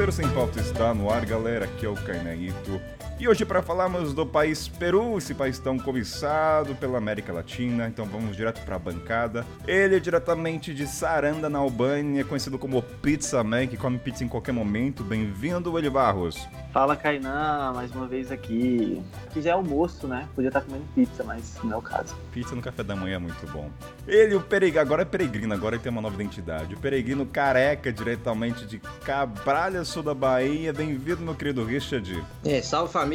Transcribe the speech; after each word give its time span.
Mochileiro 0.00 0.12
Sem 0.12 0.28
Pauta 0.30 0.60
está 0.60 0.94
no 0.94 1.10
ar, 1.10 1.26
galera. 1.26 1.66
Aqui 1.66 1.84
é 1.84 1.88
o 1.88 1.94
Cainaito. 1.94 2.80
E 3.20 3.28
hoje, 3.28 3.44
para 3.44 3.60
falarmos 3.60 4.14
do 4.14 4.24
país 4.24 4.66
Peru, 4.66 5.18
esse 5.18 5.34
país 5.34 5.58
tão 5.58 5.78
cobiçado 5.78 6.74
pela 6.76 6.96
América 6.96 7.30
Latina, 7.30 7.86
então 7.86 8.06
vamos 8.06 8.34
direto 8.34 8.64
para 8.64 8.76
a 8.76 8.78
bancada. 8.78 9.44
Ele 9.68 9.96
é 9.96 10.00
diretamente 10.00 10.72
de 10.72 10.86
Saranda, 10.86 11.46
na 11.46 11.58
Albânia, 11.58 12.24
conhecido 12.24 12.58
como 12.58 12.80
Pizza 12.80 13.44
Man, 13.44 13.66
que 13.66 13.76
come 13.76 13.98
pizza 13.98 14.24
em 14.24 14.28
qualquer 14.28 14.52
momento. 14.52 15.04
Bem-vindo, 15.04 15.78
Eli 15.78 15.90
Barros. 15.90 16.48
Fala, 16.72 16.96
Kainan, 16.96 17.72
mais 17.74 17.94
uma 17.94 18.06
vez 18.06 18.32
aqui. 18.32 19.02
Aqui 19.26 19.42
já 19.42 19.50
é 19.50 19.52
almoço, 19.52 20.08
né? 20.08 20.26
Podia 20.34 20.48
estar 20.48 20.62
comendo 20.62 20.84
pizza, 20.94 21.22
mas 21.22 21.58
não 21.62 21.74
é 21.74 21.76
o 21.76 21.82
caso. 21.82 22.16
Pizza 22.32 22.54
no 22.54 22.62
café 22.62 22.82
da 22.82 22.96
manhã 22.96 23.16
é 23.16 23.18
muito 23.18 23.46
bom. 23.52 23.68
Ele, 24.08 24.34
o 24.34 24.40
peregrino, 24.40 24.80
agora 24.80 25.02
é 25.02 25.04
peregrino, 25.04 25.52
agora 25.52 25.76
ele 25.76 25.82
tem 25.82 25.92
uma 25.92 26.00
nova 26.00 26.14
identidade. 26.14 26.74
O 26.74 26.78
peregrino 26.78 27.26
careca, 27.26 27.92
diretamente 27.92 28.64
de 28.64 28.78
Cabralha, 29.04 29.84
sul 29.84 30.02
da 30.02 30.14
Bahia. 30.14 30.72
Bem-vindo, 30.72 31.20
meu 31.20 31.34
querido 31.34 31.62
Richard. 31.64 32.24
É, 32.44 32.62
salve 32.62 32.90
família, 32.90 33.09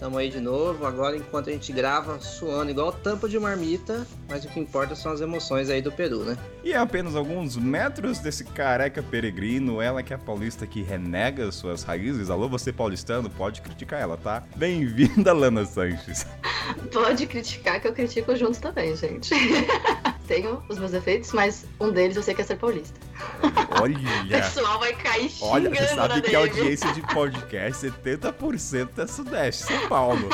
tamo 0.00 0.18
aí 0.18 0.30
de 0.30 0.40
novo. 0.40 0.86
Agora, 0.86 1.16
enquanto 1.16 1.50
a 1.50 1.52
gente 1.52 1.72
grava, 1.72 2.20
suando 2.20 2.70
igual 2.70 2.92
tampa 2.92 3.28
de 3.28 3.38
marmita, 3.38 4.06
mas 4.28 4.44
o 4.44 4.48
que 4.48 4.58
importa 4.58 4.94
são 4.94 5.12
as 5.12 5.20
emoções 5.20 5.68
aí 5.68 5.82
do 5.82 5.92
Peru, 5.92 6.24
né? 6.24 6.36
E 6.64 6.72
a 6.72 6.82
apenas 6.82 7.14
alguns 7.14 7.56
metros 7.56 8.18
desse 8.20 8.44
careca 8.44 9.02
peregrino, 9.02 9.82
ela 9.82 10.02
que 10.02 10.12
é 10.12 10.16
a 10.16 10.18
paulista 10.18 10.66
que 10.66 10.82
renega 10.82 11.52
suas 11.52 11.82
raízes. 11.82 12.30
Alô, 12.30 12.48
você 12.48 12.72
paulistano, 12.72 13.28
pode 13.28 13.60
criticar 13.60 14.00
ela, 14.00 14.16
tá? 14.16 14.42
Bem-vinda, 14.56 15.32
Lana 15.32 15.66
Sanches. 15.66 16.26
Pode 16.92 17.26
criticar, 17.26 17.80
que 17.80 17.86
eu 17.86 17.92
critico 17.92 18.34
juntos 18.34 18.58
também, 18.58 18.96
gente. 18.96 19.34
Tenho 20.26 20.62
os 20.68 20.78
meus 20.78 20.90
defeitos, 20.90 21.32
mas 21.32 21.64
um 21.80 21.90
deles 21.90 22.16
eu 22.16 22.22
sei 22.22 22.34
que 22.34 22.40
é 22.42 22.44
ser 22.44 22.56
paulista. 22.56 22.98
O 23.76 23.82
Olha, 23.82 23.98
pessoal 24.28 24.78
vai 24.78 24.94
cair 24.94 25.28
xingando 25.28 25.52
olha, 25.52 25.70
você 25.70 25.94
sabe 25.94 26.22
que 26.22 26.34
a 26.34 26.38
audiência 26.38 26.92
de 26.94 27.02
podcast, 27.02 27.86
70% 27.90 28.88
é 28.98 29.06
Sudeste, 29.06 29.64
São 29.64 29.88
Paulo. 29.88 30.28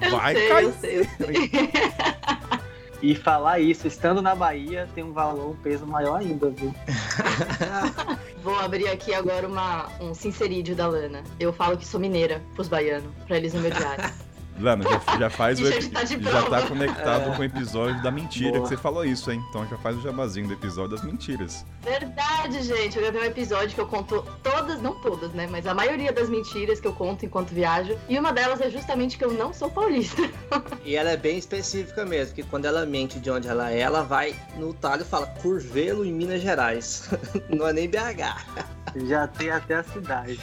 Eu 0.00 0.10
Vai 0.10 0.34
sei, 0.34 0.48
cair. 0.48 0.64
eu 0.64 0.72
sei, 0.74 1.00
eu 1.00 1.04
sei. 1.04 1.50
E 3.02 3.16
falar 3.16 3.58
isso, 3.58 3.88
estando 3.88 4.22
na 4.22 4.32
Bahia, 4.32 4.88
tem 4.94 5.02
um 5.02 5.12
valor, 5.12 5.50
um 5.50 5.56
peso 5.56 5.84
maior 5.84 6.20
ainda, 6.20 6.48
viu? 6.50 6.72
Vou 8.44 8.56
abrir 8.60 8.86
aqui 8.88 9.12
agora 9.12 9.48
uma, 9.48 9.88
um 10.00 10.14
sincerídio 10.14 10.76
da 10.76 10.86
Lana. 10.86 11.24
Eu 11.40 11.52
falo 11.52 11.76
que 11.76 11.84
sou 11.84 11.98
mineira 11.98 12.40
pros 12.54 12.68
baianos, 12.68 13.10
pra 13.26 13.36
eles 13.38 13.52
não 13.54 13.60
me 13.60 13.68
odiarem. 13.68 14.06
Lana, 14.62 14.84
já, 14.84 15.18
já 15.18 15.30
faz 15.30 15.60
o 15.60 15.66
epi- 15.66 15.88
tá 15.90 16.04
já 16.04 16.42
tá 16.48 16.62
conectado 16.62 17.30
É. 17.30 17.34
com 17.36 17.42
o 17.42 17.44
episódio 17.44 18.02
da 18.02 18.10
mentira 18.10 18.52
Boa. 18.52 18.62
que 18.62 18.68
você 18.68 18.76
falou 18.76 19.04
isso, 19.04 19.30
hein? 19.30 19.42
Então 19.50 19.66
já 19.68 19.76
faz 19.78 19.96
o 19.96 20.00
jabazinho 20.00 20.46
do 20.46 20.54
episódio 20.54 20.96
das 20.96 21.04
mentiras. 21.04 21.64
Verdade, 21.82 22.62
gente. 22.62 22.96
Eu 22.96 23.02
gravei 23.02 23.22
um 23.22 23.24
episódio 23.24 23.74
que 23.74 23.80
eu 23.80 23.86
conto 23.86 24.24
todas, 24.42 24.80
não 24.80 24.94
todas, 25.00 25.32
né? 25.32 25.46
Mas 25.50 25.66
a 25.66 25.74
maioria 25.74 26.12
das 26.12 26.28
mentiras 26.30 26.80
que 26.80 26.86
eu 26.86 26.92
conto 26.92 27.26
enquanto 27.26 27.48
viajo. 27.50 27.96
E 28.08 28.18
uma 28.18 28.32
delas 28.32 28.60
é 28.60 28.70
justamente 28.70 29.18
que 29.18 29.24
eu 29.24 29.32
não 29.32 29.52
sou 29.52 29.70
paulista. 29.70 30.22
E 30.84 30.96
ela 30.96 31.10
é 31.10 31.16
bem 31.16 31.38
específica 31.38 32.04
mesmo, 32.04 32.34
que 32.34 32.42
quando 32.42 32.64
ela 32.64 32.84
mente 32.84 33.18
de 33.20 33.30
onde 33.30 33.48
ela 33.48 33.70
é, 33.70 33.78
ela 33.80 34.02
vai 34.02 34.34
no 34.56 34.72
talho 34.74 35.02
e 35.02 35.04
fala 35.04 35.26
Curvelo 35.26 36.04
em 36.04 36.12
Minas 36.12 36.40
Gerais. 36.42 37.08
Não 37.48 37.66
é 37.68 37.72
nem 37.72 37.88
BH. 37.88 38.44
Já 39.06 39.26
tem 39.26 39.50
até 39.50 39.76
a 39.76 39.82
cidade. 39.84 40.40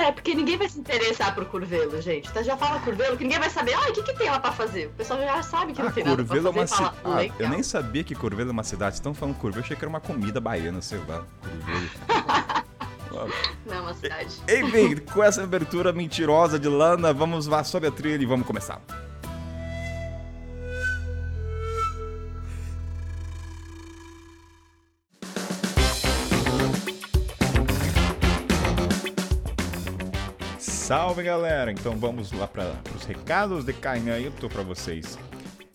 É, 0.00 0.10
porque 0.10 0.34
ninguém 0.34 0.56
vai 0.56 0.66
se 0.66 0.78
interessar 0.80 1.34
por 1.34 1.44
curvelo, 1.44 2.00
gente. 2.00 2.32
Tá, 2.32 2.42
já 2.42 2.56
fala 2.56 2.80
curvelo, 2.80 3.18
que 3.18 3.24
ninguém 3.24 3.38
vai 3.38 3.50
saber, 3.50 3.74
ah, 3.74 3.90
o 3.90 3.92
que, 3.92 4.02
que 4.02 4.14
tem 4.14 4.30
lá 4.30 4.40
pra 4.40 4.50
fazer? 4.50 4.86
O 4.86 4.90
pessoal 4.92 5.20
já 5.20 5.42
sabe 5.42 5.74
que 5.74 5.82
não 5.82 5.88
Ah, 5.90 5.92
tem 5.92 6.04
nada 6.04 6.16
pra 6.16 6.24
Curvelo 6.24 6.48
é 6.48 6.52
fazer 6.52 6.58
uma 6.58 6.64
e 6.64 6.68
fala, 6.68 6.94
cidade. 6.94 7.32
Ah, 7.38 7.42
eu 7.42 7.48
nem 7.50 7.62
sabia 7.62 8.02
que 8.02 8.14
Curvelo 8.14 8.48
é 8.48 8.52
uma 8.52 8.64
cidade. 8.64 8.94
Estão 8.94 9.12
falando 9.12 9.34
Curvelo, 9.36 9.60
eu 9.60 9.64
achei 9.64 9.76
que 9.76 9.84
era 9.84 9.90
uma 9.90 10.00
comida 10.00 10.40
baiana, 10.40 10.80
sei 10.80 10.98
lá. 11.06 11.22
Curvelo. 11.42 11.90
Não 13.66 13.76
é 13.76 13.80
uma 13.80 13.94
cidade. 13.94 14.36
Enfim, 14.48 14.96
com 15.12 15.22
essa 15.22 15.42
abertura 15.42 15.92
mentirosa 15.92 16.58
de 16.58 16.68
Lana, 16.68 17.12
vamos 17.12 17.46
lá 17.46 17.62
sobe 17.62 17.86
a 17.86 17.90
trilha 17.90 18.22
e 18.22 18.26
vamos 18.26 18.46
começar. 18.46 18.80
Salve 30.90 31.22
galera! 31.22 31.70
Então 31.70 31.96
vamos 31.96 32.32
lá 32.32 32.48
para 32.48 32.74
os 32.96 33.04
recados 33.04 33.64
de 33.64 33.72
Cainhaito 33.72 34.48
para 34.48 34.64
vocês. 34.64 35.16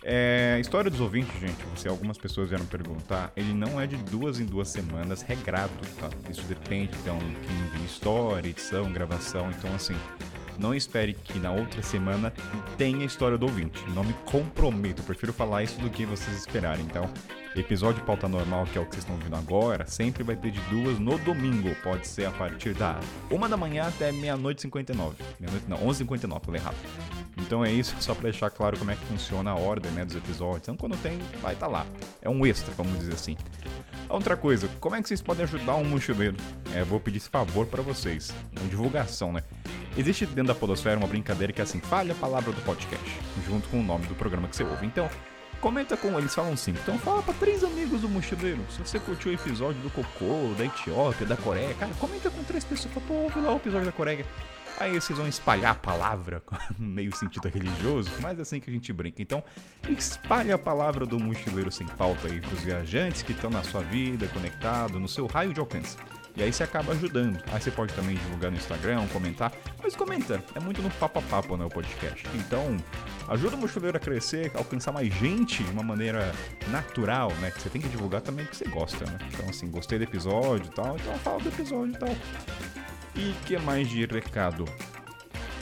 É, 0.04 0.58
história 0.60 0.92
dos 0.92 1.00
ouvintes, 1.00 1.40
gente, 1.40 1.64
você, 1.74 1.88
algumas 1.88 2.18
pessoas 2.18 2.50
vieram 2.50 2.66
perguntar, 2.66 3.32
ele 3.34 3.54
não 3.54 3.80
é 3.80 3.88
de 3.88 3.96
duas 3.96 4.42
em 4.42 4.46
duas 4.46 4.68
semanas 4.68 5.22
regrado, 5.22 5.72
tá? 6.02 6.10
Isso 6.30 6.42
depende, 6.42 6.92
então, 7.02 7.18
de 7.18 7.86
história, 7.86 8.50
edição, 8.50 8.92
gravação, 8.92 9.50
então 9.52 9.74
assim, 9.74 9.96
não 10.60 10.74
espere 10.74 11.14
que 11.14 11.40
na 11.40 11.52
outra 11.52 11.82
semana 11.82 12.34
tenha 12.78 13.06
história 13.06 13.38
do 13.38 13.46
ouvinte. 13.46 13.84
Não 13.90 14.04
me 14.04 14.14
comprometo, 14.26 15.04
prefiro 15.04 15.34
falar 15.34 15.64
isso 15.64 15.80
do 15.80 15.90
que 15.90 16.06
vocês 16.06 16.38
esperarem. 16.38 16.86
Então, 16.86 17.10
episódio 17.56 18.02
de 18.02 18.06
pauta 18.06 18.28
normal, 18.28 18.66
que 18.66 18.78
é 18.78 18.82
o 18.82 18.86
que 18.86 18.92
vocês 18.92 19.04
estão 19.04 19.16
ouvindo 19.16 19.36
agora, 19.36 19.86
sempre 19.88 20.24
vai 20.24 20.36
ter 20.36 20.52
de 20.52 20.60
duas 20.62 21.00
no 21.00 21.18
domingo. 21.20 21.74
Pode 21.84 22.08
ser 22.08 22.26
a 22.26 22.32
partir 22.32 22.74
da 22.74 23.00
uma 23.30 23.48
da 23.48 23.58
manhã 23.58 23.88
até 23.88 24.12
meia-noite 24.12 24.60
e 24.60 24.62
59. 24.64 25.16
Meia-noite 25.40 25.66
não, 25.68 25.78
11h59, 25.78 26.42
falei 26.44 26.62
errado. 26.62 26.76
Então 27.38 27.64
é 27.64 27.72
isso, 27.72 27.96
só 28.00 28.14
pra 28.14 28.24
deixar 28.24 28.50
claro 28.50 28.78
como 28.78 28.92
é 28.92 28.96
que 28.96 29.06
funciona 29.06 29.52
a 29.52 29.56
ordem 29.56 29.92
né, 29.92 30.06
dos 30.06 30.16
episódios. 30.16 30.64
Então 30.64 30.78
quando 30.78 30.98
tem, 31.02 31.20
vai 31.42 31.54
estar 31.54 31.68
lá. 31.68 31.86
É 32.22 32.30
um 32.30 32.46
extra, 32.46 32.74
vamos 32.76 32.98
dizer 33.00 33.14
assim. 33.14 33.38
Outra 34.10 34.38
coisa, 34.38 34.70
como 34.80 34.96
é 34.96 35.02
que 35.02 35.08
vocês 35.08 35.22
podem 35.22 35.44
ajudar 35.44 35.76
um 35.76 35.84
mochileiro? 35.84 36.38
É, 36.74 36.84
vou 36.84 37.00
pedir 37.00 37.18
esse 37.18 37.30
favor 37.30 37.66
pra 37.66 37.82
vocês. 37.82 38.34
Uma 38.56 38.70
divulgação, 38.70 39.32
né? 39.32 39.42
Existe 39.98 40.26
dentro 40.26 40.54
da 40.54 40.56
Podosfera 40.56 40.98
uma 40.98 41.08
brincadeira 41.08 41.54
que 41.54 41.62
é 41.62 41.64
assim, 41.64 41.80
fale 41.80 42.12
a 42.12 42.16
palavra 42.16 42.52
do 42.52 42.62
podcast, 42.64 43.20
junto 43.48 43.70
com 43.70 43.80
o 43.80 43.84
nome 43.84 44.06
do 44.08 44.16
programa 44.16 44.48
que 44.48 44.56
você 44.56 44.64
ouve. 44.64 44.86
Então, 44.86 45.10
comenta 45.62 45.96
com 45.96 46.20
eles, 46.20 46.36
falam 46.36 46.58
cinco. 46.58 46.80
Então 46.82 47.00
fala 47.00 47.24
pra 47.24 47.34
três 47.34 47.64
amigos 47.64 48.02
do 48.02 48.10
mochileiro. 48.10 48.60
Se 48.70 48.80
você 48.80 49.00
curtiu 49.00 49.32
o 49.32 49.34
episódio 49.34 49.82
do 49.82 49.90
Cocô, 49.90 50.54
da 50.58 50.66
Etiópia, 50.66 51.26
da 51.26 51.38
Coreia, 51.38 51.74
cara, 51.76 51.94
comenta 51.94 52.30
com 52.30 52.44
três 52.44 52.66
pessoas. 52.66 52.94
Fala, 52.94 53.06
pô, 53.08 53.14
ouve 53.14 53.40
lá 53.40 53.54
o 53.54 53.56
episódio 53.56 53.86
da 53.86 53.92
Coreia. 53.94 54.26
Aí 54.78 55.00
vocês 55.00 55.18
vão 55.18 55.28
espalhar 55.28 55.72
a 55.72 55.76
palavra, 55.76 56.44
meio 56.78 57.16
sentido 57.16 57.48
religioso, 57.48 58.12
mas 58.20 58.38
é 58.38 58.42
assim 58.42 58.60
que 58.60 58.70
a 58.70 58.74
gente 58.74 58.92
brinca. 58.92 59.22
Então, 59.22 59.42
espalhe 59.90 60.52
a 60.52 60.58
palavra 60.58 61.06
do 61.06 61.18
mochileiro 61.18 61.72
sem 61.72 61.88
pauta 61.88 62.28
aí 62.28 62.42
pros 62.42 62.60
viajantes 62.60 63.22
que 63.22 63.32
estão 63.32 63.50
na 63.50 63.64
sua 63.64 63.82
vida, 63.82 64.28
conectado, 64.28 65.00
no 65.00 65.08
seu 65.08 65.26
raio 65.26 65.54
de 65.54 65.62
alcance. 65.62 65.96
E 66.36 66.44
aí 66.44 66.52
você 66.52 66.64
acaba 66.64 66.92
ajudando. 66.92 67.42
Aí 67.52 67.62
você 67.62 67.72
pode 67.72 67.94
também 67.94 68.16
divulgar 68.16 68.52
no 68.52 68.58
Instagram, 68.58 69.08
comentar. 69.08 69.52
Mas 69.82 69.96
comenta, 69.96 70.44
é 70.54 70.60
muito 70.60 70.82
no 70.82 70.90
papo 70.92 71.20
a 71.20 71.22
papo, 71.22 71.56
né, 71.56 71.66
o 71.66 71.70
podcast. 71.70 72.28
Então, 72.36 72.76
ajuda 73.30 73.56
o 73.56 73.60
mochileiro 73.60 73.96
a 73.96 74.00
crescer, 74.00 74.52
a 74.54 74.58
alcançar 74.58 74.92
mais 74.92 75.14
gente 75.14 75.64
de 75.64 75.72
uma 75.72 75.84
maneira 75.84 76.32
natural, 76.68 77.32
né? 77.36 77.52
Que 77.52 77.62
você 77.62 77.70
tem 77.70 77.82
que 77.82 77.88
divulgar 77.88 78.22
também 78.22 78.46
que 78.46 78.56
você 78.56 78.66
gosta, 78.66 79.06
né? 79.06 79.18
Então, 79.34 79.50
assim, 79.50 79.70
gostei 79.70 79.98
do 79.98 80.04
episódio 80.04 80.68
e 80.68 80.76
tal, 80.76 80.98
então 80.98 81.18
fala 81.20 81.40
do 81.40 81.50
episódio 81.50 81.94
e 81.94 81.98
tal. 81.98 82.16
E 83.16 83.34
que 83.46 83.58
mais 83.58 83.88
de 83.88 84.06
recado? 84.06 84.66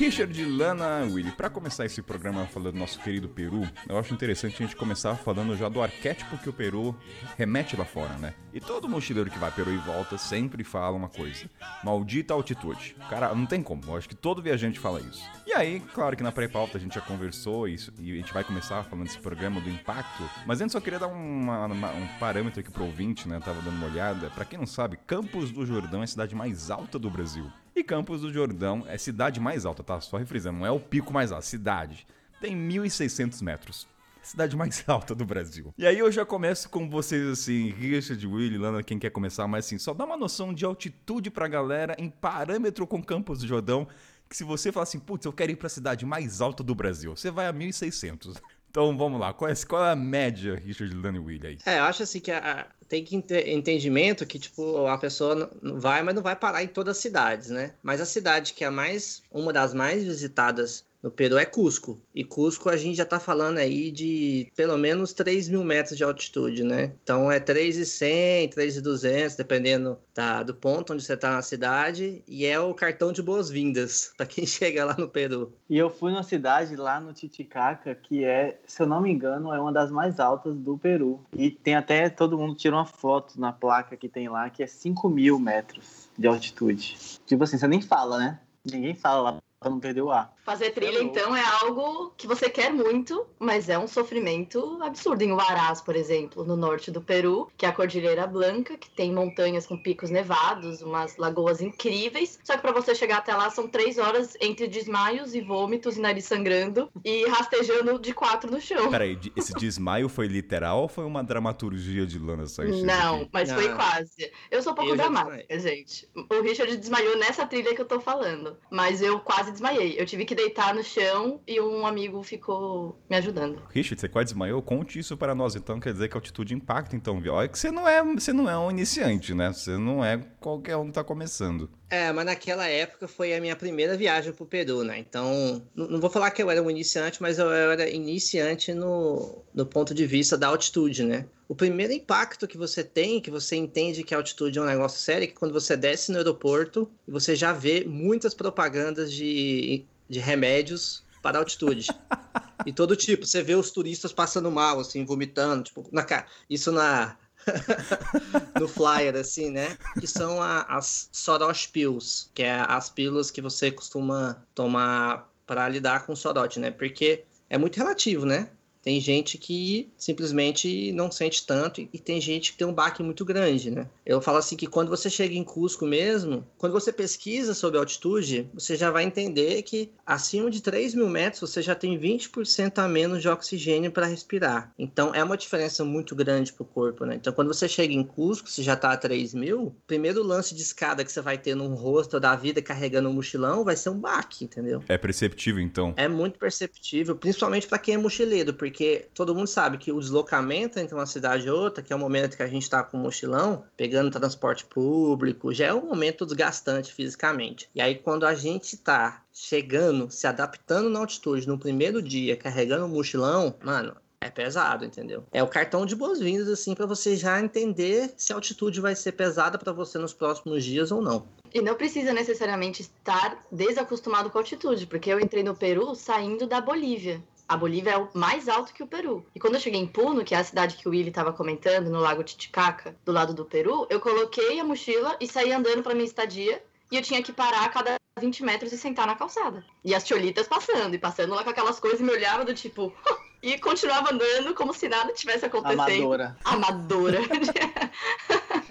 Richard, 0.00 0.42
Lana, 0.46 1.00
Willy, 1.12 1.30
para 1.30 1.50
começar 1.50 1.84
esse 1.84 2.00
programa 2.00 2.46
falando 2.46 2.72
do 2.72 2.78
nosso 2.78 2.98
querido 3.00 3.28
Peru, 3.28 3.68
eu 3.86 3.98
acho 3.98 4.14
interessante 4.14 4.54
a 4.54 4.66
gente 4.66 4.74
começar 4.74 5.14
falando 5.14 5.54
já 5.54 5.68
do 5.68 5.82
arquétipo 5.82 6.38
que 6.38 6.48
o 6.48 6.54
Peru 6.54 6.96
remete 7.36 7.76
lá 7.76 7.84
fora, 7.84 8.16
né? 8.16 8.32
E 8.54 8.60
todo 8.60 8.88
mochileiro 8.88 9.30
que 9.30 9.38
vai 9.38 9.50
Peru 9.50 9.70
e 9.70 9.76
volta 9.76 10.16
sempre 10.16 10.64
fala 10.64 10.96
uma 10.96 11.10
coisa: 11.10 11.44
maldita 11.84 12.32
altitude. 12.32 12.96
Cara, 13.10 13.34
não 13.34 13.44
tem 13.44 13.62
como, 13.62 13.82
eu 13.88 13.94
acho 13.94 14.08
que 14.08 14.14
todo 14.14 14.40
viajante 14.40 14.80
fala 14.80 15.02
isso. 15.02 15.22
E 15.46 15.52
aí, 15.52 15.80
claro 15.92 16.16
que 16.16 16.22
na 16.22 16.32
pré-pauta 16.32 16.78
a 16.78 16.80
gente 16.80 16.94
já 16.94 17.02
conversou 17.02 17.68
isso, 17.68 17.92
e 17.98 18.12
a 18.12 18.16
gente 18.16 18.32
vai 18.32 18.42
começar 18.42 18.82
falando 18.84 19.04
desse 19.04 19.18
programa 19.18 19.60
do 19.60 19.68
impacto, 19.68 20.24
mas 20.46 20.62
antes 20.62 20.72
só 20.72 20.80
queria 20.80 20.98
dar 20.98 21.08
uma, 21.08 21.66
uma, 21.66 21.90
um 21.90 22.08
parâmetro 22.18 22.60
aqui 22.60 22.70
pro 22.70 22.84
ouvinte, 22.84 23.28
né? 23.28 23.36
Eu 23.36 23.42
tava 23.42 23.60
dando 23.60 23.76
uma 23.76 23.88
olhada. 23.88 24.30
Para 24.30 24.46
quem 24.46 24.58
não 24.58 24.66
sabe, 24.66 24.98
Campos 25.06 25.50
do 25.50 25.66
Jordão 25.66 26.00
é 26.00 26.04
a 26.04 26.06
cidade 26.06 26.34
mais 26.34 26.70
alta 26.70 26.98
do 26.98 27.10
Brasil. 27.10 27.52
E 27.74 27.84
Campos 27.84 28.20
do 28.20 28.32
Jordão 28.32 28.84
é 28.86 28.98
cidade 28.98 29.40
mais 29.40 29.64
alta, 29.64 29.82
tá? 29.82 30.00
Só 30.00 30.16
refrisando, 30.16 30.58
não 30.58 30.66
é 30.66 30.70
o 30.70 30.80
pico 30.80 31.12
mais 31.12 31.32
alto, 31.32 31.44
cidade. 31.44 32.06
Tem 32.40 32.56
1.600 32.56 33.42
metros. 33.42 33.86
Cidade 34.22 34.56
mais 34.56 34.84
alta 34.88 35.14
do 35.14 35.24
Brasil. 35.24 35.72
E 35.78 35.86
aí 35.86 35.98
eu 35.98 36.10
já 36.10 36.24
começo 36.24 36.68
com 36.68 36.88
vocês 36.88 37.26
assim, 37.26 37.70
Richard, 37.70 38.24
Willy, 38.26 38.58
Lana, 38.58 38.82
quem 38.82 38.98
quer 38.98 39.10
começar, 39.10 39.46
mas 39.46 39.66
assim, 39.66 39.78
só 39.78 39.94
dá 39.94 40.04
uma 40.04 40.16
noção 40.16 40.52
de 40.52 40.64
altitude 40.64 41.30
pra 41.30 41.48
galera 41.48 41.94
em 41.98 42.10
parâmetro 42.10 42.86
com 42.86 43.02
Campos 43.02 43.40
do 43.40 43.46
Jordão, 43.46 43.86
que 44.28 44.36
se 44.36 44.44
você 44.44 44.70
falar 44.70 44.84
assim, 44.84 44.98
putz, 44.98 45.24
eu 45.24 45.32
quero 45.32 45.52
ir 45.52 45.56
pra 45.56 45.68
cidade 45.68 46.04
mais 46.04 46.40
alta 46.40 46.62
do 46.62 46.74
Brasil, 46.74 47.16
você 47.16 47.30
vai 47.30 47.46
a 47.46 47.52
1.600. 47.52 48.40
Então 48.70 48.96
vamos 48.96 49.18
lá, 49.18 49.34
qual 49.34 49.50
é, 49.50 49.54
qual 49.68 49.84
é 49.84 49.90
a 49.90 49.96
média, 49.96 50.54
Richard, 50.54 50.94
Lana 50.94 51.18
e 51.18 51.20
Willy 51.20 51.46
aí? 51.48 51.58
É, 51.66 51.80
eu 51.80 51.82
acho 51.82 52.04
assim 52.04 52.20
que 52.20 52.30
a, 52.30 52.68
tem 52.90 53.04
que 53.04 53.14
entendimento 53.46 54.26
que, 54.26 54.36
tipo, 54.36 54.84
a 54.88 54.98
pessoa 54.98 55.48
vai, 55.62 56.02
mas 56.02 56.12
não 56.12 56.22
vai 56.22 56.34
parar 56.34 56.64
em 56.64 56.66
todas 56.66 56.96
as 56.96 57.02
cidades, 57.02 57.48
né? 57.48 57.72
Mas 57.80 58.00
a 58.00 58.04
cidade 58.04 58.52
que 58.52 58.64
é 58.64 58.68
mais, 58.68 59.22
uma 59.30 59.52
das 59.52 59.72
mais 59.72 60.02
visitadas 60.02 60.84
no 61.02 61.10
Peru 61.10 61.38
é 61.38 61.44
Cusco. 61.44 62.00
E 62.14 62.24
Cusco 62.24 62.68
a 62.68 62.76
gente 62.76 62.96
já 62.96 63.04
está 63.04 63.18
falando 63.18 63.58
aí 63.58 63.90
de 63.90 64.50
pelo 64.54 64.76
menos 64.76 65.12
3 65.12 65.48
mil 65.48 65.64
metros 65.64 65.96
de 65.96 66.04
altitude, 66.04 66.62
né? 66.62 66.92
Então 67.02 67.30
é 67.30 67.40
3,100, 67.40 68.48
3,200, 68.48 69.36
dependendo 69.36 69.98
da, 70.14 70.42
do 70.42 70.54
ponto 70.54 70.92
onde 70.92 71.02
você 71.02 71.14
está 71.14 71.32
na 71.32 71.42
cidade. 71.42 72.22
E 72.28 72.44
é 72.44 72.58
o 72.60 72.74
cartão 72.74 73.12
de 73.12 73.22
boas-vindas 73.22 74.12
para 74.16 74.26
quem 74.26 74.46
chega 74.46 74.84
lá 74.84 74.96
no 74.98 75.08
Peru. 75.08 75.52
E 75.68 75.78
eu 75.78 75.88
fui 75.88 76.10
numa 76.10 76.22
cidade 76.22 76.76
lá 76.76 77.00
no 77.00 77.12
Titicaca, 77.12 77.94
que 77.94 78.24
é, 78.24 78.58
se 78.66 78.82
eu 78.82 78.86
não 78.86 79.00
me 79.00 79.10
engano, 79.10 79.52
é 79.52 79.60
uma 79.60 79.72
das 79.72 79.90
mais 79.90 80.20
altas 80.20 80.56
do 80.56 80.76
Peru. 80.76 81.20
E 81.32 81.50
tem 81.50 81.74
até, 81.74 82.08
todo 82.08 82.38
mundo 82.38 82.54
tira 82.54 82.76
uma 82.76 82.86
foto 82.86 83.40
na 83.40 83.52
placa 83.52 83.96
que 83.96 84.08
tem 84.08 84.28
lá, 84.28 84.50
que 84.50 84.62
é 84.62 84.66
5 84.66 85.08
mil 85.08 85.38
metros 85.38 86.08
de 86.18 86.26
altitude. 86.26 86.96
Tipo 87.24 87.44
assim, 87.44 87.56
você 87.56 87.66
nem 87.66 87.80
fala, 87.80 88.18
né? 88.18 88.40
Ninguém 88.64 88.94
fala 88.94 89.22
lá 89.22 89.38
pra 89.60 89.70
não 89.70 89.78
perder 89.78 90.02
o 90.02 90.10
ar. 90.10 90.34
Fazer 90.50 90.72
trilha, 90.72 91.00
então, 91.00 91.36
é 91.36 91.44
algo 91.62 92.12
que 92.16 92.26
você 92.26 92.50
quer 92.50 92.72
muito, 92.72 93.24
mas 93.38 93.68
é 93.68 93.78
um 93.78 93.86
sofrimento 93.86 94.80
absurdo. 94.82 95.22
Em 95.22 95.32
Huaraz, 95.32 95.80
por 95.80 95.94
exemplo, 95.94 96.44
no 96.44 96.56
norte 96.56 96.90
do 96.90 97.00
Peru, 97.00 97.48
que 97.56 97.64
é 97.64 97.68
a 97.68 97.72
Cordilheira 97.72 98.26
Blanca, 98.26 98.76
que 98.76 98.90
tem 98.90 99.12
montanhas 99.12 99.64
com 99.64 99.80
picos 99.80 100.10
nevados, 100.10 100.82
umas 100.82 101.16
lagoas 101.16 101.60
incríveis. 101.60 102.40
Só 102.42 102.56
que 102.56 102.62
para 102.62 102.72
você 102.72 102.96
chegar 102.96 103.18
até 103.18 103.32
lá 103.32 103.48
são 103.48 103.68
três 103.68 103.96
horas 103.96 104.36
entre 104.40 104.66
desmaios 104.66 105.36
e 105.36 105.40
vômitos 105.40 105.96
e 105.96 106.00
nariz 106.00 106.24
sangrando 106.24 106.90
e 107.04 107.26
rastejando 107.30 107.96
de 108.00 108.12
quatro 108.12 108.50
no 108.50 108.60
chão. 108.60 108.90
Peraí, 108.90 109.20
esse 109.36 109.52
desmaio 109.52 110.08
foi 110.08 110.26
literal 110.26 110.82
ou 110.82 110.88
foi 110.88 111.04
uma 111.04 111.22
dramaturgia 111.22 112.04
de 112.04 112.18
Lana 112.18 112.48
Sanchez? 112.48 112.82
Não, 112.82 113.28
mas 113.32 113.50
Não. 113.50 113.56
foi 113.56 113.72
quase. 113.72 114.32
Eu 114.50 114.60
sou 114.64 114.72
um 114.72 114.74
pouco 114.74 114.90
Eu 114.90 114.96
dramática, 114.96 115.60
gente. 115.60 116.08
O 116.16 116.42
Richard 116.42 116.76
desmaiou 116.76 117.16
nessa 117.18 117.46
trilha 117.46 117.72
que 117.72 117.80
eu 117.80 117.86
tô 117.86 118.00
falando. 118.00 118.56
Mas 118.68 119.00
eu 119.00 119.20
quase 119.20 119.52
desmaiei. 119.52 119.94
Eu 119.96 120.04
tive 120.04 120.24
que 120.24 120.39
deitar 120.40 120.74
no 120.74 120.82
chão 120.82 121.40
e 121.46 121.60
um 121.60 121.86
amigo 121.86 122.22
ficou 122.22 122.98
me 123.08 123.16
ajudando. 123.16 123.62
Richard, 123.70 124.00
você 124.00 124.08
quase 124.08 124.26
desmaiou? 124.26 124.62
Conte 124.62 124.98
isso 124.98 125.16
para 125.16 125.34
nós, 125.34 125.54
então. 125.54 125.78
Quer 125.78 125.92
dizer 125.92 126.08
que 126.08 126.16
a 126.16 126.18
altitude 126.18 126.54
impacta, 126.54 126.96
então, 126.96 127.20
viu? 127.20 127.34
Olha 127.34 127.48
que 127.48 127.58
você 127.58 127.70
não 127.70 127.86
é, 127.86 128.02
você 128.02 128.32
não 128.32 128.48
é 128.48 128.58
um 128.58 128.70
iniciante, 128.70 129.34
né? 129.34 129.52
Você 129.52 129.76
não 129.76 130.04
é 130.04 130.18
qualquer 130.40 130.76
um 130.76 130.86
que 130.86 130.92
tá 130.92 131.04
começando. 131.04 131.70
É, 131.90 132.12
mas 132.12 132.24
naquela 132.24 132.66
época 132.66 133.08
foi 133.08 133.34
a 133.34 133.40
minha 133.40 133.56
primeira 133.56 133.96
viagem 133.96 134.32
pro 134.32 134.46
Peru, 134.46 134.84
né? 134.84 134.98
Então, 134.98 135.62
não 135.74 136.00
vou 136.00 136.08
falar 136.08 136.30
que 136.30 136.42
eu 136.42 136.50
era 136.50 136.62
um 136.62 136.70
iniciante, 136.70 137.20
mas 137.20 137.38
eu 137.38 137.50
era 137.50 137.88
iniciante 137.88 138.72
no, 138.72 139.42
no 139.52 139.66
ponto 139.66 139.92
de 139.92 140.06
vista 140.06 140.38
da 140.38 140.46
altitude, 140.46 141.04
né? 141.04 141.26
O 141.48 141.54
primeiro 141.54 141.92
impacto 141.92 142.46
que 142.46 142.56
você 142.56 142.84
tem, 142.84 143.20
que 143.20 143.28
você 143.28 143.56
entende 143.56 144.04
que 144.04 144.14
a 144.14 144.18
altitude 144.18 144.56
é 144.56 144.62
um 144.62 144.66
negócio 144.66 145.00
sério, 145.00 145.24
é 145.24 145.26
que 145.26 145.34
quando 145.34 145.52
você 145.52 145.76
desce 145.76 146.12
no 146.12 146.18
aeroporto 146.18 146.88
e 147.08 147.10
você 147.10 147.34
já 147.34 147.52
vê 147.52 147.84
muitas 147.84 148.34
propagandas 148.34 149.12
de, 149.12 149.84
de 150.10 150.18
remédios 150.18 151.02
para 151.22 151.38
altitude. 151.38 151.86
E 152.66 152.74
todo 152.74 152.94
tipo, 152.94 153.24
você 153.24 153.42
vê 153.42 153.54
os 153.54 153.70
turistas 153.70 154.12
passando 154.12 154.50
mal, 154.50 154.78
assim, 154.80 155.02
vomitando, 155.02 155.62
tipo, 155.64 155.88
na 155.90 156.02
cara. 156.04 156.26
Isso 156.50 156.70
na. 156.70 157.16
no 158.60 158.68
flyer, 158.68 159.16
assim, 159.16 159.50
né? 159.50 159.78
Que 159.98 160.06
são 160.06 160.42
a- 160.42 160.66
as 160.68 161.08
Soros 161.10 161.66
Pills, 161.66 162.28
que 162.34 162.42
é 162.42 162.62
as 162.68 162.90
pílulas 162.90 163.30
que 163.30 163.40
você 163.40 163.70
costuma 163.70 164.44
tomar 164.54 165.26
para 165.46 165.66
lidar 165.70 166.04
com 166.04 166.12
o 166.12 166.16
sorote, 166.16 166.60
né? 166.60 166.70
Porque 166.70 167.24
é 167.48 167.56
muito 167.56 167.78
relativo, 167.78 168.26
né? 168.26 168.50
Tem 168.82 169.00
gente 169.00 169.36
que 169.36 169.90
simplesmente 169.96 170.92
não 170.92 171.10
sente 171.10 171.46
tanto 171.46 171.80
e 171.80 171.98
tem 171.98 172.20
gente 172.20 172.52
que 172.52 172.58
tem 172.58 172.66
um 172.66 172.72
baque 172.72 173.02
muito 173.02 173.24
grande, 173.24 173.70
né? 173.70 173.86
Eu 174.06 174.20
falo 174.20 174.38
assim 174.38 174.56
que 174.56 174.66
quando 174.66 174.88
você 174.88 175.10
chega 175.10 175.34
em 175.34 175.44
Cusco 175.44 175.86
mesmo, 175.86 176.46
quando 176.56 176.72
você 176.72 176.92
pesquisa 176.92 177.54
sobre 177.54 177.78
altitude, 177.78 178.48
você 178.54 178.76
já 178.76 178.90
vai 178.90 179.04
entender 179.04 179.62
que 179.62 179.90
acima 180.06 180.50
de 180.50 180.62
3 180.62 180.94
mil 180.94 181.08
metros 181.08 181.40
você 181.40 181.60
já 181.60 181.74
tem 181.74 181.98
20% 181.98 182.78
a 182.78 182.88
menos 182.88 183.20
de 183.20 183.28
oxigênio 183.28 183.92
para 183.92 184.06
respirar. 184.06 184.72
Então 184.78 185.14
é 185.14 185.22
uma 185.22 185.36
diferença 185.36 185.84
muito 185.84 186.14
grande 186.16 186.52
para 186.52 186.62
o 186.62 186.66
corpo, 186.66 187.04
né? 187.04 187.16
Então 187.16 187.32
quando 187.32 187.48
você 187.48 187.68
chega 187.68 187.92
em 187.92 188.02
Cusco, 188.02 188.48
você 188.48 188.62
já 188.62 188.74
está 188.74 188.92
a 188.92 188.96
3 188.96 189.34
mil, 189.34 189.74
primeiro 189.86 190.22
lance 190.22 190.54
de 190.54 190.62
escada 190.62 191.04
que 191.04 191.12
você 191.12 191.20
vai 191.20 191.36
ter 191.36 191.54
no 191.54 191.74
rosto 191.74 192.18
da 192.18 192.34
vida 192.34 192.62
carregando 192.62 193.08
um 193.08 193.12
mochilão 193.12 193.62
vai 193.64 193.76
ser 193.76 193.90
um 193.90 193.98
baque, 193.98 194.44
entendeu? 194.44 194.82
É 194.88 194.96
perceptível, 194.96 195.62
então. 195.62 195.92
É 195.96 196.08
muito 196.08 196.38
perceptível, 196.38 197.14
principalmente 197.14 197.66
para 197.66 197.78
quem 197.78 197.94
é 197.94 197.98
mochileiro, 197.98 198.54
porque 198.54 198.69
todo 199.14 199.34
mundo 199.34 199.46
sabe 199.46 199.78
que 199.78 199.92
o 199.92 200.00
deslocamento 200.00 200.78
entre 200.78 200.94
uma 200.94 201.06
cidade 201.06 201.46
e 201.46 201.50
outra, 201.50 201.82
que 201.82 201.92
é 201.92 201.96
o 201.96 201.98
momento 201.98 202.36
que 202.36 202.42
a 202.42 202.48
gente 202.48 202.62
está 202.62 202.82
com 202.82 202.96
o 202.96 203.00
mochilão, 203.00 203.64
pegando 203.76 204.10
transporte 204.10 204.64
público, 204.64 205.52
já 205.52 205.66
é 205.66 205.74
um 205.74 205.86
momento 205.86 206.24
desgastante 206.24 206.92
fisicamente. 206.92 207.68
E 207.74 207.80
aí, 207.80 207.96
quando 207.96 208.26
a 208.26 208.34
gente 208.34 208.74
está 208.74 209.22
chegando, 209.32 210.10
se 210.10 210.26
adaptando 210.26 210.90
na 210.90 210.98
altitude 210.98 211.46
no 211.46 211.58
primeiro 211.58 212.02
dia, 212.02 212.36
carregando 212.36 212.86
o 212.86 212.88
mochilão, 212.88 213.54
mano. 213.62 213.94
É 214.22 214.28
pesado, 214.28 214.84
entendeu? 214.84 215.24
É 215.32 215.42
o 215.42 215.48
cartão 215.48 215.86
de 215.86 215.96
boas-vindas, 215.96 216.46
assim, 216.46 216.74
para 216.74 216.84
você 216.84 217.16
já 217.16 217.40
entender 217.40 218.12
se 218.18 218.34
a 218.34 218.36
altitude 218.36 218.78
vai 218.78 218.94
ser 218.94 219.12
pesada 219.12 219.56
para 219.56 219.72
você 219.72 219.96
nos 219.96 220.12
próximos 220.12 220.62
dias 220.62 220.92
ou 220.92 221.00
não. 221.00 221.26
E 221.54 221.62
não 221.62 221.74
precisa 221.74 222.12
necessariamente 222.12 222.82
estar 222.82 223.42
desacostumado 223.50 224.28
com 224.28 224.36
a 224.36 224.42
altitude, 224.42 224.86
porque 224.86 225.10
eu 225.10 225.18
entrei 225.18 225.42
no 225.42 225.56
Peru 225.56 225.94
saindo 225.94 226.46
da 226.46 226.60
Bolívia. 226.60 227.22
A 227.50 227.56
Bolívia 227.56 227.90
é 227.90 227.98
o 227.98 228.08
mais 228.14 228.48
alto 228.48 228.72
que 228.72 228.80
o 228.80 228.86
Peru. 228.86 229.26
E 229.34 229.40
quando 229.40 229.54
eu 229.54 229.60
cheguei 229.60 229.80
em 229.80 229.86
Puno, 229.86 230.24
que 230.24 230.36
é 230.36 230.38
a 230.38 230.44
cidade 230.44 230.76
que 230.76 230.86
o 230.86 230.92
Willy 230.92 231.08
estava 231.08 231.32
comentando, 231.32 231.90
no 231.90 231.98
Lago 231.98 232.22
Titicaca, 232.22 232.94
do 233.04 233.10
lado 233.10 233.34
do 233.34 233.44
Peru, 233.44 233.88
eu 233.90 233.98
coloquei 233.98 234.60
a 234.60 234.64
mochila 234.64 235.16
e 235.20 235.26
saí 235.26 235.52
andando 235.52 235.82
para 235.82 235.92
minha 235.92 236.06
estadia. 236.06 236.62
E 236.92 236.96
eu 236.96 237.02
tinha 237.02 237.20
que 237.20 237.32
parar 237.32 237.64
a 237.64 237.68
cada 237.68 237.96
20 238.20 238.44
metros 238.44 238.72
e 238.72 238.78
sentar 238.78 239.04
na 239.04 239.16
calçada. 239.16 239.64
E 239.84 239.96
as 239.96 240.06
cholitas 240.06 240.46
passando, 240.46 240.94
e 240.94 240.98
passando 240.98 241.34
lá 241.34 241.42
com 241.42 241.50
aquelas 241.50 241.80
coisas, 241.80 241.98
e 241.98 242.04
me 242.04 242.12
olhava 242.12 242.44
do 242.44 242.54
tipo. 242.54 242.94
e 243.42 243.58
continuava 243.58 244.14
andando 244.14 244.54
como 244.54 244.72
se 244.72 244.88
nada 244.88 245.12
tivesse 245.12 245.44
acontecendo. 245.44 246.04
Amadora. 246.04 246.36
Amadora. 246.44 247.18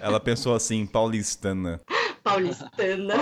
Ela 0.00 0.18
pensou 0.18 0.54
assim, 0.54 0.86
paulistana. 0.86 1.82
Paulistana. 2.24 3.14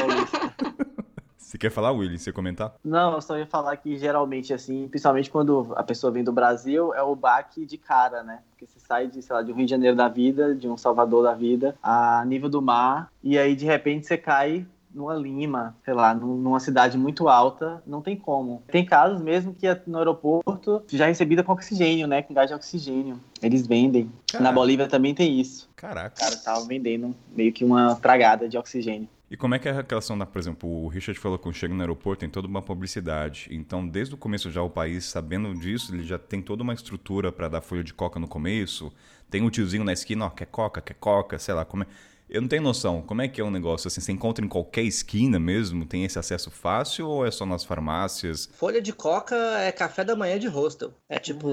Você 1.48 1.56
quer 1.56 1.70
falar, 1.70 1.92
Willy? 1.92 2.18
Você 2.18 2.30
comentar? 2.30 2.74
Não, 2.84 3.14
eu 3.14 3.22
só 3.22 3.38
ia 3.38 3.46
falar 3.46 3.74
que 3.78 3.96
geralmente, 3.96 4.52
assim, 4.52 4.86
principalmente 4.86 5.30
quando 5.30 5.72
a 5.76 5.82
pessoa 5.82 6.12
vem 6.12 6.22
do 6.22 6.30
Brasil, 6.30 6.92
é 6.92 7.02
o 7.02 7.16
baque 7.16 7.64
de 7.64 7.78
cara, 7.78 8.22
né? 8.22 8.40
Porque 8.50 8.66
você 8.66 8.78
sai 8.78 9.06
de, 9.06 9.22
sei 9.22 9.34
lá, 9.34 9.40
de 9.40 9.50
um 9.50 9.54
Rio 9.54 9.64
de 9.64 9.70
Janeiro 9.70 9.96
da 9.96 10.08
vida, 10.08 10.54
de 10.54 10.68
um 10.68 10.76
Salvador 10.76 11.22
da 11.22 11.32
vida, 11.32 11.74
a 11.82 12.22
nível 12.26 12.50
do 12.50 12.60
mar, 12.60 13.10
e 13.24 13.38
aí 13.38 13.56
de 13.56 13.64
repente 13.64 14.06
você 14.06 14.18
cai 14.18 14.66
numa 14.94 15.14
Lima, 15.14 15.74
sei 15.86 15.94
lá, 15.94 16.14
num- 16.14 16.36
numa 16.36 16.60
cidade 16.60 16.98
muito 16.98 17.30
alta, 17.30 17.82
não 17.86 18.02
tem 18.02 18.14
como. 18.14 18.62
Tem 18.70 18.84
casos 18.84 19.18
mesmo 19.18 19.54
que 19.54 19.66
no 19.86 19.96
aeroporto 19.96 20.82
já 20.88 21.06
é 21.06 21.08
recebida 21.08 21.42
com 21.42 21.52
oxigênio, 21.52 22.06
né? 22.06 22.20
Com 22.20 22.34
gás 22.34 22.48
de 22.50 22.54
oxigênio. 22.54 23.18
Eles 23.40 23.66
vendem. 23.66 24.12
Na 24.34 24.38
Caraca. 24.40 24.54
Bolívia 24.54 24.86
também 24.86 25.14
tem 25.14 25.40
isso. 25.40 25.66
Caraca. 25.74 26.14
O 26.14 26.20
cara 26.20 26.36
tava 26.36 26.60
vendendo 26.66 27.14
meio 27.34 27.54
que 27.54 27.64
uma 27.64 27.94
tragada 27.96 28.46
de 28.46 28.58
oxigênio. 28.58 29.08
E 29.30 29.36
como 29.36 29.54
é 29.54 29.58
que 29.58 29.68
é 29.68 29.72
a 29.72 29.84
relação 29.86 30.16
da, 30.16 30.24
por 30.24 30.38
exemplo, 30.38 30.68
o 30.68 30.88
Richard 30.88 31.20
falou 31.20 31.38
quando 31.38 31.54
chega 31.54 31.74
no 31.74 31.80
aeroporto 31.80 32.20
tem 32.20 32.30
toda 32.30 32.48
uma 32.48 32.62
publicidade. 32.62 33.46
Então, 33.50 33.86
desde 33.86 34.14
o 34.14 34.16
começo 34.16 34.50
já 34.50 34.62
o 34.62 34.70
país, 34.70 35.04
sabendo 35.04 35.54
disso, 35.54 35.94
ele 35.94 36.02
já 36.02 36.18
tem 36.18 36.40
toda 36.40 36.62
uma 36.62 36.72
estrutura 36.72 37.30
para 37.30 37.46
dar 37.48 37.60
folha 37.60 37.84
de 37.84 37.92
coca 37.92 38.18
no 38.18 38.26
começo. 38.26 38.90
Tem 39.28 39.42
um 39.42 39.50
tiozinho 39.50 39.84
na 39.84 39.92
esquina, 39.92 40.24
ó, 40.26 40.30
quer 40.30 40.46
coca, 40.46 40.80
quer 40.80 40.94
coca, 40.94 41.38
sei 41.38 41.52
lá, 41.52 41.64
como 41.64 41.82
é. 41.82 41.86
Eu 42.30 42.42
não 42.42 42.48
tenho 42.48 42.62
noção. 42.62 43.00
Como 43.00 43.22
é 43.22 43.28
que 43.28 43.40
é 43.40 43.44
o 43.44 43.46
um 43.46 43.50
negócio? 43.50 43.88
Assim, 43.88 44.02
você 44.02 44.12
encontra 44.12 44.44
em 44.44 44.48
qualquer 44.48 44.82
esquina 44.82 45.38
mesmo? 45.38 45.86
Tem 45.86 46.04
esse 46.04 46.18
acesso 46.18 46.50
fácil 46.50 47.08
ou 47.08 47.26
é 47.26 47.30
só 47.30 47.46
nas 47.46 47.64
farmácias? 47.64 48.48
Folha 48.52 48.82
de 48.82 48.92
coca 48.92 49.34
é 49.60 49.72
café 49.72 50.04
da 50.04 50.14
manhã 50.14 50.38
de 50.38 50.46
hostel. 50.46 50.92
É 51.08 51.18
tipo 51.18 51.48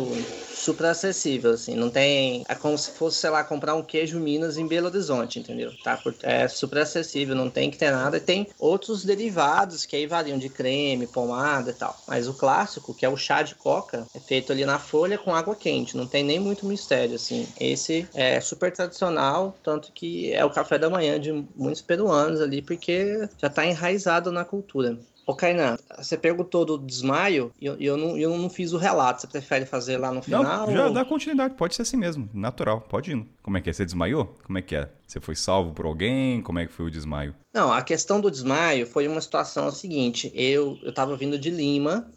super 0.53 0.87
acessível, 0.87 1.51
assim. 1.51 1.75
Não 1.75 1.89
tem. 1.89 2.43
É 2.49 2.55
como 2.55 2.77
se 2.77 2.91
fosse, 2.91 3.19
sei 3.19 3.29
lá, 3.29 3.43
comprar 3.43 3.73
um 3.75 3.81
queijo 3.81 4.19
Minas 4.19 4.57
em 4.57 4.67
Belo 4.67 4.87
Horizonte, 4.87 5.39
entendeu? 5.39 5.71
Tá? 5.81 5.97
É 6.23 6.47
super 6.49 6.79
acessível, 6.79 7.35
não 7.35 7.49
tem 7.49 7.71
que 7.71 7.77
ter 7.77 7.91
nada. 7.91 8.17
E 8.17 8.21
tem 8.21 8.47
outros 8.59 9.05
derivados 9.05 9.85
que 9.85 9.95
aí 9.95 10.05
variam 10.05 10.37
de 10.37 10.49
creme, 10.49 11.07
pomada 11.07 11.71
e 11.71 11.73
tal. 11.73 11.97
Mas 12.05 12.27
o 12.27 12.33
clássico, 12.33 12.93
que 12.93 13.05
é 13.05 13.09
o 13.09 13.15
chá 13.15 13.41
de 13.41 13.55
coca, 13.55 14.05
é 14.13 14.19
feito 14.19 14.51
ali 14.51 14.65
na 14.65 14.77
folha 14.77 15.17
com 15.17 15.33
água 15.33 15.55
quente. 15.55 15.95
Não 15.95 16.05
tem 16.05 16.23
nem 16.23 16.39
muito 16.39 16.65
mistério, 16.65 17.15
assim. 17.15 17.47
Esse 17.57 18.07
é 18.13 18.41
super 18.41 18.73
tradicional, 18.73 19.55
tanto 19.63 19.91
que 19.93 20.33
é 20.33 20.43
o 20.43 20.49
café 20.49 20.64
café 20.65 20.79
da 20.79 20.89
manhã 20.89 21.19
de 21.19 21.31
muitos 21.55 21.81
peruanos 21.81 22.41
ali, 22.41 22.61
porque 22.61 23.29
já 23.37 23.47
está 23.47 23.65
enraizado 23.65 24.31
na 24.31 24.43
cultura. 24.43 24.97
Ô, 25.27 25.33
Kainan, 25.33 25.77
você 25.97 26.15
perguntou 26.15 26.63
do 26.63 26.77
desmaio 26.77 27.51
e 27.59 27.65
eu, 27.65 27.75
eu, 27.79 27.97
não, 27.97 28.15
eu 28.15 28.37
não 28.37 28.47
fiz 28.47 28.73
o 28.73 28.77
relato. 28.77 29.21
Você 29.21 29.27
prefere 29.27 29.65
fazer 29.65 29.97
lá 29.97 30.11
no 30.11 30.21
final? 30.21 30.43
Não, 30.43 30.71
já 30.71 30.87
ou... 30.87 30.93
dá 30.93 31.03
continuidade. 31.03 31.55
Pode 31.55 31.73
ser 31.73 31.81
assim 31.81 31.97
mesmo. 31.97 32.29
Natural. 32.31 32.81
Pode 32.81 33.11
ir. 33.11 33.25
Como 33.41 33.57
é 33.57 33.61
que 33.61 33.69
é? 33.69 33.73
Você 33.73 33.83
desmaiou? 33.85 34.35
Como 34.43 34.59
é 34.59 34.61
que 34.61 34.75
é? 34.75 34.87
Você 35.07 35.19
foi 35.19 35.35
salvo 35.35 35.71
por 35.71 35.87
alguém? 35.87 36.43
Como 36.43 36.59
é 36.59 36.67
que 36.67 36.73
foi 36.73 36.85
o 36.85 36.91
desmaio? 36.91 37.33
Não, 37.51 37.73
a 37.73 37.81
questão 37.81 38.21
do 38.21 38.29
desmaio 38.29 38.85
foi 38.85 39.07
uma 39.07 39.19
situação 39.19 39.71
seguinte. 39.71 40.31
Eu, 40.35 40.77
eu 40.83 40.93
tava 40.93 41.17
vindo 41.17 41.39
de 41.39 41.49
Lima 41.49 42.07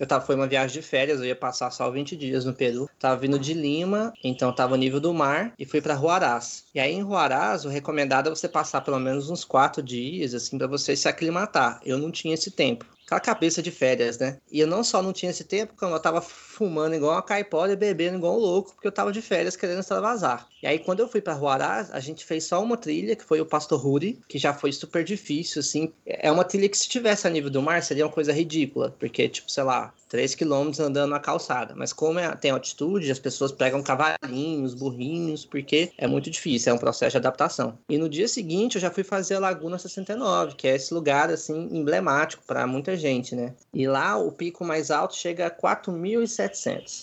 eu 0.00 0.06
tava, 0.06 0.24
foi 0.24 0.34
uma 0.34 0.46
viagem 0.46 0.80
de 0.80 0.86
férias, 0.86 1.20
eu 1.20 1.26
ia 1.26 1.36
passar 1.36 1.70
só 1.70 1.90
20 1.90 2.16
dias 2.16 2.46
no 2.46 2.54
Peru. 2.54 2.88
Tava 2.98 3.20
vindo 3.20 3.38
de 3.38 3.52
Lima, 3.52 4.14
então 4.24 4.50
tava 4.50 4.76
nível 4.78 4.98
do 4.98 5.12
mar 5.12 5.52
e 5.58 5.66
fui 5.66 5.82
para 5.82 5.94
Huaraz. 5.94 6.64
E 6.74 6.80
aí 6.80 6.94
em 6.94 7.04
Huaraz, 7.04 7.66
o 7.66 7.68
recomendado 7.68 8.28
é 8.28 8.30
você 8.30 8.48
passar 8.48 8.80
pelo 8.80 8.98
menos 8.98 9.28
uns 9.28 9.44
quatro 9.44 9.82
dias, 9.82 10.32
assim, 10.32 10.56
para 10.56 10.66
você 10.66 10.96
se 10.96 11.06
aclimatar. 11.06 11.80
Eu 11.84 11.98
não 11.98 12.10
tinha 12.10 12.32
esse 12.32 12.50
tempo 12.50 12.86
aquela 13.10 13.20
cabeça 13.20 13.60
de 13.60 13.72
férias, 13.72 14.18
né? 14.18 14.38
E 14.52 14.60
eu 14.60 14.68
não 14.68 14.84
só 14.84 15.02
não 15.02 15.12
tinha 15.12 15.30
esse 15.30 15.42
tempo, 15.42 15.74
como 15.76 15.92
eu 15.92 16.00
tava 16.00 16.24
fumando 16.60 16.94
igual 16.94 17.12
uma 17.12 17.22
caipora 17.22 17.72
e 17.72 17.76
bebendo 17.76 18.18
igual 18.18 18.34
um 18.36 18.38
louco, 18.38 18.74
porque 18.74 18.86
eu 18.86 18.92
tava 18.92 19.10
de 19.10 19.22
férias 19.22 19.56
querendo 19.56 19.80
extravasar. 19.80 20.46
E 20.62 20.66
aí, 20.66 20.78
quando 20.78 21.00
eu 21.00 21.08
fui 21.08 21.22
para 21.22 21.34
Huaraz, 21.34 21.90
a 21.90 22.00
gente 22.00 22.22
fez 22.22 22.44
só 22.44 22.62
uma 22.62 22.76
trilha, 22.76 23.16
que 23.16 23.24
foi 23.24 23.40
o 23.40 23.46
Pastor 23.46 23.80
Ruri, 23.80 24.20
que 24.28 24.36
já 24.36 24.52
foi 24.52 24.70
super 24.70 25.02
difícil, 25.02 25.60
assim. 25.60 25.90
É 26.04 26.30
uma 26.30 26.44
trilha 26.44 26.68
que 26.68 26.76
se 26.76 26.86
tivesse 26.86 27.26
a 27.26 27.30
nível 27.30 27.48
do 27.48 27.62
mar, 27.62 27.82
seria 27.82 28.04
uma 28.04 28.12
coisa 28.12 28.30
ridícula, 28.30 28.94
porque, 28.98 29.26
tipo, 29.26 29.50
sei 29.50 29.64
lá, 29.64 29.94
3 30.10 30.34
km 30.34 30.70
andando 30.80 31.08
na 31.08 31.18
calçada. 31.18 31.72
Mas 31.74 31.94
como 31.94 32.18
é, 32.18 32.34
tem 32.36 32.50
altitude, 32.50 33.10
as 33.10 33.18
pessoas 33.18 33.52
pegam 33.52 33.82
cavalinhos, 33.82 34.74
burrinhos, 34.74 35.46
porque 35.46 35.92
é 35.96 36.06
muito 36.06 36.28
difícil, 36.28 36.72
é 36.72 36.74
um 36.74 36.78
processo 36.78 37.12
de 37.12 37.16
adaptação. 37.16 37.78
E 37.88 37.96
no 37.96 38.08
dia 38.08 38.28
seguinte, 38.28 38.74
eu 38.74 38.82
já 38.82 38.90
fui 38.90 39.04
fazer 39.04 39.36
a 39.36 39.38
Laguna 39.38 39.78
69, 39.78 40.56
que 40.56 40.68
é 40.68 40.74
esse 40.74 40.92
lugar, 40.92 41.30
assim, 41.30 41.68
emblemático 41.72 42.42
para 42.46 42.66
muita 42.66 42.96
gente, 42.96 43.34
né? 43.34 43.54
E 43.72 43.86
lá 43.86 44.18
o 44.18 44.30
pico 44.32 44.64
mais 44.64 44.90
alto 44.90 45.14
chega 45.14 45.46
a 45.46 45.50
4.700. 45.50 46.49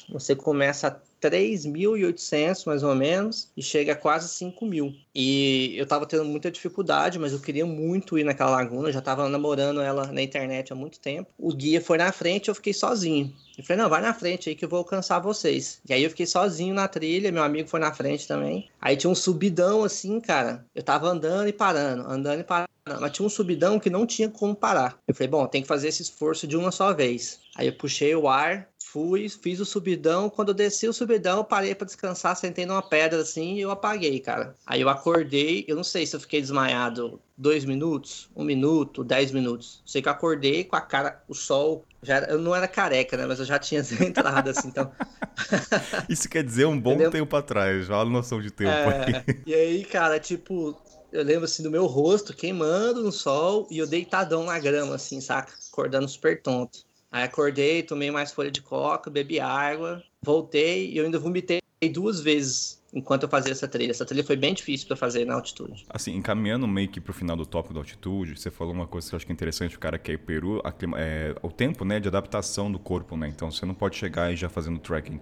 Você 0.09 0.35
começa 0.35 0.87
a 0.87 0.95
3.800 1.21 2.65
mais 2.65 2.83
ou 2.83 2.95
menos 2.95 3.49
e 3.57 3.61
chega 3.61 3.93
a 3.93 3.95
quase 3.95 4.29
5 4.29 4.65
mil. 4.65 4.93
E 5.13 5.75
eu 5.75 5.85
tava 5.85 6.05
tendo 6.05 6.25
muita 6.25 6.51
dificuldade, 6.51 7.17
mas 7.17 7.33
eu 7.33 7.39
queria 7.39 7.65
muito 7.65 8.17
ir 8.17 8.23
naquela 8.23 8.51
laguna, 8.51 8.89
eu 8.89 8.93
já 8.93 9.01
tava 9.01 9.27
namorando 9.27 9.81
ela 9.81 10.07
na 10.11 10.21
internet 10.21 10.71
há 10.71 10.75
muito 10.75 10.99
tempo. 10.99 11.29
O 11.37 11.53
guia 11.53 11.81
foi 11.81 11.97
na 11.97 12.11
frente, 12.11 12.49
eu 12.49 12.55
fiquei 12.55 12.73
sozinho. 12.73 13.33
Eu 13.57 13.63
falei, 13.63 13.81
não, 13.81 13.89
vai 13.89 14.01
na 14.01 14.13
frente 14.13 14.49
aí 14.49 14.55
que 14.55 14.63
eu 14.63 14.69
vou 14.69 14.77
alcançar 14.77 15.19
vocês. 15.19 15.81
E 15.89 15.93
aí 15.93 16.03
eu 16.03 16.09
fiquei 16.11 16.27
sozinho 16.27 16.75
na 16.75 16.87
trilha, 16.87 17.31
meu 17.31 17.41
amigo 17.41 17.67
foi 17.67 17.79
na 17.79 17.91
frente 17.91 18.27
também. 18.27 18.69
Aí 18.79 18.95
tinha 18.95 19.09
um 19.09 19.15
subidão 19.15 19.83
assim, 19.83 20.19
cara. 20.19 20.63
Eu 20.75 20.83
tava 20.83 21.07
andando 21.07 21.47
e 21.47 21.53
parando, 21.53 22.07
andando 22.07 22.41
e 22.41 22.43
parando. 22.43 22.67
Mas 23.01 23.11
tinha 23.11 23.25
um 23.25 23.29
subidão 23.29 23.79
que 23.79 23.89
não 23.89 24.05
tinha 24.05 24.29
como 24.29 24.55
parar. 24.55 24.97
Eu 25.07 25.13
falei, 25.13 25.27
bom, 25.27 25.45
tem 25.47 25.61
que 25.61 25.67
fazer 25.67 25.89
esse 25.89 26.01
esforço 26.03 26.47
de 26.47 26.55
uma 26.55 26.71
só 26.71 26.93
vez. 26.93 27.39
Aí 27.55 27.67
eu 27.67 27.73
puxei 27.73 28.15
o 28.15 28.27
ar, 28.27 28.69
fui, 28.91 29.27
fiz 29.29 29.59
o 29.59 29.65
subidão. 29.65 30.29
Quando 30.29 30.49
eu 30.49 30.53
desci 30.53 30.87
o 30.87 30.93
subidão, 30.93 31.37
eu 31.37 31.43
parei 31.43 31.75
para 31.75 31.85
descansar, 31.85 32.35
sentei 32.35 32.65
numa 32.65 32.81
pedra 32.81 33.21
assim 33.21 33.55
e 33.55 33.61
eu 33.61 33.71
apaguei, 33.71 34.19
cara. 34.19 34.55
Aí 34.65 34.81
eu 34.81 34.89
acordei, 34.89 35.65
eu 35.67 35.75
não 35.75 35.83
sei 35.83 36.05
se 36.05 36.15
eu 36.15 36.19
fiquei 36.19 36.41
desmaiado 36.41 37.19
dois 37.37 37.65
minutos, 37.65 38.29
um 38.35 38.43
minuto, 38.43 39.03
dez 39.03 39.31
minutos. 39.31 39.81
Sei 39.85 40.01
que 40.01 40.07
eu 40.07 40.11
acordei 40.11 40.63
com 40.63 40.75
a 40.75 40.81
cara, 40.81 41.21
o 41.27 41.33
sol. 41.33 41.85
Já 42.01 42.15
era, 42.17 42.31
eu 42.31 42.39
não 42.39 42.55
era 42.55 42.67
careca, 42.67 43.17
né? 43.17 43.25
Mas 43.25 43.39
eu 43.39 43.45
já 43.45 43.59
tinha 43.59 43.81
entrado 44.01 44.49
assim, 44.49 44.69
então. 44.69 44.91
Isso 46.07 46.29
quer 46.29 46.43
dizer 46.43 46.65
um 46.65 46.79
bom 46.79 46.93
Entendeu? 46.93 47.11
tempo 47.11 47.35
atrás, 47.35 47.85
já 47.85 47.97
a 47.97 48.05
noção 48.05 48.41
de 48.41 48.51
tempo 48.51 48.71
é, 48.71 49.23
aí. 49.27 49.41
E 49.45 49.53
aí, 49.53 49.85
cara, 49.85 50.19
tipo, 50.19 50.79
eu 51.11 51.23
lembro 51.23 51.45
assim 51.45 51.61
do 51.61 51.71
meu 51.71 51.85
rosto 51.85 52.33
queimando 52.33 53.03
no 53.03 53.11
sol 53.11 53.67
e 53.69 53.77
eu 53.77 53.87
deitadão 53.87 54.45
na 54.45 54.57
grama, 54.57 54.95
assim, 54.95 55.19
saca? 55.19 55.53
Acordando 55.71 56.07
super 56.07 56.41
tonto. 56.41 56.86
Aí 57.11 57.23
acordei, 57.23 57.83
tomei 57.83 58.11
mais 58.11 58.31
folha 58.31 58.51
de 58.51 58.61
coca, 58.61 59.09
bebi 59.09 59.39
água, 59.39 60.03
voltei 60.21 60.91
e 60.91 60.97
eu 60.97 61.05
ainda 61.05 61.19
vomitei 61.19 61.59
duas 61.91 62.19
vezes 62.19 62.81
enquanto 62.93 63.23
eu 63.23 63.29
fazia 63.29 63.51
essa 63.51 63.67
trilha. 63.67 63.91
Essa 63.91 64.05
trilha 64.05 64.23
foi 64.23 64.35
bem 64.35 64.53
difícil 64.53 64.87
para 64.87 64.95
fazer 64.95 65.25
na 65.25 65.35
altitude. 65.35 65.85
Assim, 65.89 66.15
encaminhando 66.15 66.67
meio 66.67 66.89
que 66.89 66.99
pro 66.99 67.13
final 67.13 67.37
do 67.37 67.45
tópico 67.45 67.73
da 67.73 67.79
altitude, 67.79 68.39
você 68.39 68.49
falou 68.49 68.73
uma 68.73 68.87
coisa 68.87 69.07
que 69.07 69.15
eu 69.15 69.17
acho 69.17 69.25
que 69.25 69.31
é 69.31 69.33
interessante, 69.33 69.75
o 69.75 69.79
cara 69.79 69.97
que 69.97 70.11
é 70.11 70.17
Peru, 70.17 70.61
é, 70.97 71.35
o 71.41 71.51
tempo 71.51 71.85
né, 71.85 71.99
de 71.99 72.07
adaptação 72.07 72.71
do 72.71 72.79
corpo, 72.79 73.15
né? 73.15 73.27
Então 73.27 73.51
você 73.51 73.65
não 73.65 73.73
pode 73.73 73.95
chegar 73.95 74.33
e 74.33 74.35
já 74.35 74.49
fazendo 74.49 74.79
trekking 74.79 75.19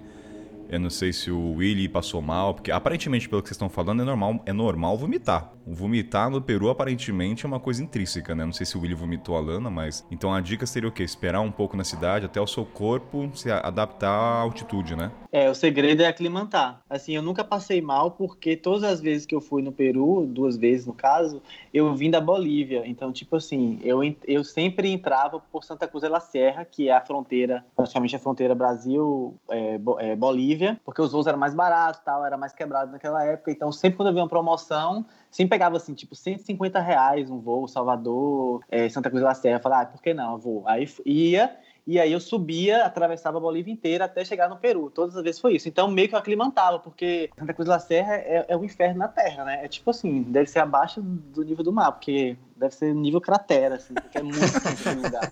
eu 0.69 0.79
não 0.79 0.89
sei 0.89 1.13
se 1.13 1.31
o 1.31 1.53
Willy 1.53 1.87
passou 1.87 2.21
mal, 2.21 2.53
porque 2.53 2.71
aparentemente, 2.71 3.29
pelo 3.29 3.41
que 3.41 3.49
vocês 3.49 3.55
estão 3.55 3.69
falando, 3.69 4.01
é 4.01 4.05
normal, 4.05 4.41
é 4.45 4.53
normal 4.53 4.97
vomitar. 4.97 5.51
Vomitar 5.65 6.29
no 6.29 6.41
Peru 6.41 6.69
aparentemente 6.69 7.45
é 7.45 7.47
uma 7.47 7.59
coisa 7.59 7.83
intrínseca, 7.83 8.35
né? 8.35 8.45
Não 8.45 8.53
sei 8.53 8.65
se 8.65 8.77
o 8.77 8.81
Willy 8.81 8.93
vomitou 8.93 9.35
a 9.35 9.39
Lana, 9.39 9.69
mas. 9.69 10.05
Então 10.11 10.33
a 10.33 10.39
dica 10.39 10.65
seria 10.65 10.87
o 10.87 10.91
quê? 10.91 11.03
Esperar 11.03 11.41
um 11.41 11.51
pouco 11.51 11.75
na 11.75 11.83
cidade 11.83 12.25
até 12.25 12.39
o 12.39 12.47
seu 12.47 12.65
corpo 12.65 13.29
se 13.33 13.51
adaptar 13.51 14.09
à 14.09 14.41
altitude, 14.41 14.95
né? 14.95 15.11
É, 15.31 15.49
o 15.49 15.55
segredo 15.55 16.01
é 16.01 16.07
aclimatar. 16.07 16.81
Assim, 16.89 17.13
eu 17.13 17.21
nunca 17.21 17.43
passei 17.43 17.81
mal 17.81 18.11
porque 18.11 18.55
todas 18.55 18.83
as 18.83 19.01
vezes 19.01 19.25
que 19.25 19.35
eu 19.35 19.41
fui 19.41 19.61
no 19.61 19.71
Peru, 19.71 20.25
duas 20.25 20.55
vezes 20.55 20.85
no 20.85 20.93
caso, 20.93 21.41
eu 21.73 21.93
vim 21.95 22.09
da 22.09 22.21
Bolívia. 22.21 22.83
Então, 22.85 23.11
tipo 23.11 23.35
assim, 23.35 23.79
eu, 23.83 23.99
eu 24.27 24.43
sempre 24.43 24.91
entrava 24.91 25.39
por 25.39 25.63
Santa 25.63 25.87
Cruz 25.87 26.03
de 26.03 26.09
la 26.09 26.19
Sierra, 26.19 26.63
que 26.63 26.89
é 26.89 26.93
a 26.93 27.01
fronteira, 27.01 27.65
praticamente 27.75 28.15
a 28.15 28.19
fronteira 28.19 28.55
Brasil-Bolívia. 28.55 30.69
É, 30.69 30.73
é, 30.73 30.77
porque 30.85 31.01
os 31.01 31.11
voos 31.11 31.27
eram 31.27 31.39
mais 31.39 31.53
baratos, 31.53 32.01
tal, 32.05 32.25
era 32.25 32.37
mais 32.37 32.53
quebrado 32.53 32.91
naquela 32.91 33.23
época. 33.25 33.51
Então, 33.51 33.71
sempre 33.71 33.97
quando 33.97 34.07
eu 34.07 34.13
via 34.13 34.23
uma 34.23 34.29
promoção, 34.29 35.05
sempre 35.35 35.49
pegava 35.49 35.75
assim, 35.75 35.93
tipo, 35.93 36.15
150 36.15 36.79
reais 36.79 37.29
um 37.29 37.39
voo, 37.39 37.67
Salvador, 37.67 38.63
é, 38.69 38.87
Santa 38.87 39.09
Cruz 39.09 39.21
da 39.21 39.33
Serra. 39.33 39.57
Eu 39.57 39.61
falava, 39.61 39.81
ah, 39.81 39.85
por 39.85 40.01
que 40.01 40.13
não? 40.13 40.33
Eu 40.33 40.37
vou. 40.37 40.63
Aí 40.65 40.87
ia, 41.05 41.53
e 41.85 41.99
aí 41.99 42.13
eu 42.13 42.21
subia, 42.21 42.85
atravessava 42.85 43.37
a 43.37 43.41
Bolívia 43.41 43.73
inteira 43.73 44.05
até 44.05 44.23
chegar 44.23 44.47
no 44.47 44.55
Peru. 44.55 44.89
Todas 44.89 45.17
as 45.17 45.21
vezes 45.21 45.41
foi 45.41 45.55
isso. 45.55 45.67
Então 45.67 45.89
meio 45.89 46.07
que 46.07 46.15
eu 46.15 46.19
aclimantava, 46.19 46.79
porque 46.79 47.29
Santa 47.37 47.53
Cruz 47.53 47.67
da 47.67 47.79
Serra 47.79 48.15
é, 48.15 48.45
é 48.47 48.55
o 48.55 48.63
inferno 48.63 48.99
na 48.99 49.09
Terra, 49.09 49.43
né? 49.43 49.65
É 49.65 49.67
tipo 49.67 49.89
assim, 49.89 50.21
deve 50.21 50.49
ser 50.49 50.59
abaixo 50.59 51.01
do 51.01 51.43
nível 51.43 51.65
do 51.65 51.73
mar, 51.73 51.91
porque 51.91 52.37
deve 52.55 52.73
ser 52.73 52.95
nível 52.95 53.19
cratera, 53.19 53.75
assim, 53.75 53.93
porque 53.93 54.17
é 54.17 54.23
muito 54.23 54.39
lugar. 55.03 55.29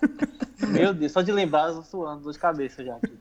Meu 0.67 0.93
Deus, 0.93 1.13
só 1.13 1.21
de 1.21 1.31
lembrar 1.31 1.69
eu 1.69 1.77
tô 1.77 1.83
suando 1.83 2.29
de 2.29 2.37
cabeça 2.37 2.83
já 2.83 2.97
aqui. 2.97 3.17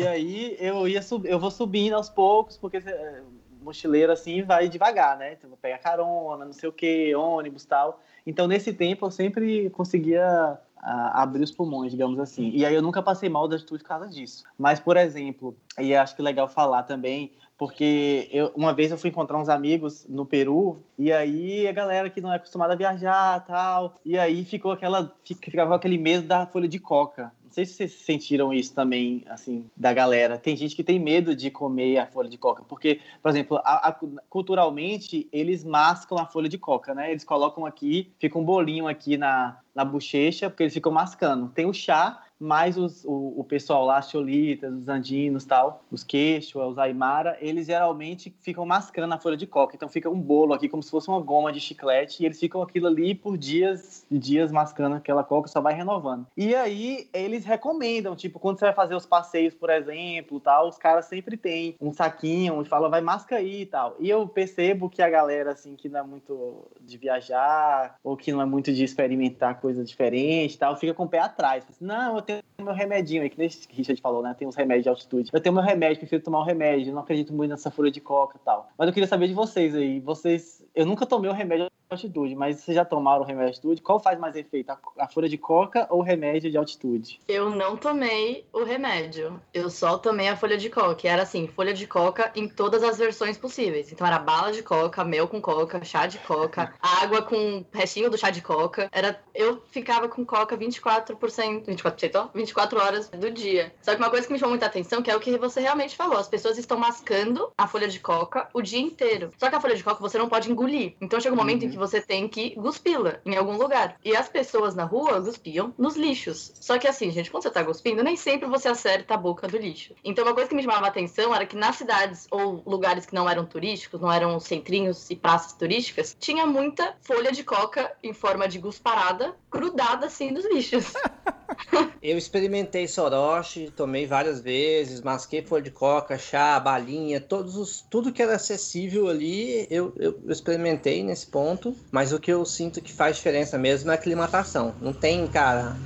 E 0.00 0.06
aí 0.06 0.56
eu 0.58 0.88
ia 0.88 1.02
sub... 1.02 1.24
eu 1.28 1.38
vou 1.38 1.52
subindo 1.52 1.94
aos 1.94 2.08
poucos, 2.08 2.56
porque 2.56 2.78
é, 2.78 3.22
mochileiro 3.66 4.12
assim 4.12 4.42
vai 4.42 4.68
devagar, 4.68 5.18
né? 5.18 5.34
Então 5.34 5.50
pega 5.60 5.78
carona, 5.78 6.44
não 6.44 6.52
sei 6.52 6.68
o 6.68 6.72
que, 6.72 7.14
ônibus 7.14 7.64
tal. 7.64 8.00
Então 8.26 8.46
nesse 8.46 8.72
tempo 8.72 9.06
eu 9.06 9.10
sempre 9.10 9.68
conseguia 9.70 10.58
abrir 10.86 11.42
os 11.42 11.50
pulmões, 11.50 11.90
digamos 11.90 12.18
assim. 12.20 12.50
E 12.54 12.64
aí 12.64 12.74
eu 12.74 12.82
nunca 12.82 13.02
passei 13.02 13.28
mal 13.28 13.48
da 13.48 13.56
altitude 13.56 13.82
por 13.82 13.88
causa 13.88 14.08
disso. 14.08 14.44
Mas, 14.56 14.78
por 14.78 14.96
exemplo, 14.96 15.56
e 15.78 15.94
acho 15.94 16.14
que 16.14 16.22
é 16.22 16.24
legal 16.24 16.48
falar 16.48 16.84
também, 16.84 17.32
porque 17.58 18.28
eu, 18.30 18.52
uma 18.54 18.72
vez 18.72 18.90
eu 18.90 18.98
fui 18.98 19.10
encontrar 19.10 19.38
uns 19.38 19.48
amigos 19.48 20.06
no 20.08 20.24
Peru 20.24 20.78
e 20.98 21.12
aí 21.12 21.66
a 21.66 21.72
galera 21.72 22.10
que 22.10 22.20
não 22.20 22.32
é 22.32 22.36
acostumada 22.36 22.74
a 22.74 22.76
viajar 22.76 23.44
tal 23.46 23.94
e 24.04 24.18
aí 24.18 24.44
ficou 24.44 24.72
aquela 24.72 25.10
ficava 25.24 25.74
aquele 25.74 25.96
medo 25.96 26.26
da 26.26 26.46
folha 26.46 26.68
de 26.68 26.78
coca 26.78 27.32
sei 27.56 27.64
se 27.64 27.72
vocês 27.72 27.92
sentiram 27.92 28.52
isso 28.52 28.74
também 28.74 29.24
assim 29.26 29.64
da 29.74 29.92
galera 29.92 30.36
tem 30.36 30.54
gente 30.54 30.76
que 30.76 30.84
tem 30.84 30.98
medo 30.98 31.34
de 31.34 31.50
comer 31.50 31.96
a 31.96 32.06
folha 32.06 32.28
de 32.28 32.36
coca 32.36 32.62
porque 32.68 33.00
por 33.22 33.30
exemplo 33.30 33.56
a, 33.64 33.88
a, 33.88 33.92
culturalmente 34.28 35.26
eles 35.32 35.64
mascam 35.64 36.18
a 36.18 36.26
folha 36.26 36.50
de 36.50 36.58
coca 36.58 36.94
né 36.94 37.10
eles 37.10 37.24
colocam 37.24 37.64
aqui 37.64 38.12
fica 38.18 38.38
um 38.38 38.44
bolinho 38.44 38.86
aqui 38.86 39.16
na 39.16 39.58
na 39.76 39.84
bochecha, 39.84 40.48
porque 40.48 40.62
eles 40.62 40.72
ficam 40.72 40.90
mascando. 40.90 41.50
Tem 41.50 41.66
o 41.66 41.74
chá, 41.74 42.22
mais 42.38 42.76
os, 42.76 43.04
o, 43.04 43.34
o 43.40 43.44
pessoal 43.44 43.84
lá, 43.84 43.98
as 43.98 44.10
cholitas, 44.10 44.72
os 44.72 44.88
andinos 44.88 45.44
tal, 45.44 45.84
os 45.90 46.04
queixos, 46.04 46.54
os 46.54 46.78
aimara, 46.78 47.36
eles 47.40 47.66
geralmente 47.66 48.34
ficam 48.40 48.66
mascando 48.66 49.14
a 49.14 49.18
folha 49.18 49.36
de 49.36 49.46
coca. 49.46 49.74
Então 49.74 49.88
fica 49.88 50.08
um 50.08 50.20
bolo 50.20 50.52
aqui 50.52 50.68
como 50.68 50.82
se 50.82 50.90
fosse 50.90 51.08
uma 51.08 51.20
goma 51.20 51.52
de 51.52 51.60
chiclete 51.60 52.22
e 52.22 52.26
eles 52.26 52.38
ficam 52.38 52.62
aquilo 52.62 52.86
ali 52.86 53.14
por 53.14 53.36
dias 53.36 54.06
e 54.10 54.18
dias 54.18 54.52
mascando 54.52 54.96
aquela 54.96 55.24
coca, 55.24 55.48
só 55.48 55.60
vai 55.60 55.74
renovando. 55.74 56.26
E 56.36 56.54
aí 56.54 57.08
eles 57.12 57.44
recomendam, 57.44 58.14
tipo, 58.14 58.38
quando 58.38 58.58
você 58.58 58.66
vai 58.66 58.74
fazer 58.74 58.94
os 58.94 59.06
passeios, 59.06 59.54
por 59.54 59.70
exemplo, 59.70 60.40
tal, 60.40 60.68
os 60.68 60.78
caras 60.78 61.06
sempre 61.06 61.36
têm 61.36 61.74
um 61.80 61.92
saquinho 61.92 62.60
e 62.62 62.64
falam, 62.64 62.90
vai 62.90 63.00
masca 63.00 63.36
aí 63.36 63.62
e 63.62 63.66
tal. 63.66 63.96
E 63.98 64.08
eu 64.10 64.26
percebo 64.28 64.90
que 64.90 65.02
a 65.02 65.08
galera, 65.08 65.52
assim, 65.52 65.76
que 65.76 65.88
não 65.88 66.00
é 66.00 66.02
muito 66.02 66.66
de 66.80 66.98
viajar 66.98 67.96
ou 68.02 68.16
que 68.16 68.32
não 68.32 68.42
é 68.42 68.44
muito 68.44 68.72
de 68.72 68.84
experimentar 68.84 69.60
coisa 69.60 69.84
diferente 69.84 70.58
tal, 70.58 70.76
fica 70.76 70.94
com 70.94 71.04
o 71.04 71.08
pé 71.08 71.18
atrás. 71.18 71.64
Não, 71.80 72.16
eu 72.16 72.22
tenho 72.26 72.42
meu 72.60 72.74
remedinho 72.74 73.22
aí, 73.22 73.30
que 73.30 73.38
nem 73.38 73.48
o 73.48 73.50
Richard 73.70 74.00
falou, 74.00 74.22
né? 74.22 74.34
Tem 74.38 74.46
uns 74.46 74.56
remédios 74.56 74.82
de 74.82 74.88
altitude. 74.88 75.30
Eu 75.32 75.40
tenho 75.40 75.54
meu 75.54 75.64
remédio, 75.64 75.98
prefiro 75.98 76.22
tomar 76.22 76.40
um 76.40 76.44
remédio. 76.44 76.92
Não 76.92 77.00
acredito 77.00 77.32
muito 77.32 77.50
nessa 77.50 77.70
folha 77.70 77.90
de 77.90 78.00
coca 78.00 78.36
e 78.36 78.44
tal. 78.44 78.68
Mas 78.76 78.88
eu 78.88 78.92
queria 78.92 79.08
saber 79.08 79.28
de 79.28 79.34
vocês 79.34 79.74
aí. 79.74 80.00
Vocês. 80.00 80.62
Eu 80.74 80.84
nunca 80.84 81.06
tomei 81.06 81.30
o 81.30 81.34
remédio 81.34 81.68
altitude, 81.90 82.34
mas 82.34 82.60
vocês 82.60 82.74
já 82.74 82.84
tomaram 82.84 83.22
o 83.22 83.24
remédio 83.24 83.52
de 83.52 83.56
altitude? 83.56 83.82
Qual 83.82 84.00
faz 84.00 84.18
mais 84.18 84.34
efeito, 84.36 84.70
a, 84.70 84.78
a 84.98 85.08
folha 85.08 85.28
de 85.28 85.38
coca 85.38 85.86
ou 85.90 86.00
o 86.00 86.02
remédio 86.02 86.50
de 86.50 86.56
altitude? 86.56 87.20
Eu 87.28 87.50
não 87.50 87.76
tomei 87.76 88.44
o 88.52 88.64
remédio, 88.64 89.40
eu 89.52 89.70
só 89.70 89.98
tomei 89.98 90.28
a 90.28 90.36
folha 90.36 90.56
de 90.56 90.68
coca. 90.68 91.08
Era 91.08 91.22
assim, 91.22 91.46
folha 91.46 91.72
de 91.72 91.86
coca 91.86 92.30
em 92.34 92.48
todas 92.48 92.82
as 92.82 92.98
versões 92.98 93.36
possíveis. 93.36 93.92
Então 93.92 94.06
era 94.06 94.18
bala 94.18 94.52
de 94.52 94.62
coca, 94.62 95.04
mel 95.04 95.28
com 95.28 95.40
coca, 95.40 95.84
chá 95.84 96.06
de 96.06 96.18
coca, 96.18 96.74
água 96.80 97.22
com 97.22 97.64
restinho 97.72 98.10
do 98.10 98.18
chá 98.18 98.30
de 98.30 98.42
coca. 98.42 98.88
Era, 98.92 99.20
eu 99.34 99.62
ficava 99.70 100.08
com 100.08 100.24
coca 100.24 100.56
24%, 100.56 101.16
24%, 101.16 102.30
24 102.34 102.80
horas 102.80 103.08
do 103.10 103.30
dia. 103.30 103.72
Só 103.82 103.94
que 103.94 103.98
uma 103.98 104.10
coisa 104.10 104.26
que 104.26 104.32
me 104.32 104.38
chamou 104.38 104.50
muita 104.50 104.66
atenção, 104.66 105.02
que 105.02 105.10
é 105.10 105.16
o 105.16 105.20
que 105.20 105.36
você 105.38 105.60
realmente 105.60 105.96
falou, 105.96 106.18
as 106.18 106.28
pessoas 106.28 106.58
estão 106.58 106.78
mascando 106.78 107.50
a 107.56 107.66
folha 107.66 107.88
de 107.88 108.00
coca 108.00 108.48
o 108.52 108.62
dia 108.62 108.80
inteiro. 108.80 109.30
Só 109.38 109.48
que 109.48 109.56
a 109.56 109.60
folha 109.60 109.76
de 109.76 109.84
coca 109.84 110.00
você 110.00 110.18
não 110.18 110.28
pode 110.28 110.50
engolir. 110.50 110.94
Então 111.00 111.20
chega 111.20 111.34
um 111.34 111.38
momento 111.38 111.62
uhum. 111.62 111.68
em 111.68 111.70
que 111.70 111.75
você 111.78 112.00
tem 112.00 112.28
que 112.28 112.54
guspi-la 112.54 113.20
em 113.24 113.36
algum 113.36 113.56
lugar. 113.56 113.96
E 114.04 114.16
as 114.16 114.28
pessoas 114.28 114.74
na 114.74 114.84
rua 114.84 115.20
guspiam 115.20 115.74
nos 115.78 115.96
lixos. 115.96 116.52
Só 116.60 116.78
que 116.78 116.88
assim, 116.88 117.10
gente, 117.10 117.30
quando 117.30 117.42
você 117.42 117.50
tá 117.50 117.64
cuspindo, 117.64 118.02
nem 118.02 118.16
sempre 118.16 118.48
você 118.48 118.68
acerta 118.68 119.14
a 119.14 119.16
boca 119.16 119.46
do 119.46 119.56
lixo. 119.56 119.94
Então 120.04 120.24
uma 120.24 120.34
coisa 120.34 120.48
que 120.48 120.54
me 120.54 120.62
chamava 120.62 120.86
a 120.86 120.88
atenção 120.88 121.34
era 121.34 121.46
que 121.46 121.56
nas 121.56 121.76
cidades 121.76 122.26
ou 122.30 122.62
lugares 122.66 123.06
que 123.06 123.14
não 123.14 123.28
eram 123.28 123.44
turísticos, 123.44 124.00
não 124.00 124.12
eram 124.12 124.38
centrinhos 124.40 125.10
e 125.10 125.16
praças 125.16 125.52
turísticas, 125.52 126.16
tinha 126.18 126.46
muita 126.46 126.96
folha 127.02 127.32
de 127.32 127.44
coca 127.44 127.92
em 128.02 128.12
forma 128.12 128.48
de 128.48 128.58
gusparada 128.58 129.34
grudada 129.50 130.06
assim 130.06 130.30
nos 130.30 130.44
lixos. 130.44 130.92
Eu 132.02 132.18
experimentei 132.18 132.86
soroche, 132.86 133.72
tomei 133.74 134.06
várias 134.06 134.40
vezes, 134.40 135.00
masquei 135.00 135.42
folha 135.42 135.62
de 135.62 135.70
coca, 135.70 136.18
chá, 136.18 136.60
balinha, 136.60 137.20
todos 137.20 137.56
os, 137.56 137.80
tudo 137.80 138.12
que 138.12 138.22
era 138.22 138.36
acessível 138.36 139.08
ali, 139.08 139.66
eu, 139.70 139.92
eu 139.96 140.20
experimentei 140.28 141.02
nesse 141.02 141.26
ponto. 141.26 141.65
Mas 141.90 142.12
o 142.12 142.20
que 142.20 142.32
eu 142.32 142.44
sinto 142.44 142.80
que 142.80 142.92
faz 142.92 143.16
diferença 143.16 143.56
mesmo 143.58 143.90
é 143.90 143.94
a 143.94 143.96
aclimatação. 143.96 144.74
Não 144.80 144.92
tem, 144.92 145.26
cara, 145.26 145.76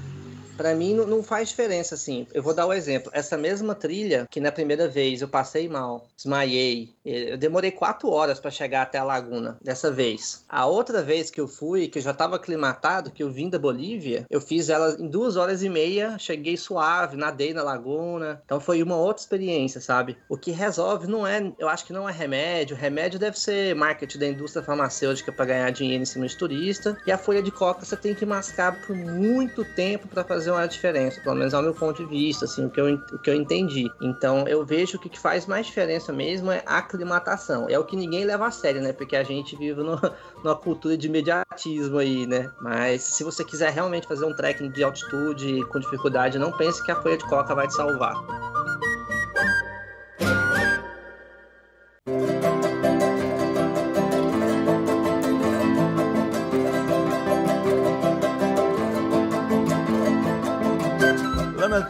para 0.60 0.74
mim 0.74 0.92
não, 0.92 1.06
não, 1.06 1.22
faz 1.22 1.48
diferença, 1.48 1.94
assim. 1.94 2.26
Eu 2.34 2.42
vou 2.42 2.52
dar 2.52 2.66
o 2.66 2.68
um 2.68 2.72
exemplo. 2.74 3.10
Essa 3.14 3.38
mesma 3.38 3.74
trilha, 3.74 4.28
que 4.30 4.40
na 4.40 4.52
primeira 4.52 4.86
vez 4.86 5.22
eu 5.22 5.28
passei 5.28 5.66
mal, 5.70 6.06
desmaiei, 6.14 6.92
eu 7.02 7.38
demorei 7.38 7.70
quatro 7.70 8.10
horas 8.10 8.38
para 8.38 8.50
chegar 8.50 8.82
até 8.82 8.98
a 8.98 9.04
laguna, 9.04 9.56
dessa 9.62 9.90
vez. 9.90 10.44
A 10.46 10.66
outra 10.66 11.02
vez 11.02 11.30
que 11.30 11.40
eu 11.40 11.48
fui, 11.48 11.88
que 11.88 11.98
eu 11.98 12.02
já 12.02 12.10
estava 12.10 12.36
aclimatado, 12.36 13.10
que 13.10 13.22
eu 13.22 13.30
vim 13.30 13.48
da 13.48 13.58
Bolívia, 13.58 14.26
eu 14.28 14.38
fiz 14.38 14.68
ela 14.68 14.94
em 15.00 15.08
duas 15.08 15.38
horas 15.38 15.62
e 15.62 15.68
meia, 15.70 16.18
cheguei 16.18 16.58
suave, 16.58 17.16
nadei 17.16 17.54
na 17.54 17.62
laguna. 17.62 18.42
Então 18.44 18.60
foi 18.60 18.82
uma 18.82 18.96
outra 18.96 19.22
experiência, 19.22 19.80
sabe? 19.80 20.18
O 20.28 20.36
que 20.36 20.50
resolve 20.50 21.06
não 21.06 21.26
é, 21.26 21.50
eu 21.58 21.70
acho 21.70 21.86
que 21.86 21.92
não 21.94 22.06
é 22.06 22.12
remédio. 22.12 22.76
Remédio 22.76 23.18
deve 23.18 23.40
ser 23.40 23.74
marketing 23.74 24.18
da 24.18 24.26
indústria 24.26 24.62
farmacêutica 24.62 25.32
para 25.32 25.46
ganhar 25.46 25.70
dinheiro 25.70 26.02
em 26.02 26.06
cima 26.06 26.26
de 26.26 26.36
turista. 26.36 26.98
E 27.06 27.10
a 27.10 27.16
folha 27.16 27.42
de 27.42 27.50
coca 27.50 27.82
você 27.82 27.96
tem 27.96 28.14
que 28.14 28.26
mascar 28.26 28.78
por 28.86 28.94
muito 28.94 29.64
tempo 29.64 30.06
para 30.06 30.22
fazer 30.22 30.49
fazer 30.50 30.52
uma 30.52 30.68
diferença, 30.68 31.20
pelo 31.20 31.36
menos 31.36 31.54
ao 31.54 31.62
meu 31.62 31.74
ponto 31.74 32.02
de 32.02 32.08
vista, 32.08 32.44
assim, 32.44 32.66
o 32.66 32.70
que 32.70 32.80
eu, 32.80 32.94
o 32.94 33.18
que 33.18 33.30
eu 33.30 33.34
entendi. 33.34 33.90
Então, 34.00 34.46
eu 34.46 34.64
vejo 34.64 34.98
que 34.98 35.06
o 35.06 35.10
que 35.10 35.18
faz 35.18 35.46
mais 35.46 35.66
diferença 35.66 36.12
mesmo 36.12 36.50
é 36.50 36.62
a 36.66 36.78
aclimatação. 36.78 37.66
É 37.68 37.78
o 37.78 37.84
que 37.84 37.96
ninguém 37.96 38.24
leva 38.24 38.46
a 38.46 38.50
sério, 38.50 38.82
né? 38.82 38.92
Porque 38.92 39.16
a 39.16 39.22
gente 39.22 39.56
vive 39.56 39.82
no, 39.82 39.98
numa 40.42 40.56
cultura 40.56 40.96
de 40.96 41.06
imediatismo 41.06 41.98
aí, 41.98 42.26
né? 42.26 42.50
Mas 42.60 43.02
se 43.02 43.24
você 43.24 43.44
quiser 43.44 43.70
realmente 43.72 44.06
fazer 44.06 44.24
um 44.24 44.34
trekking 44.34 44.70
de 44.70 44.82
altitude 44.82 45.64
com 45.66 45.78
dificuldade, 45.78 46.38
não 46.38 46.52
pense 46.52 46.82
que 46.84 46.90
a 46.90 46.96
folha 47.00 47.16
de 47.16 47.24
coca 47.26 47.54
vai 47.54 47.66
te 47.66 47.74
salvar. 47.74 48.49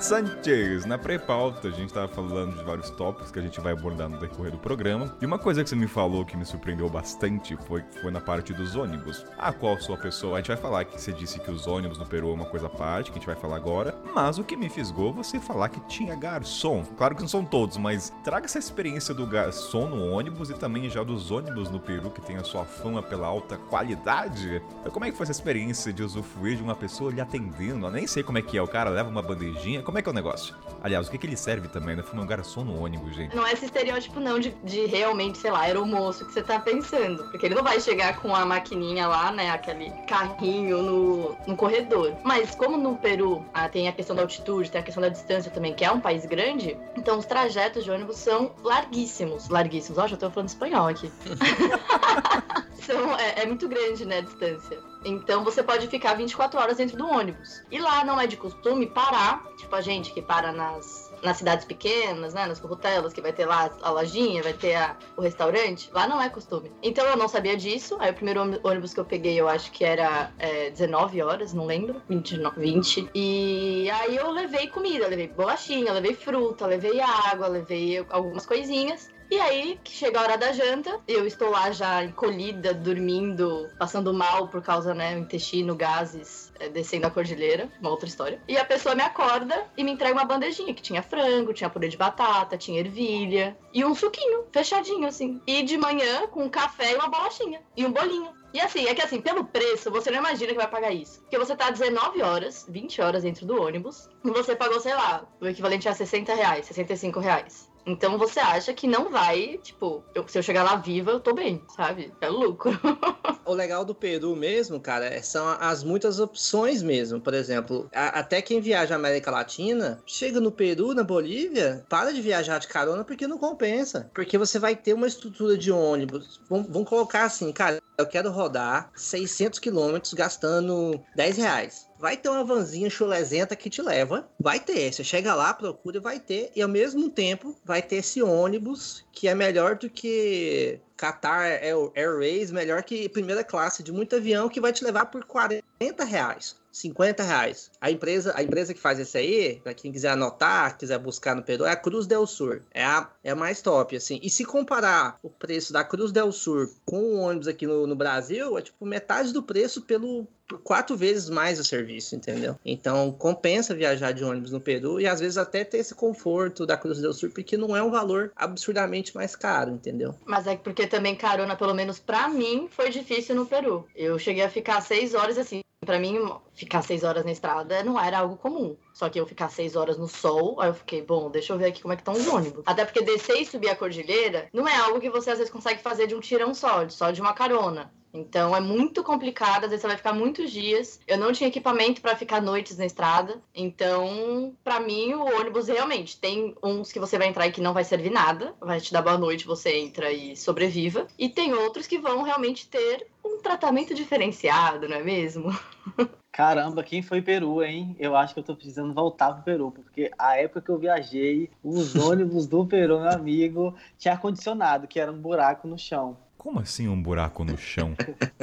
Sanchez, 0.00 0.86
na 0.86 0.96
pré-pauta 0.96 1.68
a 1.68 1.70
gente 1.70 1.88
estava 1.88 2.08
falando 2.08 2.56
de 2.56 2.64
vários 2.64 2.88
tópicos 2.88 3.30
que 3.30 3.38
a 3.38 3.42
gente 3.42 3.60
vai 3.60 3.74
abordar 3.74 4.08
no 4.08 4.18
decorrer 4.18 4.50
do 4.50 4.56
programa. 4.56 5.14
E 5.20 5.26
uma 5.26 5.38
coisa 5.38 5.62
que 5.62 5.68
você 5.68 5.76
me 5.76 5.86
falou 5.86 6.24
que 6.24 6.38
me 6.38 6.46
surpreendeu 6.46 6.88
bastante 6.88 7.54
foi, 7.68 7.84
foi 8.00 8.10
na 8.10 8.20
parte 8.20 8.54
dos 8.54 8.74
ônibus. 8.74 9.26
A 9.36 9.52
qual 9.52 9.78
sua 9.78 9.98
pessoa, 9.98 10.34
a 10.34 10.36
gente 10.38 10.48
vai 10.48 10.56
falar 10.56 10.86
que 10.86 10.98
você 10.98 11.12
disse 11.12 11.38
que 11.38 11.50
os 11.50 11.66
ônibus 11.66 11.98
no 11.98 12.06
Peru 12.06 12.30
é 12.30 12.32
uma 12.32 12.46
coisa 12.46 12.66
à 12.66 12.70
parte, 12.70 13.10
que 13.10 13.18
a 13.18 13.20
gente 13.20 13.26
vai 13.26 13.36
falar 13.36 13.56
agora. 13.56 13.94
Mas 14.14 14.38
o 14.38 14.42
que 14.42 14.56
me 14.56 14.70
fisgou 14.70 15.12
você 15.12 15.38
falar 15.38 15.68
que 15.68 15.80
tinha 15.80 16.16
garçom. 16.16 16.82
Claro 16.96 17.14
que 17.14 17.20
não 17.20 17.28
são 17.28 17.44
todos, 17.44 17.76
mas 17.76 18.10
traga 18.24 18.46
essa 18.46 18.58
experiência 18.58 19.12
do 19.12 19.26
garçom 19.26 19.86
no 19.86 20.12
ônibus 20.12 20.48
e 20.48 20.54
também 20.54 20.88
já 20.88 21.04
dos 21.04 21.30
ônibus 21.30 21.70
no 21.70 21.78
Peru 21.78 22.10
que 22.10 22.22
tem 22.22 22.36
a 22.36 22.44
sua 22.44 22.64
fama 22.64 23.02
pela 23.02 23.26
alta 23.26 23.58
qualidade. 23.58 24.62
Então, 24.80 24.90
como 24.90 25.04
é 25.04 25.10
que 25.10 25.16
foi 25.16 25.24
essa 25.24 25.32
experiência 25.32 25.92
de 25.92 26.02
usufruir 26.02 26.56
de 26.56 26.62
uma 26.62 26.74
pessoa 26.74 27.12
lhe 27.12 27.20
atendendo? 27.20 27.84
Eu 27.84 27.90
nem 27.90 28.06
sei 28.06 28.22
como 28.22 28.38
é 28.38 28.42
que 28.42 28.56
é, 28.56 28.62
o 28.62 28.66
cara 28.66 28.88
leva 28.88 29.10
uma 29.10 29.20
bandejinha 29.20 29.89
como 29.90 29.98
é 29.98 30.02
que 30.02 30.08
é 30.08 30.12
o 30.12 30.14
negócio? 30.14 30.54
Aliás, 30.84 31.08
o 31.08 31.10
que, 31.10 31.18
que 31.18 31.26
ele 31.26 31.36
serve 31.36 31.66
também, 31.66 31.96
né? 31.96 32.02
Fumar 32.04 32.24
um 32.24 32.28
garçom 32.28 32.62
no 32.62 32.80
ônibus, 32.80 33.12
gente. 33.12 33.34
Não 33.34 33.44
é 33.44 33.52
esse 33.52 33.64
estereótipo, 33.64 34.20
não, 34.20 34.38
de, 34.38 34.50
de 34.62 34.86
realmente, 34.86 35.36
sei 35.36 35.50
lá, 35.50 35.66
era 35.66 35.82
o 35.82 35.84
moço 35.84 36.24
que 36.24 36.32
você 36.32 36.42
tá 36.42 36.60
pensando. 36.60 37.24
Porque 37.24 37.46
ele 37.46 37.56
não 37.56 37.64
vai 37.64 37.80
chegar 37.80 38.20
com 38.20 38.32
a 38.32 38.46
maquininha 38.46 39.08
lá, 39.08 39.32
né? 39.32 39.50
Aquele 39.50 39.90
carrinho 40.06 40.80
no, 40.80 41.36
no 41.44 41.56
corredor. 41.56 42.14
Mas 42.22 42.54
como 42.54 42.76
no 42.76 42.96
Peru 42.98 43.44
ah, 43.52 43.68
tem 43.68 43.88
a 43.88 43.92
questão 43.92 44.14
da 44.14 44.22
altitude, 44.22 44.70
tem 44.70 44.80
a 44.80 44.84
questão 44.84 45.00
da 45.00 45.08
distância 45.08 45.50
também, 45.50 45.74
que 45.74 45.84
é 45.84 45.90
um 45.90 46.00
país 46.00 46.24
grande, 46.24 46.78
então 46.96 47.18
os 47.18 47.26
trajetos 47.26 47.82
de 47.82 47.90
ônibus 47.90 48.16
são 48.16 48.52
larguíssimos. 48.62 49.48
Larguíssimos. 49.48 49.98
Ó, 49.98 50.06
já 50.06 50.16
tô 50.16 50.30
falando 50.30 50.50
espanhol 50.50 50.86
aqui. 50.86 51.10
são, 52.90 53.16
é, 53.16 53.42
é 53.42 53.46
muito 53.46 53.68
grande, 53.68 54.04
né, 54.04 54.18
a 54.18 54.20
distância. 54.22 54.78
Então 55.04 55.44
você 55.44 55.62
pode 55.62 55.86
ficar 55.88 56.14
24 56.14 56.58
horas 56.58 56.76
dentro 56.76 56.96
do 56.96 57.06
ônibus. 57.06 57.62
E 57.70 57.78
lá 57.78 58.04
não 58.04 58.20
é 58.20 58.26
de 58.26 58.36
costume 58.36 58.86
parar, 58.86 59.42
tipo 59.70 59.76
a 59.76 59.80
gente 59.80 60.12
que 60.12 60.20
para 60.20 60.52
nas, 60.52 61.12
nas 61.22 61.36
cidades 61.36 61.64
pequenas, 61.64 62.34
né, 62.34 62.44
nas 62.44 62.58
corrutelas, 62.58 63.12
que 63.12 63.20
vai 63.20 63.32
ter 63.32 63.46
lá 63.46 63.70
a 63.80 63.90
lojinha, 63.90 64.42
vai 64.42 64.52
ter 64.52 64.74
a, 64.74 64.96
o 65.16 65.20
restaurante. 65.20 65.88
Lá 65.92 66.08
não 66.08 66.20
é 66.20 66.28
costume. 66.28 66.72
Então 66.82 67.06
eu 67.06 67.16
não 67.16 67.28
sabia 67.28 67.56
disso. 67.56 67.96
Aí 68.00 68.10
o 68.10 68.14
primeiro 68.14 68.40
ônibus 68.64 68.92
que 68.92 68.98
eu 68.98 69.04
peguei, 69.04 69.40
eu 69.40 69.48
acho 69.48 69.70
que 69.70 69.84
era 69.84 70.32
é, 70.38 70.70
19 70.70 71.22
horas, 71.22 71.54
não 71.54 71.64
lembro, 71.66 72.02
20, 72.08 72.40
20. 72.56 73.10
E 73.14 73.88
aí 73.90 74.16
eu 74.16 74.30
levei 74.30 74.66
comida, 74.66 75.06
levei 75.06 75.28
bolachinha, 75.28 75.92
levei 75.92 76.14
fruta, 76.14 76.66
levei 76.66 77.00
água, 77.00 77.46
levei 77.46 78.04
algumas 78.10 78.44
coisinhas. 78.44 79.08
E 79.30 79.38
aí, 79.40 79.78
que 79.84 79.92
chega 79.92 80.18
a 80.18 80.22
hora 80.22 80.36
da 80.36 80.52
janta, 80.52 81.00
eu 81.06 81.24
estou 81.24 81.50
lá 81.50 81.70
já 81.70 82.02
encolhida, 82.02 82.74
dormindo, 82.74 83.68
passando 83.78 84.12
mal 84.12 84.48
por 84.48 84.60
causa, 84.60 84.92
né, 84.92 85.16
intestino, 85.16 85.76
gases, 85.76 86.52
é, 86.58 86.68
descendo 86.68 87.06
a 87.06 87.10
cordilheira, 87.10 87.70
uma 87.80 87.90
outra 87.90 88.08
história. 88.08 88.42
E 88.48 88.58
a 88.58 88.64
pessoa 88.64 88.94
me 88.96 89.02
acorda 89.02 89.66
e 89.76 89.84
me 89.84 89.92
entrega 89.92 90.14
uma 90.14 90.24
bandejinha 90.24 90.74
que 90.74 90.82
tinha 90.82 91.00
frango, 91.00 91.54
tinha 91.54 91.70
purê 91.70 91.88
de 91.88 91.96
batata, 91.96 92.58
tinha 92.58 92.80
ervilha 92.80 93.56
e 93.72 93.84
um 93.84 93.94
suquinho, 93.94 94.46
fechadinho 94.50 95.06
assim. 95.06 95.40
E 95.46 95.62
de 95.62 95.78
manhã, 95.78 96.26
com 96.26 96.42
um 96.42 96.48
café 96.48 96.92
e 96.92 96.96
uma 96.96 97.08
bolachinha 97.08 97.62
e 97.76 97.86
um 97.86 97.92
bolinho. 97.92 98.32
E 98.52 98.60
assim, 98.60 98.86
é 98.88 98.94
que 98.96 99.02
assim, 99.02 99.20
pelo 99.20 99.44
preço, 99.44 99.92
você 99.92 100.10
não 100.10 100.18
imagina 100.18 100.50
que 100.50 100.58
vai 100.58 100.68
pagar 100.68 100.92
isso. 100.92 101.20
Porque 101.20 101.38
você 101.38 101.54
tá 101.54 101.70
19 101.70 102.20
horas, 102.20 102.66
20 102.68 103.00
horas 103.00 103.22
dentro 103.22 103.46
do 103.46 103.62
ônibus, 103.62 104.08
e 104.24 104.30
você 104.30 104.56
pagou, 104.56 104.80
sei 104.80 104.92
lá, 104.92 105.24
o 105.40 105.46
equivalente 105.46 105.88
a 105.88 105.94
60 105.94 106.34
reais, 106.34 106.66
65 106.66 107.20
reais. 107.20 107.69
Então 107.86 108.18
você 108.18 108.40
acha 108.40 108.72
que 108.72 108.86
não 108.86 109.10
vai, 109.10 109.58
tipo, 109.62 110.04
eu, 110.14 110.26
se 110.28 110.38
eu 110.38 110.42
chegar 110.42 110.62
lá 110.62 110.76
viva, 110.76 111.10
eu 111.10 111.20
tô 111.20 111.34
bem, 111.34 111.62
sabe? 111.74 112.12
É 112.20 112.28
lucro. 112.28 112.70
o 113.44 113.54
legal 113.54 113.84
do 113.84 113.94
Peru 113.94 114.36
mesmo, 114.36 114.80
cara, 114.80 115.06
é, 115.06 115.22
são 115.22 115.46
as 115.60 115.82
muitas 115.82 116.20
opções 116.20 116.82
mesmo. 116.82 117.20
Por 117.20 117.34
exemplo, 117.34 117.88
a, 117.92 118.20
até 118.20 118.40
quem 118.42 118.60
viaja 118.60 118.94
à 118.94 118.96
América 118.96 119.30
Latina, 119.30 120.00
chega 120.06 120.40
no 120.40 120.52
Peru, 120.52 120.94
na 120.94 121.02
Bolívia, 121.02 121.84
para 121.88 122.12
de 122.12 122.20
viajar 122.20 122.58
de 122.58 122.68
carona 122.68 123.04
porque 123.04 123.26
não 123.26 123.38
compensa. 123.38 124.10
Porque 124.14 124.38
você 124.38 124.58
vai 124.58 124.76
ter 124.76 124.92
uma 124.92 125.06
estrutura 125.06 125.56
de 125.56 125.72
ônibus. 125.72 126.40
Vamos, 126.48 126.68
vamos 126.70 126.88
colocar 126.88 127.24
assim, 127.24 127.52
cara, 127.52 127.80
eu 128.00 128.06
quero 128.06 128.30
rodar 128.30 128.90
600 128.94 129.58
quilômetros 129.58 130.14
gastando 130.14 131.00
10 131.14 131.36
reais. 131.36 131.88
Vai 131.98 132.16
ter 132.16 132.28
uma 132.30 132.44
vanzinha 132.44 132.88
chulezenta 132.88 133.54
que 133.54 133.68
te 133.68 133.82
leva. 133.82 134.28
Vai 134.40 134.58
ter. 134.58 134.92
Você 134.92 135.04
chega 135.04 135.34
lá, 135.34 135.52
procura 135.52 135.98
e 135.98 136.00
vai 136.00 136.18
ter. 136.18 136.50
E 136.56 136.62
ao 136.62 136.68
mesmo 136.68 137.10
tempo, 137.10 137.54
vai 137.64 137.82
ter 137.82 137.96
esse 137.96 138.22
ônibus 138.22 139.04
que 139.12 139.28
é 139.28 139.34
melhor 139.34 139.76
do 139.76 139.90
que 139.90 140.80
Qatar 140.96 141.60
Airways, 141.94 142.50
melhor 142.50 142.82
que 142.82 143.08
primeira 143.08 143.44
classe 143.44 143.82
de 143.82 143.92
muito 143.92 144.16
avião, 144.16 144.48
que 144.48 144.60
vai 144.60 144.72
te 144.72 144.84
levar 144.84 145.06
por 145.06 145.24
40 145.24 146.04
reais. 146.04 146.56
50 146.72 147.22
reais. 147.22 147.70
A 147.80 147.90
empresa, 147.90 148.32
a 148.36 148.42
empresa 148.42 148.74
que 148.74 148.80
faz 148.80 148.98
isso 148.98 149.16
aí, 149.16 149.60
para 149.62 149.74
quem 149.74 149.92
quiser 149.92 150.10
anotar, 150.10 150.76
quiser 150.78 150.98
buscar 150.98 151.34
no 151.34 151.42
Peru, 151.42 151.64
é 151.64 151.70
a 151.70 151.76
Cruz 151.76 152.06
del 152.06 152.26
Sur. 152.26 152.62
É 152.72 152.84
a, 152.84 153.10
é 153.24 153.30
a 153.30 153.36
mais 153.36 153.60
top, 153.60 153.96
assim. 153.96 154.20
E 154.22 154.30
se 154.30 154.44
comparar 154.44 155.18
o 155.22 155.30
preço 155.30 155.72
da 155.72 155.84
Cruz 155.84 156.12
del 156.12 156.32
Sur 156.32 156.70
com 156.84 157.02
o 157.02 157.18
ônibus 157.18 157.48
aqui 157.48 157.66
no, 157.66 157.86
no 157.86 157.96
Brasil, 157.96 158.58
é 158.58 158.62
tipo 158.62 158.86
metade 158.86 159.32
do 159.32 159.42
preço 159.42 159.82
pelo 159.82 160.26
quatro 160.58 160.96
vezes 160.96 161.28
mais 161.28 161.58
o 161.58 161.64
serviço, 161.64 162.14
entendeu? 162.14 162.56
Então 162.64 163.12
compensa 163.12 163.74
viajar 163.74 164.12
de 164.12 164.24
ônibus 164.24 164.50
no 164.50 164.60
Peru 164.60 165.00
e 165.00 165.06
às 165.06 165.20
vezes 165.20 165.38
até 165.38 165.64
ter 165.64 165.78
esse 165.78 165.94
conforto 165.94 166.66
da 166.66 166.76
Cruz 166.76 167.00
del 167.00 167.12
Sur, 167.12 167.30
porque 167.30 167.56
não 167.56 167.76
é 167.76 167.82
um 167.82 167.90
valor 167.90 168.32
absurdamente 168.36 169.14
mais 169.14 169.36
caro, 169.36 169.72
entendeu? 169.72 170.14
Mas 170.24 170.46
é 170.46 170.56
porque 170.56 170.86
também 170.86 171.14
carona, 171.14 171.56
pelo 171.56 171.74
menos 171.74 171.98
para 171.98 172.28
mim, 172.28 172.68
foi 172.70 172.90
difícil 172.90 173.34
no 173.34 173.46
Peru. 173.46 173.86
Eu 173.94 174.18
cheguei 174.18 174.44
a 174.44 174.50
ficar 174.50 174.80
seis 174.80 175.14
horas 175.14 175.38
assim 175.38 175.60
para 175.84 175.98
mim, 175.98 176.18
ficar 176.54 176.82
seis 176.82 177.02
horas 177.02 177.24
na 177.24 177.32
estrada 177.32 177.82
não 177.82 177.98
era 177.98 178.18
algo 178.18 178.36
comum. 178.36 178.76
Só 179.00 179.08
que 179.08 179.18
eu 179.18 179.26
ficar 179.26 179.48
seis 179.48 179.76
horas 179.76 179.96
no 179.96 180.06
sol, 180.06 180.60
aí 180.60 180.68
eu 180.68 180.74
fiquei, 180.74 181.00
bom, 181.00 181.30
deixa 181.30 181.54
eu 181.54 181.58
ver 181.58 181.68
aqui 181.68 181.80
como 181.80 181.94
é 181.94 181.96
que 181.96 182.02
estão 182.02 182.12
os 182.12 182.28
ônibus. 182.28 182.62
Até 182.66 182.84
porque 182.84 183.00
descer 183.00 183.40
e 183.40 183.46
subir 183.46 183.70
a 183.70 183.74
cordilheira 183.74 184.50
não 184.52 184.68
é 184.68 184.76
algo 184.76 185.00
que 185.00 185.08
você 185.08 185.30
às 185.30 185.38
vezes 185.38 185.50
consegue 185.50 185.80
fazer 185.80 186.06
de 186.06 186.14
um 186.14 186.20
tirão 186.20 186.52
só, 186.52 186.86
só 186.90 187.10
de 187.10 187.18
uma 187.18 187.32
carona. 187.32 187.90
Então 188.12 188.54
é 188.54 188.60
muito 188.60 189.02
complicado, 189.02 189.64
às 189.64 189.70
vezes 189.70 189.80
você 189.80 189.86
vai 189.86 189.96
ficar 189.96 190.12
muitos 190.12 190.50
dias. 190.50 191.00
Eu 191.06 191.16
não 191.16 191.32
tinha 191.32 191.48
equipamento 191.48 192.02
para 192.02 192.14
ficar 192.14 192.42
noites 192.42 192.76
na 192.76 192.84
estrada. 192.84 193.40
Então, 193.54 194.54
para 194.62 194.80
mim, 194.80 195.14
o 195.14 195.24
ônibus 195.24 195.68
realmente 195.68 196.18
tem 196.18 196.54
uns 196.62 196.92
que 196.92 197.00
você 197.00 197.16
vai 197.16 197.28
entrar 197.28 197.46
e 197.46 197.52
que 197.52 197.62
não 197.62 197.72
vai 197.72 197.84
servir 197.84 198.10
nada, 198.10 198.54
vai 198.60 198.82
te 198.82 198.92
dar 198.92 199.00
boa 199.00 199.16
noite, 199.16 199.46
você 199.46 199.78
entra 199.78 200.12
e 200.12 200.36
sobreviva. 200.36 201.06
E 201.18 201.26
tem 201.26 201.54
outros 201.54 201.86
que 201.86 201.96
vão 201.96 202.20
realmente 202.20 202.68
ter 202.68 203.06
um 203.24 203.38
tratamento 203.38 203.94
diferenciado, 203.94 204.86
não 204.86 204.96
é 204.96 205.02
mesmo? 205.02 205.58
Caramba, 206.32 206.84
quem 206.84 207.02
foi 207.02 207.20
Peru, 207.20 207.62
hein? 207.62 207.96
Eu 207.98 208.14
acho 208.16 208.32
que 208.32 208.40
eu 208.40 208.44
tô 208.44 208.54
precisando 208.54 208.94
voltar 208.94 209.32
pro 209.34 209.42
Peru, 209.42 209.70
porque 209.72 210.10
a 210.16 210.36
época 210.36 210.60
que 210.60 210.70
eu 210.70 210.78
viajei, 210.78 211.50
os 211.62 211.94
ônibus 211.96 212.46
do 212.46 212.64
Peru, 212.64 213.00
meu 213.00 213.10
amigo, 213.10 213.74
tinha 213.98 214.14
ar-condicionado, 214.14 214.86
que 214.86 215.00
era 215.00 215.10
um 215.10 215.20
buraco 215.20 215.66
no 215.66 215.76
chão. 215.76 216.16
Como 216.40 216.58
assim 216.58 216.88
um 216.88 217.00
buraco 217.00 217.44
no 217.44 217.54
chão? 217.58 217.94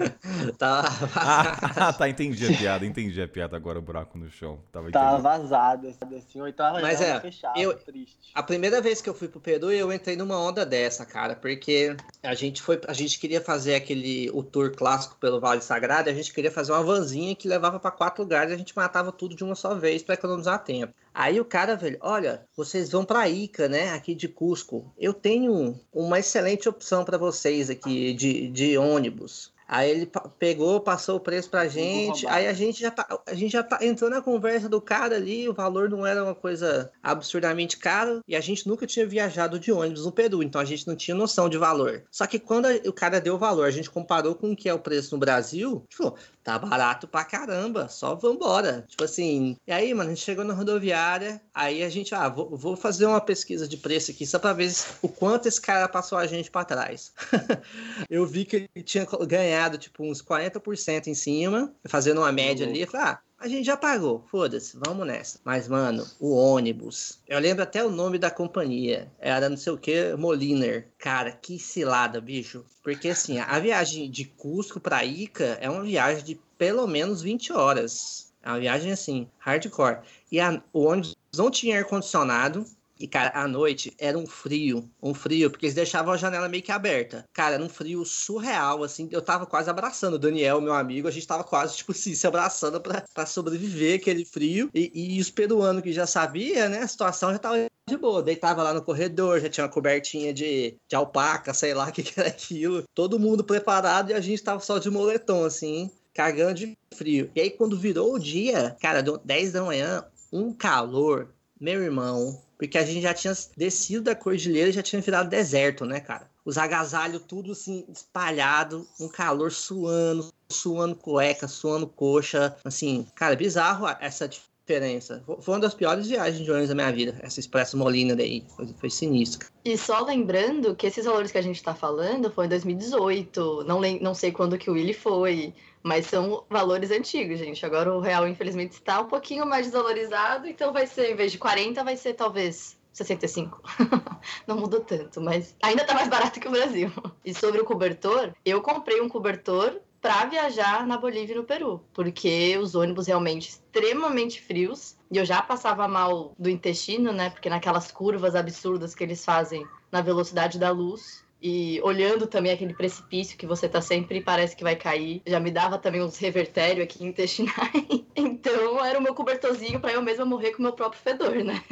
tá 0.59 0.83
ah, 1.15 1.91
tá, 1.97 2.07
entendi 2.07 2.45
a 2.45 2.55
piada, 2.55 2.85
entendi 2.85 3.19
a 3.19 3.27
piada 3.27 3.57
agora, 3.57 3.79
o 3.79 3.81
buraco 3.81 4.19
no 4.19 4.29
chão. 4.29 4.59
Tava 4.71 4.91
tá 4.91 5.17
vazado, 5.17 5.87
assim, 5.87 6.39
ou 6.39 6.47
então 6.47 6.73
Mas 6.73 7.01
é, 7.01 7.19
fechado, 7.19 7.59
eu, 7.59 7.73
triste. 7.73 8.31
A 8.35 8.43
primeira 8.43 8.79
vez 8.81 9.01
que 9.01 9.09
eu 9.09 9.15
fui 9.15 9.27
pro 9.27 9.39
Peru, 9.39 9.71
eu 9.71 9.91
entrei 9.91 10.15
numa 10.15 10.39
onda 10.39 10.63
dessa, 10.63 11.07
cara, 11.07 11.35
porque 11.35 11.97
a 12.21 12.35
gente 12.35 12.61
foi, 12.61 12.79
a 12.87 12.93
gente 12.93 13.17
queria 13.17 13.41
fazer 13.41 13.73
aquele, 13.73 14.29
o 14.29 14.43
tour 14.43 14.75
clássico 14.75 15.15
pelo 15.15 15.39
Vale 15.39 15.61
Sagrado, 15.61 16.07
a 16.07 16.13
gente 16.13 16.31
queria 16.31 16.51
fazer 16.51 16.73
uma 16.73 16.83
vanzinha 16.83 17.35
que 17.35 17.47
levava 17.47 17.79
para 17.79 17.89
quatro 17.89 18.21
lugares, 18.21 18.53
a 18.53 18.57
gente 18.57 18.75
matava 18.75 19.11
tudo 19.11 19.35
de 19.35 19.43
uma 19.43 19.55
só 19.55 19.73
vez 19.73 20.03
para 20.03 20.13
economizar 20.13 20.63
tempo. 20.63 20.93
Aí 21.19 21.39
o 21.39 21.45
cara, 21.45 21.75
velho, 21.75 21.97
olha, 21.99 22.47
vocês 22.55 22.91
vão 22.91 23.03
para 23.03 23.27
Ica, 23.27 23.67
né, 23.67 23.89
aqui 23.89 24.13
de 24.13 24.27
Cusco. 24.27 24.93
Eu 24.95 25.15
tenho 25.15 25.75
uma 25.91 26.19
excelente 26.19 26.69
opção 26.69 27.03
para 27.03 27.17
vocês 27.17 27.71
aqui 27.71 28.13
de, 28.13 28.47
de 28.49 28.77
ônibus. 28.77 29.51
Aí 29.67 29.91
ele 29.91 30.11
pegou, 30.39 30.79
passou 30.79 31.17
o 31.17 31.19
preço 31.19 31.49
pra 31.49 31.67
gente. 31.67 32.25
Aí 32.27 32.47
a 32.47 32.53
gente 32.53 32.79
já 32.79 32.91
tá, 32.91 33.05
a 33.25 33.33
gente 33.33 33.51
já 33.51 33.63
tá 33.63 33.79
entrando 33.81 34.13
na 34.13 34.21
conversa 34.21 34.69
do 34.69 34.79
cara 34.79 35.15
ali, 35.15 35.49
o 35.49 35.53
valor 35.53 35.89
não 35.89 36.05
era 36.05 36.23
uma 36.23 36.35
coisa 36.35 36.91
absurdamente 37.03 37.77
caro 37.77 38.21
e 38.27 38.35
a 38.35 38.41
gente 38.41 38.67
nunca 38.67 38.87
tinha 38.87 39.05
viajado 39.05 39.59
de 39.59 39.71
ônibus 39.71 40.05
no 40.05 40.11
Peru, 40.11 40.41
então 40.41 40.61
a 40.61 40.65
gente 40.65 40.87
não 40.87 40.95
tinha 40.95 41.15
noção 41.15 41.49
de 41.49 41.57
valor. 41.57 42.03
Só 42.09 42.25
que 42.25 42.39
quando 42.39 42.67
o 42.87 42.93
cara 42.93 43.19
deu 43.19 43.35
o 43.35 43.39
valor, 43.39 43.65
a 43.65 43.71
gente 43.71 43.89
comparou 43.89 44.35
com 44.35 44.51
o 44.51 44.55
que 44.55 44.69
é 44.69 44.73
o 44.73 44.79
preço 44.79 45.13
no 45.13 45.19
Brasil, 45.19 45.83
tipo, 45.89 46.15
tá 46.47 46.57
barato 46.57 47.09
pra 47.09 47.25
caramba, 47.25 47.89
só 47.89 48.15
vambora. 48.15 48.85
Tipo 48.87 49.03
assim, 49.03 49.57
e 49.67 49.71
aí, 49.71 49.93
mano, 49.93 50.11
a 50.11 50.13
gente 50.13 50.23
chegou 50.23 50.45
na 50.45 50.53
rodoviária, 50.53 51.41
aí 51.53 51.83
a 51.83 51.89
gente, 51.89 52.15
ah, 52.15 52.29
vou, 52.29 52.55
vou 52.55 52.77
fazer 52.77 53.05
uma 53.05 53.19
pesquisa 53.19 53.67
de 53.67 53.75
preço 53.75 54.11
aqui 54.11 54.25
só 54.25 54.39
pra 54.39 54.53
ver 54.53 54.71
o 55.01 55.09
quanto 55.09 55.47
esse 55.47 55.59
cara 55.59 55.89
passou 55.89 56.17
a 56.17 56.25
gente 56.25 56.49
pra 56.49 56.63
trás. 56.63 57.11
eu 58.09 58.25
vi 58.25 58.45
que 58.45 58.69
ele 58.73 58.83
tinha 58.83 59.05
ganhado, 59.27 59.56
tipo, 59.77 60.03
uns 60.03 60.21
40% 60.21 61.07
em 61.07 61.13
cima, 61.13 61.73
fazendo 61.87 62.19
uma 62.19 62.31
média 62.31 62.65
uhum. 62.65 62.71
ali. 62.71 62.81
Eu 62.81 62.87
falei, 62.87 63.07
ah, 63.07 63.19
a 63.39 63.47
gente 63.47 63.65
já 63.65 63.77
pagou, 63.77 64.25
foda-se, 64.31 64.77
vamos 64.83 65.05
nessa. 65.05 65.39
Mas, 65.43 65.67
mano, 65.67 66.05
o 66.19 66.35
ônibus. 66.35 67.19
Eu 67.27 67.39
lembro 67.39 67.61
até 67.61 67.83
o 67.83 67.89
nome 67.91 68.17
da 68.17 68.31
companhia. 68.31 69.11
Era 69.19 69.47
não 69.47 69.57
sei 69.57 69.73
o 69.73 69.77
que, 69.77 70.15
Moliner. 70.15 70.87
Cara, 70.97 71.31
que 71.31 71.59
cilada, 71.59 72.19
bicho. 72.19 72.65
Porque 72.83 73.09
assim, 73.09 73.37
a 73.39 73.57
viagem 73.59 74.09
de 74.09 74.25
Cusco 74.25 74.79
pra 74.79 75.05
Ica 75.05 75.57
é 75.61 75.69
uma 75.69 75.83
viagem 75.83 76.23
de 76.23 76.39
pelo 76.57 76.87
menos 76.87 77.21
20 77.21 77.53
horas. 77.53 78.33
É 78.41 78.49
uma 78.49 78.59
viagem 78.59 78.91
assim, 78.91 79.29
hardcore. 79.37 79.99
E 80.31 80.39
a, 80.39 80.61
o 80.73 80.85
ônibus 80.85 81.15
não 81.35 81.51
tinha 81.51 81.77
ar-condicionado. 81.77 82.65
E, 82.99 83.07
cara, 83.07 83.31
à 83.33 83.47
noite 83.47 83.93
era 83.97 84.17
um 84.17 84.25
frio, 84.25 84.89
um 85.01 85.13
frio, 85.13 85.49
porque 85.49 85.65
eles 85.65 85.75
deixavam 85.75 86.13
a 86.13 86.17
janela 86.17 86.49
meio 86.49 86.63
que 86.63 86.71
aberta. 86.71 87.25
Cara, 87.33 87.55
era 87.55 87.63
um 87.63 87.69
frio 87.69 88.03
surreal, 88.05 88.83
assim. 88.83 89.07
Eu 89.11 89.21
tava 89.21 89.45
quase 89.45 89.69
abraçando 89.69 90.15
o 90.15 90.19
Daniel, 90.19 90.61
meu 90.61 90.73
amigo. 90.73 91.07
A 91.07 91.11
gente 91.11 91.27
tava 91.27 91.43
quase, 91.43 91.77
tipo 91.77 91.91
assim, 91.91 92.13
se 92.13 92.25
abraçando 92.27 92.81
pra, 92.81 93.25
sobreviver 93.25 93.99
aquele 93.99 94.25
frio. 94.25 94.69
E, 94.73 94.91
e 94.93 95.19
os 95.19 95.29
peruanos 95.29 95.81
que 95.83 95.91
já 95.91 96.07
sabia, 96.07 96.69
né, 96.69 96.79
a 96.79 96.87
situação 96.87 97.31
já 97.31 97.39
tava 97.39 97.67
de 97.87 97.97
boa. 97.97 98.21
Deitava 98.21 98.63
lá 98.63 98.73
no 98.73 98.81
corredor, 98.81 99.39
já 99.39 99.49
tinha 99.49 99.65
uma 99.65 99.71
cobertinha 99.71 100.33
de, 100.33 100.75
de 100.87 100.95
alpaca, 100.95 101.53
sei 101.53 101.73
lá 101.73 101.87
o 101.87 101.91
que, 101.91 102.03
que 102.03 102.19
era 102.19 102.29
aquilo. 102.29 102.83
Todo 102.93 103.19
mundo 103.19 103.43
preparado 103.43 104.11
e 104.11 104.13
a 104.13 104.19
gente 104.19 104.43
tava 104.43 104.59
só 104.59 104.77
de 104.77 104.89
moletom, 104.89 105.45
assim, 105.45 105.89
cagando 106.13 106.55
de 106.55 106.77
frio. 106.95 107.31
E 107.35 107.41
aí, 107.41 107.49
quando 107.49 107.77
virou 107.77 108.13
o 108.13 108.19
dia, 108.19 108.75
cara, 108.81 109.01
deu 109.01 109.17
10 109.17 109.53
da 109.53 109.63
manhã, 109.63 110.03
um 110.31 110.51
calor, 110.51 111.29
meu 111.59 111.83
irmão, 111.83 112.41
porque 112.57 112.77
a 112.77 112.85
gente 112.85 113.01
já 113.01 113.13
tinha 113.13 113.33
descido 113.55 114.03
da 114.03 114.15
cordilheira 114.15 114.69
e 114.69 114.73
já 114.73 114.81
tinha 114.81 115.01
virado 115.01 115.29
deserto, 115.29 115.85
né, 115.85 115.99
cara? 115.99 116.29
Os 116.43 116.57
agasalhos 116.57 117.23
tudo 117.27 117.51
assim, 117.51 117.85
espalhado, 117.93 118.87
um 118.99 119.07
calor 119.07 119.51
suando, 119.51 120.31
suando 120.49 120.95
cueca, 120.95 121.47
suando 121.47 121.87
coxa. 121.87 122.55
Assim, 122.63 123.05
cara, 123.15 123.35
bizarro 123.35 123.85
essa 123.99 124.27
diferença. 124.27 125.23
Foi 125.39 125.53
uma 125.53 125.61
das 125.61 125.73
piores 125.73 126.07
viagens 126.07 126.43
de 126.43 126.49
ônibus 126.49 126.69
da 126.69 126.75
minha 126.75 126.91
vida, 126.91 127.17
essa 127.21 127.39
Expresso 127.39 127.77
Molina 127.77 128.15
daí. 128.15 128.43
Foi, 128.55 128.67
foi 128.79 128.89
sinistro. 128.89 129.47
E 129.63 129.77
só 129.77 130.03
lembrando 130.03 130.75
que 130.75 130.87
esses 130.87 131.05
valores 131.05 131.31
que 131.31 131.37
a 131.37 131.41
gente 131.41 131.61
tá 131.61 131.75
falando 131.75 132.31
foi 132.31 132.45
em 132.45 132.49
2018. 132.49 133.63
Não, 133.65 133.81
não 134.01 134.13
sei 134.13 134.31
quando 134.31 134.57
que 134.57 134.69
o 134.69 134.73
Willy 134.73 134.93
foi. 134.93 135.53
Mas 135.87 136.07
são 136.07 136.43
valores 136.49 136.91
antigos, 136.91 137.39
gente. 137.39 137.65
Agora 137.65 137.95
o 137.95 138.01
real, 138.01 138.27
infelizmente, 138.27 138.73
está 138.73 138.99
um 138.99 139.05
pouquinho 139.05 139.45
mais 139.45 139.67
desvalorizado, 139.67 140.45
então 140.45 140.73
vai 140.73 140.85
ser, 140.85 141.13
em 141.13 141.15
vez 141.15 141.31
de 141.31 141.37
40, 141.37 141.81
vai 141.81 141.95
ser 141.95 142.13
talvez 142.13 142.77
65. 142.91 143.61
Não 144.45 144.57
mudou 144.57 144.81
tanto, 144.81 145.21
mas 145.21 145.55
ainda 145.63 145.83
está 145.83 145.93
mais 145.93 146.09
barato 146.09 146.41
que 146.41 146.47
o 146.47 146.51
Brasil. 146.51 146.91
E 147.23 147.33
sobre 147.33 147.61
o 147.61 147.65
cobertor, 147.65 148.33
eu 148.43 148.61
comprei 148.61 148.99
um 148.99 149.07
cobertor 149.07 149.79
para 150.01 150.25
viajar 150.25 150.85
na 150.85 150.97
Bolívia 150.97 151.33
e 151.33 151.37
no 151.37 151.43
Peru, 151.45 151.81
porque 151.93 152.57
os 152.61 152.75
ônibus 152.75 153.07
realmente 153.07 153.49
extremamente 153.49 154.41
frios 154.41 154.97
e 155.09 155.17
eu 155.17 155.25
já 155.25 155.41
passava 155.41 155.87
mal 155.87 156.33
do 156.37 156.49
intestino, 156.49 157.13
né? 157.13 157.29
Porque 157.29 157.49
naquelas 157.49 157.91
curvas 157.91 158.35
absurdas 158.35 158.93
que 158.93 159.03
eles 159.05 159.23
fazem 159.23 159.65
na 159.89 160.01
velocidade 160.01 160.59
da 160.59 160.69
luz, 160.69 161.23
e 161.41 161.79
olhando 161.83 162.25
também 162.25 162.51
aquele 162.51 162.73
precipício 162.73 163.37
que 163.37 163.45
você 163.45 163.69
tá 163.69 163.81
sempre 163.81 164.21
parece 164.21 164.55
que 164.55 164.63
vai 164.63 164.75
cair, 164.75 165.21
já 165.25 165.39
me 165.39 165.51
dava 165.51 165.77
também 165.77 166.01
uns 166.01 166.17
revertério 166.17 166.83
aqui 166.83 167.03
intestinais. 167.03 167.57
Então 168.19 168.83
era 168.83 168.97
o 168.97 169.01
meu 169.01 169.13
cobertorzinho 169.13 169.79
para 169.79 169.93
eu 169.93 170.01
mesma 170.01 170.25
morrer 170.25 170.51
com 170.51 170.59
o 170.59 170.63
meu 170.63 170.73
próprio 170.73 170.99
fedor, 170.99 171.35
né? 171.43 171.63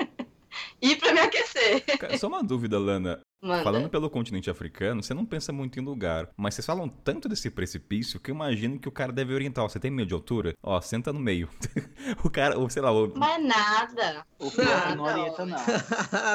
e 0.82 0.96
para 0.96 1.12
me 1.12 1.20
aquecer. 1.20 1.84
Só 2.18 2.26
uma 2.26 2.42
dúvida, 2.42 2.78
Lana. 2.78 3.20
Manda. 3.40 3.62
Falando 3.62 3.88
pelo 3.88 4.10
continente 4.10 4.50
africano, 4.50 5.00
você 5.00 5.14
não 5.14 5.24
pensa 5.24 5.52
muito 5.52 5.78
em 5.78 5.82
lugar, 5.82 6.28
mas 6.36 6.54
vocês 6.54 6.66
falam 6.66 6.88
tanto 6.88 7.28
desse 7.28 7.48
precipício 7.48 8.18
que 8.18 8.32
eu 8.32 8.34
imagino 8.34 8.80
que 8.80 8.88
o 8.88 8.92
cara 8.92 9.12
deve 9.12 9.32
orientar. 9.32 9.64
Ó, 9.64 9.68
você 9.68 9.78
tem 9.78 9.92
medo 9.92 10.08
de 10.08 10.14
altura? 10.14 10.54
Ó, 10.60 10.80
senta 10.80 11.12
no 11.12 11.20
meio. 11.20 11.48
o 12.24 12.28
cara, 12.28 12.58
ou 12.58 12.68
sei 12.68 12.82
lá. 12.82 12.90
O... 12.90 13.12
Mas 13.16 13.44
nada. 13.44 14.26
O 14.40 14.50
cara 14.50 14.94
não 14.96 15.04
orienta, 15.04 15.46
não. 15.46 15.58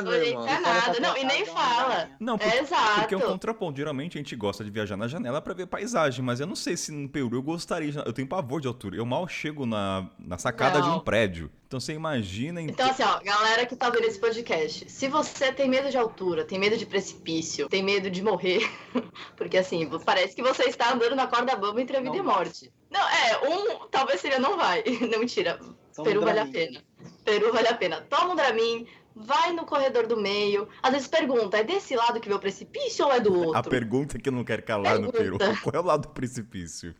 não 0.02 0.12
orienta 0.12 0.62
nada. 0.62 1.00
Não, 1.02 1.18
e 1.18 1.26
nem 1.26 1.46
fala. 1.46 2.10
Não, 2.22 2.38
porque, 2.38 2.56
é 2.56 2.62
exato. 2.62 3.00
porque 3.02 3.16
é 3.16 3.18
um 3.18 3.22
contraponto. 3.22 3.78
Geralmente 3.78 4.18
a 4.18 4.22
gente 4.22 4.36
gosta 4.38 4.63
de 4.63 4.72
viajar 4.72 4.96
na 4.96 5.08
janela 5.08 5.42
para 5.42 5.54
ver 5.54 5.68
paisagem, 5.68 6.24
mas 6.24 6.39
eu 6.39 6.48
não 6.48 6.56
sei 6.56 6.78
se 6.78 6.92
no 6.94 7.10
Peru 7.10 7.36
eu 7.36 7.44
gostaria. 7.44 7.92
Eu 8.06 8.13
tenho 8.13 8.28
pavor 8.28 8.62
de 8.62 8.68
altura. 8.68 8.96
Eu 8.96 9.06
mal 9.06 9.28
chego 9.28 9.66
na, 9.66 10.10
na 10.18 10.38
sacada 10.38 10.80
não. 10.80 10.92
de 10.92 10.98
um 10.98 11.00
prédio. 11.02 11.52
Então 11.74 11.80
você 11.80 11.94
imagina. 11.94 12.62
Então, 12.62 12.88
assim, 12.88 13.02
ó, 13.02 13.20
galera 13.24 13.66
que 13.66 13.76
tá 13.76 13.90
vendo 13.90 14.06
esse 14.06 14.20
podcast, 14.20 14.88
se 14.88 15.08
você 15.08 15.52
tem 15.52 15.68
medo 15.68 15.90
de 15.90 15.98
altura, 15.98 16.46
tem 16.46 16.60
medo 16.60 16.78
de 16.78 16.86
precipício, 16.86 17.68
tem 17.68 17.82
medo 17.82 18.12
de 18.12 18.22
morrer, 18.22 18.62
porque 19.36 19.58
assim, 19.58 19.90
parece 20.06 20.36
que 20.36 20.44
você 20.44 20.66
está 20.66 20.94
andando 20.94 21.16
na 21.16 21.26
corda 21.26 21.56
bamba 21.56 21.82
entre 21.82 21.98
a 21.98 22.00
vida 22.00 22.12
não. 22.12 22.18
e 22.18 22.20
a 22.20 22.24
morte. 22.24 22.72
Não, 22.92 23.02
é, 23.02 23.50
um 23.50 23.88
talvez 23.88 24.22
seria 24.22 24.38
não 24.38 24.56
vai. 24.56 24.84
Não, 25.12 25.20
mentira. 25.20 25.60
Toma 25.96 26.08
Peru 26.08 26.22
um 26.22 26.26
vale 26.26 26.40
a 26.42 26.46
pena. 26.46 26.84
Peru 27.26 27.52
vale 27.52 27.68
a 27.68 27.74
pena. 27.76 28.02
Toma 28.02 28.34
um 28.34 28.36
Dramin, 28.36 28.86
vai 29.16 29.52
no 29.52 29.66
corredor 29.66 30.06
do 30.06 30.16
meio. 30.16 30.68
Às 30.84 30.92
vezes 30.92 31.08
pergunta, 31.08 31.58
é 31.58 31.64
desse 31.64 31.96
lado 31.96 32.20
que 32.20 32.30
vê 32.30 32.36
o 32.36 32.40
precipício 32.40 33.04
ou 33.06 33.12
é 33.12 33.20
do 33.20 33.34
outro? 33.34 33.58
A 33.58 33.64
pergunta 33.64 34.20
que 34.20 34.30
eu 34.30 34.34
não 34.34 34.44
quero 34.44 34.62
calar 34.62 34.94
pergunta. 34.94 35.20
no 35.20 35.40
Peru. 35.40 35.58
Qual 35.64 35.76
é 35.76 35.80
o 35.80 35.84
lado 35.84 36.04
do 36.04 36.10
precipício? 36.10 36.94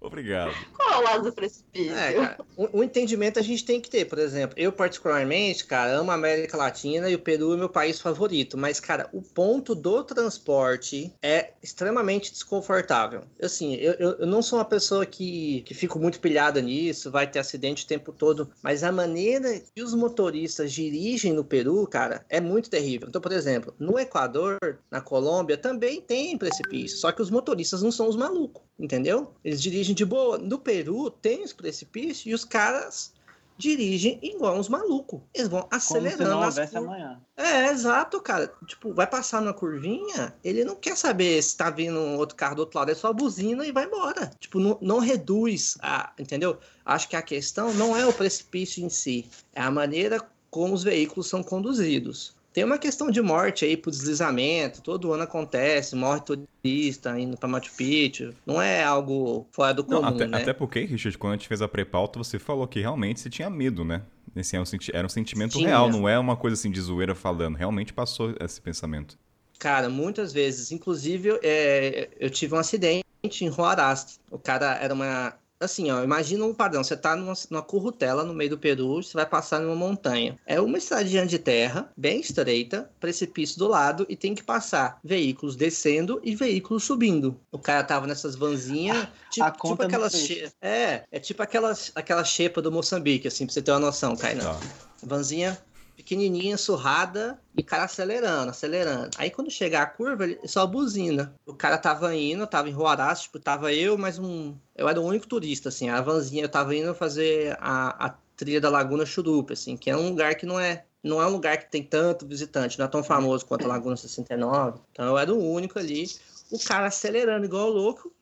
Obrigado. 0.00 0.54
Qual 0.74 0.92
é 0.92 0.96
o 0.98 1.02
lado 1.02 1.24
do 1.24 1.32
precipício? 1.32 1.96
É, 1.96 2.12
cara, 2.12 2.38
o, 2.56 2.78
o, 2.78 2.84
entendimento 2.84 3.38
a 3.38 3.42
gente 3.42 3.64
tem 3.64 3.80
que 3.80 3.88
ter, 3.88 4.04
por 4.04 4.18
exemplo, 4.18 4.54
eu 4.58 4.70
particularmente, 4.70 5.64
cara, 5.64 5.92
amo 5.92 6.10
a 6.10 6.14
América 6.14 6.56
Latina 6.56 7.08
e 7.08 7.14
o 7.14 7.18
Peru 7.18 7.54
é 7.54 7.56
meu 7.56 7.68
país 7.68 7.98
favorito, 7.98 8.58
mas, 8.58 8.78
cara, 8.78 9.08
o 9.12 9.22
ponto 9.22 9.74
do 9.74 10.04
transporte 10.04 11.12
é 11.22 11.52
extremamente 11.62 12.30
desconfortável. 12.30 13.22
Assim, 13.42 13.74
eu, 13.74 13.94
eu, 13.94 14.10
eu 14.18 14.26
não 14.26 14.42
sou 14.42 14.58
uma 14.58 14.64
pessoa 14.64 15.06
que, 15.06 15.62
que 15.62 15.74
fico 15.74 15.98
muito 15.98 16.20
pilhada 16.20 16.60
nisso, 16.60 17.10
vai 17.10 17.26
ter 17.26 17.38
acidente 17.38 17.84
o 17.84 17.88
tempo 17.88 18.12
todo, 18.12 18.50
mas 18.62 18.84
a 18.84 18.92
maneira 18.92 19.60
que 19.74 19.82
os 19.82 19.94
motoristas 19.94 20.72
dirigem 20.72 21.32
no 21.32 21.44
Peru, 21.44 21.86
cara, 21.86 22.24
é 22.28 22.40
muito 22.40 22.68
terrível. 22.68 23.08
Então, 23.08 23.20
por 23.20 23.32
exemplo, 23.32 23.74
no 23.78 23.98
Equador, 23.98 24.58
na 24.90 25.00
Colômbia, 25.00 25.56
também 25.56 26.00
tem 26.00 26.36
precipício, 26.36 26.98
só 26.98 27.10
que 27.10 27.22
os 27.22 27.30
motoristas 27.30 27.82
não 27.82 27.90
são 27.90 28.08
os 28.08 28.16
malucos, 28.16 28.62
entendeu? 28.78 29.32
Eles 29.42 29.60
dirigem 29.60 29.85
dirigem 29.86 29.94
de 29.94 30.04
boa. 30.04 30.38
No 30.38 30.58
Peru 30.58 31.10
tem 31.10 31.44
os 31.44 31.52
precipícios 31.52 32.26
e 32.26 32.34
os 32.34 32.44
caras 32.44 33.14
dirigem 33.58 34.18
igual 34.22 34.58
uns 34.58 34.68
malucos. 34.68 35.20
Eles 35.32 35.48
vão 35.48 35.66
acelerando. 35.70 36.18
Como 36.18 36.28
se 36.28 36.34
não 36.34 36.44
houvesse 36.44 36.76
amanhã. 36.76 37.20
É, 37.36 37.68
exato, 37.68 38.20
cara. 38.20 38.52
Tipo, 38.66 38.92
vai 38.92 39.06
passar 39.06 39.40
numa 39.40 39.54
curvinha, 39.54 40.34
ele 40.44 40.62
não 40.62 40.76
quer 40.76 40.96
saber 40.96 41.42
se 41.42 41.56
tá 41.56 41.70
vindo 41.70 41.98
um 41.98 42.16
outro 42.16 42.36
carro 42.36 42.56
do 42.56 42.60
outro 42.60 42.78
lado, 42.78 42.90
é 42.90 42.94
só 42.94 43.12
buzina 43.12 43.66
e 43.66 43.72
vai 43.72 43.86
embora. 43.86 44.30
Tipo, 44.38 44.60
não, 44.60 44.78
não 44.82 44.98
reduz 44.98 45.78
a. 45.80 46.12
Entendeu? 46.18 46.58
Acho 46.84 47.08
que 47.08 47.16
a 47.16 47.22
questão 47.22 47.72
não 47.74 47.96
é 47.96 48.04
o 48.06 48.12
precipício 48.12 48.84
em 48.84 48.90
si, 48.90 49.28
é 49.54 49.62
a 49.62 49.70
maneira 49.70 50.20
como 50.50 50.74
os 50.74 50.82
veículos 50.82 51.28
são 51.28 51.42
conduzidos. 51.42 52.35
Tem 52.56 52.64
uma 52.64 52.78
questão 52.78 53.10
de 53.10 53.20
morte 53.20 53.66
aí 53.66 53.76
por 53.76 53.90
deslizamento, 53.90 54.80
todo 54.80 55.12
ano 55.12 55.24
acontece, 55.24 55.94
morre 55.94 56.22
turista 56.22 57.20
indo 57.20 57.36
para 57.36 57.46
Machu 57.46 57.70
Picchu. 57.76 58.32
Não 58.46 58.62
é 58.62 58.82
algo 58.82 59.46
fora 59.52 59.74
do 59.74 59.84
comum, 59.84 60.00
Não, 60.00 60.08
até, 60.08 60.26
né? 60.26 60.38
até 60.38 60.54
porque, 60.54 60.80
Richard, 60.86 61.18
quando 61.18 61.34
a 61.34 61.36
gente 61.36 61.48
fez 61.48 61.60
a 61.60 61.68
pré-pauta, 61.68 62.18
você 62.18 62.38
falou 62.38 62.66
que 62.66 62.80
realmente 62.80 63.20
você 63.20 63.28
tinha 63.28 63.50
medo, 63.50 63.84
né? 63.84 64.00
Esse 64.34 64.56
era 64.56 64.62
um, 64.62 64.66
era 64.94 65.06
um 65.06 65.10
sentimento 65.10 65.58
Tinha. 65.58 65.68
real, 65.68 65.90
não 65.90 66.08
é 66.08 66.18
uma 66.18 66.34
coisa 66.34 66.54
assim 66.54 66.70
de 66.70 66.80
zoeira 66.80 67.14
falando. 67.14 67.56
Realmente 67.56 67.92
passou 67.92 68.34
esse 68.40 68.58
pensamento. 68.58 69.18
Cara, 69.58 69.90
muitas 69.90 70.32
vezes. 70.32 70.72
Inclusive, 70.72 71.38
é, 71.42 72.08
eu 72.18 72.30
tive 72.30 72.54
um 72.54 72.58
acidente 72.58 73.04
em 73.42 73.50
Huaraz. 73.50 74.18
O 74.30 74.38
cara 74.38 74.76
era 74.76 74.94
uma 74.94 75.34
assim, 75.60 75.90
ó, 75.90 76.02
imagina 76.02 76.44
um 76.44 76.54
padrão. 76.54 76.82
Você 76.82 76.96
tá 76.96 77.16
numa, 77.16 77.34
numa 77.50 77.62
currutela 77.62 78.24
no 78.24 78.34
meio 78.34 78.50
do 78.50 78.58
Peru, 78.58 79.02
você 79.02 79.14
vai 79.14 79.26
passar 79.26 79.60
numa 79.60 79.74
montanha. 79.74 80.38
É 80.46 80.60
uma 80.60 80.78
estradinha 80.78 81.26
de 81.26 81.38
terra, 81.38 81.90
bem 81.96 82.20
estreita, 82.20 82.90
precipício 83.00 83.58
do 83.58 83.68
lado, 83.68 84.06
e 84.08 84.16
tem 84.16 84.34
que 84.34 84.42
passar 84.42 84.98
veículos 85.02 85.56
descendo 85.56 86.20
e 86.22 86.34
veículos 86.34 86.84
subindo. 86.84 87.38
O 87.50 87.58
cara 87.58 87.82
tava 87.84 88.06
nessas 88.06 88.36
vanzinhas, 88.36 89.08
tipo, 89.30 89.68
tipo 89.68 89.82
aquelas. 89.82 90.12
Che... 90.12 90.50
É, 90.60 91.02
é 91.10 91.18
tipo 91.18 91.42
aquelas, 91.42 91.92
aquela 91.94 92.24
xepa 92.24 92.60
do 92.60 92.72
Moçambique, 92.72 93.28
assim, 93.28 93.46
pra 93.46 93.52
você 93.52 93.62
ter 93.62 93.70
uma 93.72 93.80
noção, 93.80 94.16
Kainan. 94.16 94.44
Tá. 94.44 94.60
Vanzinha 95.02 95.58
pequenininha, 95.96 96.56
surrada, 96.56 97.40
e 97.56 97.62
o 97.62 97.64
cara 97.64 97.84
acelerando, 97.84 98.50
acelerando. 98.50 99.10
Aí 99.16 99.30
quando 99.30 99.50
chegar 99.50 99.82
a 99.82 99.86
curva, 99.86 100.24
ele 100.24 100.38
só 100.44 100.66
buzina. 100.66 101.34
O 101.46 101.54
cara 101.54 101.78
tava 101.78 102.14
indo, 102.14 102.46
tava 102.46 102.68
em 102.68 102.74
Huaraz, 102.74 103.22
tipo, 103.22 103.38
tava 103.38 103.72
eu, 103.72 103.96
mais 103.96 104.18
um. 104.18 104.54
Eu 104.76 104.88
era 104.88 105.00
o 105.00 105.04
único 105.04 105.26
turista, 105.26 105.70
assim, 105.70 105.88
a 105.88 106.00
vanzinha, 106.00 106.44
eu 106.44 106.48
tava 106.48 106.76
indo 106.76 106.94
fazer 106.94 107.56
a, 107.60 108.06
a 108.06 108.14
trilha 108.36 108.60
da 108.60 108.68
Laguna 108.68 109.06
Churupe, 109.06 109.54
assim, 109.54 109.76
que 109.76 109.90
é 109.90 109.96
um 109.96 110.10
lugar 110.10 110.34
que 110.34 110.46
não 110.46 110.60
é. 110.60 110.84
Não 111.02 111.22
é 111.22 111.26
um 111.26 111.30
lugar 111.30 111.56
que 111.58 111.70
tem 111.70 111.84
tanto 111.84 112.26
visitante, 112.26 112.78
não 112.80 112.86
é 112.86 112.88
tão 112.88 113.02
famoso 113.02 113.46
quanto 113.46 113.64
a 113.64 113.68
Laguna 113.68 113.96
69. 113.96 114.80
Então 114.90 115.06
eu 115.06 115.16
era 115.16 115.32
o 115.32 115.38
único 115.38 115.78
ali 115.78 116.06
o 116.50 116.58
cara 116.58 116.86
acelerando 116.86 117.44
igual 117.44 117.68
louco. 117.68 118.12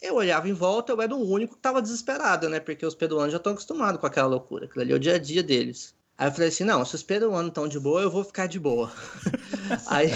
Eu 0.00 0.14
olhava 0.14 0.48
em 0.48 0.52
volta, 0.52 0.92
eu 0.92 1.00
era 1.00 1.14
o 1.14 1.28
único 1.28 1.54
que 1.54 1.60
tava 1.60 1.82
desesperado, 1.82 2.48
né? 2.48 2.60
Porque 2.60 2.86
os 2.86 2.94
peruanos 2.94 3.32
já 3.32 3.38
estão 3.38 3.52
acostumados 3.52 4.00
com 4.00 4.06
aquela 4.06 4.28
loucura. 4.28 4.66
Aquilo 4.66 4.82
ali 4.82 4.92
é 4.92 4.96
o 4.96 5.00
dia 5.00 5.14
a 5.14 5.18
dia 5.18 5.42
deles. 5.42 5.94
Aí 6.22 6.28
eu 6.28 6.32
falei 6.32 6.50
assim, 6.50 6.62
não, 6.62 6.84
se 6.84 6.94
os 6.94 7.02
peruanos 7.02 7.48
estão 7.48 7.66
de 7.66 7.80
boa, 7.80 8.00
eu 8.00 8.08
vou 8.08 8.22
ficar 8.22 8.46
de 8.46 8.60
boa. 8.60 8.92
aí, 9.88 10.08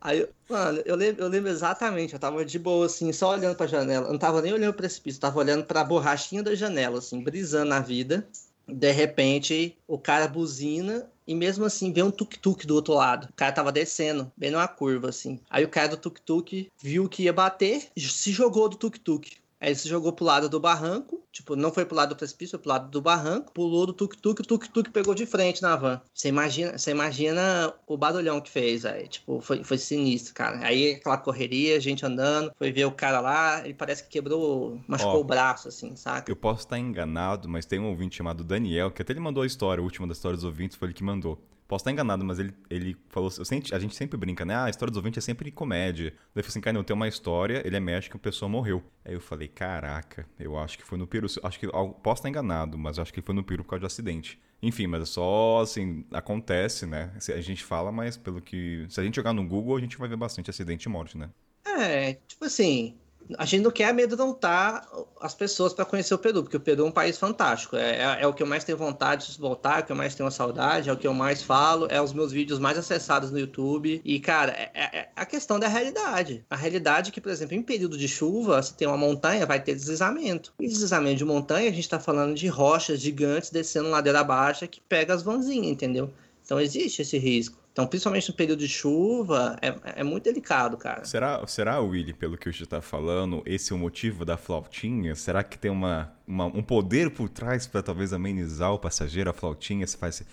aí, 0.00 0.28
mano, 0.48 0.80
eu 0.84 0.94
lembro, 0.94 1.24
eu 1.24 1.28
lembro 1.28 1.50
exatamente, 1.50 2.14
eu 2.14 2.20
tava 2.20 2.44
de 2.44 2.60
boa, 2.60 2.86
assim, 2.86 3.12
só 3.12 3.32
olhando 3.32 3.56
pra 3.56 3.66
janela. 3.66 4.06
Eu 4.06 4.12
não 4.12 4.18
tava 4.20 4.40
nem 4.40 4.52
olhando 4.52 4.72
pro 4.72 4.82
precipício, 4.82 5.18
eu 5.18 5.22
tava 5.22 5.40
olhando 5.40 5.64
pra 5.64 5.82
borrachinha 5.82 6.44
da 6.44 6.54
janela, 6.54 6.98
assim, 6.98 7.20
brisando 7.20 7.70
na 7.70 7.80
vida. 7.80 8.28
De 8.68 8.92
repente, 8.92 9.76
o 9.84 9.98
cara 9.98 10.28
buzina 10.28 11.10
e 11.26 11.34
mesmo 11.34 11.64
assim 11.64 11.92
vê 11.92 12.04
um 12.04 12.12
tuk-tuk 12.12 12.64
do 12.64 12.76
outro 12.76 12.94
lado. 12.94 13.26
O 13.30 13.32
cara 13.32 13.50
tava 13.50 13.72
descendo, 13.72 14.30
bem 14.36 14.52
numa 14.52 14.68
curva, 14.68 15.08
assim. 15.08 15.40
Aí 15.50 15.64
o 15.64 15.68
cara 15.68 15.88
do 15.88 15.96
tuk-tuk 15.96 16.68
viu 16.80 17.08
que 17.08 17.24
ia 17.24 17.32
bater, 17.32 17.88
se 17.98 18.30
jogou 18.30 18.68
do 18.68 18.76
tuk-tuk. 18.76 19.28
Aí 19.60 19.70
ele 19.70 19.74
se 19.74 19.88
jogou 19.88 20.12
pro 20.12 20.24
lado 20.24 20.48
do 20.48 20.60
barranco, 20.60 21.20
tipo, 21.32 21.56
não 21.56 21.72
foi 21.72 21.84
pro 21.84 21.96
lado 21.96 22.10
do 22.10 22.16
precipício, 22.16 22.52
foi 22.52 22.60
pro 22.60 22.68
lado 22.68 22.90
do 22.90 23.02
barranco, 23.02 23.52
pulou 23.52 23.86
do 23.86 23.92
tuk-tuk, 23.92 24.40
o 24.40 24.44
tuk-tuk 24.44 24.90
pegou 24.90 25.14
de 25.14 25.26
frente 25.26 25.60
na 25.62 25.74
van. 25.74 26.00
Você 26.14 26.28
imagina, 26.28 26.78
você 26.78 26.92
imagina 26.92 27.74
o 27.86 27.96
barulhão 27.96 28.40
que 28.40 28.50
fez, 28.50 28.84
aí, 28.84 29.08
tipo, 29.08 29.40
foi, 29.40 29.64
foi 29.64 29.76
sinistro, 29.76 30.32
cara. 30.32 30.58
Aí 30.64 30.92
aquela 30.92 31.18
correria, 31.18 31.80
gente 31.80 32.06
andando, 32.06 32.52
foi 32.56 32.70
ver 32.70 32.84
o 32.84 32.92
cara 32.92 33.20
lá, 33.20 33.64
ele 33.64 33.74
parece 33.74 34.04
que 34.04 34.10
quebrou, 34.10 34.80
machucou 34.86 35.16
Ó, 35.16 35.20
o 35.20 35.24
braço, 35.24 35.68
assim, 35.68 35.96
saca? 35.96 36.30
Eu 36.30 36.36
posso 36.36 36.60
estar 36.60 36.78
enganado, 36.78 37.48
mas 37.48 37.66
tem 37.66 37.80
um 37.80 37.88
ouvinte 37.88 38.16
chamado 38.16 38.44
Daniel, 38.44 38.92
que 38.92 39.02
até 39.02 39.12
ele 39.12 39.20
mandou 39.20 39.42
a 39.42 39.46
história, 39.46 39.80
a 39.80 39.84
última 39.84 40.06
das 40.06 40.18
histórias 40.18 40.42
dos 40.42 40.48
ouvintes, 40.48 40.76
foi 40.76 40.88
ele 40.88 40.94
que 40.94 41.02
mandou. 41.02 41.38
Posso 41.68 41.82
estar 41.82 41.92
enganado, 41.92 42.24
mas 42.24 42.38
ele, 42.38 42.54
ele 42.70 42.96
falou. 43.10 43.30
a 43.30 43.78
gente 43.78 43.94
sempre 43.94 44.16
brinca, 44.16 44.42
né? 44.42 44.54
Ah, 44.54 44.64
a 44.64 44.70
história 44.70 44.90
dos 44.90 44.96
ouvintes 44.96 45.22
é 45.22 45.24
sempre 45.24 45.50
comédia. 45.52 46.10
Daí 46.10 46.40
eu 46.40 46.42
falei 46.42 46.48
assim, 46.48 46.60
cara, 46.62 46.72
não, 46.72 46.82
tem 46.82 46.96
uma 46.96 47.06
história, 47.06 47.62
ele 47.62 47.76
é 47.76 47.80
médico 47.80 48.16
e 48.16 48.18
a 48.18 48.20
pessoa 48.20 48.48
morreu. 48.48 48.82
Aí 49.04 49.12
eu 49.12 49.20
falei, 49.20 49.48
caraca, 49.48 50.26
eu 50.40 50.58
acho 50.58 50.78
que 50.78 50.84
foi 50.84 50.96
no 50.96 51.06
Peru. 51.06 51.26
Acho 51.42 51.60
que. 51.60 51.68
Posso 51.68 52.20
estar 52.20 52.28
enganado, 52.30 52.78
mas 52.78 52.98
acho 52.98 53.12
que 53.12 53.20
foi 53.20 53.34
no 53.34 53.44
Peru 53.44 53.62
por 53.64 53.70
causa 53.70 53.80
de 53.80 53.86
acidente. 53.86 54.40
Enfim, 54.62 54.86
mas 54.86 55.02
é 55.02 55.04
só 55.04 55.60
assim, 55.60 56.06
acontece, 56.10 56.86
né? 56.86 57.12
A 57.16 57.40
gente 57.42 57.62
fala, 57.62 57.92
mas 57.92 58.16
pelo 58.16 58.40
que. 58.40 58.86
Se 58.88 58.98
a 58.98 59.04
gente 59.04 59.16
jogar 59.16 59.34
no 59.34 59.46
Google, 59.46 59.76
a 59.76 59.80
gente 59.80 59.98
vai 59.98 60.08
ver 60.08 60.16
bastante 60.16 60.48
acidente 60.48 60.84
e 60.84 60.88
morte, 60.88 61.18
né? 61.18 61.28
É, 61.66 62.14
tipo 62.26 62.46
assim, 62.46 62.96
a 63.36 63.44
gente 63.44 63.62
não 63.62 63.70
quer 63.70 63.88
amedrontar 63.88 64.88
as 65.20 65.34
pessoas 65.34 65.72
para 65.72 65.84
conhecer 65.84 66.14
o 66.14 66.18
Peru, 66.18 66.42
porque 66.42 66.56
o 66.56 66.60
Peru 66.60 66.84
é 66.84 66.86
um 66.86 66.90
país 66.90 67.18
fantástico. 67.18 67.76
É, 67.76 67.96
é, 67.96 68.22
é, 68.22 68.26
o 68.26 68.32
que 68.32 68.42
eu 68.42 68.46
mais 68.46 68.64
tenho 68.64 68.78
vontade 68.78 69.32
de 69.32 69.38
voltar, 69.38 69.78
é 69.78 69.82
o 69.82 69.86
que 69.86 69.92
eu 69.92 69.96
mais 69.96 70.14
tenho 70.14 70.30
saudade, 70.30 70.88
é 70.88 70.92
o 70.92 70.96
que 70.96 71.06
eu 71.06 71.12
mais 71.12 71.42
falo, 71.42 71.86
é 71.90 72.00
os 72.00 72.12
meus 72.12 72.32
vídeos 72.32 72.58
mais 72.58 72.78
acessados 72.78 73.30
no 73.30 73.38
YouTube. 73.38 74.00
E, 74.04 74.20
cara, 74.20 74.52
é, 74.52 74.70
é, 74.74 74.98
é 74.98 75.08
a 75.14 75.26
questão 75.26 75.58
da 75.58 75.68
realidade. 75.68 76.44
A 76.48 76.56
realidade 76.56 77.10
é 77.10 77.12
que, 77.12 77.20
por 77.20 77.30
exemplo, 77.30 77.54
em 77.54 77.62
período 77.62 77.98
de 77.98 78.08
chuva, 78.08 78.62
se 78.62 78.74
tem 78.74 78.88
uma 78.88 78.96
montanha, 78.96 79.44
vai 79.44 79.60
ter 79.60 79.74
deslizamento. 79.74 80.54
E 80.60 80.66
deslizamento 80.66 81.16
de 81.16 81.24
montanha, 81.24 81.68
a 81.68 81.72
gente 81.72 81.80
está 81.80 82.00
falando 82.00 82.34
de 82.34 82.46
rochas 82.48 83.00
gigantes 83.00 83.50
descendo 83.50 83.90
ladeira 83.90 84.24
baixa 84.24 84.66
que 84.66 84.80
pega 84.80 85.14
as 85.14 85.22
vanzinhas, 85.22 85.70
entendeu? 85.70 86.10
Então 86.44 86.58
existe 86.58 87.02
esse 87.02 87.18
risco. 87.18 87.58
Então, 87.78 87.86
principalmente 87.86 88.28
no 88.28 88.34
período 88.34 88.58
de 88.58 88.66
chuva, 88.66 89.56
é, 89.62 90.00
é 90.00 90.02
muito 90.02 90.24
delicado, 90.24 90.76
cara. 90.76 91.04
Será, 91.04 91.46
será, 91.46 91.78
Willy, 91.78 92.12
pelo 92.12 92.36
que 92.36 92.48
o 92.48 92.52
gente 92.52 92.64
está 92.64 92.82
falando, 92.82 93.40
esse 93.46 93.72
é 93.72 93.76
o 93.76 93.78
motivo 93.78 94.24
da 94.24 94.36
flautinha? 94.36 95.14
Será 95.14 95.44
que 95.44 95.56
tem 95.56 95.70
uma, 95.70 96.12
uma 96.26 96.46
um 96.46 96.60
poder 96.60 97.08
por 97.14 97.28
trás 97.28 97.68
para 97.68 97.80
talvez 97.80 98.12
amenizar 98.12 98.72
o 98.72 98.80
passageiro, 98.80 99.30
a 99.30 99.32
flautinha? 99.32 99.86
Se 99.86 99.96
faz. 99.96 100.24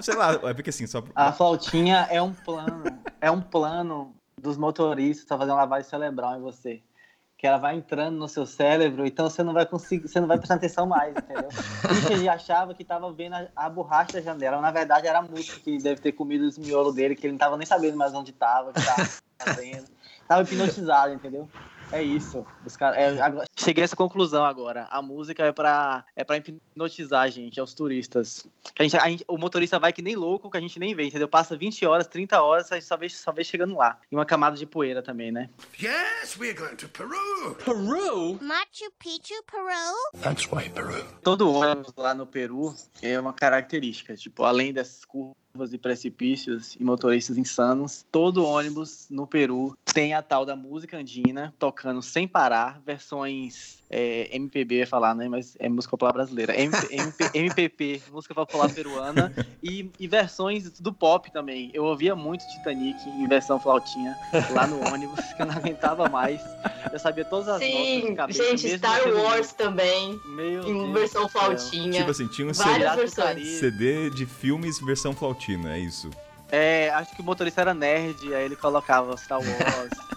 Sei 0.00 0.14
lá, 0.14 0.40
é 0.44 0.54
porque 0.54 0.70
assim, 0.70 0.86
só. 0.86 1.04
A 1.14 1.30
flautinha 1.32 2.08
é 2.10 2.22
um 2.22 2.32
plano. 2.32 2.84
é 3.20 3.30
um 3.30 3.42
plano 3.42 4.16
dos 4.40 4.56
motoristas 4.56 5.26
para 5.26 5.36
fazer 5.36 5.50
uma 5.50 5.58
lavagem 5.58 5.90
cerebral 5.90 6.38
em 6.38 6.40
você 6.40 6.80
que 7.36 7.46
ela 7.46 7.58
vai 7.58 7.76
entrando 7.76 8.16
no 8.16 8.28
seu 8.28 8.46
cérebro, 8.46 9.06
então 9.06 9.28
você 9.28 9.42
não 9.42 9.52
vai 9.52 9.66
conseguir, 9.66 10.08
você 10.08 10.18
não 10.18 10.26
vai 10.26 10.38
prestar 10.38 10.54
atenção 10.54 10.86
mais, 10.86 11.14
entendeu? 11.14 11.48
Ele 12.10 12.28
achava 12.28 12.72
que 12.74 12.82
estava 12.82 13.12
vendo 13.12 13.34
a, 13.34 13.46
a, 13.54 13.68
borracha 13.68 14.14
da 14.14 14.22
janela, 14.22 14.60
na 14.60 14.70
verdade 14.70 15.06
era 15.06 15.20
música 15.20 15.60
que 15.60 15.76
deve 15.78 16.00
ter 16.00 16.12
comido 16.12 16.46
os 16.46 16.56
miolos 16.56 16.94
dele, 16.94 17.14
que 17.14 17.26
ele 17.26 17.32
não 17.32 17.36
estava 17.36 17.56
nem 17.58 17.66
sabendo 17.66 17.96
mais 17.96 18.14
onde 18.14 18.30
estava, 18.30 18.72
que 18.72 18.78
estava 18.78 19.08
fazendo. 19.38 19.86
Tava 20.26 20.42
hipnotizado, 20.42 21.12
entendeu? 21.12 21.48
É 21.92 22.02
isso. 22.02 22.44
Os 22.64 22.76
cara, 22.76 22.96
é, 22.96 23.20
agora, 23.20 23.46
cheguei 23.56 23.82
a 23.82 23.84
essa 23.84 23.96
conclusão 23.96 24.44
agora. 24.44 24.86
A 24.90 25.00
música 25.00 25.44
é 25.44 25.52
pra, 25.52 26.04
é 26.16 26.24
pra 26.24 26.36
hipnotizar 26.36 27.22
a 27.22 27.28
gente, 27.28 27.60
aos 27.60 27.74
turistas. 27.74 28.46
A 28.78 28.82
gente, 28.82 28.96
a 28.96 29.08
gente, 29.08 29.24
o 29.28 29.38
motorista 29.38 29.78
vai 29.78 29.92
que 29.92 30.02
nem 30.02 30.16
louco, 30.16 30.50
que 30.50 30.56
a 30.56 30.60
gente 30.60 30.78
nem 30.78 30.94
vê, 30.94 31.04
entendeu? 31.04 31.28
Passa 31.28 31.56
20 31.56 31.86
horas, 31.86 32.06
30 32.06 32.42
horas, 32.42 32.72
a 32.72 32.74
gente 32.74 32.86
só 32.86 32.96
vê, 32.96 33.08
só 33.08 33.32
vê 33.32 33.44
chegando 33.44 33.76
lá. 33.76 33.98
E 34.10 34.14
uma 34.14 34.26
camada 34.26 34.56
de 34.56 34.66
poeira 34.66 35.02
também, 35.02 35.30
né? 35.30 35.48
Yes, 35.80 36.36
we're 36.38 36.54
going 36.54 36.76
to 36.76 36.88
Peru. 36.88 37.54
Peru? 37.64 38.38
Machu 38.42 38.90
Picchu, 38.98 39.34
Peru? 39.50 40.20
That's 40.20 40.50
why 40.50 40.68
Peru. 40.68 41.04
Todo 41.22 41.52
ônibus 41.52 41.92
lá 41.96 42.14
no 42.14 42.26
Peru 42.26 42.74
é 43.00 43.18
uma 43.18 43.32
característica. 43.32 44.16
Tipo, 44.16 44.44
além 44.44 44.72
dessas 44.72 45.04
curvas 45.04 45.36
e 45.72 45.78
precipícios 45.78 46.76
e 46.78 46.84
motoristas 46.84 47.38
insanos, 47.38 48.04
todo 48.10 48.44
ônibus 48.44 49.06
no 49.10 49.26
Peru 49.26 49.76
tem 49.92 50.12
a 50.12 50.22
tal 50.22 50.44
da 50.44 50.54
música 50.54 50.98
andina 50.98 51.54
tocando 51.58 52.02
sem 52.02 52.28
parar, 52.28 52.80
versões 52.84 53.82
é, 53.88 54.28
MPB, 54.36 54.78
ia 54.78 54.86
falar, 54.86 55.14
né? 55.14 55.28
Mas 55.28 55.56
é 55.58 55.68
música 55.68 55.90
popular 55.90 56.12
brasileira. 56.12 56.58
MP, 56.58 56.88
MP, 56.90 57.30
MPP, 57.34 58.02
música 58.10 58.34
popular 58.34 58.72
peruana, 58.72 59.32
e, 59.62 59.90
e, 59.98 60.08
versões 60.08 60.70
do 60.80 60.92
pop 60.92 61.30
também. 61.30 61.70
Eu 61.72 61.84
ouvia 61.84 62.16
muito 62.16 62.46
Titanic 62.48 62.98
em 63.08 63.26
versão 63.28 63.60
flautinha 63.60 64.16
lá 64.50 64.66
no 64.66 64.80
ônibus, 64.92 65.20
que 65.32 65.42
eu 65.42 65.46
não 65.46 65.54
aguentava 65.54 66.08
mais. 66.08 66.40
Eu 66.92 66.98
sabia 66.98 67.24
todas 67.24 67.48
as 67.48 67.58
Sim, 67.60 67.72
notas 67.72 68.10
de 68.10 68.16
cabeça. 68.16 68.44
Gente, 68.44 68.78
Star 68.78 69.08
Wars 69.08 69.52
também, 69.52 70.20
Meu 70.26 70.62
em 70.62 70.78
Deus 70.78 70.92
versão 70.92 71.28
flautinha. 71.28 71.98
Tipo 71.98 72.10
assim, 72.10 72.26
tinha 72.28 72.48
um 72.48 72.52
Várias 72.52 72.90
CD, 72.90 72.96
versões. 72.96 73.48
CD 73.48 74.10
de 74.10 74.26
filmes 74.26 74.80
versão 74.80 75.14
flautina, 75.14 75.76
é 75.76 75.78
isso. 75.78 76.10
É, 76.50 76.90
acho 76.90 77.14
que 77.14 77.20
o 77.20 77.24
motorista 77.24 77.60
era 77.60 77.74
nerd, 77.74 78.32
aí 78.34 78.44
ele 78.44 78.56
colocava 78.56 79.16
Star 79.16 79.38
Wars, 79.38 79.90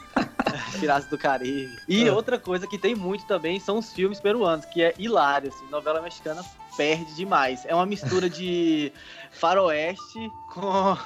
Piratas 0.80 1.08
do 1.08 1.18
Caribe. 1.18 1.76
E 1.88 2.08
É. 2.08 2.12
outra 2.12 2.40
coisa 2.40 2.68
que 2.68 2.78
tem 2.78 2.96
muito 2.96 3.26
também 3.26 3.60
são 3.60 3.78
os 3.78 3.92
filmes 3.94 4.20
peruanos, 4.20 4.66
que 4.66 4.82
é 4.82 4.94
hilário, 4.98 5.50
assim, 5.50 5.66
novela 5.70 6.02
mexicana 6.02 6.44
perde 6.78 7.14
demais. 7.16 7.66
É 7.66 7.76
uma 7.76 7.86
mistura 7.86 8.30
de 8.30 8.92
faroeste 9.32 10.32
com... 10.54 10.98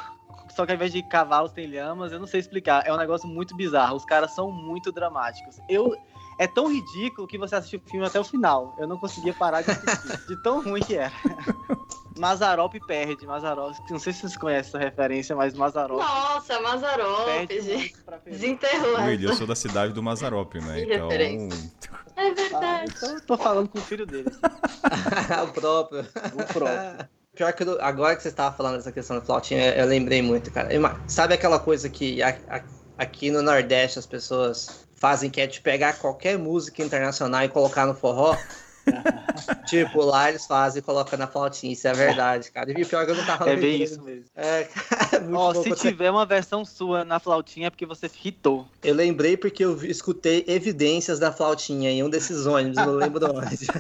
Só 0.56 0.65
que 0.65 0.71
ao 0.71 0.75
invés 0.75 0.91
de 0.91 1.01
cavalos 1.01 1.51
tem 1.51 1.65
lhamas, 1.65 2.12
eu 2.12 2.19
não 2.19 2.27
sei 2.27 2.39
explicar. 2.39 2.84
É 2.86 2.93
um 2.93 2.97
negócio 2.97 3.27
muito 3.27 3.56
bizarro. 3.56 3.95
Os 3.95 4.06
caras 4.06 4.36
são 4.36 4.51
muito 4.51 4.91
dramáticos. 4.91 5.58
Eu... 5.67 5.95
É 6.39 6.47
tão 6.47 6.67
ridículo 6.67 7.27
que 7.27 7.38
você 7.38 7.56
assiste 7.56 7.75
o 7.77 7.79
filme 7.79 8.06
até 8.08 8.19
o 8.19 8.23
final. 8.23 8.75
Eu 8.79 8.88
não 8.88 8.97
conseguia 8.97 9.34
parar 9.36 9.62
de 9.62 9.69
assistir. 9.69 10.27
de 10.27 10.41
tão 10.41 10.63
ruim 10.63 10.82
que 10.82 10.95
era. 10.95 11.13
Mazarop 12.17 12.73
perde. 12.88 13.26
Mazarop, 13.26 13.73
não 13.89 13.99
sei 13.99 14.13
se 14.13 14.21
vocês 14.21 14.38
conhecem 14.38 14.69
essa 14.69 14.78
referência, 14.80 15.36
mas 15.36 15.54
Mazarop 15.54 15.99
Nossa, 15.99 16.60
Mazarop, 16.62 17.28
gente. 17.62 17.95
Desenterrou 18.26 18.95
William, 19.06 19.30
eu 19.32 19.36
sou 19.36 19.47
da 19.47 19.56
cidade 19.56 19.93
do 19.93 20.02
Mazarop, 20.04 20.54
né? 20.56 20.84
Que 20.86 20.93
Então. 20.93 21.08
referência. 21.10 21.71
É 22.15 22.30
Ah, 22.30 22.34
verdade. 22.34 22.93
então 22.95 23.10
eu 23.15 23.21
tô 23.21 23.38
falando 23.38 23.67
com 23.69 23.80
o 23.80 23.82
filho 23.82 24.06
dele. 24.06 24.30
o 25.43 25.47
próprio. 25.52 26.02
O 26.02 26.54
próprio. 26.54 27.08
Pior 27.36 27.52
que 27.54 27.63
eu- 27.63 27.82
agora 27.82 28.15
que 28.15 28.21
você 28.21 28.28
estava 28.30 28.56
falando 28.56 28.76
dessa 28.78 28.91
questão 28.91 29.17
da 29.17 29.26
flautinha, 29.26 29.73
eu 29.76 29.88
lembrei 29.88 30.21
muito, 30.21 30.52
cara. 30.52 30.69
Sabe 31.08 31.34
aquela 31.34 31.60
coisa 31.60 31.89
que 31.89 32.21
a- 32.21 32.38
a- 32.47 32.62
aqui 32.99 33.32
no 33.32 33.41
Nordeste 33.41 33.97
as 33.97 34.06
pessoas 34.06 34.86
fazem 34.95 35.32
que 35.32 35.41
é 35.41 35.47
de 35.47 35.60
pegar 35.60 35.93
qualquer 35.97 36.38
música 36.38 36.84
internacional 36.84 37.43
e 37.43 37.49
colocar 37.49 37.88
no 37.88 37.95
forró? 37.95 38.38
tipo, 39.65 40.03
lá 40.03 40.29
eles 40.29 40.45
fazem 40.45 40.79
e 40.79 40.83
colocam 40.83 41.17
na 41.17 41.27
flautinha. 41.27 41.73
Isso 41.73 41.87
é 41.87 41.93
verdade, 41.93 42.51
cara. 42.51 42.71
E 42.71 42.85
pior 42.85 43.05
que 43.05 43.11
eu 43.11 43.15
não 43.15 43.25
tava 43.25 43.49
É 43.49 43.55
bem 43.55 43.81
isso 43.81 44.01
mesmo. 44.01 44.25
É, 44.35 44.63
cara, 44.65 45.23
é 45.25 45.33
Ó, 45.33 45.53
se 45.53 45.69
você- 45.69 45.89
tiver 45.89 46.11
uma 46.11 46.25
versão 46.25 46.65
sua 46.65 47.03
na 47.05 47.19
flautinha 47.19 47.67
é 47.67 47.69
porque 47.69 47.85
você 47.85 48.09
hitou. 48.23 48.67
Eu 48.83 48.93
lembrei 48.95 49.37
porque 49.37 49.63
eu 49.63 49.83
escutei 49.85 50.43
evidências 50.47 51.19
da 51.19 51.31
flautinha 51.31 51.89
em 51.89 52.03
um 52.03 52.09
desses 52.09 52.45
ônibus, 52.45 52.77
eu 52.77 52.85
não 52.85 52.93
lembro 52.93 53.25
onde. 53.35 53.67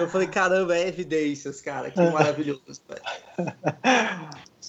eu 0.00 0.08
falei, 0.08 0.28
caramba, 0.28 0.76
é 0.76 0.88
evidências, 0.88 1.60
cara, 1.60 1.90
que 1.90 2.00
maravilhoso. 2.00 2.62
velho. 2.88 3.02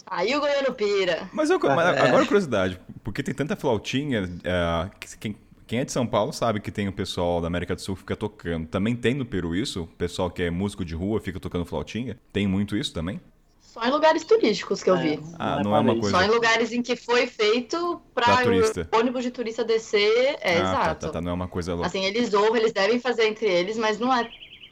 Aí 0.07 0.35
o 0.35 0.39
Goiano 0.39 0.73
pira. 0.73 1.29
Mas, 1.31 1.49
eu, 1.49 1.59
mas 1.59 1.95
É. 1.97 2.01
agora 2.01 2.25
curiosidade, 2.25 2.79
porque 3.03 3.23
tem 3.23 3.33
tanta 3.33 3.55
flautinha, 3.55 4.29
é, 4.43 4.89
que 4.99 5.17
quem, 5.17 5.37
quem 5.67 5.79
é 5.79 5.85
de 5.85 5.91
São 5.91 6.05
Paulo 6.05 6.31
sabe 6.33 6.59
que 6.59 6.71
tem 6.71 6.87
o 6.87 6.93
pessoal 6.93 7.41
da 7.41 7.47
América 7.47 7.75
do 7.75 7.81
Sul 7.81 7.95
que 7.95 8.01
fica 8.01 8.15
tocando. 8.15 8.67
Também 8.67 8.95
tem 8.95 9.13
no 9.13 9.25
Peru 9.25 9.55
isso? 9.55 9.83
O 9.83 9.87
pessoal 9.87 10.29
que 10.29 10.43
é 10.43 10.49
músico 10.51 10.83
de 10.85 10.95
rua 10.95 11.19
fica 11.19 11.39
tocando 11.39 11.65
flautinha? 11.65 12.17
Tem 12.31 12.47
muito 12.47 12.75
isso 12.77 12.93
também? 12.93 13.19
Só 13.61 13.83
em 13.83 13.89
lugares 13.89 14.23
turísticos 14.23 14.83
que 14.83 14.89
eu 14.89 14.97
vi. 14.97 15.19
Ah, 15.39 15.59
não 15.63 15.75
é 15.75 15.79
uma 15.79 15.93
isso. 15.93 16.01
coisa- 16.01 16.17
Só 16.17 16.23
em 16.23 16.29
lugares 16.29 16.71
em 16.71 16.81
que 16.81 16.95
foi 16.95 17.25
feito 17.25 17.99
turista. 18.43 18.87
o 18.93 18.97
ônibus 18.97 19.23
de 19.23 19.31
turista 19.31 19.63
descer. 19.63 20.37
É, 20.41 20.57
ah, 20.57 20.61
exato. 20.61 20.75
Tá, 20.85 20.95
tá, 20.95 21.09
tá, 21.13 21.21
não 21.21 21.31
é 21.31 21.33
uma 21.33 21.47
coisa 21.47 21.73
louca. 21.73 21.87
Assim, 21.87 22.03
eles 22.05 22.33
ouvem, 22.35 22.61
eles 22.61 22.71
devem 22.73 22.99
fazer 22.99 23.25
entre 23.25 23.47
eles, 23.49 23.75
mas 23.77 23.97
não 23.97 24.13
é 24.13 24.29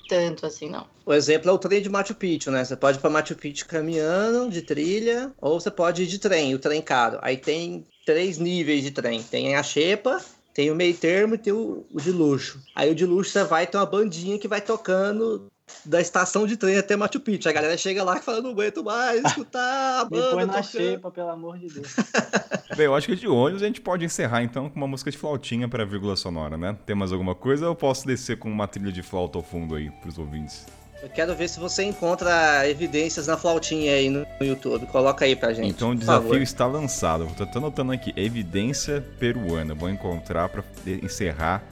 tanto 0.07 0.45
assim, 0.45 0.69
não. 0.69 0.85
O 1.05 1.13
exemplo 1.13 1.49
é 1.49 1.53
o 1.53 1.57
trem 1.57 1.81
de 1.81 1.89
Machu 1.89 2.13
Picchu, 2.13 2.51
né? 2.51 2.63
Você 2.63 2.75
pode 2.75 2.97
ir 2.97 3.01
pra 3.01 3.09
Machu 3.09 3.35
Picchu 3.35 3.65
caminhando, 3.65 4.51
de 4.51 4.61
trilha, 4.61 5.31
ou 5.41 5.59
você 5.59 5.71
pode 5.71 6.03
ir 6.03 6.07
de 6.07 6.19
trem, 6.19 6.53
o 6.53 6.59
trem 6.59 6.81
caro. 6.81 7.17
Aí 7.21 7.37
tem 7.37 7.85
três 8.05 8.37
níveis 8.37 8.83
de 8.83 8.91
trem. 8.91 9.23
Tem 9.23 9.55
a 9.55 9.63
xepa, 9.63 10.21
tem 10.53 10.69
o 10.71 10.75
meio 10.75 10.95
termo 10.95 11.35
e 11.35 11.37
tem 11.37 11.53
o, 11.53 11.85
o 11.91 11.99
de 12.01 12.11
luxo. 12.11 12.61
Aí 12.75 12.91
o 12.91 12.95
de 12.95 13.05
luxo 13.05 13.31
você 13.31 13.43
vai 13.43 13.65
ter 13.67 13.77
uma 13.77 13.85
bandinha 13.85 14.37
que 14.37 14.47
vai 14.47 14.61
tocando 14.61 15.49
da 15.85 16.01
estação 16.01 16.45
de 16.45 16.57
trem 16.57 16.77
até 16.77 16.95
Machu 16.95 17.19
Picchu. 17.19 17.49
A 17.49 17.51
galera 17.51 17.77
chega 17.77 18.03
lá 18.03 18.17
e 18.17 18.21
fala, 18.21 18.41
não 18.41 18.51
aguento 18.51 18.83
mais 18.83 19.23
escutar 19.23 20.01
a 20.01 20.05
Me 20.11 20.19
põe 20.19 20.35
banda 20.35 20.53
na 20.53 20.63
xepa, 20.63 21.09
pelo 21.09 21.29
amor 21.29 21.57
de 21.57 21.67
Deus. 21.67 21.95
Bem, 22.75 22.85
eu 22.85 22.95
acho 22.95 23.07
que 23.07 23.15
de 23.15 23.27
ônibus 23.27 23.63
a 23.63 23.65
gente 23.65 23.81
pode 23.81 24.05
encerrar 24.05 24.43
então 24.43 24.69
com 24.69 24.75
uma 24.75 24.87
música 24.87 25.11
de 25.11 25.17
flautinha 25.17 25.67
pra 25.67 25.85
vírgula 25.85 26.15
sonora, 26.15 26.57
né? 26.57 26.77
Tem 26.85 26.95
mais 26.95 27.11
alguma 27.11 27.35
coisa 27.35 27.65
ou 27.65 27.71
eu 27.71 27.75
posso 27.75 28.05
descer 28.05 28.37
com 28.37 28.49
uma 28.49 28.67
trilha 28.67 28.91
de 28.91 29.01
flauta 29.01 29.37
ao 29.37 29.43
fundo 29.43 29.75
aí 29.75 29.89
pros 30.01 30.17
ouvintes? 30.17 30.65
Eu 31.01 31.09
quero 31.09 31.35
ver 31.35 31.47
se 31.49 31.59
você 31.59 31.83
encontra 31.83 32.67
evidências 32.69 33.25
na 33.27 33.35
flautinha 33.35 33.93
aí 33.93 34.09
no 34.09 34.25
YouTube. 34.39 34.85
Coloca 34.85 35.25
aí 35.25 35.35
pra 35.35 35.51
gente. 35.51 35.69
Então 35.69 35.91
o 35.91 35.95
desafio 35.95 36.29
favor. 36.29 36.41
está 36.41 36.65
lançado. 36.67 37.27
Eu 37.39 37.45
tô 37.47 37.57
anotando 37.57 37.91
aqui, 37.91 38.13
evidência 38.15 39.03
peruana. 39.19 39.73
Vou 39.73 39.89
encontrar 39.89 40.47
pra 40.49 40.63
encerrar 40.85 41.63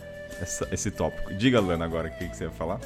essa- 0.41 0.67
esse 0.71 0.89
tópico. 0.89 1.33
Diga, 1.35 1.61
Lana, 1.61 1.85
agora 1.85 2.07
o 2.07 2.11
que, 2.17 2.27
que 2.27 2.35
você 2.35 2.45
ia 2.45 2.51
falar. 2.51 2.79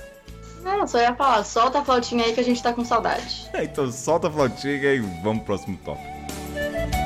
Não, 0.61 0.85
só 0.87 0.97
ia 0.99 1.13
falar, 1.15 1.43
solta 1.43 1.79
a 1.79 1.85
flautinha 1.85 2.25
aí 2.25 2.33
que 2.33 2.39
a 2.39 2.43
gente 2.43 2.61
tá 2.63 2.71
com 2.73 2.83
saudade. 2.85 3.49
É, 3.53 3.63
então 3.63 3.89
solta 3.91 4.27
a 4.27 4.31
flautinha 4.31 4.73
e 4.93 4.99
vamos 5.21 5.43
pro 5.43 5.55
próximo 5.57 5.77
tópico. 5.83 7.02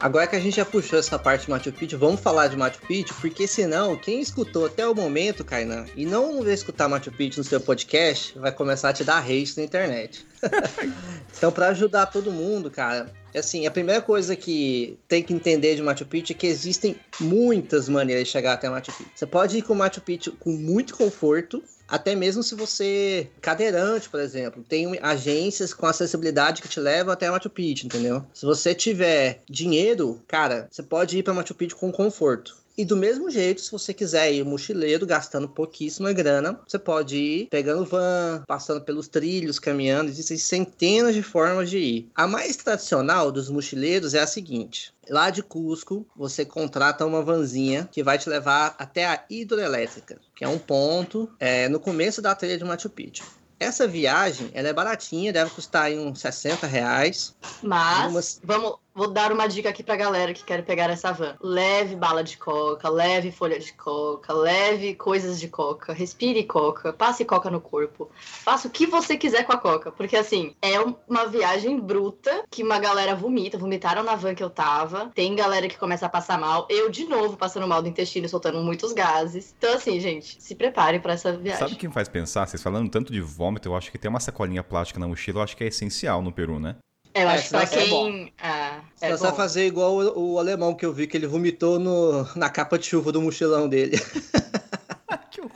Agora 0.00 0.28
que 0.28 0.36
a 0.36 0.40
gente 0.40 0.56
já 0.56 0.64
puxou 0.64 0.96
essa 0.96 1.18
parte 1.18 1.46
de 1.46 1.50
Machu 1.50 1.72
Picchu, 1.72 1.98
vamos 1.98 2.20
falar 2.20 2.46
de 2.46 2.56
Machu 2.56 2.80
Picchu, 2.86 3.12
porque 3.20 3.48
senão, 3.48 3.96
quem 3.96 4.20
escutou 4.20 4.66
até 4.66 4.86
o 4.86 4.94
momento, 4.94 5.44
Kainan, 5.44 5.86
e 5.96 6.06
não 6.06 6.40
vai 6.40 6.52
escutar 6.52 6.88
Machu 6.88 7.10
Picchu 7.10 7.40
no 7.40 7.44
seu 7.44 7.60
podcast, 7.60 8.38
vai 8.38 8.52
começar 8.52 8.90
a 8.90 8.92
te 8.92 9.02
dar 9.02 9.18
hate 9.18 9.56
na 9.56 9.64
internet. 9.64 10.24
então, 11.36 11.50
pra 11.50 11.68
ajudar 11.68 12.06
todo 12.06 12.30
mundo, 12.30 12.70
cara, 12.70 13.12
assim, 13.34 13.66
a 13.66 13.72
primeira 13.72 14.00
coisa 14.00 14.36
que 14.36 14.96
tem 15.08 15.20
que 15.20 15.34
entender 15.34 15.74
de 15.74 15.82
Machu 15.82 16.06
Picchu 16.06 16.32
é 16.32 16.36
que 16.36 16.46
existem 16.46 16.94
muitas 17.18 17.88
maneiras 17.88 18.24
de 18.24 18.30
chegar 18.30 18.52
até 18.52 18.70
Machu 18.70 18.92
Picchu. 18.92 19.10
Você 19.12 19.26
pode 19.26 19.58
ir 19.58 19.62
com 19.62 19.74
Machu 19.74 20.00
Picchu 20.00 20.30
com 20.38 20.52
muito 20.52 20.96
conforto, 20.96 21.60
até 21.88 22.14
mesmo 22.14 22.42
se 22.42 22.54
você 22.54 23.30
cadeirante, 23.40 24.08
por 24.08 24.20
exemplo, 24.20 24.62
tem 24.68 24.98
agências 25.02 25.72
com 25.72 25.86
acessibilidade 25.86 26.60
que 26.60 26.68
te 26.68 26.78
levam 26.78 27.12
até 27.12 27.30
Machu 27.30 27.48
Picchu, 27.48 27.86
entendeu? 27.86 28.24
Se 28.34 28.44
você 28.44 28.74
tiver 28.74 29.42
dinheiro, 29.48 30.20
cara, 30.28 30.68
você 30.70 30.82
pode 30.82 31.18
ir 31.18 31.22
para 31.22 31.32
Machu 31.32 31.54
Picchu 31.54 31.76
com 31.76 31.90
conforto. 31.90 32.56
E 32.78 32.84
do 32.84 32.96
mesmo 32.96 33.28
jeito, 33.28 33.60
se 33.60 33.72
você 33.72 33.92
quiser 33.92 34.32
ir 34.32 34.44
mochileiro, 34.44 35.04
gastando 35.04 35.48
pouquíssima 35.48 36.12
grana, 36.12 36.60
você 36.64 36.78
pode 36.78 37.16
ir 37.16 37.48
pegando 37.48 37.84
van, 37.84 38.44
passando 38.46 38.80
pelos 38.82 39.08
trilhos, 39.08 39.58
caminhando. 39.58 40.08
Existem 40.08 40.38
centenas 40.38 41.12
de 41.12 41.20
formas 41.20 41.68
de 41.68 41.78
ir. 41.78 42.08
A 42.14 42.28
mais 42.28 42.56
tradicional 42.56 43.32
dos 43.32 43.50
mochileiros 43.50 44.14
é 44.14 44.20
a 44.20 44.28
seguinte: 44.28 44.94
lá 45.10 45.28
de 45.28 45.42
Cusco, 45.42 46.06
você 46.14 46.44
contrata 46.44 47.04
uma 47.04 47.20
vanzinha 47.20 47.88
que 47.90 48.00
vai 48.00 48.16
te 48.16 48.30
levar 48.30 48.76
até 48.78 49.06
a 49.06 49.24
hidroelétrica, 49.28 50.20
que 50.36 50.44
é 50.44 50.48
um 50.48 50.58
ponto 50.58 51.28
é, 51.40 51.68
no 51.68 51.80
começo 51.80 52.22
da 52.22 52.32
trilha 52.32 52.56
de 52.56 52.64
Machu 52.64 52.88
Picchu. 52.88 53.24
Essa 53.60 53.88
viagem, 53.88 54.50
ela 54.54 54.68
é 54.68 54.72
baratinha, 54.72 55.32
deve 55.32 55.50
custar 55.50 55.90
uns 55.90 56.20
60 56.20 56.64
reais. 56.64 57.34
Mas 57.60 58.08
Umas- 58.08 58.40
vamos, 58.44 58.74
vou 58.98 59.06
dar 59.06 59.30
uma 59.30 59.46
dica 59.46 59.68
aqui 59.68 59.84
pra 59.84 59.94
galera 59.94 60.34
que 60.34 60.42
quer 60.42 60.64
pegar 60.64 60.90
essa 60.90 61.12
van. 61.12 61.36
Leve 61.40 61.94
bala 61.94 62.24
de 62.24 62.36
coca, 62.36 62.88
leve 62.88 63.30
folha 63.30 63.56
de 63.56 63.72
coca, 63.72 64.32
leve 64.32 64.96
coisas 64.96 65.38
de 65.38 65.46
coca, 65.46 65.92
respire 65.92 66.42
coca, 66.42 66.92
passe 66.92 67.24
coca 67.24 67.48
no 67.48 67.60
corpo. 67.60 68.10
Faça 68.18 68.66
o 68.66 68.70
que 68.70 68.86
você 68.86 69.16
quiser 69.16 69.44
com 69.44 69.52
a 69.52 69.56
coca, 69.56 69.92
porque 69.92 70.16
assim, 70.16 70.52
é 70.60 70.80
uma 71.08 71.26
viagem 71.26 71.78
bruta 71.78 72.42
que 72.50 72.64
uma 72.64 72.80
galera 72.80 73.14
vomita, 73.14 73.56
vomitaram 73.56 74.02
na 74.02 74.16
van 74.16 74.34
que 74.34 74.42
eu 74.42 74.50
tava. 74.50 75.12
Tem 75.14 75.36
galera 75.36 75.68
que 75.68 75.78
começa 75.78 76.06
a 76.06 76.08
passar 76.08 76.36
mal. 76.36 76.66
Eu, 76.68 76.90
de 76.90 77.04
novo, 77.04 77.36
passando 77.36 77.68
mal 77.68 77.80
do 77.80 77.88
intestino, 77.88 78.28
soltando 78.28 78.60
muitos 78.64 78.92
gases. 78.92 79.54
Então, 79.56 79.74
assim, 79.74 80.00
gente, 80.00 80.42
se 80.42 80.56
prepare 80.56 80.98
pra 80.98 81.12
essa 81.12 81.36
viagem. 81.36 81.60
Sabe 81.60 81.74
o 81.74 81.76
que 81.76 81.86
me 81.86 81.94
faz 81.94 82.08
pensar? 82.08 82.48
Vocês 82.48 82.60
falando 82.60 82.90
tanto 82.90 83.12
de 83.12 83.20
vômito, 83.20 83.68
eu 83.68 83.76
acho 83.76 83.92
que 83.92 83.98
ter 83.98 84.08
uma 84.08 84.18
sacolinha 84.18 84.64
plástica 84.64 84.98
na 84.98 85.06
mochila, 85.06 85.38
eu 85.38 85.44
acho 85.44 85.56
que 85.56 85.62
é 85.62 85.68
essencial 85.68 86.20
no 86.20 86.32
Peru, 86.32 86.58
né? 86.58 86.74
É, 87.18 87.24
eu 87.24 87.28
É, 87.28 87.34
acho 87.34 87.44
que 87.44 87.50
pra 87.50 87.62
é 87.62 87.66
quem. 87.66 88.32
Ah, 88.38 88.80
é 89.00 89.16
Só 89.16 89.34
fazer 89.34 89.66
igual 89.66 89.96
o, 89.96 90.34
o 90.34 90.38
alemão 90.38 90.74
que 90.74 90.86
eu 90.86 90.92
vi, 90.92 91.06
que 91.06 91.16
ele 91.16 91.26
vomitou 91.26 91.78
no, 91.78 92.28
na 92.36 92.48
capa 92.48 92.78
de 92.78 92.86
chuva 92.86 93.10
do 93.10 93.20
mochilão 93.20 93.68
dele. 93.68 93.98
que 95.30 95.40
horror. 95.40 95.52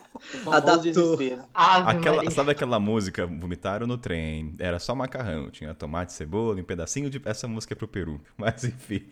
Adaptou. 0.55 1.19
Aquela, 1.55 2.29
sabe 2.31 2.51
aquela 2.51 2.81
música 2.81 3.27
Vomitaram 3.27 3.87
no 3.87 3.97
trem? 3.97 4.55
Era 4.59 4.79
só 4.79 4.95
macarrão, 4.95 5.51
tinha 5.51 5.73
tomate, 5.75 6.13
cebola, 6.13 6.61
um 6.61 6.65
pedacinho 6.65 7.09
de. 7.09 7.21
Essa 7.25 7.47
música 7.47 7.75
é 7.75 7.77
pro 7.77 7.87
Peru. 7.87 8.21
Mas 8.37 8.65
enfim. 8.65 9.07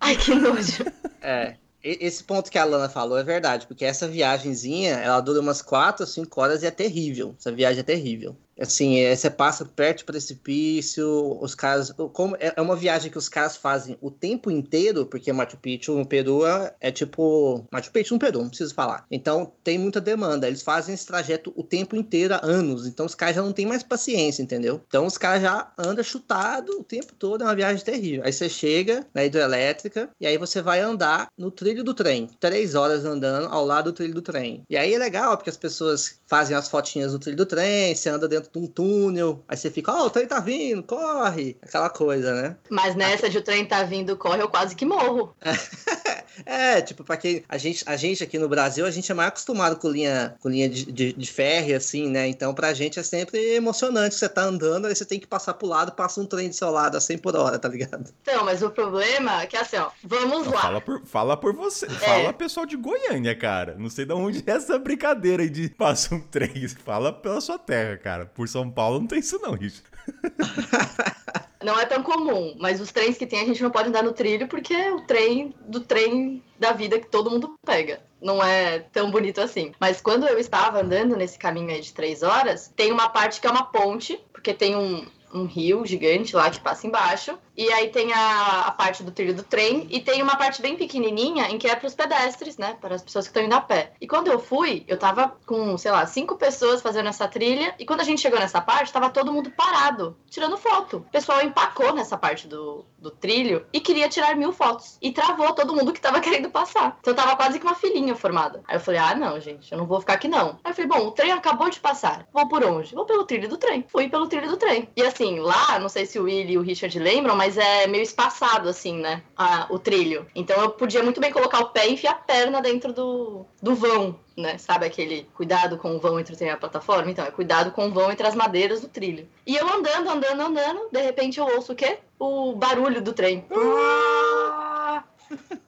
Ai, 0.00 0.16
que 0.16 0.34
nojo. 0.34 0.84
É. 1.22 1.56
Esse 1.80 2.24
ponto 2.24 2.50
que 2.50 2.58
a 2.58 2.64
Lana 2.64 2.88
falou 2.88 3.16
é 3.16 3.22
verdade, 3.22 3.64
porque 3.68 3.84
essa 3.84 4.08
viagenzinha, 4.08 4.94
ela 4.96 5.20
dura 5.20 5.40
umas 5.40 5.62
4 5.62 6.02
ou 6.02 6.08
5 6.08 6.40
horas 6.40 6.62
e 6.64 6.66
é 6.66 6.72
terrível. 6.72 7.36
Essa 7.38 7.52
viagem 7.52 7.80
é 7.80 7.84
terrível. 7.84 8.36
Assim, 8.60 8.98
é, 8.98 9.14
você 9.14 9.30
passa 9.30 9.64
perto 9.64 10.00
do 10.00 10.06
precipício, 10.06 11.38
os 11.40 11.54
caras. 11.54 11.92
Como, 12.12 12.36
é 12.38 12.48
é 12.58 12.60
uma 12.60 12.74
viagem 12.74 13.08
que 13.08 13.16
os 13.16 13.28
caras 13.28 13.56
fazem 13.56 13.96
o 14.00 14.10
tempo 14.10 14.50
inteiro, 14.50 15.06
porque 15.06 15.32
Machu 15.32 15.56
Picchu 15.56 15.96
no 15.96 16.04
Peru 16.04 16.44
é, 16.44 16.74
é 16.80 16.90
tipo. 16.90 17.64
Machu 17.70 17.92
Picchu 17.92 18.14
no 18.14 18.20
Peru, 18.20 18.40
não 18.40 18.48
preciso 18.48 18.74
falar. 18.74 19.06
Então 19.10 19.52
tem 19.62 19.78
muita 19.78 20.00
demanda. 20.00 20.48
Eles 20.48 20.62
fazem 20.62 20.94
esse 20.94 21.06
trajeto 21.06 21.52
o 21.54 21.62
tempo 21.62 21.94
inteiro, 21.94 22.34
há 22.34 22.44
anos. 22.44 22.86
Então 22.86 23.06
os 23.06 23.14
caras 23.14 23.36
já 23.36 23.42
não 23.42 23.52
têm 23.52 23.64
mais 23.64 23.84
paciência, 23.84 24.42
entendeu? 24.42 24.80
Então 24.88 25.06
os 25.06 25.16
caras 25.16 25.42
já 25.42 25.72
andam 25.78 26.02
chutado 26.02 26.80
o 26.80 26.84
tempo 26.84 27.14
todo, 27.14 27.42
é 27.42 27.44
uma 27.44 27.54
viagem 27.54 27.84
terrível. 27.84 28.22
Aí 28.24 28.32
você 28.32 28.48
chega 28.48 29.06
na 29.14 29.24
hidrelétrica 29.24 30.10
e 30.20 30.26
aí 30.26 30.36
você 30.36 30.60
vai 30.60 30.80
andar 30.80 31.28
no 31.38 31.50
trilho 31.50 31.84
do 31.84 31.94
trem. 31.94 32.28
Três 32.40 32.74
horas 32.74 33.04
andando 33.04 33.46
ao 33.48 33.64
lado 33.64 33.92
do 33.92 33.94
trilho 33.94 34.14
do 34.14 34.22
trem. 34.22 34.64
E 34.68 34.76
aí 34.76 34.94
é 34.94 34.98
legal, 34.98 35.36
porque 35.36 35.50
as 35.50 35.56
pessoas 35.56 36.18
fazem 36.26 36.56
as 36.56 36.68
fotinhas 36.68 37.12
do 37.12 37.18
trilho 37.20 37.36
do 37.36 37.46
trem, 37.46 37.94
você 37.94 38.08
anda 38.08 38.26
dentro 38.26 38.47
de 38.52 38.58
um 38.58 38.66
túnel, 38.66 39.44
aí 39.48 39.56
você 39.56 39.70
fica, 39.70 39.92
ó, 39.92 40.06
o 40.06 40.10
trem 40.10 40.26
tá 40.26 40.40
vindo, 40.40 40.82
corre! 40.82 41.56
Aquela 41.62 41.90
coisa, 41.90 42.34
né? 42.34 42.56
Mas 42.70 42.94
nessa 42.94 43.28
de 43.28 43.38
o 43.38 43.42
trem 43.42 43.64
tá 43.64 43.82
vindo, 43.82 44.16
corre, 44.16 44.42
eu 44.42 44.48
quase 44.48 44.74
que 44.74 44.84
morro. 44.84 45.34
É, 46.46 46.80
tipo, 46.80 47.04
pra 47.04 47.16
quem. 47.16 47.42
A 47.48 47.58
gente, 47.58 47.82
a 47.86 47.96
gente 47.96 48.22
aqui 48.22 48.38
no 48.38 48.48
Brasil, 48.48 48.86
a 48.86 48.90
gente 48.90 49.10
é 49.10 49.14
mais 49.14 49.28
acostumado 49.28 49.76
com 49.76 49.88
linha, 49.88 50.36
com 50.40 50.48
linha 50.48 50.68
de, 50.68 50.90
de, 50.90 51.12
de 51.12 51.32
ferro, 51.32 51.74
assim, 51.74 52.08
né? 52.08 52.28
Então, 52.28 52.54
pra 52.54 52.72
gente 52.74 52.98
é 52.98 53.02
sempre 53.02 53.38
emocionante. 53.54 54.14
Você 54.14 54.28
tá 54.28 54.42
andando, 54.42 54.86
aí 54.86 54.94
você 54.94 55.04
tem 55.04 55.18
que 55.18 55.26
passar 55.26 55.54
pro 55.54 55.66
lado, 55.66 55.92
passa 55.92 56.20
um 56.20 56.26
trem 56.26 56.48
do 56.48 56.54
seu 56.54 56.70
lado 56.70 56.96
a 56.96 57.00
100 57.00 57.18
por 57.18 57.36
hora, 57.36 57.58
tá 57.58 57.68
ligado? 57.68 58.12
Então, 58.22 58.44
mas 58.44 58.62
o 58.62 58.70
problema 58.70 59.42
é 59.42 59.46
que 59.46 59.56
assim, 59.56 59.76
ó, 59.76 59.90
vamos 60.04 60.46
Não, 60.46 60.52
lá. 60.52 60.62
fala, 60.62 60.80
por, 60.80 61.04
fala 61.04 61.36
por 61.36 61.54
você. 61.54 61.86
É. 61.86 61.88
Fala 61.88 62.32
pessoal 62.32 62.66
de 62.66 62.76
Goiânia, 62.76 63.34
cara. 63.34 63.74
Não 63.78 63.90
sei 63.90 64.04
de 64.04 64.12
onde 64.12 64.42
é 64.46 64.52
essa 64.52 64.78
brincadeira 64.78 65.42
aí 65.42 65.50
de 65.50 65.68
passa 65.68 66.14
um 66.14 66.20
trem. 66.20 66.68
Fala 66.84 67.12
pela 67.12 67.40
sua 67.40 67.58
terra, 67.58 67.96
cara. 67.96 68.26
Por 68.38 68.46
São 68.46 68.70
Paulo 68.70 69.00
não 69.00 69.06
tem 69.08 69.18
isso, 69.18 69.36
não, 69.42 69.54
Richard. 69.54 69.82
Não 71.60 71.76
é 71.76 71.84
tão 71.84 72.04
comum, 72.04 72.54
mas 72.56 72.80
os 72.80 72.92
trens 72.92 73.18
que 73.18 73.26
tem 73.26 73.40
a 73.40 73.44
gente 73.44 73.60
não 73.60 73.70
pode 73.70 73.88
andar 73.88 74.04
no 74.04 74.12
trilho 74.12 74.46
porque 74.46 74.72
é 74.72 74.92
o 74.92 75.00
trem 75.00 75.52
do 75.66 75.80
trem 75.80 76.40
da 76.56 76.70
vida 76.70 77.00
que 77.00 77.08
todo 77.08 77.32
mundo 77.32 77.58
pega. 77.66 78.00
Não 78.22 78.40
é 78.40 78.78
tão 78.78 79.10
bonito 79.10 79.40
assim. 79.40 79.72
Mas 79.80 80.00
quando 80.00 80.24
eu 80.24 80.38
estava 80.38 80.80
andando 80.80 81.16
nesse 81.16 81.36
caminho 81.36 81.70
aí 81.70 81.80
de 81.80 81.92
três 81.92 82.22
horas, 82.22 82.72
tem 82.76 82.92
uma 82.92 83.08
parte 83.08 83.40
que 83.40 83.46
é 83.48 83.50
uma 83.50 83.64
ponte, 83.64 84.20
porque 84.32 84.54
tem 84.54 84.76
um, 84.76 85.04
um 85.34 85.44
rio 85.44 85.84
gigante 85.84 86.36
lá 86.36 86.48
que 86.48 86.60
passa 86.60 86.86
embaixo. 86.86 87.36
E 87.58 87.72
aí 87.72 87.88
tem 87.88 88.12
a, 88.12 88.66
a 88.68 88.70
parte 88.70 89.02
do 89.02 89.10
trilho 89.10 89.34
do 89.34 89.42
trem 89.42 89.88
e 89.90 90.00
tem 90.00 90.22
uma 90.22 90.36
parte 90.36 90.62
bem 90.62 90.76
pequenininha 90.76 91.48
em 91.50 91.58
que 91.58 91.66
é 91.66 91.74
para 91.74 91.88
os 91.88 91.94
pedestres, 91.94 92.56
né? 92.56 92.76
Para 92.80 92.94
as 92.94 93.02
pessoas 93.02 93.24
que 93.24 93.30
estão 93.30 93.42
indo 93.42 93.52
a 93.52 93.60
pé. 93.60 93.94
E 94.00 94.06
quando 94.06 94.28
eu 94.28 94.38
fui, 94.38 94.84
eu 94.86 94.96
tava 94.96 95.36
com, 95.44 95.76
sei 95.76 95.90
lá, 95.90 96.06
cinco 96.06 96.36
pessoas 96.36 96.80
fazendo 96.80 97.08
essa 97.08 97.26
trilha. 97.26 97.74
E 97.76 97.84
quando 97.84 98.00
a 98.00 98.04
gente 98.04 98.20
chegou 98.20 98.38
nessa 98.38 98.60
parte, 98.60 98.92
tava 98.92 99.10
todo 99.10 99.32
mundo 99.32 99.50
parado, 99.50 100.16
tirando 100.30 100.56
foto. 100.56 100.98
O 100.98 101.10
pessoal 101.10 101.42
empacou 101.42 101.92
nessa 101.92 102.16
parte 102.16 102.46
do, 102.46 102.84
do 102.96 103.10
trilho 103.10 103.66
e 103.72 103.80
queria 103.80 104.08
tirar 104.08 104.36
mil 104.36 104.52
fotos. 104.52 104.96
E 105.02 105.10
travou 105.10 105.52
todo 105.52 105.74
mundo 105.74 105.92
que 105.92 106.00
tava 106.00 106.20
querendo 106.22 106.50
passar. 106.50 106.96
Então 107.00 107.12
tava 107.12 107.34
quase 107.34 107.58
que 107.58 107.66
uma 107.66 107.74
filinha 107.74 108.14
formada. 108.14 108.62
Aí 108.68 108.76
eu 108.76 108.80
falei, 108.80 109.00
ah, 109.00 109.16
não, 109.16 109.40
gente, 109.40 109.72
eu 109.72 109.78
não 109.78 109.86
vou 109.86 109.98
ficar 109.98 110.12
aqui 110.12 110.28
não. 110.28 110.60
Aí 110.62 110.70
eu 110.70 110.74
falei, 110.74 110.88
bom, 110.88 111.08
o 111.08 111.10
trem 111.10 111.32
acabou 111.32 111.68
de 111.68 111.80
passar. 111.80 112.24
Vou 112.32 112.46
por 112.48 112.62
onde? 112.62 112.94
Vou 112.94 113.04
pelo 113.04 113.24
trilho 113.24 113.48
do 113.48 113.56
trem. 113.56 113.84
Fui 113.88 114.08
pelo 114.08 114.28
trilho 114.28 114.48
do 114.48 114.56
trem. 114.56 114.88
E 114.96 115.02
assim, 115.02 115.40
lá, 115.40 115.80
não 115.80 115.88
sei 115.88 116.06
se 116.06 116.20
o 116.20 116.24
Willy 116.24 116.52
e 116.52 116.58
o 116.58 116.62
Richard 116.62 116.96
lembram, 117.00 117.34
mas 117.34 117.47
é 117.56 117.86
meio 117.86 118.02
espaçado, 118.02 118.68
assim, 118.68 118.98
né? 118.98 119.22
a- 119.36 119.66
o 119.70 119.78
trilho. 119.78 120.26
Então 120.34 120.60
eu 120.60 120.70
podia 120.70 121.02
muito 121.02 121.20
bem 121.20 121.32
colocar 121.32 121.60
o 121.60 121.68
pé 121.70 121.88
e 121.88 121.92
enfiar 121.94 122.12
a 122.12 122.14
perna 122.16 122.60
dentro 122.60 122.92
do, 122.92 123.46
do 123.62 123.74
vão, 123.74 124.18
né? 124.36 124.58
Sabe 124.58 124.84
aquele 124.86 125.26
cuidado 125.34 125.78
com 125.78 125.94
o 125.96 126.00
vão 126.00 126.18
entre 126.18 126.48
a 126.50 126.56
plataforma? 126.56 127.10
Então, 127.10 127.24
é 127.24 127.30
cuidado 127.30 127.70
com 127.70 127.86
o 127.86 127.92
vão 127.92 128.10
entre 128.10 128.26
as 128.26 128.34
madeiras 128.34 128.80
do 128.80 128.88
trilho. 128.88 129.28
E 129.46 129.56
eu 129.56 129.66
andando, 129.72 130.10
andando, 130.10 130.40
andando, 130.42 130.88
de 130.90 131.00
repente 131.00 131.38
eu 131.38 131.46
ouço 131.46 131.72
o 131.72 131.76
quê? 131.76 131.98
O 132.18 132.54
barulho 132.54 133.00
do 133.00 133.12
trem. 133.12 133.46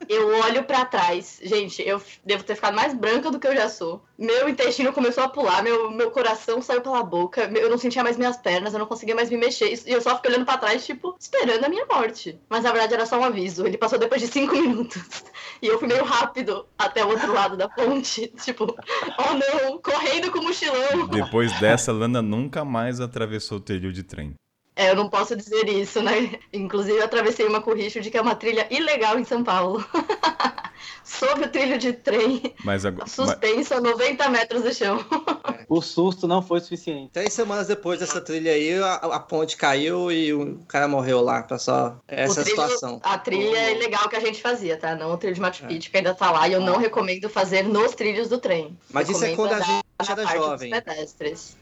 Eu 0.08 0.28
olho 0.40 0.64
pra 0.64 0.84
trás. 0.84 1.38
Gente, 1.42 1.86
eu 1.86 2.02
devo 2.24 2.42
ter 2.42 2.56
ficado 2.56 2.74
mais 2.74 2.92
branca 2.92 3.30
do 3.30 3.38
que 3.38 3.46
eu 3.46 3.54
já 3.54 3.68
sou. 3.68 4.02
Meu 4.18 4.48
intestino 4.48 4.92
começou 4.92 5.22
a 5.22 5.28
pular, 5.28 5.62
meu, 5.62 5.90
meu 5.90 6.10
coração 6.10 6.60
saiu 6.60 6.80
pela 6.80 7.02
boca, 7.02 7.50
eu 7.54 7.70
não 7.70 7.78
sentia 7.78 8.02
mais 8.02 8.16
minhas 8.16 8.36
pernas, 8.36 8.72
eu 8.72 8.78
não 8.78 8.86
conseguia 8.86 9.14
mais 9.14 9.30
me 9.30 9.36
mexer. 9.36 9.72
E 9.86 9.92
eu 9.92 10.00
só 10.00 10.16
fiquei 10.16 10.32
olhando 10.32 10.44
pra 10.44 10.58
trás, 10.58 10.84
tipo, 10.84 11.14
esperando 11.18 11.64
a 11.64 11.68
minha 11.68 11.86
morte. 11.86 12.38
Mas 12.48 12.64
na 12.64 12.72
verdade 12.72 12.94
era 12.94 13.06
só 13.06 13.18
um 13.18 13.24
aviso. 13.24 13.66
Ele 13.66 13.78
passou 13.78 13.98
depois 13.98 14.20
de 14.20 14.26
cinco 14.26 14.54
minutos. 14.60 15.22
E 15.62 15.66
eu 15.66 15.78
fui 15.78 15.88
meio 15.88 16.04
rápido 16.04 16.66
até 16.78 17.04
o 17.04 17.08
outro 17.08 17.32
lado 17.32 17.56
da 17.56 17.68
ponte. 17.68 18.32
Tipo, 18.40 18.74
oh 19.18 19.34
não, 19.34 19.78
correndo 19.80 20.30
com 20.32 20.38
o 20.38 20.42
mochilão. 20.44 21.06
Depois 21.08 21.52
dessa, 21.60 21.92
Lana 21.92 22.22
nunca 22.22 22.64
mais 22.64 23.00
atravessou 23.00 23.58
o 23.58 23.60
trilho 23.60 23.92
de 23.92 24.02
trem. 24.02 24.34
É, 24.80 24.90
eu 24.90 24.96
não 24.96 25.10
posso 25.10 25.36
dizer 25.36 25.68
isso, 25.68 26.00
né? 26.00 26.38
Inclusive, 26.54 26.96
eu 26.96 27.04
atravessei 27.04 27.46
uma 27.46 27.60
o 27.60 27.74
Richard, 27.74 28.10
que 28.10 28.16
é 28.16 28.20
uma 28.22 28.34
trilha 28.34 28.66
ilegal 28.70 29.18
em 29.18 29.24
São 29.24 29.44
Paulo. 29.44 29.84
Sob 31.04 31.44
o 31.44 31.48
trilho 31.48 31.76
de 31.78 31.92
trem, 31.92 32.54
Mas 32.64 32.86
agora. 32.86 33.04
mas- 33.04 33.12
suspenso 33.12 33.74
a 33.74 33.80
90 33.80 34.28
metros 34.30 34.62
do 34.62 34.72
chão. 34.72 35.04
O 35.68 35.82
susto 35.82 36.26
não 36.26 36.40
foi 36.40 36.60
suficiente. 36.60 37.10
Três 37.12 37.32
semanas 37.32 37.66
depois 37.66 38.00
dessa 38.00 38.20
trilha 38.20 38.52
aí, 38.52 38.78
a, 38.80 38.94
a 38.94 39.20
ponte 39.20 39.56
caiu 39.56 40.10
e 40.10 40.32
o 40.32 40.58
cara 40.66 40.88
morreu 40.88 41.20
lá. 41.20 41.42
Pra 41.42 41.58
só 41.58 41.96
essa 42.08 42.42
trilho- 42.42 42.50
situação. 42.62 43.00
A 43.02 43.18
trilha 43.18 43.56
é 43.58 43.72
ilegal 43.76 44.08
que 44.08 44.16
a 44.16 44.20
gente 44.20 44.40
fazia, 44.40 44.76
tá? 44.76 44.94
Não 44.94 45.12
o 45.12 45.16
trilho 45.18 45.34
de 45.34 45.40
Machu 45.40 45.66
Picchu, 45.66 45.90
que 45.90 45.96
ainda 45.96 46.14
tá 46.14 46.30
lá. 46.30 46.48
E 46.48 46.52
eu 46.54 46.60
não 46.60 46.78
recomendo 46.78 47.28
fazer 47.28 47.62
nos 47.64 47.94
trilhos 47.94 48.28
do 48.28 48.38
trem. 48.38 48.76
Mas 48.90 49.08
isso 49.08 49.22
é 49.24 49.28
Recomendo 49.28 49.50
quando 49.50 49.60
a 49.60 49.64
gente 49.64 49.84
era 50.10 50.26
jovem. 50.26 50.72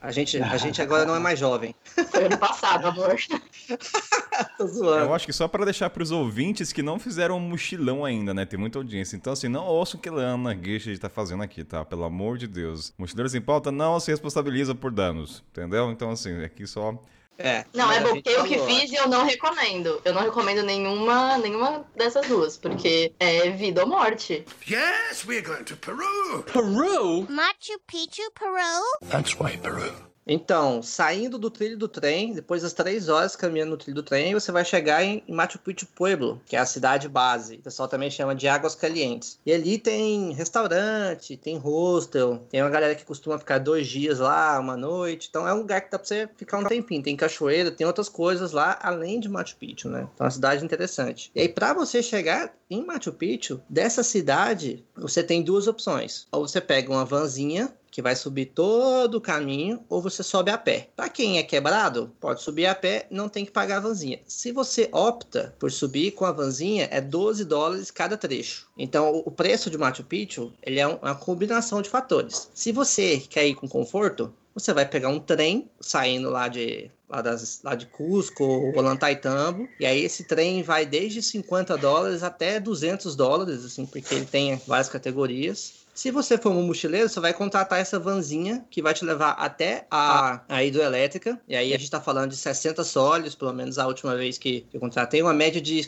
A 0.01 0.13
gente, 0.13 0.41
a 0.43 0.57
gente 0.57 0.81
agora 0.81 1.05
não 1.05 1.17
é 1.17 1.19
mais 1.19 1.39
jovem. 1.39 1.75
Foi 2.11 2.25
ano 2.27 2.39
passado, 2.39 2.87
amor. 2.89 3.08
Tô 4.57 4.67
zoando. 4.67 5.05
Eu 5.07 5.15
acho 5.15 5.27
que 5.27 5.33
só 5.33 5.49
pra 5.49 5.65
deixar 5.65 5.91
pros 5.91 6.11
ouvintes 6.11 6.73
que 6.73 6.83
não 6.83 6.99
fizeram 6.99 7.37
um 7.37 7.41
mochilão 7.41 8.05
ainda, 8.05 8.33
né? 8.33 8.45
Tem 8.45 8.59
muita 8.59 8.79
audiência. 8.79 9.17
Então, 9.17 9.33
assim, 9.33 9.49
não 9.49 9.65
ouçam 9.65 9.99
o 9.99 10.03
que 10.03 10.11
Lana 10.11 10.55
Gueixa 10.55 10.97
tá 10.99 11.09
fazendo 11.09 11.43
aqui, 11.43 11.65
tá? 11.65 11.85
Pelo 11.85 12.05
amor 12.05 12.39
de 12.39 12.47
Deus. 12.47 12.93
Mochileiros 12.99 13.35
em 13.35 13.41
pauta 13.41 13.73
não 13.73 13.99
se 13.99 14.11
responsabiliza 14.11 14.75
por 14.75 14.91
danos, 14.91 15.43
entendeu? 15.51 15.91
Então, 15.91 16.11
assim, 16.11 16.43
aqui 16.43 16.67
só. 16.67 16.95
É. 17.39 17.65
Não, 17.73 17.91
é 17.91 17.99
a 17.99 18.03
porque 18.03 18.29
eu 18.29 18.45
que 18.45 18.59
fiz 18.59 18.91
e 18.91 18.97
eu 18.97 19.09
não 19.09 19.25
recomendo. 19.25 20.01
Eu 20.05 20.13
não 20.13 20.23
recomendo 20.23 20.63
nenhuma, 20.65 21.39
nenhuma 21.39 21.85
dessas 21.95 22.27
duas, 22.27 22.59
porque 22.59 23.13
é 23.21 23.51
vida 23.51 23.83
ou 23.83 23.89
morte. 23.89 24.45
Yes, 24.69 25.25
we're 25.25 25.41
going 25.41 25.63
to 25.63 25.77
Peru. 25.77 27.27
Machu 27.31 27.79
Picchu, 27.87 28.29
Peru? 28.35 29.09
That's 29.09 29.39
why 29.39 29.57
Peru. 29.57 30.09
Então, 30.29 30.83
saindo 30.83 31.39
do 31.39 31.51
trilho 31.51 31.79
do 31.79 31.89
trem, 31.89 32.35
depois 32.35 32.61
das 32.61 32.75
três 32.75 33.09
horas 33.09 33.35
caminhando 33.35 33.71
no 33.71 33.77
trilho 33.79 33.95
do 33.95 34.03
trem, 34.03 34.35
você 34.35 34.53
vai 34.53 34.63
chegar 34.63 35.03
em 35.03 35.25
Machu 35.27 35.59
Picchu 35.59 35.87
Pueblo, 35.87 36.39
que 36.45 36.55
é 36.55 36.59
a 36.59 36.67
cidade 36.67 37.09
base. 37.09 37.57
O 37.57 37.63
pessoal 37.63 37.89
também 37.89 38.11
chama 38.11 38.35
de 38.35 38.47
Águas 38.47 38.75
Calientes. 38.75 39.39
E 39.47 39.53
ali 39.53 39.79
tem 39.79 40.33
restaurante, 40.35 41.37
tem 41.39 41.57
hostel, 41.57 42.47
tem 42.51 42.61
uma 42.61 42.69
galera 42.69 42.95
que 42.95 43.07
costuma 43.07 43.39
ficar 43.39 43.57
dois 43.57 43.87
dias 43.87 44.19
lá, 44.19 44.61
uma 44.61 44.77
noite. 44.77 45.29
Então 45.31 45.49
é 45.49 45.55
um 45.55 45.59
lugar 45.59 45.81
que 45.81 45.91
dá 45.91 45.99
pra 45.99 46.07
você 46.07 46.29
ficar 46.37 46.59
um 46.59 46.65
tempinho. 46.65 47.03
Tem 47.03 47.17
cachoeira, 47.17 47.71
tem 47.71 47.87
outras 47.87 48.11
coisas 48.11 48.53
lá, 48.53 48.79
além 48.83 49.19
de 49.19 49.31
Machu 49.31 49.57
Picchu, 49.57 49.89
né? 49.89 50.07
Então 50.15 50.25
é 50.25 50.29
uma 50.29 50.31
cidade 50.31 50.63
interessante. 50.63 51.31
E 51.35 51.41
aí, 51.41 51.49
pra 51.49 51.73
você 51.73 52.03
chegar 52.03 52.53
em 52.69 52.85
Machu 52.85 53.13
Picchu, 53.13 53.63
dessa 53.67 54.03
cidade, 54.03 54.85
você 54.95 55.23
tem 55.23 55.43
duas 55.43 55.67
opções. 55.67 56.27
Ou 56.31 56.47
você 56.47 56.61
pega 56.61 56.93
uma 56.93 57.05
vanzinha 57.05 57.73
que 57.99 58.03
vai 58.03 58.15
subir 58.15 58.53
todo 58.55 59.17
o 59.17 59.21
caminho, 59.21 59.85
ou 59.89 60.01
você 60.01 60.23
sobe 60.23 60.53
a 60.53 60.57
pé. 60.57 60.89
Para 60.95 61.09
quem 61.09 61.37
é 61.37 61.43
quebrado, 61.43 62.13
pode 62.21 62.41
subir 62.41 62.67
a 62.67 62.73
pé, 62.73 63.09
não 63.11 63.29
tem 63.29 63.45
que 63.45 63.51
pagar 63.51 63.79
a 63.79 63.81
vanzinha. 63.81 64.21
Se 64.25 64.53
você 64.53 64.89
opta 64.93 65.53
por 65.59 65.73
subir 65.73 66.13
com 66.13 66.25
a 66.25 66.31
vanzinha, 66.31 66.87
é 66.93 67.01
12 67.01 67.45
dólares 67.45 67.91
cada 67.91 68.17
trecho. 68.17 68.69
Então, 68.79 69.21
o 69.27 69.33
preço 69.33 69.69
de 69.69 69.77
Machu 69.77 70.05
Picchu, 70.05 70.53
ele 70.63 70.79
é 70.79 70.87
uma 70.87 71.17
combinação 71.17 71.83
de 71.83 71.91
fatores. 71.91 72.49
Se 72.55 72.71
você 72.71 73.19
quer 73.19 73.49
ir 73.49 73.57
com 73.57 73.67
conforto, 73.67 74.33
você 74.55 74.73
vai 74.73 74.87
pegar 74.87 75.09
um 75.09 75.19
trem 75.19 75.69
saindo 75.81 76.31
lá 76.31 76.47
de 76.47 76.89
lá, 77.09 77.23
das, 77.23 77.61
lá 77.65 77.75
de 77.75 77.87
Cusco 77.87 78.45
ou 78.45 78.77
Ollantaytambo, 78.77 79.69
e 79.81 79.87
aí 79.87 80.05
esse 80.05 80.25
trem 80.25 80.63
vai 80.63 80.85
desde 80.85 81.23
50 81.23 81.77
dólares 81.79 82.23
até 82.23 82.61
200 82.61 83.17
dólares, 83.17 83.65
assim, 83.65 83.87
porque 83.87 84.15
ele 84.15 84.27
tem 84.27 84.61
várias 84.67 84.89
categorias. 84.89 85.78
Se 85.99 86.13
você 86.13 86.39
for 86.39 86.51
um 86.51 86.63
mochileiro, 86.63 87.09
você 87.09 87.19
vai 87.19 87.35
contratar 87.35 87.81
essa 87.81 87.99
vanzinha 87.99 88.65
que 88.71 88.81
vai 88.81 88.95
te 88.95 89.05
levar 89.05 89.33
até 89.33 89.85
a, 89.91 90.41
a 90.49 90.63
hidroelétrica. 90.63 91.41
E 91.49 91.57
aí 91.57 91.75
a 91.75 91.77
gente 91.77 91.91
tá 91.91 92.01
falando 92.01 92.31
de 92.31 92.37
60 92.37 92.85
soles, 92.85 93.35
pelo 93.35 93.53
menos 93.53 93.81
a 93.81 93.87
última 93.89 94.15
vez 94.15 94.39
que 94.39 94.65
eu 94.73 94.79
contratei, 94.79 95.21
uma 95.21 95.35
média 95.35 95.61
de 95.61 95.85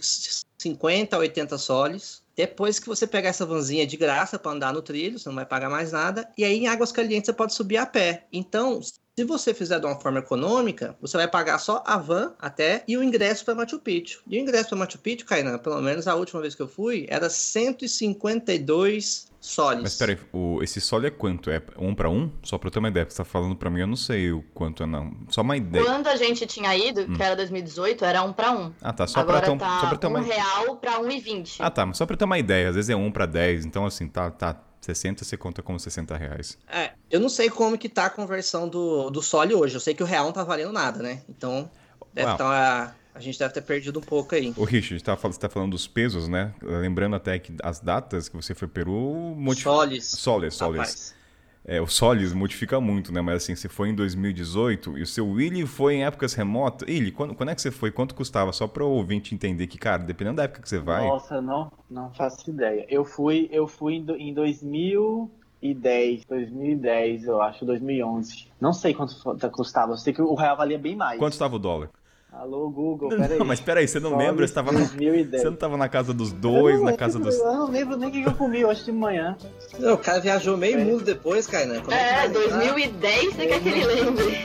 50 0.59 1.15
a 1.15 1.19
80 1.21 1.57
soles. 1.59 2.25
Depois 2.35 2.81
que 2.81 2.89
você 2.89 3.07
pegar 3.07 3.29
essa 3.29 3.47
vanzinha 3.47 3.87
de 3.87 3.97
graça 3.97 4.37
para 4.37 4.51
andar 4.51 4.73
no 4.73 4.83
trilho, 4.83 5.17
você 5.17 5.29
não 5.29 5.37
vai 5.37 5.47
pagar 5.47 5.71
mais 5.71 5.93
nada. 5.93 6.29
E 6.37 6.43
aí 6.43 6.59
em 6.59 6.67
Águas 6.67 6.91
Calientes 6.91 7.27
você 7.27 7.33
pode 7.33 7.55
subir 7.55 7.77
a 7.77 7.87
pé. 7.87 8.27
Então, 8.33 8.81
se 8.83 9.25
você 9.25 9.55
fizer 9.55 9.79
de 9.79 9.87
uma 9.87 10.01
forma 10.01 10.19
econômica, 10.19 10.97
você 11.01 11.17
vai 11.17 11.29
pagar 11.29 11.61
só 11.61 11.85
a 11.87 11.97
van 11.97 12.35
até 12.41 12.83
e 12.89 12.97
o 12.97 13.05
ingresso 13.05 13.45
para 13.45 13.55
Machu 13.55 13.79
Picchu. 13.79 14.25
E 14.27 14.39
o 14.39 14.41
ingresso 14.41 14.71
para 14.71 14.79
Machu 14.79 14.99
Picchu, 14.99 15.25
Kainan, 15.25 15.59
pelo 15.59 15.81
menos 15.81 16.09
a 16.09 16.17
última 16.17 16.41
vez 16.41 16.57
que 16.57 16.63
eu 16.63 16.69
fui, 16.69 17.07
era 17.09 17.31
152 17.31 19.30
soles. 19.41 19.83
Mas 19.83 19.97
peraí, 19.97 20.19
o, 20.33 20.63
esse 20.63 20.81
sole 20.81 21.07
é 21.07 21.11
quanto? 21.11 21.51
É 21.51 21.63
um 21.79 21.95
para 21.95 22.11
um? 22.11 22.31
Só 22.43 22.59
pra 22.59 22.69
eu 22.69 22.71
ter 22.71 22.79
uma 22.79 22.89
ideia, 22.89 23.07
porque 23.07 23.15
você 23.17 23.23
tá 23.23 23.25
falando 23.25 23.57
pra 23.57 23.71
mim, 23.71 23.81
eu 23.81 23.87
não 23.87 23.97
sei 23.97 24.31
o 24.33 24.43
quanto 24.55 24.83
é 24.83 24.87
não. 24.87 25.13
Só 25.29 25.41
uma 25.41 25.57
ideia. 25.57 25.85
Quando 25.85 26.07
a 26.09 26.17
gente 26.17 26.47
tinha 26.47 26.77
ido, 26.77 27.01
Hum. 27.03 27.15
que 27.17 27.23
era 27.23 27.35
2018, 27.35 28.05
era 28.05 28.23
um 28.23 28.33
para 28.33 28.53
um. 28.53 28.73
Ah, 28.83 28.93
tá. 28.93 29.07
Só 29.07 29.25
pra 29.25 29.41
ter, 29.41 29.51
um, 29.51 29.59
tá 29.59 29.81
só 29.81 29.87
pra 29.89 29.97
ter 29.97 30.07
um 30.07 30.11
uma 30.11 30.21
real 30.21 30.77
para 30.77 31.01
um 31.01 31.11
e 31.11 31.19
vinte. 31.19 31.57
Ah, 31.63 31.71
tá. 31.71 31.87
Mas 31.87 31.97
só 31.97 32.05
pra 32.07 32.17
ter 32.17 32.25
uma 32.25 32.39
ideia. 32.39 32.69
Às 32.69 32.75
vezes 32.75 32.91
é 32.91 32.97
um 32.97 33.11
pra 33.11 33.27
10. 33.27 33.65
Então, 33.65 33.87
assim, 33.87 34.07
tá, 34.07 34.31
tá. 34.31 34.61
60 34.83 35.25
você 35.25 35.37
conta 35.37 35.61
como 35.63 35.79
60 35.79 36.17
reais. 36.17 36.57
É, 36.67 36.93
eu 37.11 37.21
não 37.21 37.29
sei 37.29 37.51
como 37.51 37.77
que 37.77 37.87
tá 37.87 38.07
a 38.07 38.11
conversão 38.11 38.67
do, 38.67 39.11
do 39.11 39.21
Sole 39.21 39.55
hoje. 39.55 39.75
Eu 39.77 39.81
sei 39.81 39.93
que 39.95 40.03
o 40.03 40.07
real 40.07 40.25
não 40.25 40.33
tá 40.33 40.43
valendo 40.43 40.73
nada, 40.73 41.03
né? 41.03 41.21
Então, 41.29 41.71
deve 42.15 42.29
Uau. 42.29 42.39
tá, 42.39 42.95
a 43.21 43.25
gente 43.25 43.39
deve 43.39 43.55
ter 43.55 43.63
perdido 43.63 43.99
um 43.99 44.03
pouco 44.03 44.35
aí. 44.35 44.53
Ô, 44.57 44.65
Richard, 44.65 45.03
tá, 45.03 45.15
você 45.15 45.39
tá 45.39 45.49
falando 45.49 45.73
dos 45.73 45.87
pesos, 45.87 46.29
né? 46.29 46.53
Lembrando 46.63 47.17
até 47.17 47.39
que 47.39 47.55
as 47.63 47.81
datas 47.81 48.29
que 48.29 48.37
você 48.37 48.55
foi 48.55 48.69
Peru... 48.69 49.35
Modifi... 49.37 49.65
Soles. 49.65 50.07
Soles, 50.07 50.55
soles. 50.55 50.79
Rapaz. 50.79 51.21
É, 51.65 51.81
o 51.81 51.87
Solis 51.87 52.33
modifica 52.33 52.81
muito, 52.81 53.13
né? 53.13 53.21
Mas 53.21 53.43
assim, 53.45 53.55
você 53.55 53.69
foi 53.69 53.91
em 53.91 53.95
2018 53.95 54.99
e 54.99 55.03
o 55.03 55.07
seu 55.07 55.29
Willy 55.29 55.67
foi 55.67 55.95
em 55.95 56.05
épocas 56.05 56.33
remotas. 56.35 56.89
Willy, 56.89 57.13
quando, 57.13 57.35
quando 57.35 57.51
é 57.51 57.55
que 57.55 57.61
você 57.61 57.71
foi? 57.71 57.91
Quanto 57.91 58.15
custava? 58.15 58.53
Só 58.53 58.67
pra 58.67 58.85
o 58.85 58.91
ouvinte 58.91 59.35
entender 59.35 59.67
que, 59.67 59.77
cara, 59.77 60.03
dependendo 60.03 60.39
da 60.39 60.45
época 60.45 60.63
que 60.63 60.69
você 60.69 60.79
vai... 60.79 61.07
Nossa, 61.07 61.41
não, 61.41 61.71
não 61.91 62.11
faço 62.15 62.49
ideia. 62.51 62.87
Eu 62.89 63.05
fui, 63.05 63.49
eu 63.53 63.69
fui 63.69 63.95
em, 63.95 64.31
em 64.31 64.33
2010, 64.33 66.25
2010, 66.25 67.25
eu 67.25 67.43
acho, 67.43 67.65
2011. 67.67 68.49
Não 68.59 68.73
sei 68.73 68.95
quanto 68.95 69.15
custava. 69.53 69.93
Eu 69.93 69.99
sei 69.99 70.15
que 70.15 70.23
o 70.23 70.35
real 70.35 70.57
valia 70.57 70.79
bem 70.79 70.97
mais. 70.97 71.19
Quanto 71.19 71.35
estava 71.35 71.57
o 71.57 71.59
dólar? 71.59 71.91
Alô, 72.33 72.71
Google, 72.71 73.09
peraí. 73.11 73.39
Não, 73.39 73.45
mas 73.45 73.61
peraí, 73.61 73.89
você 73.89 73.99
não 73.99 74.11
Só 74.11 74.17
lembra? 74.17 74.47
Você, 74.47 74.53
em 74.53 74.55
tava 74.55 74.73
na... 74.73 74.79
2010. 74.81 75.43
você 75.43 75.51
não 75.51 75.57
tava 75.57 75.77
na 75.77 75.89
casa 75.89 76.15
dos 76.15 76.33
dois, 76.33 76.77
não 76.77 76.85
na 76.85 76.93
casa 76.97 77.19
dos... 77.19 77.37
Eu 77.37 77.45
não 77.45 77.71
lembro 77.71 77.97
nem 77.97 78.09
o 78.09 78.13
que 78.13 78.23
eu 78.23 78.33
comi 78.35 78.65
hoje 78.65 78.85
de 78.85 78.93
manhã. 78.93 79.37
Não, 79.79 79.95
o 79.95 79.99
cara 79.99 80.21
viajou 80.21 80.57
meio 80.57 80.79
É. 80.79 80.85
mundo 80.85 81.03
depois, 81.05 81.47
Kainan. 81.47 81.81
Como 81.81 81.93
é, 81.93 81.99
que 81.99 82.05
É, 82.05 82.17
vai 82.17 82.29
lembrar? 82.29 82.59
2010 82.59 83.35
você 83.35 83.47
quer 83.47 83.61
que 83.61 83.69
ele 83.69 83.85
lembre. 83.85 84.39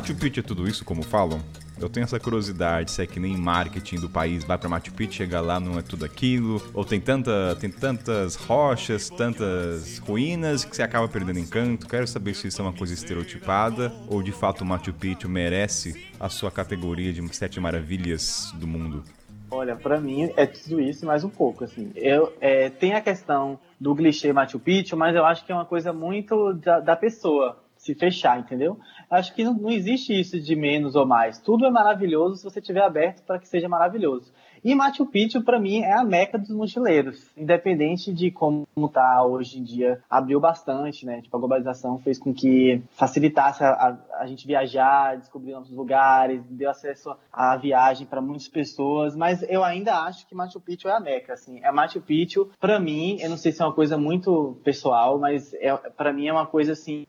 Machu 0.00 0.14
Picchu 0.14 0.40
é 0.40 0.42
tudo 0.42 0.66
isso, 0.66 0.82
como 0.82 1.02
falam? 1.02 1.42
Eu 1.78 1.86
tenho 1.86 2.04
essa 2.04 2.18
curiosidade, 2.18 2.90
se 2.90 3.02
é 3.02 3.06
que 3.06 3.20
nem 3.20 3.36
marketing 3.36 3.96
do 3.96 4.08
país, 4.08 4.42
vai 4.44 4.56
pra 4.56 4.66
Machu 4.66 4.94
Picchu, 4.94 5.12
chega 5.12 5.42
lá, 5.42 5.60
não 5.60 5.78
é 5.78 5.82
tudo 5.82 6.06
aquilo, 6.06 6.62
ou 6.72 6.86
tem, 6.86 6.98
tanta, 6.98 7.54
tem 7.60 7.70
tantas 7.70 8.34
rochas, 8.34 9.10
tantas 9.10 9.98
ruínas 9.98 10.64
que 10.64 10.74
você 10.74 10.82
acaba 10.82 11.06
perdendo 11.06 11.38
encanto. 11.38 11.86
Quero 11.86 12.06
saber 12.06 12.34
se 12.34 12.48
isso 12.48 12.62
é 12.62 12.64
uma 12.64 12.72
coisa 12.72 12.94
estereotipada, 12.94 13.92
ou 14.08 14.22
de 14.22 14.32
fato 14.32 14.64
Machu 14.64 14.94
Picchu 14.94 15.28
merece 15.28 16.10
a 16.18 16.30
sua 16.30 16.50
categoria 16.50 17.12
de 17.12 17.36
sete 17.36 17.60
maravilhas 17.60 18.54
do 18.54 18.66
mundo. 18.66 19.04
Olha, 19.50 19.76
pra 19.76 20.00
mim 20.00 20.32
é 20.34 20.46
tudo 20.46 20.80
isso 20.80 21.04
mais 21.04 21.24
um 21.24 21.30
pouco, 21.30 21.64
assim. 21.64 21.92
Eu, 21.94 22.32
é, 22.40 22.70
tem 22.70 22.94
a 22.94 23.02
questão 23.02 23.58
do 23.78 23.94
clichê 23.94 24.32
Machu 24.32 24.58
Picchu, 24.58 24.96
mas 24.96 25.14
eu 25.14 25.26
acho 25.26 25.44
que 25.44 25.52
é 25.52 25.54
uma 25.54 25.66
coisa 25.66 25.92
muito 25.92 26.54
da, 26.54 26.80
da 26.80 26.96
pessoa 26.96 27.58
se 27.80 27.94
fechar, 27.94 28.38
entendeu? 28.38 28.78
Acho 29.10 29.34
que 29.34 29.42
não, 29.42 29.54
não 29.54 29.70
existe 29.70 30.18
isso 30.18 30.40
de 30.40 30.54
menos 30.54 30.94
ou 30.94 31.04
mais. 31.04 31.40
Tudo 31.40 31.66
é 31.66 31.70
maravilhoso 31.70 32.36
se 32.36 32.44
você 32.44 32.60
estiver 32.60 32.82
aberto 32.82 33.24
para 33.24 33.40
que 33.40 33.48
seja 33.48 33.68
maravilhoso. 33.68 34.32
E 34.64 34.74
Machu 34.74 35.06
Picchu, 35.06 35.42
para 35.42 35.58
mim, 35.58 35.80
é 35.80 35.92
a 35.92 36.04
meca 36.04 36.38
dos 36.38 36.50
mochileiros. 36.50 37.30
Independente 37.36 38.12
de 38.12 38.30
como 38.30 38.66
tá 38.92 39.24
hoje 39.24 39.58
em 39.58 39.62
dia, 39.62 40.02
abriu 40.08 40.38
bastante, 40.38 41.06
né? 41.06 41.22
Tipo, 41.22 41.36
a 41.36 41.40
globalização 41.40 41.98
fez 41.98 42.18
com 42.18 42.32
que 42.32 42.82
facilitasse 42.92 43.64
a, 43.64 43.70
a, 43.70 43.98
a 44.20 44.26
gente 44.26 44.46
viajar, 44.46 45.16
descobrir 45.16 45.52
novos 45.52 45.70
lugares, 45.70 46.42
deu 46.50 46.70
acesso 46.70 47.16
à 47.32 47.56
viagem 47.56 48.06
para 48.06 48.20
muitas 48.20 48.48
pessoas. 48.48 49.16
Mas 49.16 49.42
eu 49.48 49.64
ainda 49.64 49.94
acho 50.04 50.26
que 50.26 50.34
Machu 50.34 50.60
Picchu 50.60 50.88
é 50.88 50.92
a 50.92 51.00
meca, 51.00 51.32
assim. 51.32 51.60
É 51.62 51.72
Machu 51.72 52.00
Picchu, 52.00 52.50
para 52.60 52.78
mim, 52.78 53.18
eu 53.20 53.30
não 53.30 53.36
sei 53.36 53.52
se 53.52 53.62
é 53.62 53.64
uma 53.64 53.74
coisa 53.74 53.96
muito 53.96 54.58
pessoal, 54.62 55.18
mas 55.18 55.54
é, 55.54 55.74
para 55.76 56.12
mim 56.12 56.26
é 56.26 56.32
uma 56.32 56.46
coisa 56.46 56.72
assim, 56.72 57.06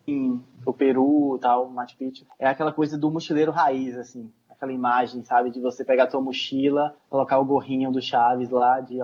o 0.66 0.74
Peru, 0.74 1.38
tal, 1.41 1.70
Machu 1.70 1.97
Picchu, 1.97 2.26
é 2.39 2.47
aquela 2.47 2.72
coisa 2.72 2.97
do 2.97 3.12
mochileiro 3.12 3.52
raiz, 3.52 3.97
assim 3.97 4.32
aquela 4.62 4.72
imagem, 4.72 5.24
sabe, 5.24 5.49
de 5.49 5.59
você 5.59 5.84
pegar 5.84 6.03
a 6.03 6.07
tua 6.07 6.22
mochila, 6.22 6.95
colocar 7.09 7.39
o 7.39 7.45
gorrinho 7.45 7.91
do 7.91 7.99
Chaves 7.99 8.51
lá 8.51 8.80
de 8.80 8.99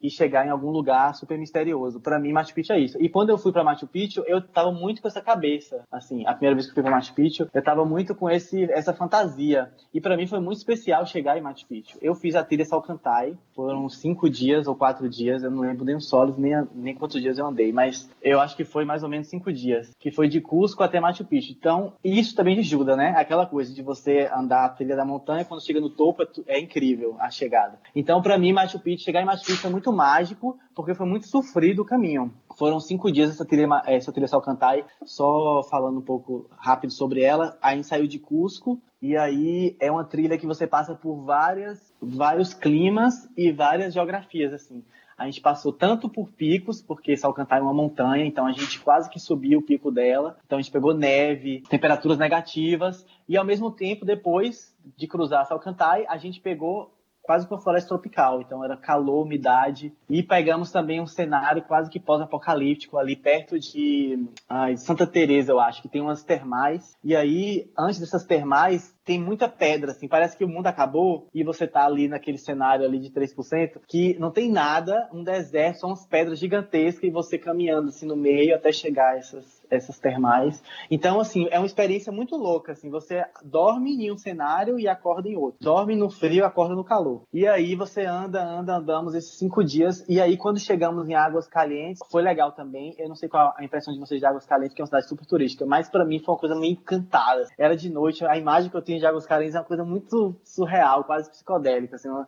e 0.00 0.10
chegar 0.10 0.46
em 0.46 0.50
algum 0.50 0.70
lugar 0.70 1.14
super 1.14 1.38
misterioso. 1.38 2.00
Para 2.00 2.18
mim, 2.18 2.32
Machu 2.32 2.54
Picchu 2.54 2.72
é 2.72 2.80
isso. 2.80 2.98
E 3.00 3.08
quando 3.08 3.30
eu 3.30 3.38
fui 3.38 3.52
para 3.52 3.64
Machu 3.64 3.86
Picchu, 3.86 4.22
eu 4.26 4.40
tava 4.40 4.72
muito 4.72 5.02
com 5.02 5.08
essa 5.08 5.20
cabeça, 5.20 5.84
assim, 5.90 6.26
a 6.26 6.32
primeira 6.32 6.54
vez 6.54 6.66
que 6.66 6.72
eu 6.72 6.74
fui 6.74 6.82
para 6.82 6.92
Machu 6.92 7.14
Picchu, 7.14 7.48
eu 7.52 7.62
tava 7.62 7.84
muito 7.84 8.14
com 8.14 8.30
esse 8.30 8.64
essa 8.72 8.92
fantasia. 8.92 9.70
E 9.92 10.00
para 10.00 10.16
mim 10.16 10.26
foi 10.26 10.40
muito 10.40 10.58
especial 10.58 11.04
chegar 11.06 11.36
em 11.36 11.40
Machu 11.40 11.66
Picchu. 11.66 11.98
Eu 12.00 12.14
fiz 12.14 12.34
a 12.34 12.44
trilha 12.44 12.64
Salcantay, 12.64 13.36
foram 13.54 13.88
cinco 13.88 14.28
dias 14.28 14.66
ou 14.66 14.74
quatro 14.74 15.08
dias, 15.08 15.42
eu 15.42 15.50
não 15.50 15.60
lembro 15.60 15.84
nem 15.84 15.96
os 15.96 16.08
solos, 16.08 16.36
nem, 16.36 16.52
nem 16.74 16.94
quantos 16.94 17.20
dias 17.20 17.38
eu 17.38 17.46
andei, 17.46 17.72
mas 17.72 18.10
eu 18.22 18.40
acho 18.40 18.56
que 18.56 18.64
foi 18.64 18.84
mais 18.84 19.02
ou 19.02 19.08
menos 19.08 19.28
cinco 19.28 19.52
dias, 19.52 19.90
que 19.98 20.10
foi 20.10 20.28
de 20.28 20.40
Cusco 20.40 20.82
até 20.82 21.00
Machu 21.00 21.24
Picchu. 21.24 21.52
Então, 21.52 21.92
isso 22.04 22.34
também 22.34 22.58
ajuda, 22.58 22.96
né? 22.96 23.14
Aquela 23.16 23.46
coisa 23.46 23.72
de 23.74 23.82
você 23.82 24.30
andar 24.34 24.64
a 24.64 24.68
trilha 24.68 24.96
da 24.96 25.04
montanha, 25.04 25.44
quando 25.44 25.64
chega 25.64 25.80
no 25.80 25.90
topo, 25.90 26.22
é, 26.22 26.26
é 26.46 26.60
incrível 26.60 27.16
a 27.18 27.30
chegada. 27.30 27.78
Então, 27.94 28.22
para 28.22 28.38
mim, 28.38 28.52
Machu 28.52 28.78
Picchu, 28.78 29.04
chegar 29.04 29.22
em 29.22 29.26
Machu 29.26 29.39
Picchu 29.40 29.66
é 29.66 29.70
muito 29.70 29.92
mágico, 29.92 30.58
porque 30.74 30.94
foi 30.94 31.06
muito 31.06 31.26
sofrido 31.26 31.82
o 31.82 31.84
caminho. 31.84 32.32
Foram 32.56 32.78
cinco 32.80 33.10
dias 33.10 33.30
essa 33.30 33.44
trilha, 33.44 33.66
ma- 33.66 33.82
essa 33.86 34.12
trilha 34.12 34.28
Salcantay, 34.28 34.84
só 35.04 35.62
falando 35.64 35.98
um 35.98 36.04
pouco 36.04 36.48
rápido 36.56 36.92
sobre 36.92 37.22
ela. 37.22 37.56
A 37.62 37.74
gente 37.74 37.86
saiu 37.86 38.06
de 38.06 38.18
Cusco, 38.18 38.80
e 39.00 39.16
aí 39.16 39.76
é 39.80 39.90
uma 39.90 40.04
trilha 40.04 40.36
que 40.38 40.46
você 40.46 40.66
passa 40.66 40.94
por 40.94 41.24
várias, 41.24 41.92
vários 42.00 42.52
climas 42.54 43.28
e 43.36 43.50
várias 43.50 43.94
geografias, 43.94 44.52
assim. 44.52 44.84
A 45.16 45.26
gente 45.26 45.42
passou 45.42 45.70
tanto 45.70 46.08
por 46.08 46.30
picos, 46.30 46.80
porque 46.80 47.14
Salcantay 47.14 47.58
é 47.58 47.62
uma 47.62 47.74
montanha, 47.74 48.24
então 48.24 48.46
a 48.46 48.52
gente 48.52 48.80
quase 48.80 49.10
que 49.10 49.20
subiu 49.20 49.58
o 49.58 49.62
pico 49.62 49.90
dela. 49.90 50.38
Então 50.46 50.58
a 50.58 50.62
gente 50.62 50.72
pegou 50.72 50.94
neve, 50.94 51.62
temperaturas 51.68 52.16
negativas, 52.16 53.04
e 53.28 53.36
ao 53.36 53.44
mesmo 53.44 53.70
tempo, 53.70 54.06
depois 54.06 54.74
de 54.96 55.06
cruzar 55.06 55.46
Salcantay, 55.46 56.06
a 56.08 56.16
gente 56.16 56.40
pegou 56.40 56.90
quase 57.22 57.46
que 57.46 57.54
uma 57.54 57.60
floresta 57.60 57.88
tropical, 57.88 58.40
então 58.40 58.64
era 58.64 58.76
calor, 58.76 59.24
umidade, 59.24 59.92
e 60.08 60.22
pegamos 60.22 60.70
também 60.70 61.00
um 61.00 61.06
cenário 61.06 61.62
quase 61.62 61.90
que 61.90 62.00
pós-apocalíptico 62.00 62.98
ali 62.98 63.16
perto 63.16 63.58
de 63.58 64.26
ai, 64.48 64.76
Santa 64.76 65.06
Teresa, 65.06 65.52
eu 65.52 65.60
acho, 65.60 65.82
que 65.82 65.88
tem 65.88 66.00
umas 66.00 66.22
termais, 66.22 66.96
e 67.02 67.14
aí, 67.14 67.70
antes 67.78 68.00
dessas 68.00 68.24
termais, 68.24 68.94
tem 69.04 69.20
muita 69.20 69.48
pedra, 69.48 69.90
assim, 69.90 70.08
parece 70.08 70.36
que 70.36 70.44
o 70.44 70.48
mundo 70.48 70.66
acabou 70.66 71.28
e 71.34 71.42
você 71.42 71.66
tá 71.66 71.84
ali 71.84 72.08
naquele 72.08 72.38
cenário 72.38 72.84
ali 72.84 72.98
de 72.98 73.10
3%, 73.10 73.80
que 73.88 74.16
não 74.18 74.30
tem 74.30 74.50
nada, 74.50 75.08
um 75.12 75.24
deserto, 75.24 75.80
são 75.80 75.90
umas 75.90 76.06
pedras 76.06 76.38
gigantescas 76.38 77.04
e 77.04 77.10
você 77.10 77.38
caminhando 77.38 77.88
assim 77.88 78.06
no 78.06 78.16
meio 78.16 78.54
até 78.54 78.70
chegar 78.70 79.14
a 79.14 79.16
essas, 79.16 79.59
essas 79.70 79.98
termais. 79.98 80.62
Então, 80.90 81.20
assim, 81.20 81.46
é 81.50 81.58
uma 81.58 81.66
experiência 81.66 82.12
muito 82.12 82.36
louca, 82.36 82.72
assim, 82.72 82.90
você 82.90 83.24
dorme 83.44 84.04
em 84.04 84.12
um 84.12 84.18
cenário 84.18 84.78
e 84.78 84.88
acorda 84.88 85.28
em 85.28 85.36
outro. 85.36 85.58
Dorme 85.60 85.96
no 85.96 86.10
frio, 86.10 86.44
acorda 86.44 86.74
no 86.74 86.84
calor. 86.84 87.22
E 87.32 87.46
aí 87.46 87.74
você 87.74 88.04
anda, 88.04 88.42
anda, 88.42 88.76
andamos 88.76 89.14
esses 89.14 89.38
cinco 89.38 89.64
dias 89.64 90.04
e 90.08 90.20
aí 90.20 90.36
quando 90.36 90.58
chegamos 90.58 91.08
em 91.08 91.14
Águas 91.14 91.46
Calientes, 91.46 92.00
foi 92.10 92.22
legal 92.22 92.52
também. 92.52 92.94
Eu 92.98 93.08
não 93.08 93.14
sei 93.14 93.28
qual 93.28 93.54
a 93.56 93.64
impressão 93.64 93.92
de 93.92 94.00
vocês 94.00 94.20
de 94.20 94.26
Águas 94.26 94.46
Calientes, 94.46 94.74
que 94.74 94.80
é 94.80 94.84
uma 94.84 94.88
cidade 94.88 95.08
super 95.08 95.26
turística, 95.26 95.64
mas 95.66 95.88
para 95.88 96.04
mim 96.04 96.18
foi 96.18 96.34
uma 96.34 96.40
coisa 96.40 96.54
meio 96.54 96.72
encantada. 96.72 97.46
Era 97.58 97.76
de 97.76 97.90
noite, 97.90 98.24
a 98.24 98.36
imagem 98.36 98.70
que 98.70 98.76
eu 98.76 98.82
tinha 98.82 98.98
de 98.98 99.06
Águas 99.06 99.26
Calientes 99.26 99.54
é 99.54 99.58
uma 99.58 99.64
coisa 99.64 99.84
muito 99.84 100.34
surreal, 100.44 101.04
quase 101.04 101.30
psicodélica, 101.30 101.96
assim, 101.96 102.08
uma, 102.08 102.26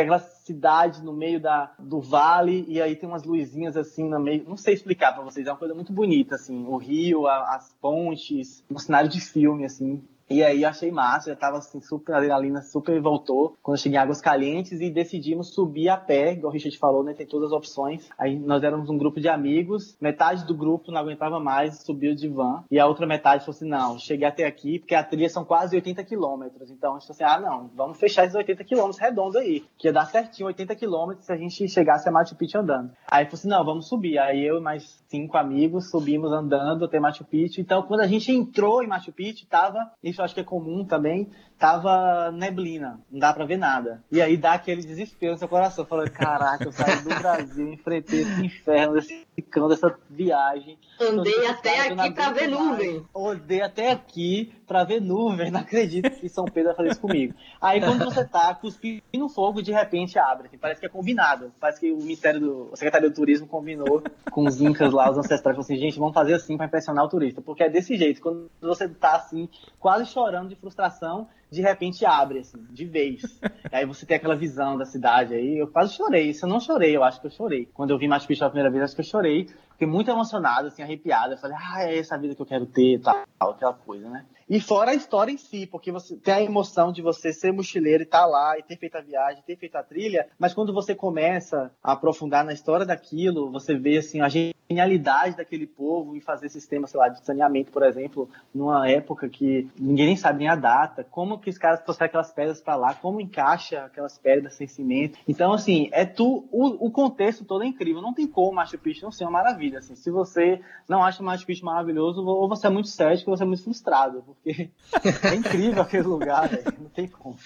aquela 0.00 0.18
cidade 0.18 1.02
no 1.02 1.12
meio 1.12 1.38
da, 1.38 1.72
do 1.78 2.00
vale 2.00 2.64
e 2.66 2.80
aí 2.80 2.96
tem 2.96 3.08
umas 3.08 3.24
luzinhas 3.24 3.76
assim 3.76 4.08
no 4.08 4.18
meio, 4.18 4.44
não 4.48 4.56
sei 4.56 4.74
explicar 4.74 5.12
para 5.12 5.22
vocês, 5.22 5.46
é 5.46 5.50
uma 5.50 5.58
coisa 5.58 5.74
muito 5.74 5.92
bonita 5.92 6.34
assim, 6.34 6.66
o 6.66 6.76
rio, 6.76 7.26
a, 7.26 7.54
as 7.54 7.72
pontes, 7.80 8.64
um 8.70 8.78
cenário 8.78 9.08
de 9.08 9.20
filme 9.20 9.64
assim, 9.64 10.02
e 10.32 10.42
aí 10.42 10.64
achei 10.64 10.90
massa, 10.90 11.30
já 11.30 11.36
tava 11.36 11.58
assim, 11.58 11.80
super 11.80 12.14
adrenalina, 12.14 12.62
super 12.62 13.00
voltou. 13.00 13.56
Quando 13.62 13.78
cheguei 13.78 13.98
em 13.98 14.00
Águas 14.00 14.20
Calientes 14.20 14.80
e 14.80 14.90
decidimos 14.90 15.54
subir 15.54 15.88
a 15.88 15.96
pé, 15.96 16.32
igual 16.32 16.50
o 16.50 16.54
Richard 16.54 16.76
falou, 16.78 17.04
né? 17.04 17.14
Tem 17.14 17.26
todas 17.26 17.48
as 17.48 17.52
opções. 17.52 18.08
Aí 18.18 18.38
nós 18.38 18.62
éramos 18.62 18.88
um 18.88 18.96
grupo 18.96 19.20
de 19.20 19.28
amigos, 19.28 19.96
metade 20.00 20.46
do 20.46 20.54
grupo 20.54 20.90
não 20.90 21.00
aguentava 21.00 21.38
mais, 21.38 21.82
subiu 21.82 22.14
de 22.14 22.28
van. 22.28 22.64
E 22.70 22.78
a 22.78 22.86
outra 22.86 23.06
metade 23.06 23.44
falou 23.44 23.56
assim: 23.56 23.68
não, 23.68 23.98
cheguei 23.98 24.26
até 24.26 24.46
aqui, 24.46 24.78
porque 24.78 24.94
a 24.94 25.04
trilha 25.04 25.28
são 25.28 25.44
quase 25.44 25.76
80 25.76 26.02
quilômetros. 26.04 26.70
Então 26.70 26.96
a 26.96 26.98
gente 26.98 27.08
falou 27.08 27.30
assim: 27.30 27.36
ah, 27.36 27.50
não, 27.50 27.70
vamos 27.74 27.98
fechar 27.98 28.24
esses 28.24 28.34
80 28.34 28.64
quilômetros 28.64 28.98
redondo 28.98 29.38
aí. 29.38 29.64
Que 29.76 29.88
ia 29.88 29.92
dar 29.92 30.06
certinho 30.06 30.46
80 30.46 30.74
quilômetros 30.76 31.26
se 31.26 31.32
a 31.32 31.36
gente 31.36 31.68
chegasse 31.68 32.08
a 32.08 32.12
Machu 32.12 32.36
Picchu 32.36 32.58
andando. 32.58 32.90
Aí 33.10 33.24
falou 33.24 33.34
assim: 33.34 33.48
não, 33.48 33.64
vamos 33.64 33.88
subir. 33.88 34.18
Aí 34.18 34.44
eu 34.44 34.58
e 34.58 34.60
mais 34.60 35.02
cinco 35.08 35.36
amigos 35.36 35.90
subimos 35.90 36.32
andando 36.32 36.84
até 36.84 36.98
Machu 36.98 37.24
Picchu. 37.24 37.60
Então 37.60 37.82
quando 37.82 38.00
a 38.00 38.06
gente 38.06 38.30
entrou 38.32 38.82
em 38.82 38.86
Machu 38.86 39.12
Picchu, 39.12 39.46
tava. 39.46 39.90
Eu 40.22 40.24
acho 40.24 40.34
que 40.34 40.40
é 40.40 40.44
comum 40.44 40.84
também, 40.84 41.28
tava 41.58 42.30
neblina, 42.32 43.00
não 43.10 43.18
dá 43.18 43.32
pra 43.32 43.44
ver 43.44 43.56
nada. 43.56 44.02
E 44.10 44.22
aí 44.22 44.36
dá 44.36 44.54
aquele 44.54 44.82
desespero 44.82 45.32
no 45.32 45.38
seu 45.38 45.48
coração, 45.48 45.84
falando, 45.84 46.10
caraca, 46.10 46.64
eu 46.64 46.72
saí 46.72 47.02
do 47.02 47.08
Brasil, 47.20 47.72
enfrentei 47.72 48.22
esse 48.22 48.46
inferno, 48.46 48.98
esse 48.98 49.26
cão 49.50 49.68
dessa 49.68 49.94
viagem. 50.08 50.78
Andei 51.00 51.46
até 51.46 51.88
aqui 51.88 52.10
pra 52.12 52.32
ver 52.32 52.48
nuvem. 52.48 53.04
Andei 53.14 53.62
até 53.62 53.90
aqui 53.90 54.52
pra 54.72 54.84
ver 54.84 55.00
nuvem, 55.02 55.50
não 55.52 55.60
acredito 55.60 56.10
que 56.10 56.28
São 56.28 56.46
Pedro 56.46 56.70
vai 56.70 56.76
fazer 56.76 56.88
isso 56.90 57.00
comigo. 57.00 57.34
Aí 57.60 57.80
quando 57.80 58.04
você 58.04 58.24
tá 58.24 58.54
cuspindo 58.54 59.28
fogo, 59.28 59.62
de 59.62 59.70
repente 59.70 60.18
abre, 60.18 60.46
assim, 60.46 60.56
parece 60.56 60.80
que 60.80 60.86
é 60.86 60.88
combinado, 60.88 61.52
parece 61.60 61.78
que 61.78 61.92
o 61.92 61.98
Ministério 61.98 62.40
do, 62.40 62.70
o 62.72 62.76
Secretário 62.76 63.10
do 63.10 63.14
Turismo 63.14 63.46
combinou 63.46 64.02
com 64.30 64.46
os 64.46 64.60
incas 64.60 64.92
lá, 64.92 65.10
os 65.10 65.18
ancestrais, 65.18 65.54
falou 65.54 65.60
assim, 65.60 65.76
gente, 65.76 65.98
vamos 65.98 66.14
fazer 66.14 66.34
assim 66.34 66.56
pra 66.56 66.66
impressionar 66.66 67.04
o 67.04 67.08
turista, 67.08 67.42
porque 67.42 67.62
é 67.62 67.68
desse 67.68 67.96
jeito, 67.96 68.22
quando 68.22 68.50
você 68.60 68.88
tá 68.88 69.16
assim, 69.16 69.48
quase 69.78 70.06
chorando 70.06 70.48
de 70.48 70.56
frustração, 70.56 71.28
de 71.52 71.60
repente 71.60 72.06
abre, 72.06 72.38
assim, 72.38 72.64
de 72.70 72.86
vez. 72.86 73.22
E 73.70 73.76
aí 73.76 73.84
você 73.84 74.06
tem 74.06 74.16
aquela 74.16 74.34
visão 74.34 74.78
da 74.78 74.86
cidade 74.86 75.34
aí. 75.34 75.58
Eu 75.58 75.68
quase 75.68 75.94
chorei. 75.94 76.30
Isso 76.30 76.46
eu 76.46 76.48
não 76.48 76.58
chorei, 76.58 76.96
eu 76.96 77.04
acho 77.04 77.20
que 77.20 77.26
eu 77.26 77.30
chorei. 77.30 77.68
Quando 77.74 77.90
eu 77.90 77.98
vi 77.98 78.08
Machu 78.08 78.26
Picchu 78.26 78.42
a 78.42 78.48
primeira 78.48 78.70
vez, 78.70 78.84
acho 78.84 78.94
que 78.94 79.02
eu 79.02 79.04
chorei. 79.04 79.46
Fiquei 79.72 79.86
muito 79.86 80.10
emocionado, 80.10 80.68
assim, 80.68 80.82
arrepiado. 80.82 81.34
Eu 81.34 81.38
falei, 81.38 81.56
ah, 81.60 81.84
é 81.84 81.98
essa 81.98 82.16
vida 82.16 82.34
que 82.34 82.40
eu 82.40 82.46
quero 82.46 82.64
ter, 82.64 83.00
tal, 83.00 83.22
aquela 83.38 83.74
coisa, 83.74 84.08
né? 84.08 84.24
E 84.52 84.60
fora 84.60 84.90
a 84.90 84.94
história 84.94 85.32
em 85.32 85.38
si, 85.38 85.66
porque 85.66 85.90
você 85.90 86.14
tem 86.14 86.34
a 86.34 86.42
emoção 86.42 86.92
de 86.92 87.00
você 87.00 87.32
ser 87.32 87.54
mochileiro 87.54 88.02
e 88.02 88.04
estar 88.04 88.18
tá 88.18 88.26
lá 88.26 88.58
e 88.58 88.62
ter 88.62 88.76
feito 88.76 88.96
a 88.96 89.00
viagem, 89.00 89.42
ter 89.46 89.56
feito 89.56 89.76
a 89.76 89.82
trilha, 89.82 90.28
mas 90.38 90.52
quando 90.52 90.74
você 90.74 90.94
começa 90.94 91.70
a 91.82 91.92
aprofundar 91.92 92.44
na 92.44 92.52
história 92.52 92.84
daquilo, 92.84 93.50
você 93.50 93.74
vê 93.74 93.96
assim 93.96 94.20
a 94.20 94.28
genialidade 94.28 95.38
daquele 95.38 95.66
povo 95.66 96.14
em 96.14 96.20
fazer 96.20 96.50
sistema, 96.50 96.86
sei 96.86 97.00
lá, 97.00 97.08
de 97.08 97.24
saneamento, 97.24 97.72
por 97.72 97.82
exemplo, 97.82 98.28
numa 98.54 98.86
época 98.86 99.26
que 99.26 99.70
ninguém 99.78 100.06
nem 100.06 100.16
sabe 100.16 100.40
nem 100.40 100.48
a 100.48 100.54
data, 100.54 101.02
como 101.02 101.38
que 101.38 101.48
os 101.48 101.56
caras 101.56 101.80
trouxeram 101.80 102.08
aquelas 102.08 102.30
pedras 102.30 102.60
para 102.60 102.76
lá, 102.76 102.94
como 102.94 103.22
encaixa 103.22 103.84
aquelas 103.84 104.18
pedras 104.18 104.52
sem 104.52 104.66
cimento. 104.66 105.18
Então, 105.26 105.54
assim, 105.54 105.88
é 105.92 106.04
tu 106.04 106.46
o, 106.52 106.86
o 106.86 106.90
contexto 106.90 107.42
todo 107.44 107.64
é 107.64 107.66
incrível, 107.66 108.02
não 108.02 108.12
tem 108.12 108.26
como 108.26 108.56
Machu 108.56 108.78
Picchu 108.78 109.04
não 109.04 109.12
ser 109.12 109.24
uma 109.24 109.30
maravilha, 109.30 109.78
assim. 109.78 109.94
Se 109.94 110.10
você 110.10 110.60
não 110.86 111.02
acha 111.02 111.22
Machu 111.22 111.46
Picchu 111.46 111.64
maravilhoso, 111.64 112.22
ou 112.22 112.46
você 112.46 112.66
é 112.66 112.70
muito 112.70 112.88
cético, 112.88 113.30
ou 113.30 113.36
você 113.36 113.44
é 113.44 113.46
muito 113.46 113.64
frustrado, 113.64 114.22
porque 114.42 114.70
é 115.26 115.34
incrível 115.34 115.82
aquele 115.82 116.02
lugar, 116.02 116.48
velho. 116.48 116.64
Não 116.78 116.90
tem 116.90 117.06
como. 117.06 117.38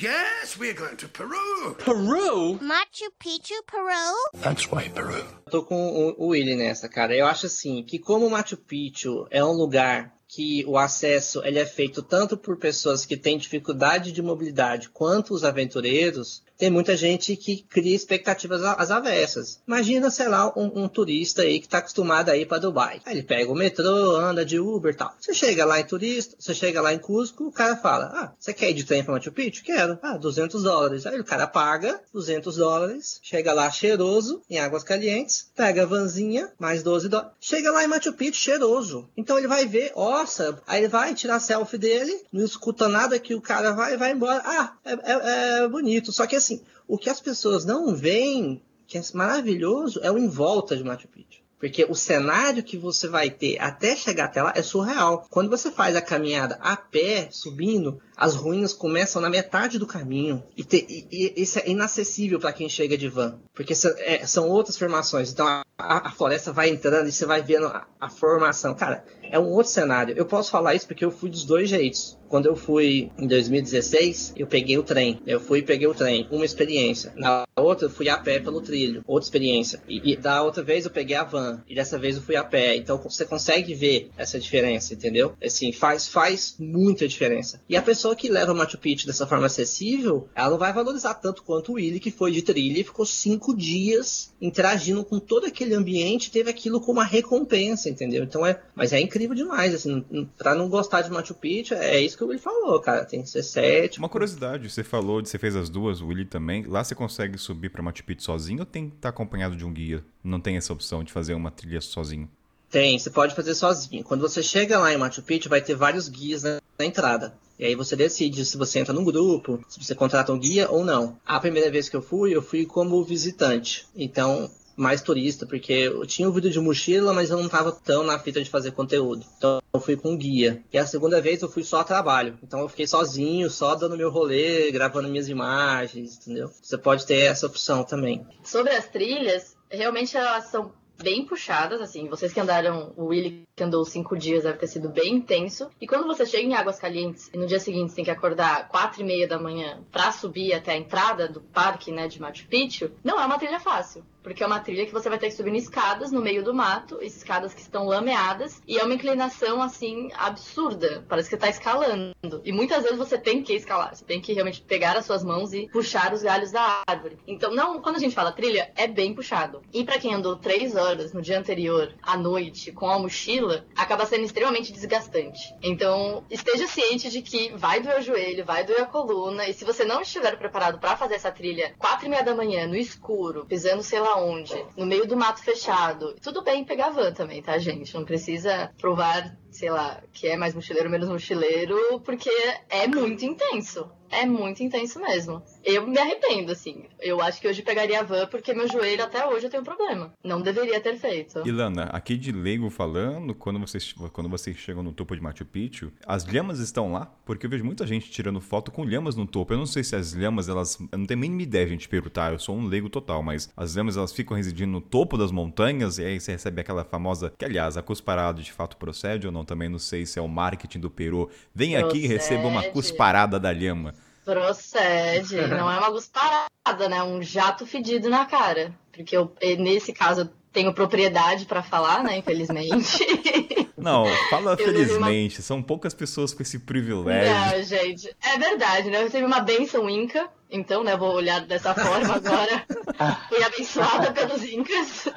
Yes, 0.00 0.56
we're 0.58 0.74
going 0.74 0.96
to 0.96 1.08
Peru. 1.08 1.74
Peru? 1.76 2.58
Machu 2.60 3.10
Picchu, 3.18 3.54
Peru? 3.66 4.42
That's 4.42 4.66
why 4.70 4.88
Peru. 4.88 5.12
Eu 5.12 5.50
tô 5.50 5.62
com 5.62 5.76
o, 5.76 6.24
o 6.24 6.28
Willy 6.28 6.56
nessa, 6.56 6.88
cara. 6.88 7.14
Eu 7.14 7.26
acho 7.26 7.46
assim, 7.46 7.82
que 7.82 7.98
como 7.98 8.28
Machu 8.28 8.56
Picchu 8.56 9.26
é 9.30 9.44
um 9.44 9.52
lugar 9.52 10.12
que 10.32 10.64
o 10.66 10.78
acesso 10.78 11.42
ele 11.44 11.58
é 11.58 11.66
feito 11.66 12.02
tanto 12.02 12.36
por 12.36 12.56
pessoas 12.56 13.04
que 13.04 13.16
têm 13.16 13.36
dificuldade 13.36 14.12
de 14.12 14.22
mobilidade 14.22 14.88
quanto 14.88 15.34
os 15.34 15.42
aventureiros, 15.42 16.42
tem 16.60 16.70
muita 16.70 16.94
gente 16.94 17.34
que 17.36 17.62
cria 17.62 17.96
expectativas 17.96 18.62
às 18.62 18.90
avessas. 18.90 19.62
Imagina, 19.66 20.10
sei 20.10 20.28
lá, 20.28 20.52
um, 20.54 20.84
um 20.84 20.88
turista 20.88 21.40
aí 21.40 21.58
que 21.58 21.64
está 21.64 21.78
acostumado 21.78 22.28
a 22.28 22.36
ir 22.36 22.46
para 22.46 22.58
Dubai. 22.58 23.00
Aí 23.06 23.14
ele 23.14 23.22
pega 23.22 23.50
o 23.50 23.54
metrô, 23.54 24.16
anda 24.16 24.44
de 24.44 24.60
Uber 24.60 24.92
e 24.92 24.96
tal. 24.96 25.10
Você 25.18 25.32
chega 25.32 25.64
lá 25.64 25.80
em 25.80 25.84
turista, 25.84 26.36
você 26.38 26.54
chega 26.54 26.82
lá 26.82 26.92
em 26.92 26.98
Cusco, 26.98 27.46
o 27.46 27.52
cara 27.52 27.76
fala: 27.76 28.12
Ah, 28.14 28.32
você 28.38 28.52
quer 28.52 28.68
ir 28.68 28.74
de 28.74 28.84
trem 28.84 29.02
para 29.02 29.14
Machu 29.14 29.32
Picchu? 29.32 29.64
Quero. 29.64 29.98
Ah, 30.02 30.18
200 30.18 30.62
dólares. 30.62 31.06
Aí 31.06 31.18
o 31.18 31.24
cara 31.24 31.46
paga 31.46 31.98
200 32.12 32.56
dólares, 32.56 33.18
chega 33.22 33.54
lá 33.54 33.70
cheiroso, 33.70 34.42
em 34.50 34.58
Águas 34.58 34.84
Calientes, 34.84 35.50
pega 35.56 35.84
a 35.84 35.86
vanzinha, 35.86 36.52
mais 36.58 36.82
12 36.82 37.08
dólares. 37.08 37.32
Chega 37.40 37.72
lá 37.72 37.82
em 37.82 37.88
Machu 37.88 38.12
Picchu 38.12 38.38
cheiroso. 38.38 39.08
Então 39.16 39.38
ele 39.38 39.48
vai 39.48 39.64
ver, 39.64 39.92
nossa, 40.20 40.60
aí 40.66 40.86
vai 40.86 41.14
tirar 41.14 41.40
selfie 41.40 41.78
dele, 41.78 42.22
não 42.30 42.44
escuta 42.44 42.88
nada 42.88 43.18
que 43.18 43.34
o 43.34 43.40
cara 43.40 43.72
vai 43.72 43.96
vai 43.96 44.12
embora. 44.12 44.42
Ah, 44.44 44.74
é, 44.84 44.92
é, 44.92 45.64
é 45.64 45.68
bonito. 45.68 46.12
Só 46.12 46.26
que 46.26 46.36
assim, 46.36 46.60
o 46.86 46.98
que 46.98 47.08
as 47.08 47.20
pessoas 47.20 47.64
não 47.64 47.94
veem, 47.94 48.62
que 48.86 48.98
é 48.98 49.02
maravilhoso, 49.14 49.98
é 50.02 50.10
o 50.10 50.18
em 50.18 50.28
volta 50.28 50.76
de 50.76 50.84
Machu 50.84 51.08
Picchu. 51.08 51.40
Porque 51.58 51.86
o 51.88 51.94
cenário 51.94 52.62
que 52.62 52.76
você 52.76 53.06
vai 53.06 53.30
ter 53.30 53.58
até 53.58 53.94
chegar 53.94 54.26
até 54.26 54.42
lá 54.42 54.52
é 54.54 54.62
surreal. 54.62 55.26
Quando 55.30 55.50
você 55.50 55.70
faz 55.70 55.94
a 55.96 56.02
caminhada 56.02 56.58
a 56.60 56.76
pé, 56.76 57.28
subindo, 57.30 58.00
as 58.20 58.34
ruínas 58.34 58.74
começam 58.74 59.22
na 59.22 59.30
metade 59.30 59.78
do 59.78 59.86
caminho. 59.86 60.44
E, 60.54 60.62
te, 60.62 60.86
e, 60.86 61.06
e 61.10 61.42
isso 61.42 61.58
é 61.58 61.70
inacessível 61.70 62.38
para 62.38 62.52
quem 62.52 62.68
chega 62.68 62.98
de 62.98 63.08
van. 63.08 63.40
Porque 63.54 63.74
são, 63.74 63.90
é, 63.96 64.26
são 64.26 64.46
outras 64.50 64.76
formações. 64.76 65.32
Então 65.32 65.46
a, 65.46 65.62
a, 65.78 66.10
floresta 66.10 66.52
vai 66.52 66.68
entrando 66.68 67.08
e 67.08 67.12
você 67.12 67.24
vai 67.24 67.42
vendo 67.42 67.66
a, 67.66 67.86
a 67.98 68.10
formação. 68.10 68.74
Cara, 68.74 69.02
é 69.22 69.38
um 69.38 69.48
outro 69.48 69.72
cenário. 69.72 70.14
Eu 70.16 70.26
posso 70.26 70.50
falar 70.50 70.74
isso 70.74 70.86
porque 70.86 71.04
eu 71.04 71.10
fui 71.10 71.30
dos 71.30 71.44
dois 71.44 71.70
jeitos. 71.70 72.18
Quando 72.28 72.46
eu 72.46 72.54
fui 72.54 73.10
em 73.18 73.26
2016, 73.26 74.34
eu 74.36 74.46
peguei 74.46 74.78
o 74.78 74.84
trem. 74.84 75.20
Eu 75.26 75.40
fui 75.40 75.58
e 75.58 75.62
peguei 75.62 75.88
o 75.88 75.94
trem. 75.94 76.28
Uma 76.30 76.44
experiência. 76.44 77.12
Na 77.16 77.44
outra, 77.56 77.86
eu 77.86 77.90
fui 77.90 78.08
a 78.08 78.16
pé 78.16 78.38
pelo 78.38 78.60
trilho. 78.60 79.02
Outra 79.04 79.26
experiência. 79.26 79.82
E, 79.88 80.12
e, 80.12 80.16
da 80.16 80.40
outra 80.42 80.62
vez, 80.62 80.84
eu 80.84 80.92
peguei 80.92 81.16
a 81.16 81.24
van. 81.24 81.60
E 81.68 81.74
dessa 81.74 81.98
vez, 81.98 82.14
eu 82.16 82.22
fui 82.22 82.36
a 82.36 82.44
pé. 82.44 82.76
Então, 82.76 82.98
você 82.98 83.24
consegue 83.24 83.74
ver 83.74 84.10
essa 84.16 84.38
diferença, 84.38 84.94
entendeu? 84.94 85.34
Assim, 85.44 85.72
faz, 85.72 86.06
faz 86.06 86.54
muita 86.56 87.08
diferença. 87.08 87.60
E 87.68 87.76
a 87.76 87.82
pessoa 87.82 88.09
que 88.14 88.28
leva 88.28 88.54
Machu 88.54 88.78
Picchu 88.78 89.06
dessa 89.06 89.26
forma 89.26 89.46
acessível, 89.46 90.28
ela 90.34 90.50
não 90.50 90.58
vai 90.58 90.72
valorizar 90.72 91.14
tanto 91.14 91.42
quanto 91.42 91.72
o 91.72 91.74
Willy, 91.74 92.00
que 92.00 92.10
foi 92.10 92.32
de 92.32 92.42
trilha 92.42 92.80
e 92.80 92.84
ficou 92.84 93.06
cinco 93.06 93.56
dias 93.56 94.32
interagindo 94.40 95.04
com 95.04 95.18
todo 95.18 95.46
aquele 95.46 95.74
ambiente, 95.74 96.30
teve 96.30 96.50
aquilo 96.50 96.80
como 96.80 97.00
uma 97.00 97.04
recompensa, 97.04 97.88
entendeu? 97.88 98.24
Então 98.24 98.44
é, 98.44 98.60
mas 98.74 98.92
é 98.92 99.00
incrível 99.00 99.34
demais, 99.34 99.74
assim, 99.74 100.04
pra 100.36 100.54
não 100.54 100.68
gostar 100.68 101.02
de 101.02 101.10
Machu 101.10 101.34
Picchu, 101.34 101.74
é 101.74 102.00
isso 102.00 102.16
que 102.16 102.24
o 102.24 102.28
Willy 102.28 102.40
falou, 102.40 102.80
cara, 102.80 103.04
tem 103.04 103.22
que 103.22 103.28
ser 103.28 103.42
cético. 103.42 104.02
Uma 104.02 104.08
curiosidade, 104.08 104.70
você 104.70 104.82
falou 104.82 105.20
de 105.20 105.28
você 105.28 105.38
fez 105.38 105.54
as 105.56 105.68
duas, 105.68 106.00
o 106.00 106.06
Willy 106.08 106.24
também, 106.24 106.64
lá 106.64 106.82
você 106.82 106.94
consegue 106.94 107.38
subir 107.38 107.70
pra 107.70 107.82
Machu 107.82 108.04
Picchu 108.04 108.22
sozinho 108.22 108.60
ou 108.60 108.66
tem 108.66 108.88
que 108.88 108.96
estar 108.96 109.10
acompanhado 109.10 109.56
de 109.56 109.64
um 109.64 109.72
guia? 109.72 110.04
Não 110.22 110.40
tem 110.40 110.56
essa 110.56 110.72
opção 110.72 111.02
de 111.02 111.12
fazer 111.12 111.34
uma 111.34 111.50
trilha 111.50 111.80
sozinho? 111.80 112.28
Tem, 112.70 112.96
você 112.98 113.10
pode 113.10 113.34
fazer 113.34 113.54
sozinho. 113.54 114.04
Quando 114.04 114.20
você 114.20 114.42
chega 114.42 114.78
lá 114.78 114.92
em 114.92 114.96
Machu 114.96 115.22
Picchu, 115.22 115.48
vai 115.48 115.60
ter 115.60 115.74
vários 115.74 116.08
guias 116.08 116.44
na, 116.44 116.60
na 116.78 116.84
entrada. 116.84 117.34
E 117.60 117.66
aí 117.66 117.74
você 117.74 117.94
decide 117.94 118.42
se 118.46 118.56
você 118.56 118.78
entra 118.78 118.94
num 118.94 119.04
grupo, 119.04 119.62
se 119.68 119.84
você 119.84 119.94
contrata 119.94 120.32
um 120.32 120.38
guia 120.38 120.70
ou 120.70 120.82
não. 120.82 121.18
A 121.26 121.38
primeira 121.38 121.70
vez 121.70 121.90
que 121.90 121.96
eu 121.96 122.00
fui, 122.00 122.34
eu 122.34 122.40
fui 122.40 122.64
como 122.64 123.04
visitante. 123.04 123.86
Então, 123.94 124.50
mais 124.74 125.02
turista, 125.02 125.44
porque 125.44 125.74
eu 125.74 126.06
tinha 126.06 126.26
o 126.26 126.32
vídeo 126.32 126.50
de 126.50 126.58
mochila, 126.58 127.12
mas 127.12 127.28
eu 127.28 127.36
não 127.36 127.44
estava 127.44 127.70
tão 127.70 128.02
na 128.02 128.18
fita 128.18 128.42
de 128.42 128.48
fazer 128.48 128.70
conteúdo. 128.70 129.26
Então 129.36 129.60
eu 129.74 129.78
fui 129.78 129.94
com 129.94 130.16
guia. 130.16 130.64
E 130.72 130.78
a 130.78 130.86
segunda 130.86 131.20
vez 131.20 131.42
eu 131.42 131.50
fui 131.50 131.62
só 131.62 131.80
a 131.80 131.84
trabalho. 131.84 132.38
Então 132.42 132.60
eu 132.60 132.68
fiquei 132.68 132.86
sozinho, 132.86 133.50
só 133.50 133.74
dando 133.74 133.94
meu 133.94 134.10
rolê, 134.10 134.70
gravando 134.70 135.10
minhas 135.10 135.28
imagens, 135.28 136.16
entendeu? 136.16 136.50
Você 136.62 136.78
pode 136.78 137.04
ter 137.04 137.26
essa 137.26 137.46
opção 137.46 137.84
também. 137.84 138.26
Sobre 138.42 138.72
as 138.72 138.88
trilhas, 138.88 139.54
realmente 139.70 140.16
elas 140.16 140.46
são 140.46 140.72
bem 141.02 141.24
puxadas, 141.24 141.80
assim. 141.80 142.08
Vocês 142.08 142.32
que 142.32 142.40
andaram, 142.40 142.92
o 142.96 143.06
Willy 143.06 143.44
que 143.56 143.64
andou 143.64 143.84
cinco 143.84 144.16
dias 144.16 144.44
deve 144.44 144.58
ter 144.58 144.66
sido 144.66 144.88
bem 144.88 145.14
intenso. 145.14 145.70
E 145.80 145.86
quando 145.86 146.06
você 146.06 146.24
chega 146.24 146.44
em 146.44 146.54
Águas 146.54 146.78
Calientes 146.78 147.30
e 147.32 147.36
no 147.36 147.46
dia 147.46 147.60
seguinte 147.60 147.90
você 147.90 147.96
tem 147.96 148.04
que 148.04 148.10
acordar 148.10 148.68
quatro 148.68 149.02
e 149.02 149.04
meia 149.04 149.28
da 149.28 149.38
manhã 149.38 149.82
para 149.90 150.12
subir 150.12 150.52
até 150.52 150.72
a 150.72 150.76
entrada 150.76 151.28
do 151.28 151.40
parque, 151.40 151.92
né, 151.92 152.08
de 152.08 152.20
Machu 152.20 152.46
Picchu, 152.46 152.90
não 153.04 153.20
é 153.20 153.26
uma 153.26 153.38
trilha 153.38 153.60
fácil. 153.60 154.04
Porque 154.22 154.42
é 154.42 154.46
uma 154.46 154.60
trilha 154.60 154.86
que 154.86 154.92
você 154.92 155.08
vai 155.08 155.18
ter 155.18 155.28
que 155.28 155.34
subir 155.34 155.52
em 155.52 155.56
escadas 155.56 156.10
no 156.12 156.20
meio 156.20 156.42
do 156.42 156.54
mato, 156.54 156.98
escadas 157.02 157.54
que 157.54 157.60
estão 157.60 157.86
lameadas, 157.86 158.60
e 158.66 158.78
é 158.78 158.84
uma 158.84 158.94
inclinação 158.94 159.62
assim 159.62 160.10
absurda, 160.14 161.04
parece 161.08 161.30
que 161.30 161.36
tá 161.36 161.48
escalando. 161.48 162.14
E 162.44 162.52
muitas 162.52 162.82
vezes 162.82 162.98
você 162.98 163.18
tem 163.18 163.42
que 163.42 163.54
escalar, 163.54 163.94
você 163.94 164.04
tem 164.04 164.20
que 164.20 164.32
realmente 164.32 164.62
pegar 164.62 164.96
as 164.96 165.06
suas 165.06 165.24
mãos 165.24 165.52
e 165.52 165.68
puxar 165.68 166.12
os 166.12 166.22
galhos 166.22 166.52
da 166.52 166.82
árvore. 166.86 167.18
Então, 167.26 167.54
não, 167.54 167.80
quando 167.80 167.96
a 167.96 168.00
gente 168.00 168.14
fala 168.14 168.32
trilha, 168.32 168.70
é 168.76 168.86
bem 168.86 169.14
puxado. 169.14 169.62
E 169.72 169.84
para 169.84 169.98
quem 169.98 170.14
andou 170.14 170.36
três 170.36 170.76
horas 170.76 171.12
no 171.12 171.22
dia 171.22 171.38
anterior, 171.38 171.94
à 172.02 172.16
noite, 172.16 172.72
com 172.72 172.88
a 172.88 172.98
mochila, 172.98 173.64
acaba 173.76 174.06
sendo 174.06 174.24
extremamente 174.24 174.72
desgastante. 174.72 175.54
Então, 175.62 176.24
esteja 176.30 176.66
ciente 176.66 177.10
de 177.10 177.22
que 177.22 177.52
vai 177.56 177.80
doer 177.80 177.98
o 177.98 178.02
joelho, 178.02 178.44
vai 178.44 178.64
doer 178.64 178.82
a 178.82 178.86
coluna, 178.86 179.48
e 179.48 179.54
se 179.54 179.64
você 179.64 179.84
não 179.84 180.00
estiver 180.02 180.36
preparado 180.36 180.78
para 180.78 180.96
fazer 180.96 181.14
essa 181.14 181.32
trilha 181.32 181.74
quatro 181.78 182.06
e 182.06 182.08
meia 182.08 182.22
da 182.22 182.34
manhã, 182.34 182.66
no 182.66 182.76
escuro, 182.76 183.46
pisando 183.46 183.82
sei 183.82 184.00
lá 184.00 184.09
onde, 184.16 184.54
no 184.76 184.86
meio 184.86 185.06
do 185.06 185.16
mato 185.16 185.42
fechado, 185.42 186.16
tudo 186.22 186.42
bem 186.42 186.64
pegar 186.64 186.90
van 186.90 187.12
também, 187.12 187.42
tá, 187.42 187.58
gente? 187.58 187.94
Não 187.94 188.04
precisa 188.04 188.72
provar 188.78 189.36
sei 189.50 189.70
lá, 189.70 190.02
que 190.12 190.28
é 190.28 190.36
mais 190.36 190.54
mochileiro, 190.54 190.88
menos 190.88 191.08
mochileiro, 191.08 192.00
porque 192.00 192.30
é 192.68 192.86
muito 192.86 193.24
intenso. 193.24 193.90
É 194.10 194.26
muito 194.26 194.62
intenso 194.62 195.00
mesmo. 195.00 195.40
Eu 195.64 195.86
me 195.86 195.98
arrependo, 195.98 196.50
assim. 196.50 196.84
Eu 197.00 197.20
acho 197.20 197.40
que 197.40 197.46
hoje 197.46 197.62
pegaria 197.62 198.00
a 198.00 198.02
van 198.02 198.26
porque 198.26 198.52
meu 198.52 198.68
joelho 198.68 199.04
até 199.04 199.24
hoje 199.26 199.46
eu 199.46 199.50
tenho 199.50 199.62
problema. 199.62 200.12
Não 200.22 200.42
deveria 200.42 200.80
ter 200.80 200.96
feito. 200.96 201.46
Ilana, 201.46 201.84
aqui 201.84 202.16
de 202.16 202.32
leigo 202.32 202.68
falando, 202.70 203.34
quando 203.34 203.60
vocês, 203.60 203.94
quando 204.12 204.28
vocês 204.28 204.56
chegam 204.56 204.82
no 204.82 204.92
topo 204.92 205.14
de 205.14 205.22
Machu 205.22 205.44
Picchu, 205.44 205.92
as 206.04 206.26
lhamas 206.26 206.58
estão 206.58 206.92
lá? 206.92 207.12
Porque 207.24 207.46
eu 207.46 207.50
vejo 207.50 207.64
muita 207.64 207.86
gente 207.86 208.10
tirando 208.10 208.40
foto 208.40 208.72
com 208.72 208.82
lhamas 208.82 209.14
no 209.14 209.26
topo. 209.26 209.52
Eu 209.52 209.58
não 209.58 209.66
sei 209.66 209.84
se 209.84 209.94
as 209.94 210.12
lhamas, 210.12 210.48
elas. 210.48 210.78
Eu 210.90 210.98
não 210.98 211.06
tenho 211.06 211.18
a 211.18 211.20
mínima 211.20 211.42
ideia, 211.42 211.68
gente, 211.68 211.88
perguntar. 211.88 212.32
Eu 212.32 212.38
sou 212.38 212.56
um 212.56 212.66
leigo 212.66 212.88
total, 212.88 213.22
mas 213.22 213.48
as 213.56 213.76
lhamas, 213.76 213.96
elas 213.96 214.12
ficam 214.12 214.36
residindo 214.36 214.72
no 214.72 214.80
topo 214.80 215.16
das 215.16 215.30
montanhas 215.30 215.98
e 215.98 216.04
aí 216.04 216.18
você 216.18 216.32
recebe 216.32 216.60
aquela 216.60 216.84
famosa. 216.84 217.32
Que, 217.38 217.44
aliás, 217.44 217.76
a 217.76 217.82
cusparada 217.82 218.42
de 218.42 218.52
fato 218.52 218.76
procede 218.76 219.26
ou 219.26 219.32
não? 219.32 219.44
Também 219.44 219.68
não 219.68 219.78
sei 219.78 220.04
se 220.04 220.18
é 220.18 220.22
o 220.22 220.28
marketing 220.28 220.80
do 220.80 220.90
Peru. 220.90 221.30
Vem 221.54 221.76
aqui 221.76 221.98
e 221.98 222.06
receba 222.08 222.48
uma 222.48 222.64
cusparada 222.64 223.38
da 223.38 223.52
lhama. 223.52 223.94
Procede. 224.30 225.36
Não 225.48 225.70
é 225.70 225.78
uma 225.78 225.90
cusparada, 225.90 226.88
né? 226.88 227.02
Um 227.02 227.20
jato 227.20 227.66
fedido 227.66 228.08
na 228.08 228.24
cara. 228.24 228.72
Porque 228.92 229.16
eu, 229.16 229.34
nesse 229.58 229.92
caso, 229.92 230.20
eu 230.20 230.28
tenho 230.52 230.72
propriedade 230.72 231.46
para 231.46 231.64
falar, 231.64 232.04
né? 232.04 232.16
Infelizmente. 232.18 233.04
Não, 233.76 234.04
fala 234.28 234.56
felizmente. 234.56 235.38
Uma... 235.38 235.42
São 235.42 235.62
poucas 235.62 235.94
pessoas 235.94 236.34
com 236.34 236.42
esse 236.42 236.58
privilégio. 236.58 237.34
Não, 237.34 237.62
gente. 237.62 238.14
É 238.22 238.38
verdade, 238.38 238.90
né? 238.90 239.02
Eu 239.02 239.10
tive 239.10 239.24
uma 239.24 239.40
benção 239.40 239.88
inca. 239.88 240.28
Então, 240.50 240.84
né? 240.84 240.96
Vou 240.96 241.14
olhar 241.14 241.40
dessa 241.40 241.74
forma 241.74 242.14
agora. 242.14 242.66
Fui 243.28 243.42
abençoada 243.42 244.12
pelos 244.12 244.44
incas. 244.44 245.08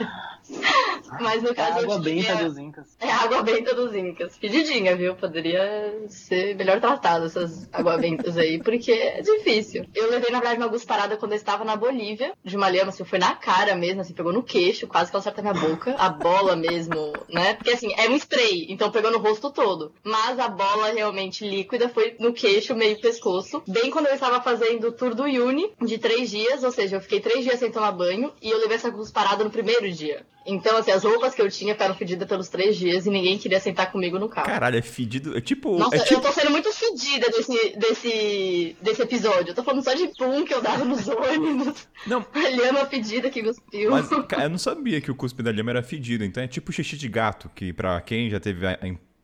Mas 1.21 1.43
no 1.43 1.53
caso. 1.53 1.79
É 1.79 1.83
água 1.83 1.99
benta 1.99 2.33
a... 2.33 2.43
dos 2.43 2.57
Incas. 2.57 2.97
É 2.99 3.11
água 3.11 3.43
benta 3.43 3.75
dos 3.75 3.95
Incas. 3.95 4.37
Pedidinha, 4.37 4.95
viu? 4.95 5.15
Poderia 5.15 6.05
ser 6.09 6.55
melhor 6.55 6.79
tratado 6.79 7.25
essas 7.25 7.69
água 7.71 7.97
bentas 7.97 8.37
aí, 8.37 8.61
porque 8.61 8.91
é 8.91 9.21
difícil. 9.21 9.85
Eu 9.93 10.09
levei, 10.09 10.31
na 10.31 10.39
verdade, 10.39 10.59
uma 10.59 10.67
gusparada 10.67 11.17
quando 11.17 11.33
eu 11.33 11.37
estava 11.37 11.63
na 11.63 11.75
Bolívia, 11.75 12.33
de 12.43 12.57
uma 12.57 12.69
lhama, 12.69 12.89
assim, 12.89 13.03
foi 13.03 13.19
na 13.19 13.35
cara 13.35 13.75
mesmo, 13.75 14.01
assim, 14.01 14.13
pegou 14.13 14.33
no 14.33 14.43
queixo, 14.43 14.87
quase 14.87 15.09
que 15.09 15.15
ela 15.15 15.21
acerta 15.21 15.41
minha 15.41 15.53
boca. 15.53 15.95
A 15.97 16.09
bola 16.09 16.55
mesmo, 16.55 17.13
né? 17.29 17.53
Porque 17.53 17.71
assim, 17.71 17.93
é 17.97 18.09
um 18.09 18.15
spray, 18.15 18.67
então 18.69 18.91
pegou 18.91 19.11
no 19.11 19.19
rosto 19.19 19.51
todo. 19.51 19.93
Mas 20.03 20.39
a 20.39 20.47
bola 20.47 20.91
realmente 20.91 21.47
líquida 21.47 21.89
foi 21.89 22.15
no 22.19 22.33
queixo, 22.33 22.75
meio 22.75 22.99
pescoço. 22.99 23.61
Bem 23.67 23.89
quando 23.89 24.07
eu 24.07 24.13
estava 24.13 24.41
fazendo 24.41 24.87
o 24.87 24.91
tour 24.91 25.13
do 25.13 25.23
Uni, 25.23 25.71
de 25.81 25.97
três 25.97 26.29
dias, 26.29 26.63
ou 26.63 26.71
seja, 26.71 26.97
eu 26.97 27.01
fiquei 27.01 27.19
três 27.19 27.43
dias 27.43 27.59
sem 27.59 27.71
tomar 27.71 27.91
banho, 27.91 28.31
e 28.41 28.49
eu 28.49 28.57
levei 28.59 28.75
essa 28.75 28.89
gusparada 28.89 29.43
no 29.43 29.49
primeiro 29.49 29.89
dia. 29.91 30.25
Então, 30.45 30.77
assim, 30.77 30.91
as 30.91 31.03
roupas 31.03 31.33
que 31.33 31.41
eu 31.41 31.49
tinha 31.49 31.73
ficaram 31.73 31.95
fedidas 31.95 32.27
pelos 32.27 32.49
três 32.49 32.75
dias 32.75 33.05
e 33.05 33.09
ninguém 33.09 33.37
queria 33.37 33.59
sentar 33.59 33.91
comigo 33.91 34.19
no 34.19 34.27
carro. 34.27 34.47
Caralho, 34.47 34.77
é 34.77 34.81
fedido. 34.81 35.37
É 35.37 35.41
tipo. 35.41 35.77
Nossa, 35.77 35.95
é 35.95 35.99
tipo... 35.99 36.15
eu 36.15 36.21
tô 36.21 36.31
sendo 36.31 36.51
muito 36.51 36.71
fedida 36.73 37.27
desse, 37.29 37.77
desse, 37.77 38.77
desse 38.81 39.01
episódio. 39.01 39.51
Eu 39.51 39.55
tô 39.55 39.63
falando 39.63 39.83
só 39.83 39.93
de 39.93 40.07
pum 40.09 40.43
que 40.43 40.53
eu 40.53 40.61
dava 40.61 40.83
nos 40.83 41.07
ônibus. 41.07 41.87
Não. 42.05 42.25
A 42.33 42.49
lhama 42.49 42.85
fedida 42.85 43.29
que 43.29 43.41
cuspiu. 43.41 43.91
Mas, 43.91 44.09
eu 44.11 44.49
não 44.49 44.57
sabia 44.57 44.99
que 44.99 45.11
o 45.11 45.15
cuspe 45.15 45.41
da 45.41 45.51
lhama 45.51 45.71
era 45.71 45.83
fedido. 45.83 46.23
Então 46.25 46.43
é 46.43 46.47
tipo 46.47 46.71
xixi 46.71 46.97
de 46.97 47.07
gato, 47.07 47.49
que 47.55 47.71
pra 47.71 48.01
quem 48.01 48.29
já 48.29 48.39
teve 48.39 48.67
a, 48.67 48.77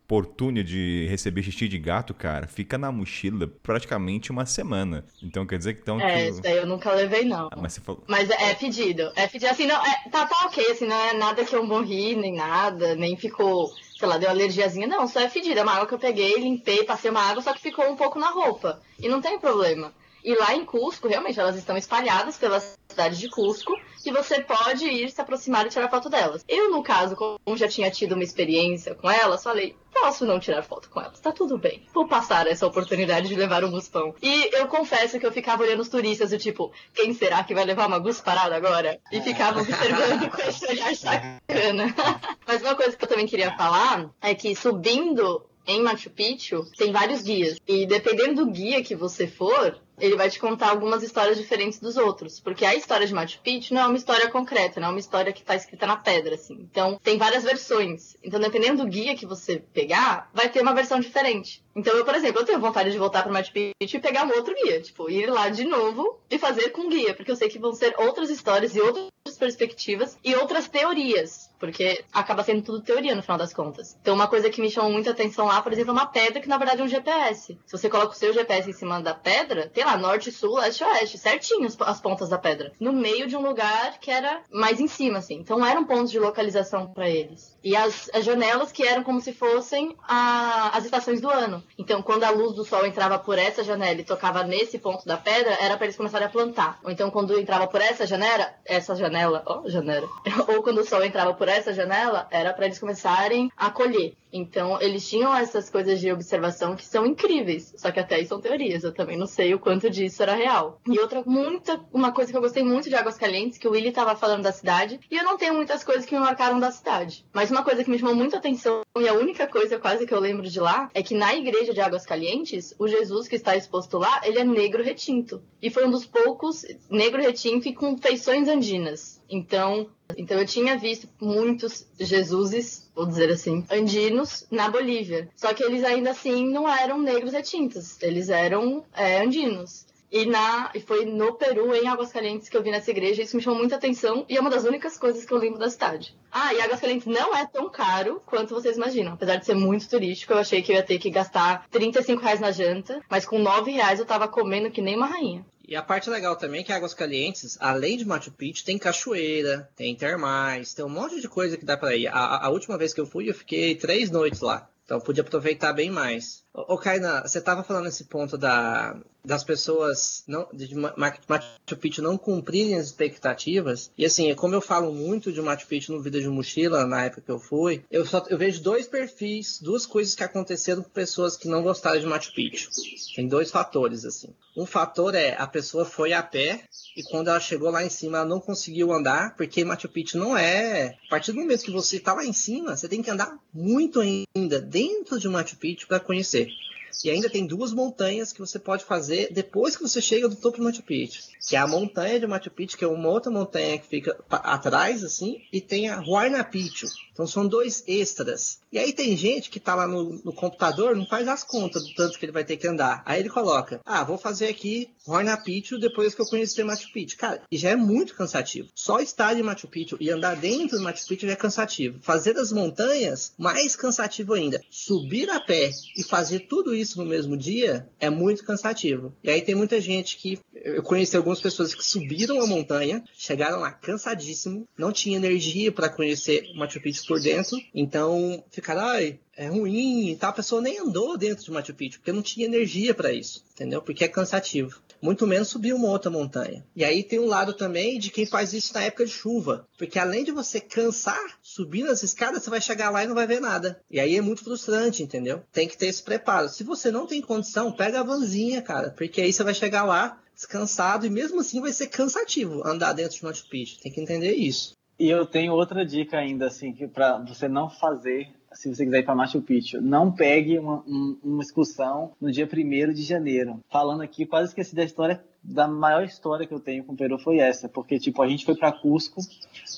a 0.10 0.20
oportune 0.20 0.64
de 0.64 1.06
receber 1.08 1.44
xixi 1.44 1.68
de 1.68 1.78
gato, 1.78 2.14
cara, 2.14 2.48
fica 2.48 2.78
na 2.78 2.92
mochila 2.92 3.48
praticamente 3.62 4.32
uma 4.32 4.46
semana. 4.46 5.06
Então 5.22 5.46
quer 5.46 5.58
dizer 5.60 5.76
que 5.76 5.82
então. 5.82 6.02
É, 6.02 6.24
que... 6.24 6.30
isso 6.32 6.42
daí 6.42 6.58
eu 6.58 6.66
nunca 6.66 6.92
levei, 6.92 7.24
não. 7.24 7.48
Ah, 7.52 7.58
mas 7.62 7.78
falou. 7.78 8.04
Mas 8.08 8.30
é 8.30 8.54
pedido. 8.56 9.12
É 9.16 9.28
pedido. 9.28 9.52
Assim, 9.52 9.68
não, 9.68 9.76
é, 9.76 10.10
tá, 10.10 10.26
tá 10.26 10.48
ok, 10.48 10.72
assim, 10.72 10.88
não 10.88 10.96
é 10.96 11.14
nada 11.14 11.46
que 11.46 11.56
eu 11.56 11.66
morri, 11.66 12.16
nem 12.16 12.34
nada, 12.34 12.96
nem 12.96 13.16
ficou. 13.16 13.72
Sei 13.98 14.08
lá, 14.08 14.18
deu 14.18 14.30
alergiazinha. 14.30 14.88
Não, 14.88 15.08
só 15.08 15.20
é 15.20 15.30
fedida. 15.30 15.60
É 15.60 15.64
uma 15.64 15.74
água 15.74 15.88
que 15.88 15.94
eu 15.94 16.00
peguei, 16.00 16.36
limpei, 16.36 16.84
passei 16.84 17.12
uma 17.12 17.22
água, 17.22 17.42
só 17.42 17.54
que 17.54 17.62
ficou 17.62 17.86
um 17.90 17.96
pouco 17.96 18.18
na 18.18 18.30
roupa. 18.30 18.82
E 18.98 19.08
não 19.08 19.22
tem 19.22 19.38
problema. 19.38 19.94
E 20.24 20.36
lá 20.36 20.54
em 20.54 20.66
Cusco, 20.66 21.08
realmente, 21.08 21.40
elas 21.40 21.56
estão 21.56 21.78
espalhadas 21.78 22.38
pela 22.38 22.60
cidade 22.60 23.18
de 23.18 23.30
Cusco 23.30 23.74
e 24.06 24.12
você 24.12 24.42
pode 24.42 24.86
ir 24.86 25.10
se 25.12 25.22
aproximar 25.22 25.66
e 25.66 25.70
tirar 25.70 25.90
foto 25.90 26.10
delas. 26.10 26.44
Eu, 26.48 26.72
no 26.72 26.84
caso, 26.84 27.16
como 27.16 27.58
já 27.58 27.68
tinha 27.68 27.92
tido 27.92 28.14
uma 28.14 28.24
experiência 28.24 28.96
com 28.96 29.10
elas, 29.10 29.44
falei, 29.44 29.76
posso 29.94 30.26
não 30.26 30.40
tirar 30.40 30.64
foto 30.64 30.90
com 30.90 31.02
elas, 31.02 31.20
tá 31.20 31.32
tudo 31.32 31.58
bem. 31.58 31.86
Vou 31.94 32.08
passar 32.08 32.48
essa 32.48 32.66
oportunidade 32.66 33.28
de 33.28 33.36
levar 33.36 33.64
um 33.64 33.72
guspão. 33.72 34.16
E 34.22 34.50
eu 34.56 34.68
confesso 34.68 35.20
que 35.20 35.26
eu 35.26 35.32
ficava 35.32 35.64
olhando 35.64 35.82
os 35.82 35.90
turistas, 35.90 36.30
do 36.32 36.38
tipo, 36.38 36.72
quem 36.94 37.14
será 37.14 37.44
que 37.44 37.54
vai 37.54 37.66
levar 37.66 37.88
uma 37.88 38.00
gusparada 38.00 38.56
agora? 38.56 39.00
E 39.12 39.22
ficava 39.22 39.62
observando 39.62 40.30
com 40.30 40.42
esse 40.42 40.66
olhar 40.66 40.96
sacana. 40.96 41.96
Mas 42.48 42.62
uma 42.62 42.76
coisa 42.76 42.96
que 42.96 43.04
eu 43.04 43.10
também 43.10 43.28
queria 43.28 43.56
falar 43.56 44.10
é 44.22 44.34
que 44.34 44.56
subindo 44.56 45.46
em 45.68 45.84
Machu 45.84 46.10
Picchu 46.10 46.66
tem 46.78 46.92
vários 46.92 47.22
guias. 47.22 47.60
E 47.68 47.86
dependendo 47.86 48.44
do 48.44 48.52
guia 48.52 48.84
que 48.84 48.96
você 48.96 49.28
for, 49.28 49.80
ele 50.00 50.16
vai 50.16 50.30
te 50.30 50.40
contar 50.40 50.70
algumas 50.70 51.04
histórias 51.04 51.38
diferentes 51.38 51.80
dos 51.80 51.98
outros. 51.98 52.40
Porque 52.40 52.66
a 52.66 52.76
história 52.76 53.06
de 53.06 53.14
Machu 53.14 53.40
Picchu 53.42 53.74
não 53.74 53.82
é 53.82 53.88
uma 53.88 53.98
história 53.98 54.30
concreta, 54.30 54.80
não 54.80 54.90
é 54.90 54.92
uma 54.92 55.00
história 55.00 55.34
que 55.34 55.42
está 55.42 55.56
escrita 55.56 55.86
na 55.86 55.98
pedra, 55.98 56.36
assim. 56.36 56.68
Então, 56.72 57.00
tem 57.04 57.18
várias 57.18 57.44
versões. 57.44 58.16
Então, 58.24 58.40
dependendo 58.40 58.84
do 58.84 58.90
guia 58.90 59.16
que 59.16 59.26
você 59.26 59.64
pegar, 59.74 60.30
vai 60.34 60.50
ter 60.50 60.62
uma 60.62 60.74
versão 60.74 61.00
diferente. 61.00 61.64
Então, 61.80 61.96
eu, 61.96 62.04
por 62.04 62.14
exemplo, 62.14 62.42
eu 62.42 62.46
tenho 62.46 62.60
vontade 62.60 62.92
de 62.92 62.98
voltar 62.98 63.24
para 63.24 63.32
Machu 63.32 63.54
Picchu 63.54 63.96
e 63.96 64.02
pegar 64.02 64.26
um 64.26 64.36
outro 64.36 64.54
guia. 64.54 64.82
Tipo, 64.82 65.10
ir 65.10 65.28
lá 65.28 65.48
de 65.48 65.64
novo 65.64 66.20
e 66.30 66.38
fazer 66.38 66.72
com 66.72 66.90
guia. 66.90 67.14
Porque 67.14 67.32
eu 67.32 67.38
sei 67.38 67.48
que 67.48 67.58
vão 67.58 67.72
ser 67.72 67.96
outras 67.98 68.30
histórias 68.30 68.76
e 68.76 68.82
outras 68.82 69.10
perspectivas 69.38 70.18
e 70.24 70.36
outras 70.36 70.68
teorias. 70.68 71.50
Porque 71.58 72.04
acaba 72.12 72.44
sendo 72.44 72.64
tudo 72.64 72.82
teoria 72.82 73.16
no 73.16 73.22
final 73.22 73.38
das 73.38 73.54
contas. 73.54 73.98
Então, 74.02 74.14
uma 74.14 74.28
coisa 74.28 74.50
que 74.50 74.62
me 74.62 74.70
chamou 74.70 74.92
muita 74.92 75.12
atenção 75.12 75.46
lá, 75.46 75.62
por 75.62 75.72
exemplo, 75.72 75.92
é 75.92 75.94
uma 75.94 76.06
pedra 76.06 76.42
que 76.42 76.50
na 76.50 76.58
verdade 76.58 76.82
é 76.82 76.84
um 76.84 76.88
GPS. 76.88 77.58
Se 77.66 77.78
você 77.78 77.90
coloca 77.90 78.12
o 78.12 78.16
seu 78.16 78.34
GPS 78.34 78.70
em 78.70 78.74
cima 78.74 79.02
da 79.02 79.14
pedra, 79.14 79.70
tem 79.70 79.86
lá 79.86 79.98
norte, 79.98 80.32
sul, 80.32 80.56
leste, 80.56 80.84
oeste, 80.84 81.18
certinho 81.18 81.68
as 81.82 82.02
pontas 82.02 82.30
da 82.30 82.38
pedra. 82.38 82.74
No 82.80 82.92
meio 82.92 83.28
de 83.28 83.36
um 83.36 83.42
lugar 83.42 84.00
que 84.00 84.12
era 84.12 84.42
mais 84.52 84.80
em 84.80 84.88
cima, 84.88 85.20
assim. 85.20 85.36
Então, 85.36 85.66
eram 85.66 85.86
pontos 85.86 86.12
de 86.12 86.20
localização 86.20 86.88
para 86.88 87.10
eles. 87.10 87.58
E 87.64 87.76
as, 87.76 88.10
as, 88.14 88.26
janelas 88.26 88.72
que 88.72 88.86
eram 88.86 89.04
como 89.04 89.22
se 89.22 89.34
fossem 89.34 89.96
a, 90.08 90.78
as 90.78 90.86
estações 90.86 91.22
do 91.22 91.30
ano. 91.30 91.64
Então, 91.78 92.02
quando 92.02 92.24
a 92.24 92.30
luz 92.30 92.54
do 92.54 92.66
sol 92.66 92.86
entrava 92.86 93.18
por 93.20 93.38
essa 93.38 93.64
janela 93.64 94.00
e 94.00 94.04
tocava 94.04 94.44
nesse 94.44 94.78
ponto 94.80 95.06
da 95.06 95.18
pedra, 95.18 95.58
era 95.62 95.78
para 95.78 95.86
eles 95.86 95.98
começarem 95.98 96.28
a 96.28 96.30
plantar. 96.30 96.80
Ou 96.84 96.92
então, 96.92 97.10
quando 97.10 97.40
entrava 97.40 97.68
por 97.68 97.82
essa 97.82 98.06
janela, 98.06 98.54
essa 98.66 98.96
janela, 98.96 99.44
ó, 99.46 99.62
oh, 99.64 99.70
janela. 99.70 100.08
Ou 100.48 100.62
quando 100.64 100.80
o 100.80 100.86
sol 100.86 101.04
entrava 101.04 101.34
por 101.34 101.48
essa 101.48 101.74
janela, 101.74 102.28
era 102.32 102.54
para 102.54 102.66
eles 102.66 102.80
começarem 102.80 103.52
a 103.56 103.70
colher. 103.70 104.14
Então, 104.32 104.82
eles 104.82 105.08
tinham 105.08 105.36
essas 105.36 105.70
coisas 105.70 106.00
de 106.00 106.12
observação 106.12 106.76
que 106.76 106.86
são 106.86 107.06
incríveis. 107.06 107.74
Só 107.78 107.92
que 107.92 108.00
até 108.00 108.16
aí 108.16 108.26
são 108.26 108.40
teorias. 108.40 108.84
Eu 108.84 108.94
também 108.94 109.18
não 109.18 109.28
sei 109.28 109.54
o 109.54 109.60
quanto 109.60 109.90
disso 109.90 110.22
era 110.22 110.34
real. 110.34 110.80
E 110.88 111.00
outra, 111.00 111.24
muita, 111.26 111.80
uma 111.92 112.12
coisa 112.12 112.32
que 112.32 112.38
eu 112.38 112.42
gostei 112.42 112.64
muito 112.64 112.90
de 112.90 112.96
Águas 112.96 113.18
Calientes, 113.18 113.58
que 113.58 113.68
o 113.68 113.72
Willy 113.72 113.92
tava 113.92 114.16
falando 114.16 114.44
da 114.44 114.52
cidade. 114.52 115.00
E 115.10 115.18
eu 115.18 115.24
não 115.24 115.38
tenho 115.38 115.54
muitas 115.54 115.84
coisas 115.84 116.06
que 116.06 116.14
me 116.14 116.22
marcaram 116.22 116.60
da 116.60 116.72
cidade. 116.72 117.26
Mas 117.34 117.52
uma 117.52 117.64
coisa 117.64 117.84
que 117.84 117.90
me 117.90 117.98
chamou 117.98 118.16
muito 118.16 118.36
atenção, 118.36 118.82
e 118.98 119.08
a 119.08 119.14
única 119.14 119.48
coisa 119.48 119.80
quase 119.80 120.06
que 120.06 120.14
eu 120.14 120.20
lembro 120.20 120.48
de 120.50 120.60
lá, 120.60 120.90
é 120.94 121.02
que 121.02 121.16
na 121.16 121.34
igreja 121.36 121.74
de 121.74 121.82
Águas 121.82 122.06
Calientes, 122.06 122.76
o 122.78 122.88
Jesus 122.88 123.28
que 123.28 123.36
está 123.36 123.56
exposto 123.56 123.98
lá, 123.98 124.22
ele 124.24 124.40
é 124.40 124.44
negro 124.44 124.84
retinto. 124.84 125.42
E 125.62 125.70
foi 125.70 125.86
um 125.86 125.92
dos 125.92 126.06
poucos 126.06 126.66
negro 126.90 127.22
retinto 127.22 127.68
e 127.68 127.74
com 127.74 127.98
feições 127.98 128.48
andinas. 128.48 129.22
Então, 129.30 129.90
então 130.18 130.38
eu 130.38 130.46
tinha 130.46 130.78
visto 130.78 131.08
muitos 131.22 131.88
Jesuses, 132.00 132.90
vou 132.96 133.06
dizer 133.06 133.30
assim, 133.32 133.64
andinos 133.72 134.46
na 134.52 134.70
Bolívia. 134.70 135.30
Só 135.36 135.54
que 135.54 135.64
eles 135.64 135.84
ainda 135.84 136.12
assim 136.12 136.50
não 136.50 136.68
eram 136.68 137.02
negros 137.02 137.34
retintos, 137.34 138.02
eles 138.02 138.30
eram 138.30 138.84
é, 138.94 139.22
andinos. 139.22 139.86
E, 140.12 140.26
na, 140.26 140.72
e 140.74 140.80
foi 140.80 141.06
no 141.06 141.36
Peru, 141.36 141.74
em 141.76 141.88
Aguascalientes, 141.88 142.50
que 142.50 142.58
eu 142.58 142.64
vi 142.64 142.72
nessa 142.72 142.92
igreja. 142.92 143.22
Isso 143.22 143.36
me 143.36 143.42
chamou 143.42 143.60
muita 143.60 143.76
atenção 143.76 144.26
e 144.28 144.38
é 144.38 144.42
uma 144.42 144.50
das 144.50 144.64
únicas 144.64 144.98
coisas 144.98 145.26
que 145.26 145.34
eu 145.34 145.38
lembro 145.38 145.60
da 145.60 145.70
cidade. 145.70 146.16
Ah, 146.32 146.54
e 146.54 146.62
Aguascalientes 146.62 147.08
não 147.08 147.36
é 147.36 147.46
tão 147.46 147.70
caro 147.70 148.22
quanto 148.26 148.54
vocês 148.54 148.78
imaginam. 148.78 149.14
Apesar 149.14 149.36
de 149.38 149.46
ser 149.46 149.56
muito 149.56 149.88
turístico, 149.88 150.34
eu 150.34 150.38
achei 150.38 150.62
que 150.62 150.72
eu 150.72 150.76
ia 150.76 150.84
ter 150.84 151.00
que 151.00 151.10
gastar 151.10 151.68
35 151.70 152.22
reais 152.22 152.40
na 152.40 152.52
janta, 152.52 153.02
mas 153.10 153.26
com 153.26 153.40
9 153.40 153.72
reais 153.72 154.00
eu 154.00 154.06
tava 154.06 154.28
comendo 154.28 154.72
que 154.72 154.82
nem 154.82 154.96
uma 154.96 155.06
rainha. 155.08 155.46
E 155.70 155.76
a 155.76 155.84
parte 155.84 156.10
legal 156.10 156.36
também 156.36 156.62
é 156.62 156.64
que 156.64 156.74
Águas 156.74 156.96
Calientes, 156.96 157.56
além 157.60 157.96
de 157.96 158.04
Machu 158.04 158.32
Picchu, 158.32 158.66
tem 158.66 158.80
cachoeira, 158.80 159.70
tem 159.76 159.96
termais, 159.96 160.74
tem 160.74 160.84
um 160.84 160.90
monte 160.90 161.22
de 161.22 161.30
coisa 161.30 161.58
que 161.58 161.64
dá 161.64 161.78
para 161.78 161.96
ir. 161.96 162.08
A, 162.08 162.48
a, 162.48 162.50
última 162.50 162.76
vez 162.76 162.92
que 162.92 163.00
eu 163.00 163.06
fui, 163.06 163.30
eu 163.30 163.36
fiquei 163.36 163.76
três 163.76 164.10
noites 164.10 164.42
lá. 164.42 164.68
Então 164.84 165.00
pude 165.00 165.22
aproveitar 165.22 165.72
bem 165.72 165.92
mais. 165.92 166.44
Ô, 166.54 166.78
Kaina, 166.78 167.22
você 167.22 167.38
estava 167.38 167.64
falando 167.64 167.88
esse 167.88 168.06
ponto 168.06 168.38
da, 168.38 169.00
das 169.24 169.44
pessoas 169.44 170.24
não, 170.28 170.48
de 170.52 170.74
Machu 170.76 171.78
Picchu 171.80 172.02
não 172.02 172.18
cumprirem 172.18 172.76
as 172.76 172.88
expectativas. 172.88 173.92
E 173.98 174.06
assim, 174.06 174.34
como 174.34 174.56
eu 174.56 174.62
falo 174.62 174.92
muito 174.92 175.32
de 175.32 175.42
Machu 175.42 175.68
Picchu 175.68 175.94
no 175.94 176.02
Vida 176.02 176.20
de 176.20 176.28
Mochila, 176.28 176.86
na 176.86 177.06
época 177.06 177.22
que 177.22 177.32
eu 177.32 177.40
fui, 177.40 177.84
eu, 177.92 178.06
só, 178.06 178.26
eu 178.30 178.38
vejo 178.38 178.62
dois 178.62 178.88
perfis, 178.88 179.60
duas 179.62 179.86
coisas 179.86 180.16
que 180.16 180.24
aconteceram 180.24 180.82
com 180.82 180.90
pessoas 180.90 181.38
que 181.38 181.48
não 181.48 181.62
gostaram 181.62 182.00
de 182.00 182.06
Machu 182.06 182.34
Picchu. 182.34 182.70
Tem 183.16 183.28
dois 183.28 183.52
fatores, 183.52 184.06
assim. 184.06 184.34
Um 184.58 184.66
fator 184.66 185.14
é 185.16 185.36
a 185.38 185.48
pessoa 185.48 185.86
foi 185.86 186.14
a 186.14 186.24
pé 186.24 186.64
e 186.96 187.04
quando 187.04 187.30
ela 187.30 187.40
chegou 187.40 187.70
lá 187.70 187.84
em 187.84 187.90
cima 187.90 188.18
ela 188.18 188.28
não 188.28 188.40
conseguiu 188.40 188.92
andar, 188.92 189.36
porque 189.36 189.64
Machu 189.64 189.88
Picchu 189.88 190.18
não 190.18 190.38
é. 190.38 190.98
A 191.08 191.10
partir 191.10 191.32
do 191.32 191.40
momento 191.40 191.64
que 191.64 191.72
você 191.72 191.98
está 191.98 192.14
lá 192.14 192.26
em 192.26 192.34
cima, 192.34 192.76
você 192.76 192.88
tem 192.88 193.02
que 193.02 193.12
andar 193.12 193.38
muito 193.54 194.02
ainda 194.02 194.60
dentro 194.60 195.20
de 195.20 195.30
Machu 195.30 195.56
Picchu 195.58 195.88
para 195.88 196.00
conhecer. 196.00 196.39
dice, 196.46 196.69
E 197.04 197.10
ainda 197.10 197.30
tem 197.30 197.46
duas 197.46 197.72
montanhas 197.72 198.32
que 198.32 198.40
você 198.40 198.60
pode 198.60 198.84
fazer 198.84 199.32
depois 199.32 199.76
que 199.76 199.84
você 199.84 200.02
chega 200.02 200.28
do 200.28 200.36
topo 200.36 200.58
de 200.58 200.64
Machu 200.64 200.84
Picchu. 200.84 201.24
Que 201.48 201.56
é 201.56 201.60
a 201.60 201.68
montanha 201.68 202.20
de 202.20 202.28
Machu 202.28 202.52
Picchu, 202.52 202.78
que 202.78 202.84
é 202.84 202.88
uma 202.88 203.10
outra 203.10 203.32
montanha 203.32 203.78
que 203.78 203.88
fica 203.88 204.18
atrás, 204.30 205.04
assim, 205.04 205.42
e 205.52 205.62
tem 205.62 205.90
a 205.90 206.00
Huayna 206.00 206.44
Picchu. 206.44 206.88
Então 207.20 207.28
são 207.28 207.46
dois 207.46 207.84
extras. 207.86 208.60
E 208.72 208.80
aí 208.80 208.94
tem 208.94 209.18
gente 209.18 209.50
que 209.50 209.60
tá 209.60 209.76
lá 209.76 209.86
no, 209.86 210.22
no, 210.24 210.32
computador, 210.32 210.96
não 210.96 211.06
faz 211.06 211.28
as 211.28 211.44
contas 211.44 211.84
do 211.84 211.94
tanto 211.94 212.18
que 212.18 212.24
ele 212.24 212.32
vai 212.32 212.46
ter 212.46 212.56
que 212.56 212.66
andar. 212.66 213.04
Aí 213.06 213.20
ele 213.20 213.30
coloca, 213.30 213.82
ah, 213.86 214.06
vou 214.06 214.18
fazer 214.18 214.48
aqui 214.48 214.90
Huayna 215.06 215.36
Picchu 215.36 215.78
depois 215.78 216.16
que 216.16 216.22
eu 216.22 216.26
conhecer 216.26 216.64
Machu 216.64 216.90
Picchu. 216.94 217.18
Cara, 217.18 217.42
e 217.52 217.58
já 217.58 217.72
é 217.72 217.76
muito 217.76 218.16
cansativo. 218.16 218.70
Só 218.74 219.02
estar 219.02 219.38
em 219.38 219.44
Machu 219.44 219.68
Picchu 219.68 219.98
e 220.00 220.10
andar 220.10 220.38
dentro 220.38 220.78
de 220.78 220.84
Machu 220.84 221.06
Picchu 221.08 221.28
já 221.28 221.34
é 221.34 221.36
cansativo. 221.36 222.00
Fazer 222.02 222.38
as 222.38 222.54
montanhas, 222.54 223.34
mais 223.38 223.76
cansativo 223.76 224.34
ainda. 224.34 224.62
Subir 224.70 225.30
a 225.30 225.42
pé 225.42 225.72
e 225.98 226.04
fazer 226.04 226.48
tudo 226.48 226.74
isso 226.74 226.79
no 226.98 227.06
mesmo 227.06 227.38
dia 227.38 227.88
é 228.00 228.10
muito 228.10 228.44
cansativo. 228.44 229.14
E 229.24 229.30
aí 229.30 229.42
tem 229.42 229.56
muita 229.56 229.80
gente 229.80 230.18
que. 230.18 230.40
Eu 230.54 230.84
conheci 230.84 231.16
algumas 231.16 231.40
pessoas 231.40 231.74
que 231.74 231.86
subiram 231.86 232.42
a 232.42 232.48
montanha, 232.48 233.04
chegaram 233.18 233.60
lá 233.60 233.72
cansadíssimo, 233.72 234.68
não 234.78 234.92
tinha 234.92 235.16
energia 235.16 235.72
para 235.72 235.88
conhecer 235.88 236.52
Machu 236.54 236.82
Picchu 236.82 237.06
por 237.08 237.22
dentro, 237.22 237.58
então 237.74 238.44
ficaram, 238.52 238.82
ai, 238.82 239.20
é 239.38 239.48
ruim 239.48 240.10
e 240.10 240.16
tal. 240.18 240.32
A 240.32 240.34
pessoa 240.34 240.62
nem 240.62 240.80
andou 240.80 241.18
dentro 241.18 241.46
de 241.46 241.52
Machu 241.52 241.74
Picchu, 241.74 242.00
porque 242.00 242.12
não 242.12 242.22
tinha 242.22 242.46
energia 242.46 242.94
para 242.94 243.14
isso, 243.14 243.44
entendeu? 243.54 243.82
Porque 243.82 244.04
é 244.04 244.08
cansativo. 244.08 244.82
Muito 245.02 245.26
menos 245.26 245.48
subir 245.48 245.74
uma 245.74 245.88
outra 245.88 246.12
montanha. 246.12 246.66
E 246.76 246.84
aí 246.84 247.04
tem 247.04 247.20
um 247.20 247.28
lado 247.28 247.54
também 247.54 248.00
de 248.00 248.12
quem 248.12 248.26
faz 248.26 248.54
isso 248.54 248.74
na 248.74 248.84
época 248.84 249.06
de 249.06 249.12
chuva. 249.12 249.68
Porque 249.78 249.98
além 249.98 250.24
de 250.24 250.32
você 250.32 250.60
cansar 250.60 251.38
subindo 251.42 251.92
as 251.92 252.04
escadas, 252.04 252.44
você 252.44 252.50
vai 252.50 252.62
chegar 252.62 252.90
lá 252.90 253.04
e 253.04 253.08
não 253.08 253.16
vai 253.16 253.28
ver 253.28 253.40
nada. 253.40 253.80
E 253.90 254.00
aí 254.00 254.16
é 254.16 254.22
muito 254.22 254.44
frustrante, 254.44 255.04
entendeu? 255.04 255.42
Tem 255.52 255.68
que 255.68 255.78
ter 255.78 255.88
esse 255.88 256.04
preparo. 256.04 256.50
Se 256.50 256.64
você 256.64 256.92
não 256.92 257.08
tem 257.08 257.22
condição, 257.22 257.72
pega 257.72 258.00
a 258.00 258.04
vanzinha, 258.04 258.62
cara. 258.62 258.92
Porque 258.92 259.22
aí 259.22 259.32
você 259.32 259.44
vai 259.44 259.54
chegar 259.54 259.84
lá 259.84 260.22
descansado 260.34 261.06
e 261.06 261.10
mesmo 261.10 261.42
assim 261.42 261.60
vai 261.60 261.74
ser 261.74 261.88
cansativo 261.88 262.66
andar 262.66 262.94
dentro 262.94 263.18
de 263.18 263.24
Machu 263.24 263.48
Picchu. 263.50 263.80
Tem 263.82 263.92
que 263.92 264.00
entender 264.00 264.34
isso. 264.34 264.74
E 264.98 265.10
eu 265.10 265.26
tenho 265.26 265.54
outra 265.54 265.86
dica 265.86 266.18
ainda, 266.18 266.48
assim, 266.48 266.74
que 266.74 266.88
para 266.88 267.18
você 267.20 267.48
não 267.48 267.70
fazer 267.70 268.28
se 268.54 268.74
você 268.74 268.86
quiser 268.86 269.00
ir 269.00 269.06
para 269.06 269.16
Machu 269.16 269.42
Picchu, 269.42 269.82
não 269.82 270.12
pegue 270.12 270.58
uma, 270.58 270.84
uma 271.24 271.42
excursão 271.42 272.14
no 272.20 272.32
dia 272.32 272.48
1 272.52 272.94
de 272.94 273.04
janeiro. 273.04 273.60
Falando 273.70 274.02
aqui, 274.02 274.26
quase 274.26 274.50
esqueci 274.50 274.76
da 274.76 274.84
história, 274.84 275.24
da 275.44 275.68
maior 275.68 276.04
história 276.04 276.48
que 276.48 276.54
eu 276.54 276.60
tenho 276.60 276.84
com 276.84 276.94
o 276.94 276.98
Peru 276.98 277.18
foi 277.20 277.38
essa, 277.38 277.70
porque, 277.70 278.00
tipo, 278.00 278.22
a 278.22 278.28
gente 278.28 278.46
foi 278.46 278.56
para 278.56 278.72
Cusco, 278.72 279.22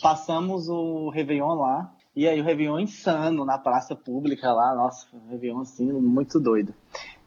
passamos 0.01 0.69
o 0.69 1.09
Réveillon 1.09 1.55
lá, 1.55 1.93
e 2.15 2.27
aí 2.27 2.39
o 2.41 2.43
Réveillon 2.43 2.79
insano 2.79 3.45
na 3.45 3.57
praça 3.57 3.95
pública 3.95 4.51
lá, 4.51 4.75
nossa, 4.75 5.07
o 5.13 5.29
Réveillon 5.29 5.61
assim, 5.61 5.91
muito 5.91 6.39
doido. 6.39 6.73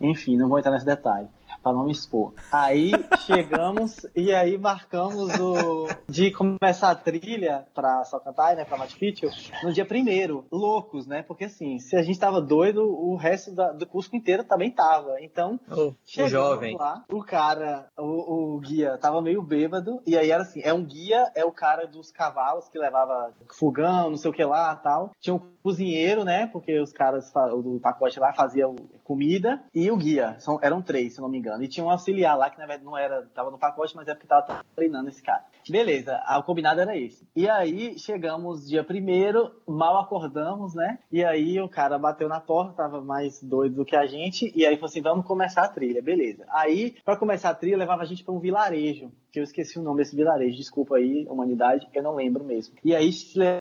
Enfim, 0.01 0.37
não 0.37 0.49
vou 0.49 0.59
entrar 0.59 0.73
nesse 0.73 0.87
detalhe 0.87 1.29
para 1.65 1.73
não 1.73 1.85
me 1.85 1.93
expor. 1.93 2.35
Aí 2.53 2.93
chegamos 3.27 4.05
e 4.15 4.35
aí 4.35 4.59
marcamos 4.59 5.33
o 5.41 5.89
de 6.07 6.31
começar 6.31 6.91
a 6.91 6.95
trilha 6.95 7.67
para 7.75 8.05
Salcantay, 8.05 8.55
né, 8.55 8.67
para 8.67 8.77
Machu 8.77 8.99
Picchu, 8.99 9.31
no 9.63 9.73
dia 9.73 9.87
primeiro, 9.87 10.45
loucos, 10.53 11.07
né? 11.07 11.23
Porque 11.23 11.45
assim, 11.45 11.79
se 11.79 11.97
a 11.97 12.03
gente 12.03 12.19
tava 12.19 12.41
doido, 12.43 12.85
o 12.85 13.17
resto 13.17 13.53
da, 13.53 13.73
do 13.73 13.87
curso 13.87 14.15
inteiro 14.15 14.45
também 14.45 14.71
tava. 14.71 15.17
Então, 15.21 15.59
oh, 15.71 15.95
o 16.23 16.29
jovem 16.29 16.77
lá, 16.77 17.03
o 17.11 17.25
cara, 17.25 17.89
o, 17.97 18.57
o, 18.57 18.61
guia 18.61 18.99
tava 18.99 19.23
meio 19.23 19.43
bêbado 19.43 20.03
e 20.07 20.19
aí 20.19 20.31
era 20.31 20.43
assim, 20.43 20.61
é 20.63 20.75
um 20.75 20.85
guia, 20.85 21.33
é 21.35 21.45
o 21.45 21.53
cara 21.53 21.87
dos 21.87 22.11
cavalos 22.11 22.69
que 22.69 22.79
levava 22.79 23.33
fogão, 23.53 24.11
não 24.11 24.17
sei 24.19 24.31
o 24.31 24.35
que 24.35 24.45
lá, 24.45 24.77
tal. 24.77 25.13
Tinha 25.19 25.35
um 25.35 25.41
cozinheiro, 25.63 26.25
né? 26.25 26.47
Porque 26.49 26.79
os 26.79 26.93
caras 26.93 27.33
do 27.33 27.81
pacote 27.81 28.21
lá 28.21 28.35
faziam 28.35 28.77
comida 29.05 29.63
e 29.75 29.91
o 29.91 29.97
guia, 29.97 30.35
são, 30.39 30.59
eram 30.63 30.83
três, 30.83 31.15
se 31.15 31.21
não 31.21 31.29
me 31.29 31.39
engano. 31.39 31.63
E 31.63 31.69
tinha 31.69 31.85
um 31.85 31.91
auxiliar 31.91 32.37
lá 32.37 32.51
que 32.51 32.59
na 32.59 32.67
verdade 32.67 32.85
não 32.85 32.97
era, 32.97 33.23
tava 33.35 33.51
no 33.51 33.59
pacote, 33.59 33.95
mas 33.95 34.09
é 34.09 34.15
porque 34.15 34.27
tava 34.27 34.65
treinando 34.75 35.09
esse 35.09 35.23
cara. 35.23 35.45
Beleza, 35.69 36.21
o 36.39 36.43
combinado 36.43 36.81
era 36.81 36.97
esse. 36.97 37.29
E 37.37 37.49
aí 37.49 37.99
chegamos 37.99 38.67
dia 38.67 38.83
primeiro, 38.83 39.53
mal 39.67 39.99
acordamos, 39.99 40.75
né? 40.75 40.99
E 41.13 41.25
aí 41.25 41.61
o 41.61 41.69
cara 41.69 41.99
bateu 41.99 42.29
na 42.29 42.41
porta, 42.41 42.73
tava 42.73 43.01
mais 43.01 43.43
doido 43.43 43.77
do 43.77 43.85
que 43.85 43.95
a 43.95 44.07
gente, 44.07 44.53
e 44.57 44.67
aí 44.67 44.75
falou 44.77 44.89
assim: 44.89 45.03
vamos 45.03 45.27
começar 45.27 45.65
a 45.65 45.69
trilha, 45.69 46.03
beleza. 46.03 46.45
Aí, 46.49 46.97
para 47.05 47.17
começar 47.17 47.51
a 47.51 47.55
trilha, 47.55 47.77
levava 47.77 48.03
a 48.03 48.07
gente 48.07 48.25
para 48.25 48.35
um 48.35 48.41
vilarejo, 48.41 49.13
que 49.35 49.41
eu 49.41 49.45
esqueci 49.45 49.81
o 49.81 49.83
nome 49.83 49.99
desse 49.99 50.15
vilarejo, 50.15 50.57
desculpa 50.57 50.95
aí, 50.95 51.27
humanidade, 51.29 51.89
eu 51.93 52.03
não 52.05 52.15
lembro 52.15 52.45
mesmo. 52.45 52.77
E 52.85 52.95
aí 52.95 53.11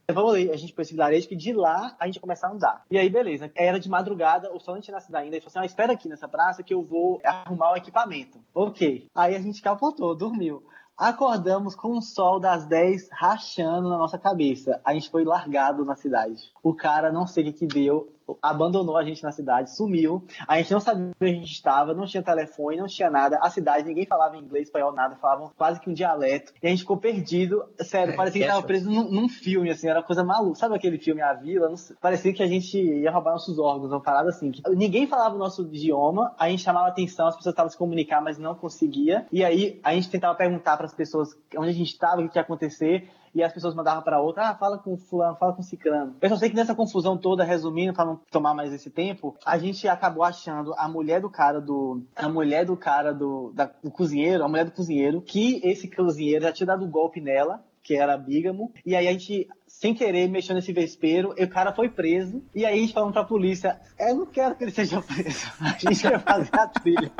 levamos 0.07 0.35
a 0.35 0.55
gente 0.55 0.71
para 0.71 0.83
esse 0.83 0.93
vilarejo, 0.93 1.27
que 1.27 1.35
de 1.35 1.51
lá 1.51 1.95
a 1.99 2.05
gente 2.05 2.19
começar 2.19 2.47
a 2.47 2.51
andar. 2.51 2.85
E 2.91 2.97
aí, 2.97 3.09
beleza, 3.09 3.51
era 3.55 3.79
de 3.79 3.89
madrugada, 3.89 4.53
o 4.53 4.59
sol 4.59 4.75
não 4.75 4.81
tinha 4.81 4.93
nascido 4.93 5.15
ainda, 5.15 5.35
e 5.35 5.41
falou 5.41 5.49
assim: 5.49 5.59
ah, 5.59 5.65
espera 5.65 5.93
aqui 5.93 6.07
nessa 6.07 6.27
praça 6.27 6.61
que 6.61 6.75
eu 6.75 6.83
vou 6.83 7.19
arrumar 7.25 7.73
o 7.73 7.75
equipamento. 7.75 8.37
Ok. 8.53 9.07
Aí 9.15 9.35
a 9.35 9.39
gente 9.39 9.63
capotou, 9.63 10.15
dormiu. 10.15 10.61
Acordamos 10.95 11.73
com 11.73 11.97
o 11.97 12.01
sol 12.03 12.39
das 12.39 12.67
10 12.67 13.09
rachando 13.11 13.89
na 13.89 13.97
nossa 13.97 14.19
cabeça. 14.19 14.79
A 14.85 14.93
gente 14.93 15.09
foi 15.09 15.23
largado 15.23 15.83
na 15.83 15.95
cidade. 15.95 16.39
O 16.61 16.75
cara, 16.75 17.11
não 17.11 17.25
sei 17.25 17.49
o 17.49 17.53
que 17.53 17.65
deu, 17.65 18.12
abandonou 18.41 18.97
a 18.97 19.03
gente 19.03 19.23
na 19.23 19.31
cidade, 19.31 19.75
sumiu. 19.75 20.25
A 20.47 20.57
gente 20.57 20.71
não 20.71 20.79
sabia 20.79 21.11
onde 21.19 21.31
a 21.31 21.33
gente 21.33 21.51
estava, 21.51 21.93
não 21.93 22.05
tinha 22.05 22.23
telefone, 22.23 22.77
não 22.77 22.87
tinha 22.87 23.09
nada. 23.09 23.39
A 23.41 23.49
cidade, 23.49 23.87
ninguém 23.87 24.05
falava 24.05 24.37
inglês, 24.37 24.67
espanhol, 24.67 24.93
nada, 24.93 25.15
falavam 25.15 25.51
quase 25.57 25.79
que 25.79 25.89
um 25.89 25.93
dialeto. 25.93 26.53
E 26.61 26.67
a 26.67 26.69
gente 26.69 26.79
ficou 26.79 26.97
perdido. 26.97 27.63
Sério, 27.81 28.13
é, 28.13 28.15
parecia 28.15 28.41
que 28.41 28.47
estava 28.47 28.65
preso 28.65 28.89
num, 28.89 29.09
num, 29.09 29.29
filme, 29.29 29.69
assim, 29.69 29.87
era 29.87 30.01
coisa 30.01 30.23
maluca. 30.23 30.55
Sabe 30.55 30.75
aquele 30.75 30.97
filme 30.97 31.21
A 31.21 31.33
Vila? 31.33 31.73
Parecia 32.01 32.33
que 32.33 32.43
a 32.43 32.47
gente 32.47 32.77
ia 32.77 33.11
roubar 33.11 33.31
nossos 33.31 33.59
órgãos, 33.59 33.91
uma 33.91 34.01
parada 34.01 34.29
assim. 34.29 34.51
Ninguém 34.69 35.07
falava 35.07 35.35
o 35.35 35.39
nosso 35.39 35.63
idioma, 35.63 36.33
a 36.37 36.49
gente 36.49 36.63
chamava 36.63 36.87
atenção, 36.87 37.27
as 37.27 37.35
pessoas 37.35 37.53
estavam 37.53 37.69
se 37.69 37.77
comunicar, 37.77 38.21
mas 38.21 38.37
não 38.37 38.55
conseguia. 38.55 39.25
E 39.31 39.43
aí 39.43 39.79
a 39.83 39.93
gente 39.93 40.09
tentava 40.09 40.35
perguntar 40.35 40.77
para 40.77 40.85
as 40.85 40.93
pessoas 40.93 41.29
onde 41.57 41.69
a 41.69 41.73
gente 41.73 41.91
estava, 41.91 42.21
o 42.21 42.29
que 42.29 42.37
ia 42.37 42.41
acontecer 42.41 43.09
e 43.33 43.43
as 43.43 43.51
pessoas 43.51 43.73
mandavam 43.73 44.03
para 44.03 44.21
outra, 44.21 44.49
ah, 44.49 44.55
fala 44.55 44.77
com 44.77 44.97
fulano, 44.97 45.35
fala 45.35 45.53
com 45.53 45.61
ciclano. 45.61 46.15
Eu 46.21 46.29
só 46.29 46.37
sei 46.37 46.49
que 46.49 46.55
nessa 46.55 46.75
confusão 46.75 47.17
toda, 47.17 47.43
resumindo, 47.43 47.93
para 47.93 48.05
não 48.05 48.19
tomar 48.29 48.53
mais 48.53 48.73
esse 48.73 48.89
tempo, 48.89 49.35
a 49.45 49.57
gente 49.57 49.87
acabou 49.87 50.23
achando 50.23 50.73
a 50.77 50.87
mulher 50.87 51.21
do 51.21 51.29
cara 51.29 51.59
do 51.59 52.03
a 52.15 52.29
mulher 52.29 52.65
do 52.65 52.77
cara 52.77 53.13
do, 53.13 53.51
da, 53.53 53.69
do 53.83 53.91
cozinheiro, 53.91 54.43
a 54.43 54.47
mulher 54.47 54.65
do 54.65 54.71
cozinheiro, 54.71 55.21
que 55.21 55.61
esse 55.63 55.89
cozinheiro 55.89 56.43
já 56.43 56.51
tinha 56.51 56.67
dado 56.67 56.85
um 56.85 56.91
golpe 56.91 57.19
nela, 57.19 57.63
que 57.81 57.95
era 57.95 58.17
bígamo, 58.17 58.71
e 58.85 58.95
aí 58.95 59.07
a 59.07 59.11
gente 59.11 59.47
sem 59.83 59.93
querer, 59.93 60.29
mexeu 60.29 60.55
nesse 60.55 60.71
vespeiro, 60.71 61.35
e 61.37 61.43
o 61.43 61.49
cara 61.49 61.73
foi 61.73 61.89
preso. 61.89 62.41
E 62.55 62.65
aí 62.65 62.79
gente 62.79 62.93
falou 62.93 63.11
pra 63.11 63.25
polícia: 63.25 63.81
Eu 63.99 64.15
não 64.15 64.25
quero 64.25 64.55
que 64.55 64.63
ele 64.63 64.71
seja 64.71 65.01
preso. 65.01 65.45
A 65.59 65.77
gente 65.77 66.03
vai 66.03 66.19
fazer 66.19 66.49
a 66.53 66.67
trilha. 66.67 67.11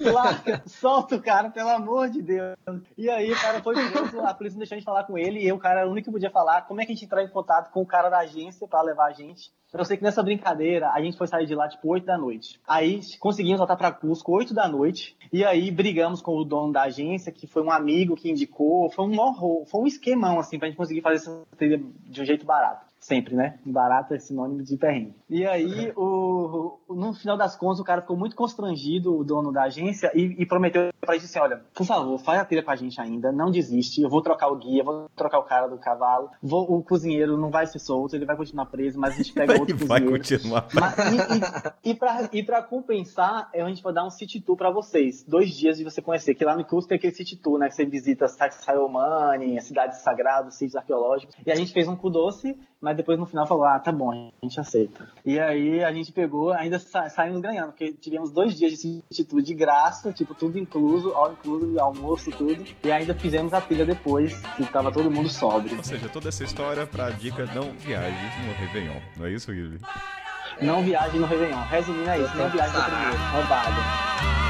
Larga, 0.00 0.62
solta 0.64 1.16
o 1.16 1.22
cara, 1.22 1.50
pelo 1.50 1.68
amor 1.68 2.08
de 2.08 2.22
Deus. 2.22 2.56
E 2.96 3.10
aí 3.10 3.30
o 3.30 3.38
cara 3.38 3.62
foi 3.62 3.74
preso, 3.74 4.20
a 4.20 4.32
polícia 4.32 4.56
não 4.56 4.60
deixou 4.60 4.76
a 4.76 4.78
gente 4.78 4.86
falar 4.86 5.04
com 5.04 5.18
ele, 5.18 5.40
e 5.40 5.48
eu, 5.48 5.56
o 5.56 5.58
cara 5.58 5.80
era 5.80 5.88
o 5.88 5.92
único 5.92 6.06
que 6.06 6.12
podia 6.12 6.30
falar. 6.30 6.62
Como 6.62 6.80
é 6.80 6.86
que 6.86 6.92
a 6.92 6.94
gente 6.94 7.04
entrar 7.04 7.22
em 7.22 7.28
contato 7.28 7.70
com 7.70 7.82
o 7.82 7.86
cara 7.86 8.08
da 8.08 8.20
agência 8.20 8.66
para 8.66 8.80
levar 8.82 9.08
a 9.08 9.12
gente? 9.12 9.52
Eu 9.72 9.86
sei 9.86 9.96
que 9.96 10.02
nessa 10.02 10.22
brincadeira 10.22 10.90
a 10.90 11.00
gente 11.00 11.16
foi 11.16 11.26
sair 11.26 11.46
de 11.46 11.54
lá 11.54 11.66
tipo 11.66 11.88
8 11.88 12.04
da 12.04 12.18
noite. 12.18 12.60
Aí 12.68 13.00
conseguimos 13.18 13.58
voltar 13.58 13.74
para 13.74 13.90
Cusco 13.90 14.30
8 14.32 14.52
da 14.52 14.68
noite. 14.68 15.16
E 15.32 15.42
aí 15.46 15.70
brigamos 15.70 16.20
com 16.20 16.36
o 16.36 16.44
dono 16.44 16.70
da 16.70 16.82
agência, 16.82 17.32
que 17.32 17.46
foi 17.46 17.62
um 17.62 17.70
amigo 17.70 18.14
que 18.14 18.30
indicou. 18.30 18.90
Foi 18.90 19.06
um 19.06 19.18
horror, 19.18 19.64
foi 19.64 19.80
um 19.80 19.86
esquemão 19.86 20.38
assim 20.38 20.58
pra 20.58 20.68
gente 20.68 20.76
conseguir 20.76 21.00
fazer 21.00 21.16
essa 21.16 21.42
trilha 21.56 21.81
de 21.82 22.22
um 22.22 22.24
jeito 22.24 22.44
barato. 22.44 22.91
Sempre, 23.02 23.34
né? 23.34 23.58
Barato 23.66 24.14
é 24.14 24.18
sinônimo 24.18 24.62
de 24.62 24.76
perrengue. 24.76 25.14
E 25.28 25.44
aí, 25.44 25.92
o, 25.96 26.78
o- 26.88 26.94
no 26.94 27.12
final 27.12 27.36
das 27.36 27.56
contas, 27.56 27.80
o 27.80 27.84
cara 27.84 28.00
ficou 28.00 28.16
muito 28.16 28.36
constrangido, 28.36 29.16
o 29.18 29.24
dono 29.24 29.52
da 29.52 29.64
agência, 29.64 30.10
e, 30.14 30.36
e 30.40 30.46
prometeu 30.46 30.90
pra 31.00 31.14
gente 31.14 31.24
assim, 31.24 31.38
olha, 31.40 31.62
por 31.74 31.84
favor, 31.84 32.16
faz 32.18 32.40
a 32.40 32.44
trilha 32.44 32.62
com 32.62 32.70
a 32.70 32.76
gente 32.76 33.00
ainda, 33.00 33.32
não 33.32 33.50
desiste, 33.50 34.00
eu 34.02 34.08
vou 34.08 34.22
trocar 34.22 34.48
o 34.48 34.56
guia, 34.56 34.84
vou 34.84 35.08
trocar 35.16 35.38
o 35.40 35.42
cara 35.42 35.66
do 35.66 35.76
cavalo, 35.78 36.30
vou- 36.40 36.70
o 36.72 36.82
cozinheiro 36.82 37.36
não 37.36 37.50
vai 37.50 37.66
ser 37.66 37.80
solto, 37.80 38.14
ele 38.14 38.24
vai 38.24 38.36
continuar 38.36 38.66
preso, 38.66 38.98
mas 39.00 39.14
a 39.14 39.16
gente 39.18 39.32
pega 39.32 39.52
outro 39.60 39.76
vai 39.86 40.00
cozinheiro. 40.00 40.22
continuar. 40.22 40.68
Mas, 40.72 40.94
e, 40.98 41.88
e, 41.88 41.90
e, 41.90 41.94
pra, 41.94 42.28
e 42.32 42.42
pra 42.44 42.62
compensar, 42.62 43.50
a 43.52 43.68
gente 43.68 43.82
vai 43.82 43.92
dar 43.92 44.04
um 44.06 44.10
city 44.10 44.40
tour 44.40 44.56
pra 44.56 44.70
vocês. 44.70 45.24
Dois 45.26 45.50
dias 45.50 45.76
de 45.76 45.84
você 45.84 46.00
conhecer. 46.00 46.34
Que 46.34 46.44
lá 46.44 46.56
no 46.56 46.64
curso 46.64 46.86
tem 46.88 46.96
aquele 46.96 47.12
city 47.14 47.36
tour, 47.36 47.58
né? 47.58 47.68
Que 47.68 47.74
você 47.74 47.84
visita 47.84 48.28
Sayomani, 48.72 49.58
as 49.58 49.64
cidades 49.64 49.98
sagradas, 50.02 50.54
sítios 50.54 50.76
arqueológicos. 50.76 51.34
E 51.44 51.50
a 51.50 51.54
gente 51.54 51.72
fez 51.72 51.88
um 51.88 51.96
cu 51.96 52.10
doce, 52.10 52.56
mas 52.82 52.96
depois 52.96 53.18
no 53.18 53.24
final 53.24 53.46
falou: 53.46 53.64
ah, 53.64 53.78
tá 53.78 53.92
bom, 53.92 54.10
a 54.10 54.44
gente 54.44 54.58
aceita. 54.58 55.08
E 55.24 55.38
aí 55.38 55.84
a 55.84 55.92
gente 55.92 56.10
pegou, 56.10 56.52
ainda 56.52 56.80
sa 56.80 57.08
saímos 57.08 57.40
ganhando, 57.40 57.68
porque 57.68 57.92
tivemos 57.92 58.32
dois 58.32 58.58
dias 58.58 58.72
de 58.72 59.24
tour 59.24 59.40
de 59.40 59.54
graça, 59.54 60.12
tipo, 60.12 60.34
tudo 60.34 60.58
incluso, 60.58 61.14
all 61.14 61.32
incluso, 61.32 61.78
almoço, 61.78 62.30
tudo. 62.32 62.64
E 62.82 62.90
ainda 62.90 63.14
fizemos 63.14 63.54
a 63.54 63.60
trilha 63.60 63.86
depois, 63.86 64.38
que 64.56 64.64
tava 64.66 64.90
todo 64.90 65.10
mundo 65.10 65.28
sóbrio. 65.28 65.76
Ou 65.76 65.84
seja, 65.84 66.08
toda 66.08 66.28
essa 66.28 66.42
história 66.42 66.84
pra 66.84 67.10
dica 67.10 67.46
não 67.54 67.70
viaje 67.78 68.16
no 68.46 68.52
Réveillon. 68.54 69.00
Não 69.16 69.26
é 69.26 69.30
isso, 69.30 69.52
Guilherme? 69.52 69.80
Não 70.60 70.82
viaje 70.82 71.18
no 71.18 71.26
Réveillon. 71.26 71.62
Resumindo 71.62 72.10
é 72.10 72.18
isso, 72.18 72.36
não 72.36 72.50
viaje 72.50 72.76
no 72.76 72.82
primeiro. 72.82 73.16
Roubada. 73.32 74.41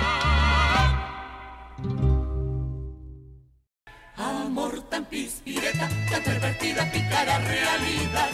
Tan 5.45 5.53
pispireta, 5.53 5.88
tan 6.11 6.22
pervertida, 6.22 6.84
pícara 6.90 7.38
realidad. 7.38 8.30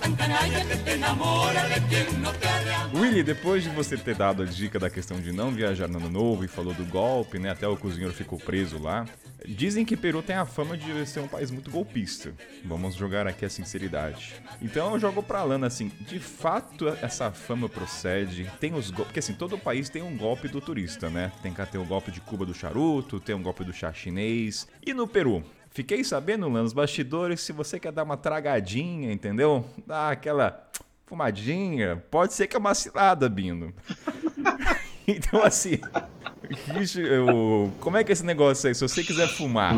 Tan 0.00 0.16
canalla 0.16 0.64
que 0.64 0.76
te 0.76 0.90
enamora 0.92 1.68
de 1.68 1.80
de 1.80 2.48
amar. 2.48 2.94
Willy, 2.94 3.22
depois 3.22 3.62
de 3.62 3.68
você 3.70 3.96
ter 3.96 4.14
dado 4.14 4.42
a 4.42 4.46
dica 4.46 4.78
da 4.78 4.90
questão 4.90 5.20
de 5.20 5.32
não 5.32 5.50
viajar 5.50 5.88
no 5.88 5.98
ano 5.98 6.10
novo 6.10 6.44
e 6.44 6.48
falou 6.48 6.72
do 6.74 6.84
golpe, 6.84 7.38
né? 7.38 7.50
Até 7.50 7.66
o 7.68 7.76
cozinheiro 7.76 8.12
ficou 8.12 8.38
preso 8.38 8.78
lá. 8.78 9.06
Dizem 9.46 9.84
que 9.84 9.96
Peru 9.96 10.22
tem 10.22 10.36
a 10.36 10.46
fama 10.46 10.76
de 10.76 11.06
ser 11.06 11.20
um 11.20 11.28
país 11.28 11.50
muito 11.50 11.70
golpista. 11.70 12.32
Vamos 12.64 12.94
jogar 12.94 13.26
aqui 13.26 13.44
a 13.44 13.50
sinceridade. 13.50 14.34
Então 14.60 14.92
eu 14.92 15.00
jogo 15.00 15.22
pra 15.22 15.42
Lana 15.42 15.66
assim, 15.66 15.90
de 16.00 16.18
fato 16.18 16.88
essa 17.02 17.30
fama 17.30 17.68
procede. 17.68 18.50
Tem 18.60 18.74
os 18.74 18.90
golpes, 18.90 19.06
porque 19.06 19.18
assim, 19.18 19.34
todo 19.34 19.58
país 19.58 19.88
tem 19.88 20.02
um 20.02 20.16
golpe 20.16 20.48
do 20.48 20.60
turista, 20.60 21.10
né? 21.10 21.32
Tem 21.42 21.52
que 21.52 21.66
ter 21.66 21.78
o 21.78 21.84
golpe 21.84 22.10
de 22.10 22.20
Cuba 22.20 22.46
do 22.46 22.54
charuto, 22.54 23.20
tem 23.20 23.34
um 23.34 23.42
golpe 23.42 23.64
do 23.64 23.72
chá 23.72 23.92
chinês. 23.92 24.66
E 24.84 24.94
no 24.94 25.06
Peru? 25.06 25.44
Fiquei 25.74 26.04
sabendo, 26.04 26.46
Lana, 26.48 26.62
nos 26.62 26.72
bastidores, 26.72 27.40
se 27.40 27.52
você 27.52 27.80
quer 27.80 27.92
dar 27.92 28.02
uma 28.02 28.16
tragadinha, 28.16 29.10
entendeu? 29.12 29.64
Dar 29.86 30.10
aquela 30.12 30.68
fumadinha, 31.06 32.02
pode 32.10 32.34
ser 32.34 32.46
que 32.46 32.54
é 32.56 32.58
uma 32.58 32.74
cilada, 32.74 33.28
Bindo. 33.28 33.72
então, 35.08 35.42
assim, 35.42 35.78
Richard, 36.74 37.08
eu- 37.10 37.72
como 37.80 37.96
é 37.96 38.04
que 38.04 38.12
é 38.12 38.14
esse 38.14 38.24
negócio 38.24 38.68
aí? 38.68 38.74
Se 38.74 38.82
você 38.86 39.02
quiser 39.02 39.28
fumar, 39.28 39.74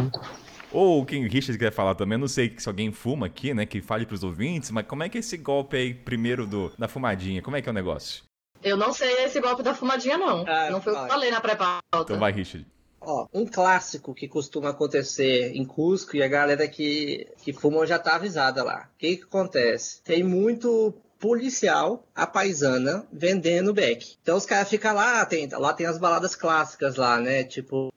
ou 0.72 1.04
quem 1.06 1.24
o 1.24 1.28
Richard 1.30 1.56
quer 1.58 1.72
falar 1.72 1.94
também, 1.94 2.16
eu 2.16 2.20
não 2.20 2.28
sei 2.28 2.52
se 2.58 2.68
alguém 2.68 2.90
fuma 2.90 3.26
aqui, 3.26 3.54
né, 3.54 3.64
que 3.64 3.80
fale 3.80 4.04
pros 4.04 4.24
ouvintes, 4.24 4.70
mas 4.72 4.86
como 4.86 5.02
é 5.04 5.08
que 5.08 5.18
é 5.18 5.20
esse 5.20 5.36
golpe 5.36 5.76
aí, 5.76 5.94
primeiro, 5.94 6.46
do, 6.46 6.72
da 6.78 6.88
fumadinha? 6.88 7.40
Como 7.40 7.56
é 7.56 7.62
que 7.62 7.68
é 7.68 7.72
o 7.72 7.74
negócio? 7.74 8.24
Eu 8.62 8.76
não 8.76 8.92
sei 8.92 9.12
esse 9.24 9.40
golpe 9.40 9.62
da 9.62 9.74
fumadinha, 9.74 10.16
não. 10.18 10.44
Ah, 10.48 10.70
não 10.70 10.80
foi 10.80 10.92
o 10.92 10.96
que 10.96 11.02
eu 11.02 11.08
falei 11.08 11.30
na 11.30 11.40
pré-pauta. 11.40 11.82
Então 12.00 12.18
vai, 12.18 12.32
Richard. 12.32 12.66
Ó, 13.06 13.26
um 13.32 13.46
clássico 13.46 14.14
que 14.14 14.26
costuma 14.26 14.70
acontecer 14.70 15.52
em 15.54 15.64
Cusco 15.64 16.16
e 16.16 16.22
a 16.22 16.28
galera 16.28 16.66
que, 16.66 17.28
que 17.42 17.52
fuma 17.52 17.86
já 17.86 17.98
tá 17.98 18.16
avisada 18.16 18.62
lá. 18.62 18.88
O 18.94 18.98
que 18.98 19.16
que 19.16 19.24
acontece? 19.24 20.02
Tem 20.02 20.22
muito 20.22 20.94
policial, 21.24 22.06
a 22.14 22.26
paisana, 22.26 23.06
vendendo 23.10 23.72
beck. 23.72 24.18
Então 24.20 24.36
os 24.36 24.44
caras 24.44 24.68
ficam 24.68 24.94
lá, 24.94 25.24
tem, 25.24 25.48
lá 25.50 25.72
tem 25.72 25.86
as 25.86 25.96
baladas 25.96 26.36
clássicas 26.36 26.96
lá, 26.96 27.18
né? 27.18 27.42
Tipo, 27.44 27.90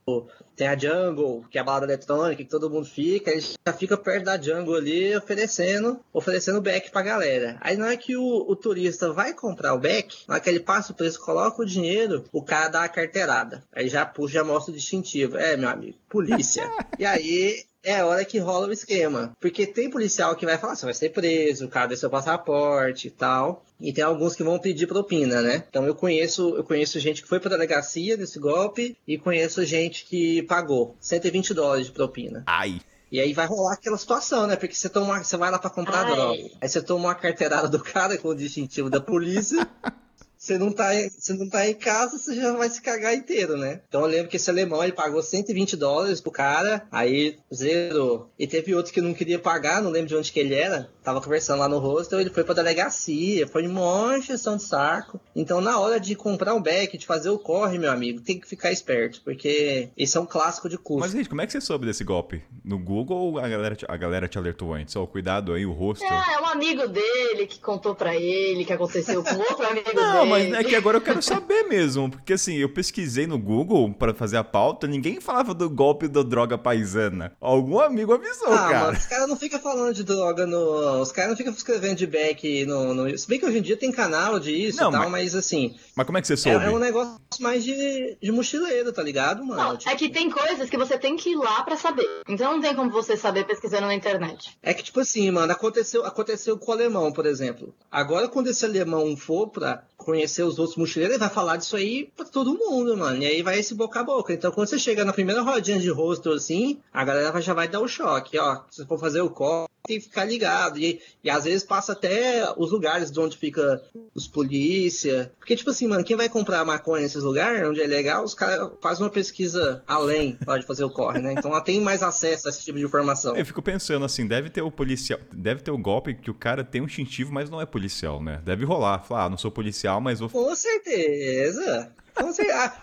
tem 0.56 0.66
a 0.66 0.78
Jungle, 0.78 1.44
que 1.52 1.58
é 1.58 1.62
a 1.62 1.64
balada 1.66 1.86
eletrônica, 1.86 2.42
que 2.42 2.50
todo 2.50 2.70
mundo 2.70 2.86
fica, 2.86 3.30
ele 3.30 3.42
já 3.42 3.74
fica 3.74 3.98
perto 3.98 4.24
da 4.24 4.42
Jungle 4.42 4.76
ali, 4.76 5.14
oferecendo, 5.14 6.00
oferecendo 6.14 6.62
beck 6.62 6.90
pra 6.90 7.02
galera. 7.02 7.58
Aí 7.60 7.76
na 7.76 7.88
hora 7.88 7.98
que 7.98 8.16
o, 8.16 8.46
o 8.50 8.56
turista 8.56 9.12
vai 9.12 9.34
comprar 9.34 9.74
o 9.74 9.80
beck, 9.80 10.24
na 10.26 10.36
hora 10.36 10.44
que 10.44 10.50
ele 10.50 10.62
passa 10.62 10.94
o 10.94 10.96
preço, 10.96 11.20
coloca 11.20 11.62
o 11.62 11.66
dinheiro, 11.66 12.24
o 12.32 12.42
cara 12.42 12.70
dá 12.70 12.84
a 12.86 12.90
carteirada. 12.90 13.62
Aí 13.76 13.90
já 13.90 14.06
puxa, 14.06 14.36
já 14.36 14.44
mostra 14.46 14.72
o 14.72 14.78
distintivo. 14.78 15.36
É, 15.36 15.58
meu 15.58 15.68
amigo, 15.68 15.98
polícia. 16.08 16.64
e 16.98 17.06
aí 17.06 17.66
é 17.88 18.02
a 18.02 18.06
hora 18.06 18.26
que 18.26 18.38
rola 18.38 18.68
o 18.68 18.74
esquema. 18.74 19.32
Porque 19.40 19.66
tem 19.66 19.90
policial 19.90 20.36
que 20.36 20.46
vai 20.46 20.58
falar, 20.58 20.76
você 20.76 20.86
vai 20.86 20.94
ser 20.94 21.10
preso, 21.10 21.70
deu 21.88 21.98
seu 21.98 22.10
passaporte 22.10 23.08
e 23.08 23.12
tal. 23.12 23.64
E 23.80 23.94
tem 23.94 24.04
alguns 24.04 24.36
que 24.36 24.44
vão 24.44 24.60
pedir 24.60 24.88
propina, 24.88 25.42
né? 25.42 25.64
Então 25.70 25.86
eu 25.86 25.96
conheço, 25.96 26.56
eu 26.58 26.64
conheço 26.66 27.00
gente 27.00 27.22
que 27.22 27.30
foi 27.30 27.40
pra 27.40 27.50
delegacia 27.50 28.18
desse 28.18 28.40
golpe 28.40 28.98
e 29.08 29.18
conheço 29.18 29.64
gente 29.64 30.04
que 30.06 30.42
pagou 30.44 30.98
120 31.00 31.54
dólares 31.54 31.86
de 31.86 31.94
propina. 31.94 32.44
Ai. 32.46 32.82
E 33.10 33.22
aí 33.22 33.32
vai 33.32 33.46
rolar 33.46 33.74
aquela 33.74 33.98
situação, 33.98 34.48
né? 34.48 34.58
Porque 34.58 34.76
você 34.76 34.90
toma, 34.90 35.24
você 35.24 35.38
vai 35.38 35.50
lá 35.50 35.58
pra 35.58 35.70
comprar 35.70 36.06
Ai. 36.06 36.14
droga. 36.14 36.44
Aí 36.60 36.68
você 36.68 36.82
toma 36.82 37.06
uma 37.06 37.16
carteirada 37.16 37.70
do 37.70 37.80
cara 37.80 38.18
com 38.18 38.28
o 38.28 38.36
distintivo 38.36 38.90
da 38.90 39.00
polícia. 39.00 39.66
Você 40.38 40.58
não, 40.58 40.72
tá, 40.72 40.90
você 41.10 41.34
não 41.34 41.50
tá 41.50 41.68
em 41.68 41.74
casa, 41.74 42.18
você 42.18 42.36
já 42.36 42.54
vai 42.54 42.70
se 42.70 42.82
cagar 42.82 43.16
inteiro, 43.16 43.58
né? 43.58 43.82
Então 43.88 44.02
eu 44.02 44.08
lembro 44.08 44.30
que 44.30 44.38
esse 44.38 44.50
alemão 44.50 44.84
ele 44.84 44.94
pagou 44.94 45.22
120 45.22 45.76
dólares 45.76 46.22
pro 46.22 46.32
cara, 46.32 46.88
aí 46.92 47.40
zero. 47.54 48.30
E 48.38 48.46
teve 48.46 48.76
outro 48.76 48.94
que 48.94 49.02
não 49.02 49.14
queria 49.14 49.40
pagar, 49.40 49.82
não 49.82 49.90
lembro 49.90 50.10
de 50.10 50.16
onde 50.16 50.32
que 50.32 50.40
ele 50.40 50.54
era. 50.54 50.90
Tava 51.08 51.22
conversando 51.22 51.60
lá 51.60 51.70
no 51.70 51.78
hostel, 51.80 52.20
ele 52.20 52.30
foi 52.30 52.44
pra 52.44 52.54
delegacia, 52.54 53.48
foi 53.48 53.62
de 53.64 53.70
monte 53.70 54.28
de 54.34 54.38
saco. 54.62 55.22
Então 55.34 55.62
na 55.62 55.80
hora 55.80 56.02
de 56.02 56.16
comprar 56.16 56.54
um 56.54 56.62
beck, 56.62 56.98
de 56.98 57.06
fazer 57.06 57.30
o 57.30 57.40
corre, 57.40 57.78
meu 57.78 57.90
amigo, 57.90 58.20
tem 58.20 58.38
que 58.38 58.46
ficar 58.46 58.74
esperto, 58.74 59.22
porque 59.24 59.88
esse 59.96 60.18
é 60.18 60.20
um 60.20 60.26
clássico 60.26 60.68
de 60.68 60.78
custo. 60.78 61.00
Mas, 61.00 61.12
Richard, 61.14 61.30
como 61.30 61.40
é 61.42 61.46
que 61.46 61.54
você 61.54 61.62
soube 61.62 61.86
desse 61.86 62.04
golpe? 62.04 62.44
No 62.62 62.78
Google 62.78 63.18
ou 63.18 63.40
a 63.40 63.48
galera 63.48 63.74
te, 63.74 63.86
a 63.88 63.96
galera 63.96 64.28
te 64.28 64.38
alertou 64.38 64.74
antes? 64.74 64.98
Ó, 64.98 65.08
cuidado 65.08 65.54
aí, 65.54 65.66
o 65.66 65.72
rosto. 65.72 66.04
É, 66.04 66.34
é 66.34 66.42
um 66.42 66.46
amigo 66.48 66.86
dele 66.90 67.48
que 67.48 67.58
contou 67.62 67.96
pra 67.96 68.14
ele 68.14 68.66
que 68.66 68.74
aconteceu 68.74 69.24
com 69.24 69.36
outro 69.36 69.64
amigo 69.66 69.90
Não, 69.96 70.28
dele. 70.28 70.30
mas 70.30 70.54
é 70.60 70.64
que 70.66 70.76
agora 70.76 70.98
eu 70.98 71.02
quero 71.02 71.22
saber 71.22 71.64
mesmo, 71.70 72.12
porque 72.12 72.34
assim, 72.34 72.56
eu 72.58 72.68
pesquisei 72.68 73.26
no 73.26 73.40
Google 73.40 73.94
pra 73.94 74.14
fazer 74.14 74.36
a 74.36 74.44
pauta, 74.44 74.86
ninguém 74.88 75.22
falava 75.22 75.54
do 75.54 75.70
golpe 75.70 76.10
da 76.10 76.22
droga 76.22 76.58
paisana. 76.58 77.32
Algum 77.40 77.80
amigo 77.80 78.14
avisou, 78.14 78.52
Ah, 78.52 78.58
cara. 78.58 78.80
mano, 78.88 78.98
os 78.98 79.06
caras 79.06 79.30
não 79.30 79.38
ficam 79.38 79.60
falando 79.62 79.94
de 79.94 80.04
droga 80.04 80.46
no. 80.46 80.97
Os 81.02 81.12
caras 81.12 81.32
não 81.32 81.38
ficam 81.38 81.54
escrevendo 81.54 81.96
de 81.96 82.08
back 82.08 82.66
no, 82.66 82.94
no. 82.94 83.18
Se 83.18 83.28
bem 83.28 83.40
que 83.40 83.46
hoje 83.46 83.58
em 83.60 83.62
dia 83.62 83.78
tem 83.78 83.92
canal 83.92 84.40
de 84.40 84.52
isso 84.52 84.80
Não, 84.82 84.90
e 84.90 84.92
tal, 84.92 85.02
mas- 85.10 85.12
mas, 85.12 85.36
assim. 85.36 85.76
Mas 85.96 86.06
como 86.06 86.18
é 86.18 86.22
que 86.22 86.28
você 86.28 86.34
É, 86.34 86.38
soube? 86.38 86.66
é 86.66 86.70
um 86.70 86.78
negócio 86.80 87.18
mais 87.40 87.64
de, 87.64 88.18
de 88.22 88.32
mochileiro, 88.32 88.92
tá 88.94 89.02
ligado, 89.04 89.44
mano? 89.46 89.62
Não, 89.62 89.78
Tipo, 89.78 89.92
é 89.92 89.96
que 89.96 90.10
tem 90.10 90.30
coisas 90.30 90.70
que 90.70 90.78
você 90.78 90.98
tem 90.98 91.16
que 91.16 91.32
ir 91.32 91.36
lá 91.36 91.64
pra 91.64 91.76
saber. 91.76 92.08
Então 92.28 92.54
não 92.54 92.62
tem 92.62 92.76
como 92.76 92.90
você 92.92 93.16
saber 93.18 93.46
pesquisando 93.46 93.88
na 93.88 93.96
internet. 93.96 94.58
É 94.62 94.74
que, 94.74 94.84
tipo 94.84 95.00
assim, 95.00 95.30
mano, 95.32 95.52
aconteceu, 95.52 96.06
aconteceu 96.06 96.58
com 96.58 96.72
o 96.72 96.74
alemão, 96.74 97.12
por 97.12 97.26
exemplo. 97.26 97.74
Agora, 97.92 98.28
quando 98.28 98.48
esse 98.48 98.66
alemão 98.66 99.16
for 99.18 99.48
pra 99.50 99.84
conhecer 100.08 100.44
os 100.44 100.58
outros 100.58 100.78
mochileiros, 100.78 101.16
ele 101.16 101.20
vai 101.20 101.30
falar 101.30 101.58
disso 101.58 101.76
aí 101.76 102.10
pra 102.16 102.24
todo 102.24 102.58
mundo, 102.58 102.96
mano. 102.96 103.22
E 103.22 103.26
aí 103.26 103.42
vai 103.44 103.60
esse 103.60 103.76
boca 103.76 104.00
a 104.00 104.04
boca. 104.06 104.32
Então, 104.32 104.54
quando 104.54 104.70
você 104.70 104.80
chega 104.80 105.04
na 105.04 105.12
primeira 105.12 105.42
rodinha 105.42 105.78
de 105.78 105.90
hostel, 105.90 106.32
assim, 106.32 106.80
a 106.94 107.04
galera 107.04 107.42
já 107.42 107.54
vai 107.54 107.68
dar 107.68 107.82
o 107.82 107.90
choque, 107.90 108.40
ó. 108.40 108.62
Se 108.72 108.86
for 108.86 108.98
fazer 108.98 109.20
o 109.20 109.30
corte, 109.30 109.68
tem 109.88 110.00
que 110.00 110.06
ficar 110.06 110.26
ligado. 110.26 110.78
E, 110.80 111.02
e 111.24 111.30
às 111.30 111.46
vezes 111.46 111.64
passa 111.64 111.94
até 111.94 112.46
os 112.58 112.72
lugares 112.72 113.10
de 113.10 113.20
onde 113.20 113.38
fica 113.38 113.82
os 114.14 114.28
polícia. 114.28 115.32
Porque, 115.40 115.56
tipo 115.56 115.70
assim, 115.70 115.88
mano, 115.88 116.04
quem 116.04 116.16
vai 116.16 116.30
comprar 116.30 116.64
maconha 116.66 117.04
nesses 117.04 117.24
lugares, 117.24 117.68
onde 117.68 117.82
é 117.82 117.88
legal, 117.88 118.24
os 118.24 118.34
caras 118.34 118.70
fazem 118.82 119.04
uma 119.04 119.10
pesquisa 119.10 119.84
além 119.88 120.38
de 120.60 120.66
fazer 120.66 120.84
o 120.84 120.90
corre, 120.90 121.20
né? 121.20 121.34
Então 121.34 121.52
ela 121.52 121.62
tem 121.62 121.80
mais 121.82 122.04
acesso 122.04 122.48
a 122.48 122.50
esse 122.50 122.64
tipo 122.64 122.78
de 122.78 122.86
informação. 122.86 123.36
Eu 123.36 123.46
fico 123.46 123.62
pensando 123.62 124.06
assim, 124.06 124.28
deve 124.28 124.50
ter 124.50 124.62
o 124.62 124.70
policial, 124.72 125.20
deve 125.32 125.62
ter 125.62 125.72
o 125.72 125.78
golpe 125.78 126.14
que 126.14 126.30
o 126.30 126.34
cara 126.34 126.64
tem 126.64 126.82
um 126.82 126.86
instintivo, 126.86 127.34
mas 127.34 127.50
não 127.50 127.62
é 127.62 127.66
policial, 127.66 128.22
né? 128.22 128.42
Deve 128.44 128.66
rolar, 128.66 129.00
falar, 129.00 129.26
ah, 129.26 129.30
não 129.30 129.38
sou 129.38 129.50
policial, 129.50 129.97
mas 130.00 130.20
vou 130.20 130.30
Com 130.30 130.56
certeza. 130.56 131.92
Com 132.14 132.32
certeza. 132.32 132.74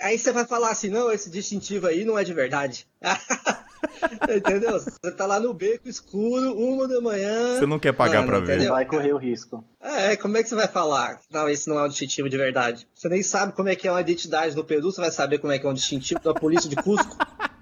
Aí 0.00 0.18
você 0.18 0.32
vai 0.32 0.44
falar 0.44 0.70
assim, 0.70 0.88
não, 0.88 1.12
esse 1.12 1.30
distintivo 1.30 1.86
aí 1.86 2.04
não 2.04 2.18
é 2.18 2.24
de 2.24 2.34
verdade. 2.34 2.86
entendeu? 4.36 4.72
Você 4.72 5.12
tá 5.12 5.26
lá 5.26 5.38
no 5.38 5.54
beco 5.54 5.88
escuro, 5.88 6.52
uma 6.56 6.88
da 6.88 7.00
manhã. 7.00 7.58
Você 7.58 7.66
não 7.66 7.78
quer 7.78 7.92
pagar 7.92 8.20
Mano, 8.20 8.28
pra 8.28 8.40
ver. 8.40 8.54
entendeu? 8.56 8.72
Vai 8.72 8.84
correr 8.84 9.12
o 9.12 9.18
risco. 9.18 9.64
É, 9.80 10.16
como 10.16 10.36
é 10.36 10.42
que 10.42 10.48
você 10.48 10.54
vai 10.54 10.68
falar? 10.68 11.20
Não, 11.30 11.48
esse 11.48 11.68
não 11.68 11.78
é 11.78 11.84
um 11.84 11.88
distintivo 11.88 12.28
de 12.28 12.36
verdade. 12.36 12.88
Você 12.94 13.08
nem 13.08 13.22
sabe 13.22 13.52
como 13.52 13.68
é 13.68 13.76
que 13.76 13.86
é 13.86 13.90
uma 13.90 14.00
identidade 14.00 14.56
no 14.56 14.64
Peru, 14.64 14.90
você 14.90 15.00
vai 15.00 15.10
saber 15.10 15.38
como 15.38 15.52
é 15.52 15.58
que 15.58 15.66
é 15.66 15.68
um 15.68 15.74
distintivo 15.74 16.20
da 16.20 16.34
polícia 16.34 16.68
de 16.68 16.76
Cusco. 16.76 17.16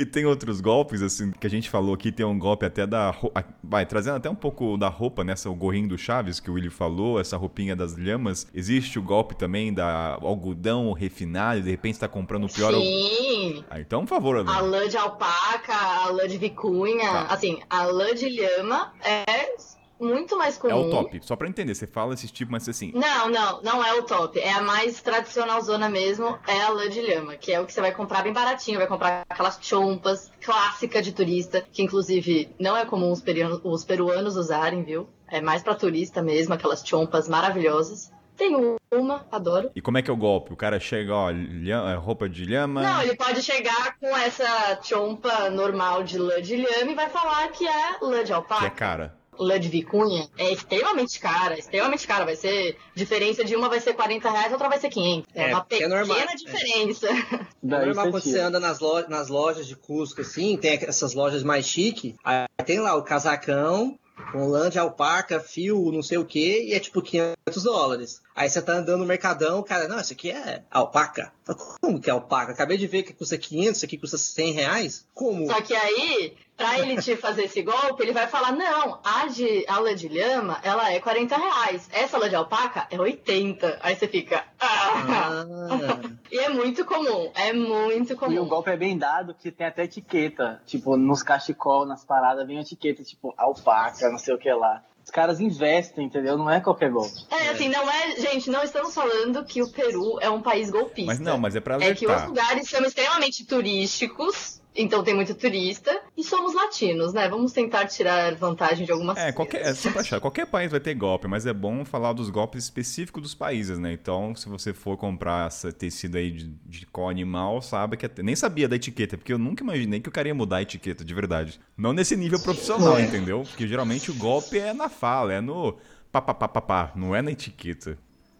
E 0.00 0.06
tem 0.06 0.24
outros 0.24 0.62
golpes, 0.62 1.02
assim, 1.02 1.30
que 1.30 1.46
a 1.46 1.50
gente 1.50 1.68
falou 1.68 1.92
aqui, 1.94 2.10
tem 2.10 2.24
um 2.24 2.38
golpe 2.38 2.64
até 2.64 2.86
da. 2.86 3.14
Vai, 3.62 3.84
trazendo 3.84 4.16
até 4.16 4.30
um 4.30 4.34
pouco 4.34 4.78
da 4.78 4.88
roupa, 4.88 5.22
nessa, 5.22 5.50
o 5.50 5.54
gorrinho 5.54 5.88
do 5.88 5.98
Chaves 5.98 6.40
que 6.40 6.50
o 6.50 6.54
Willy 6.54 6.70
falou, 6.70 7.20
essa 7.20 7.36
roupinha 7.36 7.76
das 7.76 7.98
lhamas. 7.98 8.46
Existe 8.54 8.98
o 8.98 9.02
golpe 9.02 9.36
também 9.36 9.74
da 9.74 10.14
algodão 10.22 10.90
refinado, 10.94 11.60
de 11.60 11.70
repente 11.70 11.96
você 11.96 12.00
tá 12.00 12.08
comprando 12.08 12.44
o 12.46 12.48
pior. 12.48 12.72
al- 12.72 12.80
Sim. 12.80 13.62
Ah, 13.68 13.78
então, 13.78 14.00
por 14.06 14.08
favor, 14.08 14.36
A 14.38 14.40
Alan. 14.56 14.70
lã 14.70 14.88
de 14.88 14.96
alpaca, 14.96 15.74
a 15.74 16.10
lã 16.10 16.26
de 16.26 16.38
vicunha. 16.38 17.04
Tá. 17.04 17.26
Assim, 17.34 17.58
a 17.68 17.84
lã 17.84 18.14
de 18.14 18.26
lhama 18.28 18.94
é 19.04 19.54
muito 20.00 20.36
mais 20.36 20.56
comum. 20.58 20.72
É 20.72 20.74
o 20.76 20.90
top. 20.90 21.20
Só 21.22 21.36
pra 21.36 21.48
entender, 21.48 21.74
você 21.74 21.86
fala 21.86 22.14
esse 22.14 22.28
tipo, 22.28 22.50
mas 22.52 22.68
assim. 22.68 22.92
Não, 22.94 23.28
não, 23.28 23.62
não 23.62 23.84
é 23.84 23.94
o 23.94 24.02
top. 24.02 24.38
É 24.40 24.52
a 24.52 24.60
mais 24.62 25.00
tradicional 25.00 25.60
zona 25.60 25.88
mesmo, 25.88 26.38
é 26.46 26.60
a 26.62 26.68
lã 26.70 26.88
de 26.88 27.00
lhama, 27.00 27.36
que 27.36 27.52
é 27.52 27.60
o 27.60 27.66
que 27.66 27.72
você 27.72 27.80
vai 27.80 27.92
comprar 27.92 28.22
bem 28.22 28.32
baratinho, 28.32 28.78
vai 28.78 28.86
comprar 28.86 29.24
aquelas 29.28 29.58
chompas 29.60 30.30
clássica 30.40 31.00
de 31.02 31.12
turista, 31.12 31.64
que 31.72 31.82
inclusive 31.82 32.54
não 32.58 32.76
é 32.76 32.84
comum 32.84 33.10
os 33.12 33.20
peruanos, 33.20 33.60
os 33.62 33.84
peruanos 33.84 34.36
usarem, 34.36 34.82
viu? 34.82 35.08
É 35.28 35.40
mais 35.40 35.62
pra 35.62 35.74
turista 35.74 36.20
mesmo, 36.22 36.54
aquelas 36.54 36.82
chompas 36.86 37.28
maravilhosas. 37.28 38.10
Tem 38.36 38.56
uma, 38.90 39.26
adoro. 39.30 39.70
E 39.76 39.82
como 39.82 39.98
é 39.98 40.02
que 40.02 40.10
é 40.10 40.12
o 40.12 40.16
golpe? 40.16 40.50
O 40.50 40.56
cara 40.56 40.80
chega, 40.80 41.14
ó, 41.14 41.28
lhama- 41.30 41.94
roupa 41.96 42.26
de 42.26 42.46
lhama. 42.46 42.80
Não, 42.82 43.02
ele 43.02 43.14
pode 43.14 43.42
chegar 43.42 43.98
com 43.98 44.16
essa 44.16 44.78
chompa 44.82 45.50
normal 45.50 46.02
de 46.02 46.18
lã 46.18 46.40
de 46.40 46.56
lhama 46.56 46.90
e 46.90 46.94
vai 46.94 47.10
falar 47.10 47.48
que 47.48 47.68
é 47.68 47.96
lã 48.00 48.24
de 48.24 48.32
alpaca. 48.32 48.60
Que 48.62 48.66
é 48.66 48.70
cara. 48.70 49.19
Lã 49.40 49.58
de 49.58 49.68
vicunha 49.68 50.28
é 50.36 50.52
extremamente 50.52 51.18
cara, 51.18 51.58
extremamente 51.58 52.06
cara. 52.06 52.24
Vai 52.24 52.36
ser 52.36 52.76
diferença 52.94 53.44
de 53.44 53.56
uma 53.56 53.68
vai 53.68 53.80
ser 53.80 53.94
40 53.94 54.30
reais, 54.30 54.52
outra 54.52 54.68
vai 54.68 54.78
ser 54.78 54.90
500. 54.90 55.28
É, 55.34 55.42
É, 55.50 55.54
uma 55.54 55.60
é 55.60 55.64
pequena 55.64 55.96
normal. 55.96 56.18
diferença. 56.36 57.08
É 57.08 57.40
Daí 57.62 57.86
normal 57.86 58.10
quando 58.10 58.22
você 58.22 58.38
anda 58.40 58.60
nas, 58.60 58.78
lo- 58.80 59.08
nas 59.08 59.28
lojas 59.28 59.66
de 59.66 59.76
Cusco, 59.76 60.20
assim, 60.20 60.56
tem 60.56 60.78
essas 60.82 61.14
lojas 61.14 61.42
mais 61.42 61.66
chique, 61.66 62.14
aí 62.24 62.46
tem 62.64 62.78
lá 62.80 62.94
o 62.94 63.02
casacão, 63.02 63.98
com 64.32 64.46
lã 64.48 64.68
de 64.68 64.78
alpaca, 64.78 65.40
fio, 65.40 65.90
não 65.92 66.02
sei 66.02 66.18
o 66.18 66.24
que, 66.24 66.64
e 66.68 66.74
é 66.74 66.78
tipo 66.80 67.00
500 67.00 67.34
dólares. 67.62 68.20
Aí 68.34 68.48
você 68.50 68.60
tá 68.60 68.74
andando 68.74 68.98
no 69.00 69.06
mercadão, 69.06 69.62
cara, 69.62 69.88
não, 69.88 69.98
isso 70.00 70.12
aqui 70.12 70.30
é 70.30 70.62
alpaca. 70.70 71.32
Como 71.80 72.00
que 72.00 72.08
é 72.10 72.12
alpaca? 72.12 72.52
Acabei 72.52 72.76
de 72.76 72.86
ver 72.86 73.02
que 73.02 73.12
custa 73.14 73.36
500, 73.38 73.76
isso 73.78 73.84
aqui 73.86 73.96
custa 73.98 74.18
100 74.18 74.52
reais. 74.52 75.06
Como? 75.14 75.46
Só 75.46 75.60
que 75.62 75.74
aí, 75.74 76.34
pra 76.60 76.78
ele 76.78 77.00
te 77.00 77.16
fazer 77.16 77.44
esse 77.44 77.62
golpe, 77.62 78.02
ele 78.02 78.12
vai 78.12 78.26
falar: 78.26 78.52
não, 78.52 79.00
a, 79.04 79.26
de, 79.26 79.64
a 79.66 79.78
lã 79.78 79.94
de 79.94 80.08
lhama, 80.08 80.58
ela 80.62 80.92
é 80.92 81.00
40 81.00 81.36
reais. 81.36 81.88
Essa 81.92 82.18
lã 82.18 82.28
de 82.28 82.36
alpaca 82.36 82.86
é 82.90 83.00
80. 83.00 83.78
Aí 83.82 83.96
você 83.96 84.06
fica. 84.06 84.44
Ah. 84.60 85.44
Ah, 85.48 86.10
E 86.30 86.38
é 86.38 86.48
muito 86.48 86.84
comum, 86.84 87.30
é 87.34 87.52
muito 87.52 88.10
E 88.10 88.14
o 88.14 88.16
comum. 88.18 88.48
golpe 88.48 88.70
é 88.70 88.76
bem 88.76 88.96
dado, 88.96 89.34
que 89.34 89.50
tem 89.50 89.66
até 89.66 89.84
etiqueta. 89.84 90.62
Tipo, 90.66 90.96
nos 90.96 91.22
cachecol, 91.22 91.86
nas 91.86 92.04
paradas, 92.04 92.46
vem 92.46 92.58
etiqueta, 92.60 93.02
tipo, 93.02 93.32
alpaca, 93.36 94.08
não 94.10 94.18
sei 94.18 94.34
o 94.34 94.38
que 94.38 94.52
lá. 94.52 94.82
Os 95.02 95.10
caras 95.10 95.40
investem, 95.40 96.04
entendeu? 96.06 96.36
Não 96.36 96.48
é 96.50 96.60
qualquer 96.60 96.90
golpe. 96.90 97.14
É, 97.30 97.48
assim, 97.48 97.68
não 97.68 97.90
é. 97.90 98.16
Gente, 98.20 98.50
não 98.50 98.62
estamos 98.62 98.94
falando 98.94 99.42
que 99.44 99.62
o 99.62 99.72
Peru 99.72 100.18
é 100.20 100.28
um 100.30 100.40
país 100.42 100.70
golpista. 100.70 101.06
Mas 101.06 101.18
não, 101.18 101.38
mas 101.38 101.56
é 101.56 101.60
pra 101.60 101.76
É 101.76 101.94
que 101.94 102.04
os 102.06 102.12
alertar. 102.12 102.28
lugares 102.28 102.68
são 102.68 102.84
extremamente 102.84 103.44
turísticos, 103.46 104.59
então 104.74 105.02
tem 105.02 105.14
muito 105.14 105.34
turista, 105.34 106.00
e 106.16 106.22
somos 106.22 106.54
latinos, 106.54 107.12
né? 107.12 107.28
Vamos 107.28 107.52
tentar 107.52 107.86
tirar 107.86 108.34
vantagem 108.36 108.86
de 108.86 108.92
algumas 108.92 109.16
É, 109.18 109.32
coisas. 109.32 109.34
qualquer, 109.34 109.62
é 109.62 109.74
só 109.74 109.90
pra 109.90 110.00
achar. 110.00 110.20
Qualquer 110.20 110.46
país 110.46 110.70
vai 110.70 110.80
ter 110.80 110.94
golpe, 110.94 111.26
mas 111.26 111.44
é 111.46 111.52
bom 111.52 111.84
falar 111.84 112.12
dos 112.12 112.30
golpes 112.30 112.64
específicos 112.64 113.22
dos 113.22 113.34
países, 113.34 113.78
né? 113.78 113.92
Então, 113.92 114.34
se 114.34 114.48
você 114.48 114.72
for 114.72 114.96
comprar 114.96 115.48
esse 115.48 115.72
tecido 115.72 116.16
aí 116.18 116.30
de, 116.30 116.48
de 116.66 116.86
animal, 117.08 117.60
sabe 117.62 117.96
que 117.96 118.06
é... 118.06 118.10
Nem 118.22 118.36
sabia 118.36 118.68
da 118.68 118.76
etiqueta, 118.76 119.16
porque 119.16 119.32
eu 119.32 119.38
nunca 119.38 119.62
imaginei 119.64 120.00
que 120.00 120.08
o 120.08 120.12
cara 120.12 120.28
ia 120.28 120.34
mudar 120.34 120.58
a 120.58 120.62
etiqueta, 120.62 121.04
de 121.04 121.14
verdade. 121.14 121.58
Não 121.76 121.92
nesse 121.92 122.16
nível 122.16 122.40
profissional, 122.40 122.98
É. 122.98 123.02
entendeu? 123.02 123.42
Porque 123.42 123.66
geralmente 123.66 124.10
o 124.10 124.14
golpe 124.14 124.58
é 124.58 124.72
na 124.72 124.88
fala, 124.88 125.32
é 125.32 125.40
no 125.40 125.76
papapá, 126.12 126.92
não 126.94 127.14
é 127.14 127.22
na 127.22 127.30
etiqueta. 127.32 127.98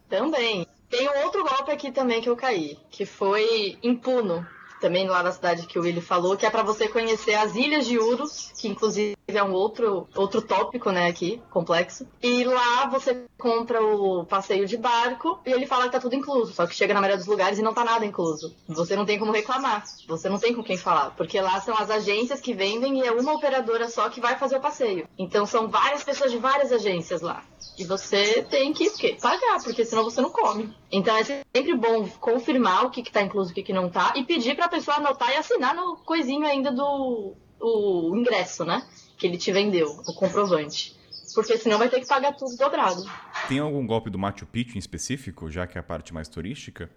Também. 0.09 0.65
Tem 0.89 1.07
um 1.09 1.23
outro 1.23 1.43
golpe 1.43 1.71
aqui 1.71 1.91
também 1.91 2.21
que 2.21 2.29
eu 2.29 2.35
caí, 2.35 2.77
que 2.89 3.05
foi 3.05 3.77
em 3.81 3.95
Puno. 3.95 4.45
Também 4.81 5.07
lá 5.07 5.21
na 5.21 5.31
cidade 5.31 5.67
que 5.67 5.77
o 5.77 5.83
Willi 5.83 6.01
falou, 6.01 6.35
que 6.35 6.43
é 6.43 6.49
pra 6.49 6.63
você 6.63 6.87
conhecer 6.87 7.35
as 7.35 7.55
Ilhas 7.55 7.85
de 7.85 7.99
Urus, 7.99 8.51
que 8.57 8.67
inclusive 8.67 9.15
é 9.35 9.43
um 9.43 9.53
outro, 9.53 10.07
outro 10.15 10.41
tópico, 10.41 10.91
né, 10.91 11.07
aqui, 11.07 11.41
complexo. 11.49 12.07
E 12.21 12.43
lá 12.43 12.87
você 12.87 13.25
compra 13.37 13.81
o 13.83 14.25
passeio 14.25 14.65
de 14.65 14.77
barco 14.77 15.39
e 15.45 15.51
ele 15.51 15.65
fala 15.65 15.85
que 15.85 15.91
tá 15.91 15.99
tudo 15.99 16.15
incluso, 16.15 16.53
só 16.53 16.65
que 16.67 16.75
chega 16.75 16.93
na 16.93 17.01
maioria 17.01 17.17
dos 17.17 17.27
lugares 17.27 17.59
e 17.59 17.63
não 17.63 17.73
tá 17.73 17.83
nada 17.83 18.05
incluso. 18.05 18.55
Você 18.67 18.95
não 18.95 19.05
tem 19.05 19.19
como 19.19 19.31
reclamar, 19.31 19.85
você 20.07 20.29
não 20.29 20.39
tem 20.39 20.53
com 20.53 20.63
quem 20.63 20.77
falar, 20.77 21.11
porque 21.11 21.39
lá 21.39 21.59
são 21.61 21.75
as 21.77 21.89
agências 21.89 22.39
que 22.39 22.53
vendem 22.53 22.99
e 22.99 23.07
é 23.07 23.11
uma 23.11 23.33
operadora 23.33 23.89
só 23.89 24.09
que 24.09 24.21
vai 24.21 24.37
fazer 24.37 24.57
o 24.57 24.61
passeio. 24.61 25.07
Então 25.17 25.45
são 25.45 25.67
várias 25.67 26.03
pessoas 26.03 26.31
de 26.31 26.37
várias 26.37 26.71
agências 26.71 27.21
lá. 27.21 27.43
E 27.77 27.83
você 27.85 28.43
tem 28.43 28.73
que 28.73 28.89
pagar, 29.19 29.63
porque 29.63 29.85
senão 29.85 30.03
você 30.03 30.21
não 30.21 30.29
come. 30.29 30.71
Então 30.91 31.15
é 31.15 31.23
sempre 31.23 31.75
bom 31.75 32.07
confirmar 32.19 32.85
o 32.85 32.91
que, 32.91 33.01
que 33.01 33.11
tá 33.11 33.21
incluso 33.21 33.51
o 33.51 33.53
que, 33.53 33.63
que 33.63 33.73
não 33.73 33.89
tá 33.89 34.13
e 34.15 34.23
pedir 34.23 34.55
pra 34.55 34.69
pessoa 34.69 34.97
anotar 34.97 35.31
e 35.31 35.37
assinar 35.37 35.73
no 35.73 35.97
coisinho 35.97 36.45
ainda 36.45 36.71
do 36.71 37.35
o 37.59 38.15
ingresso, 38.15 38.65
né? 38.65 38.83
Que 39.21 39.27
ele 39.27 39.37
te 39.37 39.51
vendeu, 39.51 39.87
o 40.07 40.15
comprovante. 40.15 40.95
Porque 41.35 41.55
senão 41.55 41.77
vai 41.77 41.87
ter 41.87 41.99
que 41.99 42.07
pagar 42.07 42.33
tudo 42.33 42.57
dobrado. 42.57 43.05
Tem 43.47 43.59
algum 43.59 43.85
golpe 43.85 44.09
do 44.09 44.17
Machu 44.17 44.47
Picchu 44.47 44.77
em 44.77 44.79
específico, 44.79 45.47
já 45.47 45.67
que 45.67 45.77
é 45.77 45.79
a 45.79 45.83
parte 45.83 46.11
mais 46.11 46.27
turística? 46.27 46.89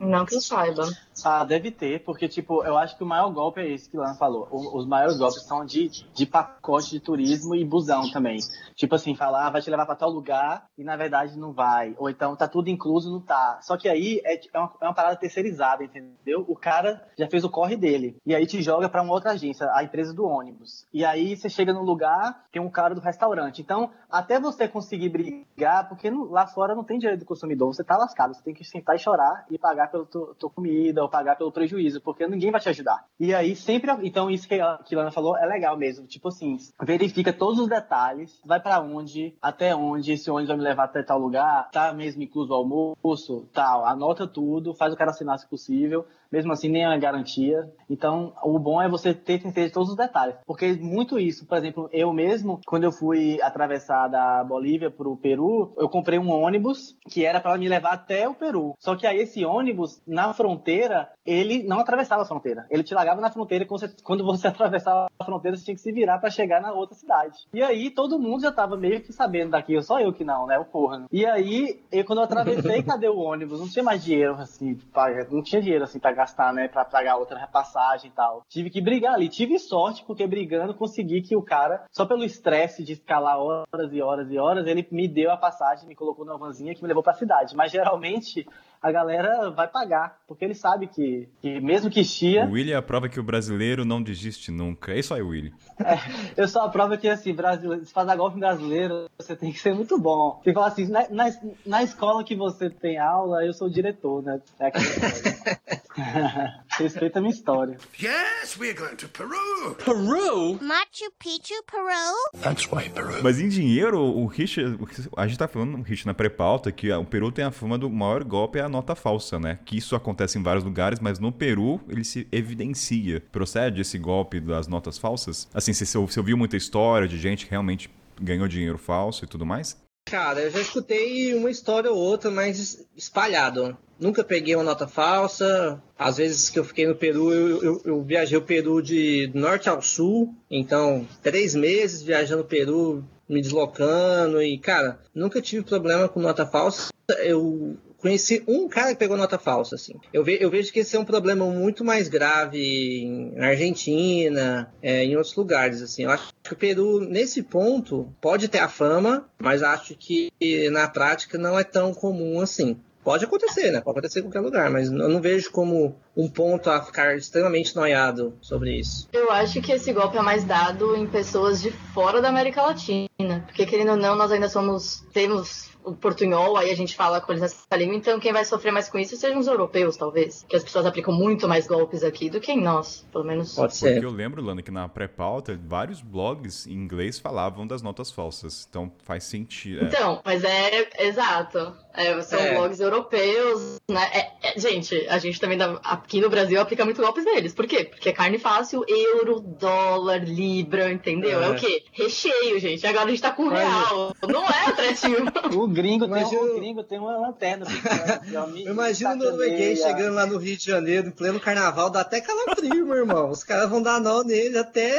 Não 0.00 0.24
que 0.24 0.34
eu 0.34 0.40
saiba. 0.40 0.84
Ah, 1.22 1.44
deve 1.44 1.70
ter, 1.70 2.02
porque, 2.04 2.26
tipo, 2.26 2.64
eu 2.64 2.78
acho 2.78 2.96
que 2.96 3.04
o 3.04 3.06
maior 3.06 3.30
golpe 3.30 3.60
é 3.60 3.68
esse 3.68 3.88
que 3.90 3.98
o 3.98 4.14
falou. 4.14 4.48
O- 4.50 4.78
os 4.78 4.86
maiores 4.86 5.18
golpes 5.18 5.44
são 5.46 5.64
de, 5.64 5.88
de 6.14 6.24
pacote 6.24 6.90
de 6.90 7.00
turismo 7.00 7.54
e 7.54 7.62
busão 7.64 8.10
também. 8.10 8.38
Tipo 8.74 8.94
assim, 8.94 9.14
falar, 9.14 9.46
ah, 9.46 9.50
vai 9.50 9.60
te 9.60 9.68
levar 9.68 9.84
pra 9.84 9.94
tal 9.94 10.08
lugar 10.08 10.64
e 10.78 10.82
na 10.82 10.96
verdade 10.96 11.38
não 11.38 11.52
vai. 11.52 11.94
Ou 11.98 12.08
então 12.08 12.34
tá 12.34 12.48
tudo 12.48 12.70
incluso, 12.70 13.10
não 13.12 13.20
tá. 13.20 13.58
Só 13.62 13.76
que 13.76 13.88
aí 13.88 14.22
é, 14.24 14.40
é, 14.54 14.58
uma, 14.58 14.72
é 14.80 14.84
uma 14.86 14.94
parada 14.94 15.16
terceirizada, 15.16 15.84
entendeu? 15.84 16.44
O 16.48 16.56
cara 16.56 17.06
já 17.18 17.28
fez 17.28 17.44
o 17.44 17.50
corre 17.50 17.76
dele. 17.76 18.16
E 18.24 18.34
aí 18.34 18.46
te 18.46 18.62
joga 18.62 18.88
pra 18.88 19.02
uma 19.02 19.12
outra 19.12 19.32
agência, 19.32 19.70
a 19.74 19.84
empresa 19.84 20.14
do 20.14 20.24
ônibus. 20.24 20.86
E 20.94 21.04
aí 21.04 21.36
você 21.36 21.50
chega 21.50 21.74
no 21.74 21.82
lugar, 21.82 22.44
tem 22.50 22.62
um 22.62 22.70
cara 22.70 22.94
do 22.94 23.00
restaurante. 23.02 23.60
Então, 23.60 23.90
até 24.10 24.40
você 24.40 24.66
conseguir 24.66 25.10
brigar, 25.10 25.86
porque 25.88 26.08
lá 26.08 26.46
fora 26.46 26.74
não 26.74 26.84
tem 26.84 26.98
direito 26.98 27.20
do 27.20 27.26
consumidor, 27.26 27.74
você 27.74 27.84
tá 27.84 27.98
lascado. 27.98 28.34
Você 28.34 28.42
tem 28.42 28.54
que 28.54 28.64
sentar 28.64 28.96
e 28.96 28.98
chorar 28.98 29.44
e 29.50 29.58
pagar 29.58 29.89
pela 29.90 30.06
tua, 30.06 30.50
comida 30.54 31.02
ou 31.02 31.08
pagar 31.08 31.36
pelo 31.36 31.52
prejuízo, 31.52 32.00
porque 32.00 32.26
ninguém 32.26 32.50
vai 32.50 32.60
te 32.60 32.68
ajudar. 32.68 33.04
E 33.18 33.34
aí 33.34 33.54
sempre. 33.54 33.90
Então, 34.02 34.30
isso 34.30 34.48
que 34.48 34.60
a 34.60 34.78
que 34.78 34.94
a 34.94 34.98
Lana 34.98 35.10
falou 35.10 35.36
é 35.36 35.46
legal 35.46 35.76
mesmo. 35.76 36.06
Tipo 36.06 36.28
assim, 36.28 36.56
verifica 36.82 37.32
todos 37.32 37.58
os 37.58 37.68
detalhes, 37.68 38.40
vai 38.44 38.60
pra 38.60 38.80
onde, 38.80 39.34
até 39.40 39.74
onde, 39.74 40.12
esse 40.12 40.30
ônibus 40.30 40.48
vai 40.48 40.56
me 40.56 40.62
levar 40.62 40.84
até 40.84 41.02
tal 41.02 41.18
lugar, 41.18 41.70
tá 41.70 41.92
mesmo 41.92 42.22
incluso 42.22 42.52
o 42.52 42.56
almoço, 42.56 43.48
tal. 43.52 43.84
Anota 43.84 44.26
tudo, 44.26 44.74
faz 44.74 44.92
o 44.92 44.96
cara 44.96 45.10
assinar 45.10 45.38
se 45.38 45.48
possível. 45.48 46.06
Mesmo 46.30 46.52
assim, 46.52 46.68
nem 46.68 46.84
é 46.84 46.88
uma 46.88 46.98
garantia. 46.98 47.68
Então, 47.88 48.32
o 48.42 48.58
bom 48.58 48.80
é 48.80 48.88
você 48.88 49.12
ter 49.12 49.40
certeza 49.40 49.68
de 49.68 49.72
todos 49.74 49.90
os 49.90 49.96
detalhes. 49.96 50.36
Porque 50.46 50.72
muito 50.74 51.18
isso, 51.18 51.46
por 51.46 51.58
exemplo, 51.58 51.88
eu 51.92 52.12
mesmo, 52.12 52.60
quando 52.66 52.84
eu 52.84 52.92
fui 52.92 53.40
atravessar 53.42 54.08
da 54.08 54.44
Bolívia 54.44 54.90
pro 54.90 55.16
Peru, 55.16 55.72
eu 55.76 55.88
comprei 55.88 56.18
um 56.18 56.30
ônibus 56.30 56.96
que 57.08 57.24
era 57.24 57.40
para 57.40 57.56
me 57.58 57.68
levar 57.68 57.92
até 57.94 58.28
o 58.28 58.34
Peru. 58.34 58.74
Só 58.78 58.94
que 58.96 59.06
aí 59.06 59.18
esse 59.18 59.44
ônibus, 59.44 60.00
na 60.06 60.32
fronteira, 60.32 61.08
ele 61.26 61.62
não 61.64 61.80
atravessava 61.80 62.22
a 62.22 62.26
fronteira. 62.26 62.66
Ele 62.70 62.82
te 62.84 62.94
largava 62.94 63.20
na 63.20 63.30
fronteira 63.30 63.64
e 63.64 64.02
quando 64.02 64.24
você, 64.24 64.46
atravessava 64.48 65.08
a 65.18 65.24
fronteira, 65.24 65.56
você 65.56 65.64
tinha 65.64 65.74
que 65.74 65.80
se 65.80 65.92
virar 65.92 66.18
para 66.18 66.30
chegar 66.30 66.60
na 66.60 66.72
outra 66.72 66.94
cidade. 66.94 67.36
E 67.52 67.62
aí 67.62 67.90
todo 67.90 68.18
mundo 68.18 68.42
já 68.42 68.52
tava 68.52 68.76
meio 68.76 69.00
que 69.00 69.12
sabendo 69.12 69.50
daquilo, 69.50 69.82
só 69.82 70.00
eu 70.00 70.12
que 70.12 70.24
não, 70.24 70.46
né? 70.46 70.58
O 70.58 70.64
porra. 70.64 71.04
E 71.10 71.26
aí, 71.26 71.80
eu, 71.90 72.04
quando 72.04 72.20
eu 72.20 72.24
atravessei, 72.24 72.82
cadê 72.84 73.08
o 73.08 73.18
ônibus? 73.18 73.60
Não 73.60 73.68
tinha 73.68 73.84
mais 73.84 74.02
dinheiro, 74.04 74.34
assim, 74.34 74.76
pra- 74.92 75.26
não 75.30 75.42
tinha 75.42 75.60
dinheiro, 75.60 75.84
assim, 75.84 75.98
pra 75.98 76.12
gastar, 76.20 76.52
né? 76.52 76.68
Pra 76.68 76.84
pagar 76.84 77.16
outra 77.16 77.38
repassagem 77.38 78.10
e 78.10 78.14
tal. 78.14 78.42
Tive 78.48 78.70
que 78.70 78.80
brigar 78.80 79.14
ali. 79.14 79.28
Tive 79.28 79.58
sorte, 79.58 80.04
porque 80.04 80.26
brigando 80.26 80.74
consegui 80.74 81.22
que 81.22 81.36
o 81.36 81.42
cara, 81.42 81.84
só 81.90 82.04
pelo 82.06 82.24
estresse 82.24 82.84
de 82.84 83.00
lá 83.08 83.38
horas 83.38 83.92
e 83.92 84.00
horas 84.00 84.30
e 84.30 84.38
horas, 84.38 84.66
ele 84.66 84.86
me 84.90 85.08
deu 85.08 85.30
a 85.30 85.36
passagem, 85.36 85.88
me 85.88 85.94
colocou 85.94 86.24
numa 86.24 86.38
vanzinha 86.38 86.74
que 86.74 86.82
me 86.82 86.88
levou 86.88 87.02
pra 87.02 87.14
cidade. 87.14 87.56
Mas 87.56 87.72
geralmente 87.72 88.46
a 88.82 88.90
galera 88.90 89.50
vai 89.50 89.68
pagar, 89.68 90.16
porque 90.26 90.44
ele 90.44 90.54
sabe 90.54 90.86
que, 90.86 91.28
que 91.40 91.60
mesmo 91.60 91.90
que 91.90 92.04
chia, 92.04 92.46
O 92.46 92.52
Willy 92.52 92.72
é 92.72 92.76
a 92.76 92.82
prova 92.82 93.08
que 93.08 93.20
o 93.20 93.22
brasileiro 93.22 93.84
não 93.84 94.02
desiste 94.02 94.50
nunca. 94.50 94.92
É 94.92 94.98
isso 94.98 95.12
aí, 95.12 95.22
Willy. 95.22 95.52
eu 96.36 96.48
só 96.48 96.64
a 96.64 96.68
prova 96.68 96.96
que 96.96 97.08
assim, 97.08 97.34
brasileiro, 97.34 97.84
se 97.84 97.92
fazer 97.92 98.16
golpe 98.16 98.38
brasileiro, 98.38 99.10
você 99.18 99.36
tem 99.36 99.52
que 99.52 99.58
ser 99.58 99.74
muito 99.74 99.98
bom. 99.98 100.40
Você 100.42 100.52
fala 100.52 100.68
assim, 100.68 100.88
na, 100.88 101.08
na, 101.10 101.30
na 101.66 101.82
escola 101.82 102.24
que 102.24 102.34
você 102.34 102.70
tem 102.70 102.98
aula, 102.98 103.44
eu 103.44 103.52
sou 103.52 103.68
o 103.68 103.70
diretor, 103.70 104.22
né? 104.22 104.40
É. 104.58 104.70
Respeita 106.78 107.18
a 107.18 107.22
minha 107.22 107.32
história. 107.32 107.76
Yes, 108.00 108.56
we're 108.58 108.74
going 108.74 108.96
to 108.96 109.08
Peru. 109.08 109.74
Peru? 109.84 110.58
Machu 110.62 111.10
Picchu, 111.18 111.54
Peru? 111.66 112.40
That's 112.42 112.70
why 112.70 112.88
Peru. 112.88 113.22
Mas 113.22 113.40
em 113.40 113.48
dinheiro, 113.48 114.00
o 114.00 114.26
Richard. 114.26 114.78
A 115.16 115.26
gente 115.26 115.38
tá 115.38 115.48
falando, 115.48 115.76
Richard, 115.82 116.06
na 116.06 116.14
pré-pauta, 116.14 116.72
que 116.72 116.90
o 116.92 117.04
Peru 117.04 117.30
tem 117.30 117.44
a 117.44 117.50
fama 117.50 117.76
do 117.76 117.90
maior 117.90 118.24
golpe 118.24 118.58
é 118.58 118.62
a 118.62 118.68
nota 118.68 118.94
falsa, 118.94 119.38
né? 119.38 119.58
Que 119.64 119.76
isso 119.76 119.94
acontece 119.94 120.38
em 120.38 120.42
vários 120.42 120.64
lugares, 120.64 121.00
mas 121.00 121.18
no 121.18 121.32
Peru 121.32 121.80
ele 121.88 122.04
se 122.04 122.26
evidencia. 122.32 123.22
Procede 123.32 123.80
esse 123.80 123.98
golpe 123.98 124.40
das 124.40 124.66
notas 124.66 124.96
falsas? 124.98 125.48
Assim, 125.52 125.72
você, 125.72 125.84
você 125.84 126.20
ouviu 126.20 126.36
muita 126.36 126.56
história 126.56 127.06
de 127.08 127.18
gente 127.18 127.44
que 127.44 127.50
realmente 127.50 127.90
ganhou 128.20 128.46
dinheiro 128.48 128.78
falso 128.78 129.24
e 129.24 129.28
tudo 129.28 129.44
mais? 129.44 129.76
Cara, 130.04 130.40
eu 130.40 130.50
já 130.50 130.60
escutei 130.60 131.34
uma 131.34 131.50
história 131.50 131.90
ou 131.90 131.96
outra, 131.96 132.30
mas 132.30 132.84
espalhado. 132.96 133.76
Nunca 133.98 134.24
peguei 134.24 134.54
uma 134.54 134.64
nota 134.64 134.88
falsa. 134.88 135.80
Às 135.96 136.16
vezes 136.16 136.50
que 136.50 136.58
eu 136.58 136.64
fiquei 136.64 136.86
no 136.86 136.96
Peru, 136.96 137.32
eu, 137.32 137.62
eu, 137.62 137.82
eu 137.84 138.02
viajei 138.02 138.36
o 138.36 138.42
Peru 138.42 138.82
de 138.82 139.30
norte 139.34 139.68
ao 139.68 139.82
sul. 139.82 140.34
Então, 140.50 141.06
três 141.22 141.54
meses 141.54 142.02
viajando 142.02 142.42
o 142.42 142.46
Peru, 142.46 143.04
me 143.28 143.40
deslocando. 143.40 144.42
E, 144.42 144.58
cara, 144.58 144.98
nunca 145.14 145.40
tive 145.40 145.62
problema 145.62 146.08
com 146.08 146.18
nota 146.18 146.46
falsa. 146.46 146.90
Eu 147.22 147.76
conheci 148.00 148.42
um 148.46 148.68
cara 148.68 148.90
que 148.90 148.98
pegou 148.98 149.16
nota 149.16 149.38
falsa, 149.38 149.74
assim. 149.74 149.94
Eu, 150.12 150.24
ve, 150.24 150.38
eu 150.40 150.50
vejo 150.50 150.72
que 150.72 150.80
esse 150.80 150.96
é 150.96 151.00
um 151.00 151.04
problema 151.04 151.44
muito 151.46 151.84
mais 151.84 152.08
grave 152.08 153.32
na 153.34 153.48
Argentina, 153.48 154.72
é, 154.82 155.04
em 155.04 155.16
outros 155.16 155.36
lugares, 155.36 155.82
assim. 155.82 156.04
Eu 156.04 156.10
acho 156.10 156.32
que 156.42 156.52
o 156.52 156.56
Peru, 156.56 157.00
nesse 157.00 157.42
ponto, 157.42 158.12
pode 158.20 158.48
ter 158.48 158.58
a 158.58 158.68
fama, 158.68 159.28
mas 159.38 159.62
acho 159.62 159.94
que 159.94 160.30
na 160.70 160.88
prática 160.88 161.38
não 161.38 161.58
é 161.58 161.64
tão 161.64 161.92
comum 161.92 162.40
assim. 162.40 162.76
Pode 163.02 163.24
acontecer, 163.24 163.70
né? 163.70 163.80
Pode 163.80 163.98
acontecer 163.98 164.20
em 164.20 164.24
qualquer 164.24 164.40
lugar, 164.40 164.70
mas 164.70 164.88
eu 164.88 165.08
não 165.08 165.22
vejo 165.22 165.50
como 165.50 165.96
um 166.14 166.28
ponto 166.28 166.68
a 166.68 166.82
ficar 166.82 167.16
extremamente 167.16 167.74
noiado 167.74 168.36
sobre 168.42 168.78
isso. 168.78 169.08
Eu 169.10 169.30
acho 169.30 169.60
que 169.62 169.72
esse 169.72 169.90
golpe 169.92 170.18
é 170.18 170.22
mais 170.22 170.44
dado 170.44 170.94
em 170.94 171.06
pessoas 171.06 171.62
de 171.62 171.70
fora 171.94 172.20
da 172.20 172.28
América 172.28 172.60
Latina, 172.60 173.08
porque 173.46 173.64
querendo 173.64 173.92
ou 173.92 173.96
não, 173.96 174.14
nós 174.16 174.30
ainda 174.30 174.50
somos 174.50 175.02
temos 175.14 175.69
o 175.84 175.94
portunhol, 175.94 176.56
aí 176.56 176.70
a 176.70 176.76
gente 176.76 176.94
fala 176.96 177.20
com 177.20 177.32
eles 177.32 177.42
nessa 177.42 177.76
língua, 177.76 177.96
então 177.96 178.18
quem 178.20 178.32
vai 178.32 178.44
sofrer 178.44 178.72
mais 178.72 178.88
com 178.88 178.98
isso 178.98 179.16
sejam 179.16 179.38
os 179.38 179.46
europeus, 179.46 179.96
talvez. 179.96 180.44
Que 180.48 180.56
as 180.56 180.62
pessoas 180.64 180.86
aplicam 180.86 181.12
muito 181.14 181.48
mais 181.48 181.66
golpes 181.66 182.02
aqui 182.02 182.28
do 182.30 182.40
que 182.40 182.52
em 182.52 182.60
nós, 182.60 183.06
pelo 183.12 183.24
menos. 183.24 183.54
Pode 183.54 183.72
Porque 183.78 183.94
ser. 183.94 184.02
eu 184.02 184.10
lembro, 184.10 184.42
Lana, 184.42 184.62
que 184.62 184.70
na 184.70 184.88
pré-pauta, 184.88 185.58
vários 185.66 186.00
blogs 186.00 186.66
em 186.66 186.72
inglês 186.72 187.18
falavam 187.18 187.66
das 187.66 187.82
notas 187.82 188.10
falsas. 188.10 188.66
Então 188.68 188.92
faz 189.04 189.24
sentido. 189.24 189.82
é. 189.82 189.84
Então, 189.84 190.20
mas 190.24 190.44
é 190.44 190.88
exato. 191.06 191.74
É, 191.92 192.20
são 192.22 192.38
É. 192.38 192.54
blogs 192.54 192.78
europeus, 192.80 193.80
né? 193.90 194.08
É- 194.12 194.50
é- 194.54 194.58
gente, 194.58 194.94
a 195.08 195.18
gente 195.18 195.40
também 195.40 195.58
dá- 195.58 195.80
aqui 195.82 196.20
no 196.20 196.30
Brasil 196.30 196.60
aplica 196.60 196.84
muito 196.84 197.02
golpes 197.02 197.24
deles. 197.24 197.52
Por 197.52 197.66
quê? 197.66 197.84
Porque 197.84 198.08
é 198.08 198.12
carne 198.12 198.38
fácil, 198.38 198.84
euro, 198.86 199.40
dólar, 199.40 200.22
libra, 200.24 200.90
entendeu? 200.92 201.42
É, 201.42 201.46
É. 201.46 201.50
o 201.50 201.54
quê? 201.56 201.82
Recheio, 201.92 202.58
gente. 202.60 202.86
Agora 202.86 203.06
a 203.06 203.10
gente 203.10 203.22
tá 203.22 203.32
com 203.32 203.48
real. 203.48 204.14
Não 204.28 204.44
é 204.44 204.66
atrativo. 204.68 205.24
Gringo, 205.72 206.06
tem, 206.08 206.16
Imagina- 206.18 206.42
o 206.42 206.54
gringo 206.56 206.82
tem 206.84 206.98
uma 206.98 207.16
lanterna. 207.18 207.66
Imagina 208.66 209.12
o 209.12 209.16
norueguês 209.16 209.80
chegando 209.80 210.14
lá 210.14 210.26
no 210.26 210.38
Rio 210.38 210.56
de 210.56 210.64
Janeiro, 210.64 211.08
em 211.08 211.10
pleno 211.10 211.40
carnaval, 211.40 211.90
dá 211.90 212.00
até 212.00 212.20
calafrio, 212.20 212.86
meu 212.86 212.96
irmão. 212.96 213.30
Os 213.30 213.42
caras 213.42 213.68
vão 213.68 213.82
dar 213.82 214.00
nó 214.00 214.22
nele 214.22 214.58
até, 214.58 214.92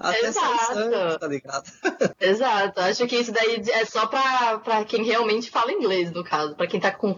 até 0.00 0.32
sair 0.32 0.52
Exato. 0.54 0.74
sangue, 0.74 1.18
tá 1.18 1.26
ligado? 1.28 1.72
Exato. 2.20 2.80
Acho 2.80 3.06
que 3.06 3.16
isso 3.16 3.32
daí 3.32 3.62
é 3.72 3.84
só 3.84 4.06
pra, 4.06 4.58
pra 4.58 4.84
quem 4.84 5.04
realmente 5.04 5.50
fala 5.50 5.72
inglês, 5.72 6.10
no 6.12 6.24
caso. 6.24 6.54
Pra 6.54 6.66
quem 6.66 6.80
tá 6.80 6.90
com 6.90 7.14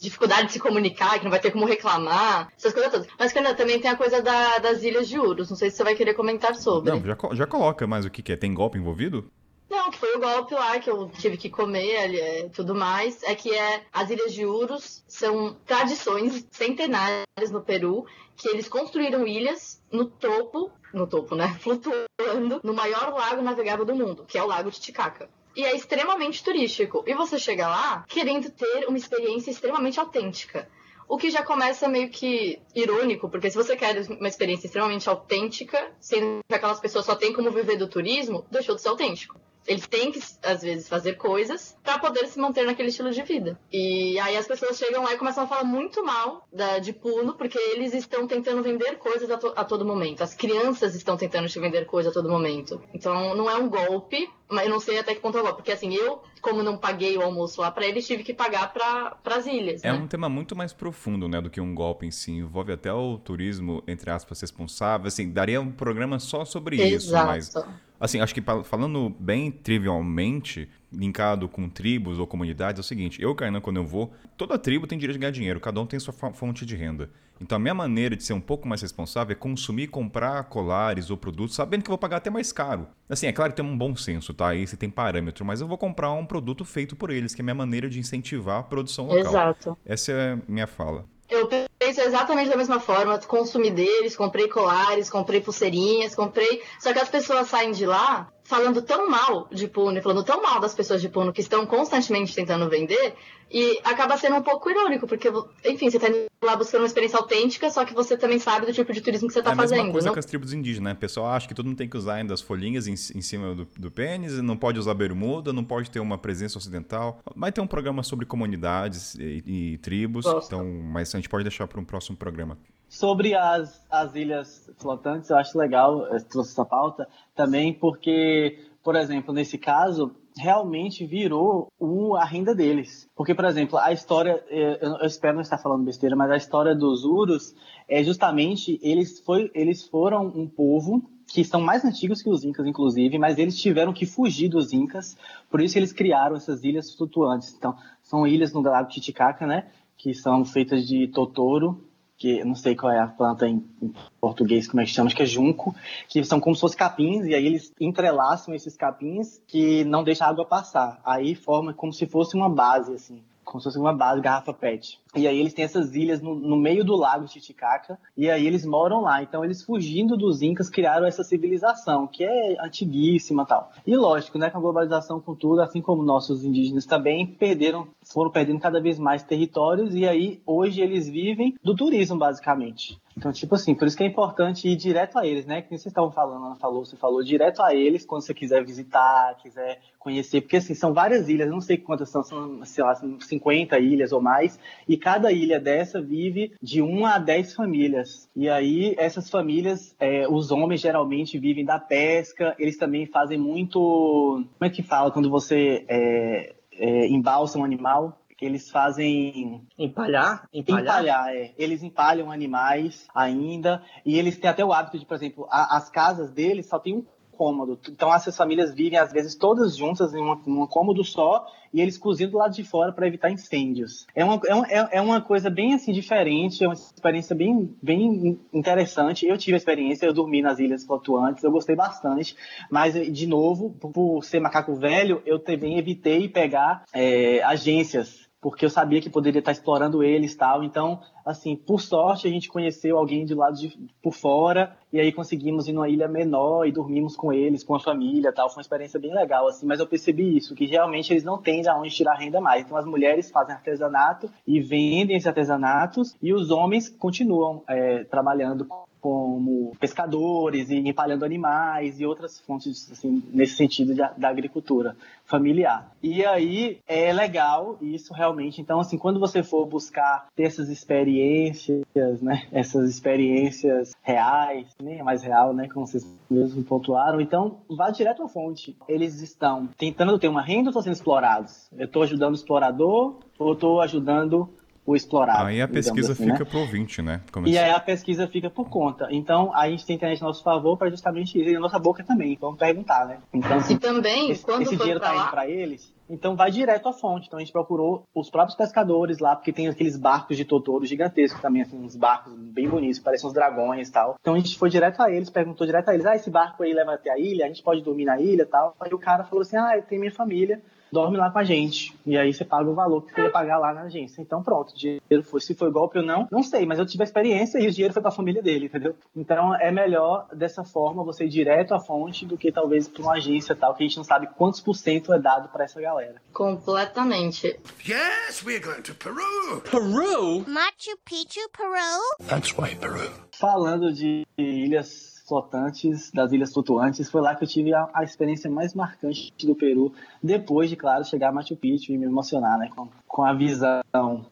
dificuldade 0.00 0.46
de 0.46 0.52
se 0.54 0.58
comunicar, 0.60 1.18
que 1.18 1.24
não 1.24 1.30
vai 1.30 1.40
ter 1.40 1.50
como 1.50 1.64
reclamar, 1.66 2.48
essas 2.56 2.72
coisas 2.72 2.90
todas. 2.90 3.06
Mas, 3.18 3.32
Fernanda, 3.32 3.56
também 3.56 3.80
tem 3.80 3.90
a 3.90 3.96
coisa 3.96 4.20
da- 4.22 4.58
das 4.58 4.82
Ilhas 4.82 5.08
de 5.08 5.18
Urus. 5.18 5.50
Não 5.50 5.56
sei 5.56 5.70
se 5.70 5.76
você 5.76 5.84
vai 5.84 5.94
querer 5.94 6.14
comentar 6.14 6.54
sobre. 6.54 6.90
Não, 6.90 7.00
já, 7.00 7.16
já 7.34 7.46
coloca, 7.46 7.86
mas 7.86 8.04
o 8.04 8.10
que, 8.10 8.22
que 8.22 8.32
é? 8.32 8.36
Tem 8.36 8.52
golpe 8.52 8.78
envolvido? 8.78 9.30
Não, 9.72 9.90
que 9.90 9.96
foi 9.96 10.14
o 10.14 10.20
golpe 10.20 10.52
lá 10.52 10.78
que 10.78 10.90
eu 10.90 11.08
tive 11.08 11.38
que 11.38 11.48
comer 11.48 11.96
ali, 11.96 12.20
é, 12.20 12.48
tudo 12.50 12.74
mais. 12.74 13.22
É 13.22 13.34
que 13.34 13.50
é 13.54 13.86
as 13.90 14.10
Ilhas 14.10 14.34
de 14.34 14.44
Urus 14.44 15.02
são 15.08 15.54
tradições 15.64 16.46
centenárias 16.50 17.50
no 17.50 17.62
Peru 17.62 18.04
que 18.36 18.50
eles 18.50 18.68
construíram 18.68 19.26
ilhas 19.26 19.82
no 19.90 20.04
topo, 20.04 20.70
no 20.92 21.06
topo, 21.06 21.34
né? 21.34 21.56
Flutuando 21.58 22.60
no 22.62 22.74
maior 22.74 23.14
lago 23.14 23.40
navegável 23.40 23.86
do 23.86 23.94
mundo, 23.94 24.26
que 24.28 24.36
é 24.36 24.42
o 24.42 24.46
Lago 24.46 24.70
Titicaca. 24.70 25.30
E 25.56 25.64
é 25.64 25.74
extremamente 25.74 26.44
turístico. 26.44 27.02
E 27.06 27.14
você 27.14 27.38
chega 27.38 27.66
lá 27.66 28.04
querendo 28.06 28.50
ter 28.50 28.84
uma 28.86 28.98
experiência 28.98 29.50
extremamente 29.50 29.98
autêntica. 29.98 30.68
O 31.08 31.16
que 31.16 31.30
já 31.30 31.42
começa 31.42 31.88
meio 31.88 32.10
que 32.10 32.60
irônico, 32.74 33.30
porque 33.30 33.50
se 33.50 33.56
você 33.56 33.74
quer 33.74 34.02
uma 34.06 34.28
experiência 34.28 34.66
extremamente 34.66 35.08
autêntica, 35.08 35.92
sendo 35.98 36.40
que 36.46 36.54
aquelas 36.54 36.78
pessoas 36.78 37.06
só 37.06 37.14
têm 37.14 37.32
como 37.32 37.50
viver 37.50 37.78
do 37.78 37.88
turismo, 37.88 38.44
deixou 38.50 38.74
de 38.74 38.82
ser 38.82 38.90
autêntico. 38.90 39.40
Eles 39.66 39.86
têm 39.86 40.10
que, 40.10 40.20
às 40.42 40.62
vezes, 40.62 40.88
fazer 40.88 41.14
coisas 41.14 41.76
para 41.82 41.98
poder 41.98 42.26
se 42.26 42.38
manter 42.38 42.64
naquele 42.66 42.88
estilo 42.88 43.10
de 43.10 43.22
vida. 43.22 43.58
E 43.72 44.18
aí 44.18 44.36
as 44.36 44.46
pessoas 44.46 44.76
chegam 44.76 45.02
lá 45.04 45.12
e 45.14 45.18
começam 45.18 45.44
a 45.44 45.46
falar 45.46 45.64
muito 45.64 46.04
mal 46.04 46.46
da, 46.52 46.78
de 46.78 46.92
Puno, 46.92 47.34
porque 47.34 47.58
eles 47.58 47.94
estão 47.94 48.26
tentando 48.26 48.62
vender 48.62 48.96
coisas 48.98 49.30
a, 49.30 49.38
to- 49.38 49.52
a 49.54 49.64
todo 49.64 49.84
momento. 49.84 50.22
As 50.22 50.34
crianças 50.34 50.94
estão 50.94 51.16
tentando 51.16 51.48
te 51.48 51.60
vender 51.60 51.86
coisas 51.86 52.10
a 52.10 52.14
todo 52.14 52.28
momento. 52.28 52.82
Então 52.92 53.34
não 53.36 53.48
é 53.48 53.56
um 53.56 53.68
golpe, 53.68 54.28
mas 54.48 54.64
eu 54.66 54.70
não 54.70 54.80
sei 54.80 54.98
até 54.98 55.14
que 55.14 55.20
ponto 55.20 55.38
é 55.38 55.40
golpe. 55.40 55.56
Porque 55.58 55.72
assim, 55.72 55.94
eu, 55.94 56.22
como 56.40 56.62
não 56.62 56.76
paguei 56.76 57.16
o 57.16 57.22
almoço 57.22 57.60
lá 57.60 57.70
para 57.70 57.86
eles, 57.86 58.06
tive 58.06 58.22
que 58.24 58.34
pagar 58.34 58.72
para 58.72 59.16
as 59.36 59.46
ilhas. 59.46 59.84
É 59.84 59.92
né? 59.92 59.98
um 59.98 60.06
tema 60.06 60.28
muito 60.28 60.56
mais 60.56 60.72
profundo, 60.72 61.28
né, 61.28 61.40
do 61.40 61.48
que 61.50 61.60
um 61.60 61.74
golpe 61.74 62.04
em 62.06 62.10
si. 62.10 62.32
Envolve 62.32 62.72
até 62.72 62.92
o 62.92 63.16
turismo, 63.18 63.82
entre 63.86 64.10
aspas, 64.10 64.40
responsável. 64.40 65.06
Assim, 65.06 65.30
daria 65.30 65.60
um 65.60 65.70
programa 65.70 66.18
só 66.18 66.44
sobre 66.44 66.76
isso, 66.76 67.10
Exato. 67.10 67.26
mas... 67.26 67.54
Assim, 68.02 68.18
acho 68.18 68.34
que 68.34 68.42
falando 68.64 69.14
bem 69.16 69.48
trivialmente, 69.48 70.68
linkado 70.92 71.48
com 71.48 71.68
tribos 71.68 72.18
ou 72.18 72.26
comunidades, 72.26 72.80
é 72.80 72.82
o 72.82 72.84
seguinte: 72.84 73.22
eu, 73.22 73.32
Kainan, 73.32 73.60
quando 73.60 73.76
eu 73.76 73.86
vou, 73.86 74.12
toda 74.36 74.58
tribo 74.58 74.88
tem 74.88 74.98
direito 74.98 75.14
de 75.14 75.20
ganhar 75.20 75.30
dinheiro, 75.30 75.60
cada 75.60 75.80
um 75.80 75.86
tem 75.86 76.00
sua 76.00 76.12
fonte 76.12 76.66
de 76.66 76.74
renda. 76.74 77.10
Então 77.40 77.54
a 77.54 77.60
minha 77.60 77.74
maneira 77.74 78.16
de 78.16 78.24
ser 78.24 78.32
um 78.32 78.40
pouco 78.40 78.66
mais 78.66 78.82
responsável 78.82 79.30
é 79.32 79.36
consumir 79.36 79.86
comprar 79.86 80.42
colares 80.44 81.10
ou 81.10 81.16
produtos, 81.16 81.54
sabendo 81.54 81.84
que 81.84 81.90
eu 81.90 81.92
vou 81.92 81.98
pagar 81.98 82.16
até 82.16 82.28
mais 82.28 82.50
caro. 82.50 82.88
Assim, 83.08 83.28
é 83.28 83.32
claro 83.32 83.52
que 83.52 83.62
tem 83.62 83.64
um 83.64 83.78
bom 83.78 83.94
senso, 83.94 84.34
tá? 84.34 84.48
Aí 84.48 84.66
você 84.66 84.76
tem 84.76 84.90
parâmetro, 84.90 85.44
mas 85.44 85.60
eu 85.60 85.68
vou 85.68 85.78
comprar 85.78 86.12
um 86.12 86.26
produto 86.26 86.64
feito 86.64 86.96
por 86.96 87.08
eles, 87.08 87.36
que 87.36 87.40
é 87.40 87.42
a 87.42 87.44
minha 87.44 87.54
maneira 87.54 87.88
de 87.88 88.00
incentivar 88.00 88.58
a 88.58 88.62
produção 88.64 89.06
local. 89.06 89.20
Exato. 89.20 89.78
Essa 89.86 90.10
é 90.10 90.32
a 90.32 90.38
minha 90.48 90.66
fala. 90.66 91.04
Eu 91.30 91.48
penso 91.92 92.08
exatamente 92.08 92.48
da 92.48 92.56
mesma 92.56 92.80
forma. 92.80 93.18
Consumi 93.18 93.70
deles, 93.70 94.16
comprei 94.16 94.48
colares, 94.48 95.10
comprei 95.10 95.40
pulseirinhas, 95.40 96.14
comprei. 96.14 96.62
Só 96.80 96.92
que 96.92 96.98
as 96.98 97.08
pessoas 97.08 97.48
saem 97.48 97.72
de 97.72 97.86
lá 97.86 98.28
falando 98.44 98.82
tão 98.82 99.08
mal 99.08 99.48
de 99.50 99.68
Puno, 99.68 99.96
e 99.98 100.02
falando 100.02 100.24
tão 100.24 100.42
mal 100.42 100.60
das 100.60 100.74
pessoas 100.74 101.00
de 101.00 101.08
Puno 101.08 101.32
que 101.32 101.40
estão 101.40 101.64
constantemente 101.66 102.34
tentando 102.34 102.68
vender, 102.68 103.14
e 103.50 103.78
acaba 103.84 104.16
sendo 104.16 104.36
um 104.36 104.42
pouco 104.42 104.70
irônico, 104.70 105.06
porque, 105.06 105.30
enfim, 105.66 105.90
você 105.90 105.98
tá 105.98 106.08
indo 106.08 106.26
lá 106.42 106.56
buscando 106.56 106.80
uma 106.80 106.86
experiência 106.86 107.18
autêntica, 107.18 107.70
só 107.70 107.84
que 107.84 107.92
você 107.92 108.16
também 108.16 108.38
sabe 108.38 108.64
do 108.66 108.72
tipo 108.72 108.92
de 108.92 109.00
turismo 109.00 109.28
que 109.28 109.34
você 109.34 109.40
é 109.40 109.42
tá 109.42 109.52
a 109.52 109.54
mesma 109.54 109.76
fazendo. 109.76 109.92
coisa 109.92 110.06
não- 110.06 110.14
com 110.14 110.18
as 110.18 110.24
tribos 110.24 110.52
indígenas, 110.54 110.84
né? 110.84 110.92
O 110.92 111.00
pessoal 111.00 111.26
acha 111.26 111.46
que 111.46 111.54
todo 111.54 111.66
mundo 111.66 111.76
tem 111.76 111.88
que 111.88 111.96
usar 111.96 112.14
ainda 112.14 112.32
as 112.32 112.40
folhinhas 112.40 112.86
em, 112.86 112.92
em 112.92 113.20
cima 113.22 113.54
do, 113.54 113.66
do 113.76 113.90
pênis, 113.90 114.40
não 114.40 114.56
pode 114.56 114.78
usar 114.78 114.94
bermuda, 114.94 115.52
não 115.52 115.64
pode 115.64 115.90
ter 115.90 116.00
uma 116.00 116.16
presença 116.16 116.56
ocidental. 116.56 117.20
Vai 117.36 117.52
ter 117.52 117.60
um 117.60 117.66
programa 117.66 118.02
sobre 118.02 118.24
comunidades 118.24 119.14
e, 119.16 119.42
e 119.74 119.78
tribos, 119.78 120.24
Gosto. 120.24 120.46
então, 120.46 120.64
mas 120.66 121.14
a 121.14 121.18
gente 121.18 121.28
pode 121.28 121.44
deixar 121.44 121.68
para 121.68 121.78
um 121.78 121.84
próximo 121.84 122.16
programa. 122.16 122.56
Sobre 122.88 123.34
as, 123.34 123.82
as 123.90 124.14
ilhas 124.14 124.70
flotantes, 124.78 125.30
eu 125.30 125.36
acho 125.38 125.56
legal, 125.58 126.06
eu 126.08 126.22
trouxe 126.24 126.52
essa 126.52 126.64
pauta 126.64 127.08
também, 127.34 127.72
porque, 127.72 128.58
por 128.82 128.96
exemplo, 128.96 129.32
nesse 129.32 129.58
caso, 129.58 130.14
realmente 130.36 131.04
virou 131.04 131.68
o, 131.78 132.14
a 132.16 132.24
renda 132.24 132.54
deles. 132.54 133.08
Porque, 133.14 133.34
por 133.34 133.44
exemplo, 133.44 133.78
a 133.78 133.92
história, 133.92 134.42
eh, 134.48 134.78
eu, 134.80 134.96
eu 134.96 135.06
espero 135.06 135.34
não 135.34 135.42
estar 135.42 135.58
falando 135.58 135.84
besteira, 135.84 136.16
mas 136.16 136.30
a 136.30 136.36
história 136.36 136.74
dos 136.74 137.04
Urus 137.04 137.54
é 137.88 138.02
justamente, 138.02 138.78
eles, 138.82 139.20
foi, 139.20 139.50
eles 139.54 139.86
foram 139.86 140.26
um 140.26 140.48
povo 140.48 141.02
que 141.32 141.44
são 141.44 141.60
mais 141.60 141.84
antigos 141.84 142.22
que 142.22 142.28
os 142.28 142.44
Incas, 142.44 142.66
inclusive, 142.66 143.18
mas 143.18 143.38
eles 143.38 143.58
tiveram 143.58 143.92
que 143.92 144.04
fugir 144.04 144.48
dos 144.48 144.72
Incas, 144.72 145.16
por 145.50 145.60
isso 145.62 145.78
eles 145.78 145.92
criaram 145.92 146.36
essas 146.36 146.62
ilhas 146.62 146.94
flutuantes. 146.94 147.54
Então, 147.56 147.74
são 148.02 148.26
ilhas 148.26 148.52
no 148.52 148.60
Lago 148.60 148.88
Titicaca, 148.88 149.46
né, 149.46 149.66
que 149.96 150.12
são 150.14 150.44
feitas 150.44 150.86
de 150.86 151.08
totoro, 151.08 151.82
que 152.22 152.44
não 152.44 152.54
sei 152.54 152.76
qual 152.76 152.92
é 152.92 153.00
a 153.00 153.08
planta 153.08 153.48
em, 153.48 153.64
em 153.82 153.92
português, 154.20 154.68
como 154.68 154.80
é 154.80 154.84
que 154.84 154.92
chama, 154.92 155.08
acho 155.08 155.16
que 155.16 155.24
é 155.24 155.26
junco, 155.26 155.74
que 156.06 156.22
são 156.22 156.38
como 156.38 156.54
se 156.54 156.60
fossem 156.60 156.78
capins, 156.78 157.26
e 157.26 157.34
aí 157.34 157.44
eles 157.44 157.72
entrelaçam 157.80 158.54
esses 158.54 158.76
capins 158.76 159.42
que 159.48 159.82
não 159.82 160.04
deixam 160.04 160.28
a 160.28 160.30
água 160.30 160.46
passar. 160.46 161.00
Aí 161.04 161.34
forma 161.34 161.74
como 161.74 161.92
se 161.92 162.06
fosse 162.06 162.36
uma 162.36 162.48
base, 162.48 162.94
assim, 162.94 163.20
como 163.44 163.60
se 163.60 163.64
fosse 163.64 163.78
uma 163.78 163.92
base 163.92 164.20
garrafa 164.20 164.54
PET. 164.54 165.01
E 165.14 165.28
aí 165.28 165.38
eles 165.38 165.52
têm 165.52 165.64
essas 165.64 165.94
ilhas 165.94 166.22
no, 166.22 166.34
no 166.34 166.56
meio 166.56 166.82
do 166.82 166.96
lago 166.96 167.26
Titicaca, 167.26 167.98
e 168.16 168.30
aí 168.30 168.46
eles 168.46 168.64
moram 168.64 169.02
lá. 169.02 169.22
Então 169.22 169.44
eles 169.44 169.62
fugindo 169.62 170.16
dos 170.16 170.40
Incas 170.40 170.70
criaram 170.70 171.06
essa 171.06 171.22
civilização, 171.22 172.06
que 172.06 172.24
é 172.24 172.56
antiguíssima 172.64 173.44
tal. 173.44 173.70
E 173.86 173.94
lógico, 173.94 174.38
né, 174.38 174.48
com 174.48 174.56
a 174.56 174.60
globalização, 174.60 175.20
com 175.20 175.34
tudo, 175.34 175.60
assim 175.60 175.82
como 175.82 176.02
nossos 176.02 176.44
indígenas 176.44 176.86
também, 176.86 177.26
perderam, 177.26 177.88
foram 178.10 178.30
perdendo 178.30 178.60
cada 178.60 178.80
vez 178.80 178.98
mais 178.98 179.22
territórios, 179.22 179.94
e 179.94 180.08
aí 180.08 180.40
hoje 180.46 180.80
eles 180.80 181.08
vivem 181.08 181.54
do 181.62 181.76
turismo, 181.76 182.16
basicamente. 182.16 182.98
Então, 183.16 183.30
tipo 183.30 183.54
assim, 183.54 183.74
por 183.74 183.86
isso 183.86 183.96
que 183.96 184.02
é 184.02 184.06
importante 184.06 184.68
ir 184.68 184.76
direto 184.76 185.18
a 185.18 185.26
eles, 185.26 185.44
né? 185.44 185.60
Que 185.60 185.68
vocês 185.68 185.86
estavam 185.86 186.10
falando, 186.10 186.46
Ana 186.46 186.56
falou, 186.56 186.84
você 186.84 186.96
falou 186.96 187.22
direto 187.22 187.62
a 187.62 187.74
eles 187.74 188.06
quando 188.06 188.22
você 188.22 188.32
quiser 188.32 188.64
visitar, 188.64 189.36
quiser 189.36 189.80
conhecer, 189.98 190.40
porque 190.40 190.56
assim, 190.56 190.74
são 190.74 190.92
várias 190.92 191.28
ilhas, 191.28 191.48
não 191.48 191.60
sei 191.60 191.76
quantas 191.76 192.08
são, 192.08 192.22
são, 192.22 192.64
sei 192.64 192.82
lá, 192.82 192.94
são 192.94 193.20
50 193.20 193.78
ilhas 193.78 194.12
ou 194.12 194.20
mais, 194.20 194.58
e 194.88 194.96
cada 195.02 195.32
ilha 195.32 195.58
dessa 195.58 196.00
vive 196.00 196.52
de 196.62 196.80
uma 196.80 197.16
a 197.16 197.18
dez 197.18 197.54
famílias. 197.54 198.28
E 198.36 198.48
aí, 198.48 198.94
essas 198.96 199.28
famílias, 199.28 199.94
é, 199.98 200.28
os 200.28 200.50
homens 200.52 200.80
geralmente 200.80 201.38
vivem 201.38 201.64
da 201.64 201.78
pesca, 201.78 202.54
eles 202.58 202.76
também 202.78 203.06
fazem 203.06 203.36
muito. 203.38 203.78
Como 203.78 204.46
é 204.60 204.70
que 204.70 204.82
fala 204.82 205.10
quando 205.10 205.28
você 205.28 205.84
é, 205.88 206.54
é, 206.74 207.06
embalsa 207.08 207.58
um 207.58 207.64
animal? 207.64 208.18
Eles 208.40 208.70
fazem 208.72 209.62
Empalhar? 209.78 210.48
Empalhar? 210.52 210.82
Empalhar, 210.82 211.28
é. 211.32 211.52
Eles 211.56 211.80
empalham 211.84 212.28
animais 212.28 213.06
ainda. 213.14 213.80
E 214.04 214.18
eles 214.18 214.36
têm 214.36 214.50
até 214.50 214.64
o 214.64 214.72
hábito 214.72 214.98
de, 214.98 215.06
por 215.06 215.14
exemplo, 215.14 215.46
a- 215.48 215.76
as 215.76 215.88
casas 215.88 216.32
deles 216.32 216.66
só 216.66 216.76
tem 216.80 216.96
um 216.96 217.04
cômodo. 217.42 217.76
Então 217.90 218.14
essas 218.14 218.36
famílias 218.36 218.72
vivem, 218.72 218.98
às 218.98 219.12
vezes, 219.12 219.34
todas 219.34 219.76
juntas 219.76 220.14
em 220.14 220.22
um, 220.22 220.40
em 220.46 220.62
um 220.62 220.66
cômodo 220.66 221.02
só 221.02 221.44
e 221.74 221.80
eles 221.80 221.98
cozinham 221.98 222.30
do 222.30 222.36
lado 222.38 222.54
de 222.54 222.62
fora 222.62 222.92
para 222.92 223.06
evitar 223.06 223.30
incêndios. 223.30 224.06
É 224.14 224.24
uma, 224.24 224.40
é, 224.46 224.78
é- 224.78 224.88
é 224.98 225.00
uma 225.00 225.20
coisa 225.20 225.48
bem 225.50 225.74
assim 225.74 225.90
diferente, 225.92 226.62
é 226.62 226.68
uma 226.68 226.74
experiência 226.74 227.34
bem, 227.34 227.74
bem 227.82 228.38
interessante. 228.52 229.26
Eu 229.26 229.36
tive 229.38 229.54
a 229.54 229.56
experiência, 229.56 230.06
eu 230.06 230.12
dormi 230.12 230.42
nas 230.42 230.58
ilhas 230.58 230.84
flutuantes, 230.84 231.42
eu 231.42 231.50
gostei 231.50 231.74
bastante, 231.74 232.36
mas 232.70 232.94
de 232.94 233.26
novo, 233.26 233.70
por, 233.80 233.90
por 233.90 234.24
ser 234.24 234.38
macaco 234.38 234.74
velho, 234.74 235.22
eu 235.24 235.38
também 235.38 235.78
evitei 235.78 236.28
pegar 236.28 236.84
é, 236.92 237.42
agências 237.42 238.21
porque 238.42 238.64
eu 238.64 238.70
sabia 238.70 239.00
que 239.00 239.08
poderia 239.08 239.38
estar 239.38 239.52
explorando 239.52 240.02
eles 240.02 240.34
tal. 240.34 240.64
Então, 240.64 241.00
assim, 241.24 241.54
por 241.54 241.80
sorte, 241.80 242.26
a 242.26 242.30
gente 242.30 242.48
conheceu 242.48 242.98
alguém 242.98 243.24
de 243.24 243.34
lado 243.34 243.56
de 243.56 243.78
por 244.02 244.12
fora 244.12 244.76
e 244.92 244.98
aí 244.98 245.12
conseguimos 245.12 245.68
ir 245.68 245.72
numa 245.72 245.88
ilha 245.88 246.08
menor 246.08 246.66
e 246.66 246.72
dormimos 246.72 247.14
com 247.14 247.32
eles, 247.32 247.62
com 247.62 247.76
a 247.76 247.80
família 247.80 248.32
tal. 248.32 248.48
Foi 248.48 248.56
uma 248.56 248.62
experiência 248.62 248.98
bem 248.98 249.14
legal, 249.14 249.46
assim, 249.46 249.64
mas 249.64 249.78
eu 249.78 249.86
percebi 249.86 250.36
isso, 250.36 250.56
que 250.56 250.66
realmente 250.66 251.12
eles 251.12 251.22
não 251.22 251.38
têm 251.38 251.62
de 251.62 251.70
onde 251.70 251.90
tirar 251.90 252.16
renda 252.16 252.40
mais. 252.40 252.64
Então, 252.64 252.76
as 252.76 252.84
mulheres 252.84 253.30
fazem 253.30 253.54
artesanato 253.54 254.28
e 254.44 254.60
vendem 254.60 255.16
esses 255.16 255.28
artesanatos 255.28 256.16
e 256.20 256.34
os 256.34 256.50
homens 256.50 256.88
continuam 256.88 257.62
é, 257.68 258.02
trabalhando 258.02 258.66
como 259.02 259.72
pescadores 259.80 260.70
e 260.70 260.76
empalhando 260.76 261.24
animais 261.24 262.00
e 262.00 262.06
outras 262.06 262.38
fontes 262.38 262.90
assim, 262.92 263.20
nesse 263.32 263.56
sentido 263.56 263.96
da, 263.96 264.12
da 264.16 264.28
agricultura 264.28 264.96
familiar. 265.26 265.92
E 266.00 266.24
aí 266.24 266.78
é 266.86 267.12
legal 267.12 267.76
isso 267.82 268.14
realmente. 268.14 268.60
Então 268.60 268.78
assim, 268.78 268.96
quando 268.96 269.18
você 269.18 269.42
for 269.42 269.66
buscar 269.66 270.28
ter 270.36 270.44
essas 270.44 270.68
experiências, 270.68 271.84
né, 272.22 272.46
essas 272.52 272.88
experiências 272.88 273.92
reais, 274.02 274.68
nem 274.80 275.00
é 275.00 275.02
mais 275.02 275.22
real, 275.22 275.52
né, 275.52 275.68
como 275.68 275.84
vocês 275.84 276.06
mesmos 276.30 276.64
pontuaram, 276.64 277.20
então 277.20 277.58
vá 277.68 277.90
direto 277.90 278.22
à 278.22 278.28
fonte. 278.28 278.76
Eles 278.88 279.20
estão 279.20 279.68
tentando 279.76 280.16
ter 280.18 280.28
uma 280.28 280.42
renda 280.42 280.68
ou 280.68 280.70
estão 280.70 280.82
sendo 280.82 280.94
explorados? 280.94 281.68
Eu 281.76 281.86
estou 281.86 282.04
ajudando 282.04 282.32
o 282.32 282.36
explorador 282.36 283.18
ou 283.36 283.52
estou 283.52 283.80
ajudando 283.80 284.48
o 284.84 284.96
explorado? 284.96 285.46
Aí 285.46 285.60
a 285.60 285.68
pesquisa 285.68 286.12
assim, 286.12 286.26
né? 286.26 286.32
fica 286.32 286.44
pro 286.44 286.60
ouvinte, 286.60 287.00
né? 287.00 287.20
E 287.46 287.56
aí 287.56 287.70
a 287.70 287.80
pesquisa 287.80 288.26
fica 288.26 288.50
por 288.50 288.68
conta. 288.68 289.08
Então 289.10 289.54
a 289.54 289.68
gente 289.68 289.86
tem 289.86 289.96
internet 289.96 290.22
a 290.22 290.26
nosso 290.26 290.42
favor 290.42 290.76
para 290.76 290.90
justamente 290.90 291.38
isso. 291.40 291.50
E 291.50 291.56
a 291.56 291.60
nossa 291.60 291.78
boca 291.78 292.02
também. 292.02 292.36
Vamos 292.40 292.58
perguntar, 292.58 293.06
né? 293.06 293.18
Então, 293.32 293.58
E 293.70 293.76
também, 293.76 294.30
esse, 294.30 294.44
quando 294.44 294.62
esse 294.62 294.76
dinheiro 294.76 295.00
tá 295.00 295.14
indo 295.14 295.30
para 295.30 295.48
eles. 295.48 295.92
Então 296.10 296.36
vai 296.36 296.50
direto 296.50 296.88
à 296.88 296.92
fonte. 296.92 297.26
Então 297.26 297.38
a 297.38 297.40
gente 297.40 297.52
procurou 297.52 298.04
os 298.14 298.28
próprios 298.28 298.56
pescadores 298.56 299.18
lá, 299.18 299.36
porque 299.36 299.52
tem 299.52 299.68
aqueles 299.68 299.96
barcos 299.96 300.36
de 300.36 300.44
Totoro 300.44 300.84
gigantescos 300.84 301.40
também, 301.40 301.62
assim, 301.62 301.78
uns 301.78 301.96
barcos 301.96 302.34
bem 302.34 302.68
bonitos, 302.68 302.98
parecem 302.98 303.28
uns 303.28 303.32
dragões 303.32 303.88
e 303.88 303.92
tal. 303.92 304.16
Então 304.20 304.34
a 304.34 304.36
gente 304.36 304.58
foi 304.58 304.68
direto 304.68 305.00
a 305.00 305.10
eles, 305.10 305.30
perguntou 305.30 305.66
direto 305.66 305.88
a 305.88 305.94
eles: 305.94 306.04
ah, 306.04 306.14
esse 306.14 306.30
barco 306.30 306.62
aí 306.62 306.72
leva 306.74 306.94
até 306.94 307.10
a 307.10 307.18
ilha, 307.18 307.44
a 307.46 307.48
gente 307.48 307.62
pode 307.62 307.82
dormir 307.82 308.04
na 308.04 308.20
ilha 308.20 308.42
e 308.42 308.46
tal. 308.46 308.76
Aí 308.80 308.92
o 308.92 308.98
cara 308.98 309.24
falou 309.24 309.42
assim: 309.42 309.56
ah, 309.56 309.76
eu 309.76 309.82
tenho 309.82 310.00
minha 310.00 310.12
família 310.12 310.60
dorme 310.92 311.16
lá 311.16 311.30
com 311.30 311.38
a 311.38 311.44
gente. 311.44 311.96
E 312.04 312.16
aí 312.16 312.32
você 312.32 312.44
paga 312.44 312.68
o 312.68 312.74
valor 312.74 313.02
que 313.02 313.12
você 313.14 313.22
ia 313.22 313.30
pagar 313.30 313.58
lá 313.58 313.72
na 313.72 313.82
agência. 313.82 314.20
Então 314.20 314.42
pronto, 314.42 314.70
o 314.72 314.76
dinheiro 314.76 315.22
foi. 315.22 315.40
Se 315.40 315.54
foi 315.54 315.70
golpe 315.70 315.98
ou 315.98 316.04
não, 316.04 316.28
não 316.30 316.42
sei, 316.42 316.66
mas 316.66 316.78
eu 316.78 316.86
tive 316.86 317.02
a 317.02 317.04
experiência 317.04 317.58
e 317.58 317.66
o 317.66 317.70
dinheiro 317.70 317.92
foi 317.92 318.02
para 318.02 318.10
a 318.10 318.14
família 318.14 318.42
dele, 318.42 318.66
entendeu? 318.66 318.94
Então 319.16 319.54
é 319.56 319.70
melhor 319.72 320.28
dessa 320.32 320.62
forma 320.64 321.02
você 321.02 321.24
ir 321.24 321.28
direto 321.28 321.74
à 321.74 321.80
fonte 321.80 322.24
do 322.26 322.36
que 322.36 322.52
talvez 322.52 322.86
para 322.86 323.02
uma 323.02 323.14
agência 323.14 323.56
tal, 323.56 323.74
que 323.74 323.82
a 323.82 323.86
gente 323.86 323.96
não 323.96 324.04
sabe 324.04 324.28
quantos 324.36 324.60
por 324.60 324.74
cento 324.74 325.12
é 325.12 325.18
dado 325.18 325.48
para 325.48 325.64
essa 325.64 325.80
galera. 325.80 326.20
completamente. 326.32 327.58
Yes, 327.86 328.42
we're 328.44 328.60
going 328.60 328.82
to 328.82 328.94
Peru. 328.94 330.44
Machu 330.46 330.96
Picchu, 331.04 331.40
Peru? 331.52 332.26
That's 332.28 332.56
why 332.56 332.74
Peru. 332.76 333.10
Falando 333.32 333.92
de 333.92 334.26
ilhas 334.38 335.11
flotantes, 335.26 336.10
das 336.10 336.32
ilhas 336.32 336.52
flutuantes, 336.52 337.10
foi 337.10 337.20
lá 337.20 337.34
que 337.34 337.44
eu 337.44 337.48
tive 337.48 337.74
a, 337.74 337.88
a 337.94 338.02
experiência 338.02 338.50
mais 338.50 338.74
marcante 338.74 339.32
do 339.44 339.54
Peru, 339.54 339.92
depois 340.22 340.68
de, 340.68 340.76
claro, 340.76 341.04
chegar 341.04 341.28
a 341.28 341.32
Machu 341.32 341.56
Picchu 341.56 341.92
e 341.92 341.98
me 341.98 342.06
emocionar, 342.06 342.58
né, 342.58 342.68
com, 342.74 342.88
com 343.12 343.22
a 343.22 343.34
visão 343.34 343.82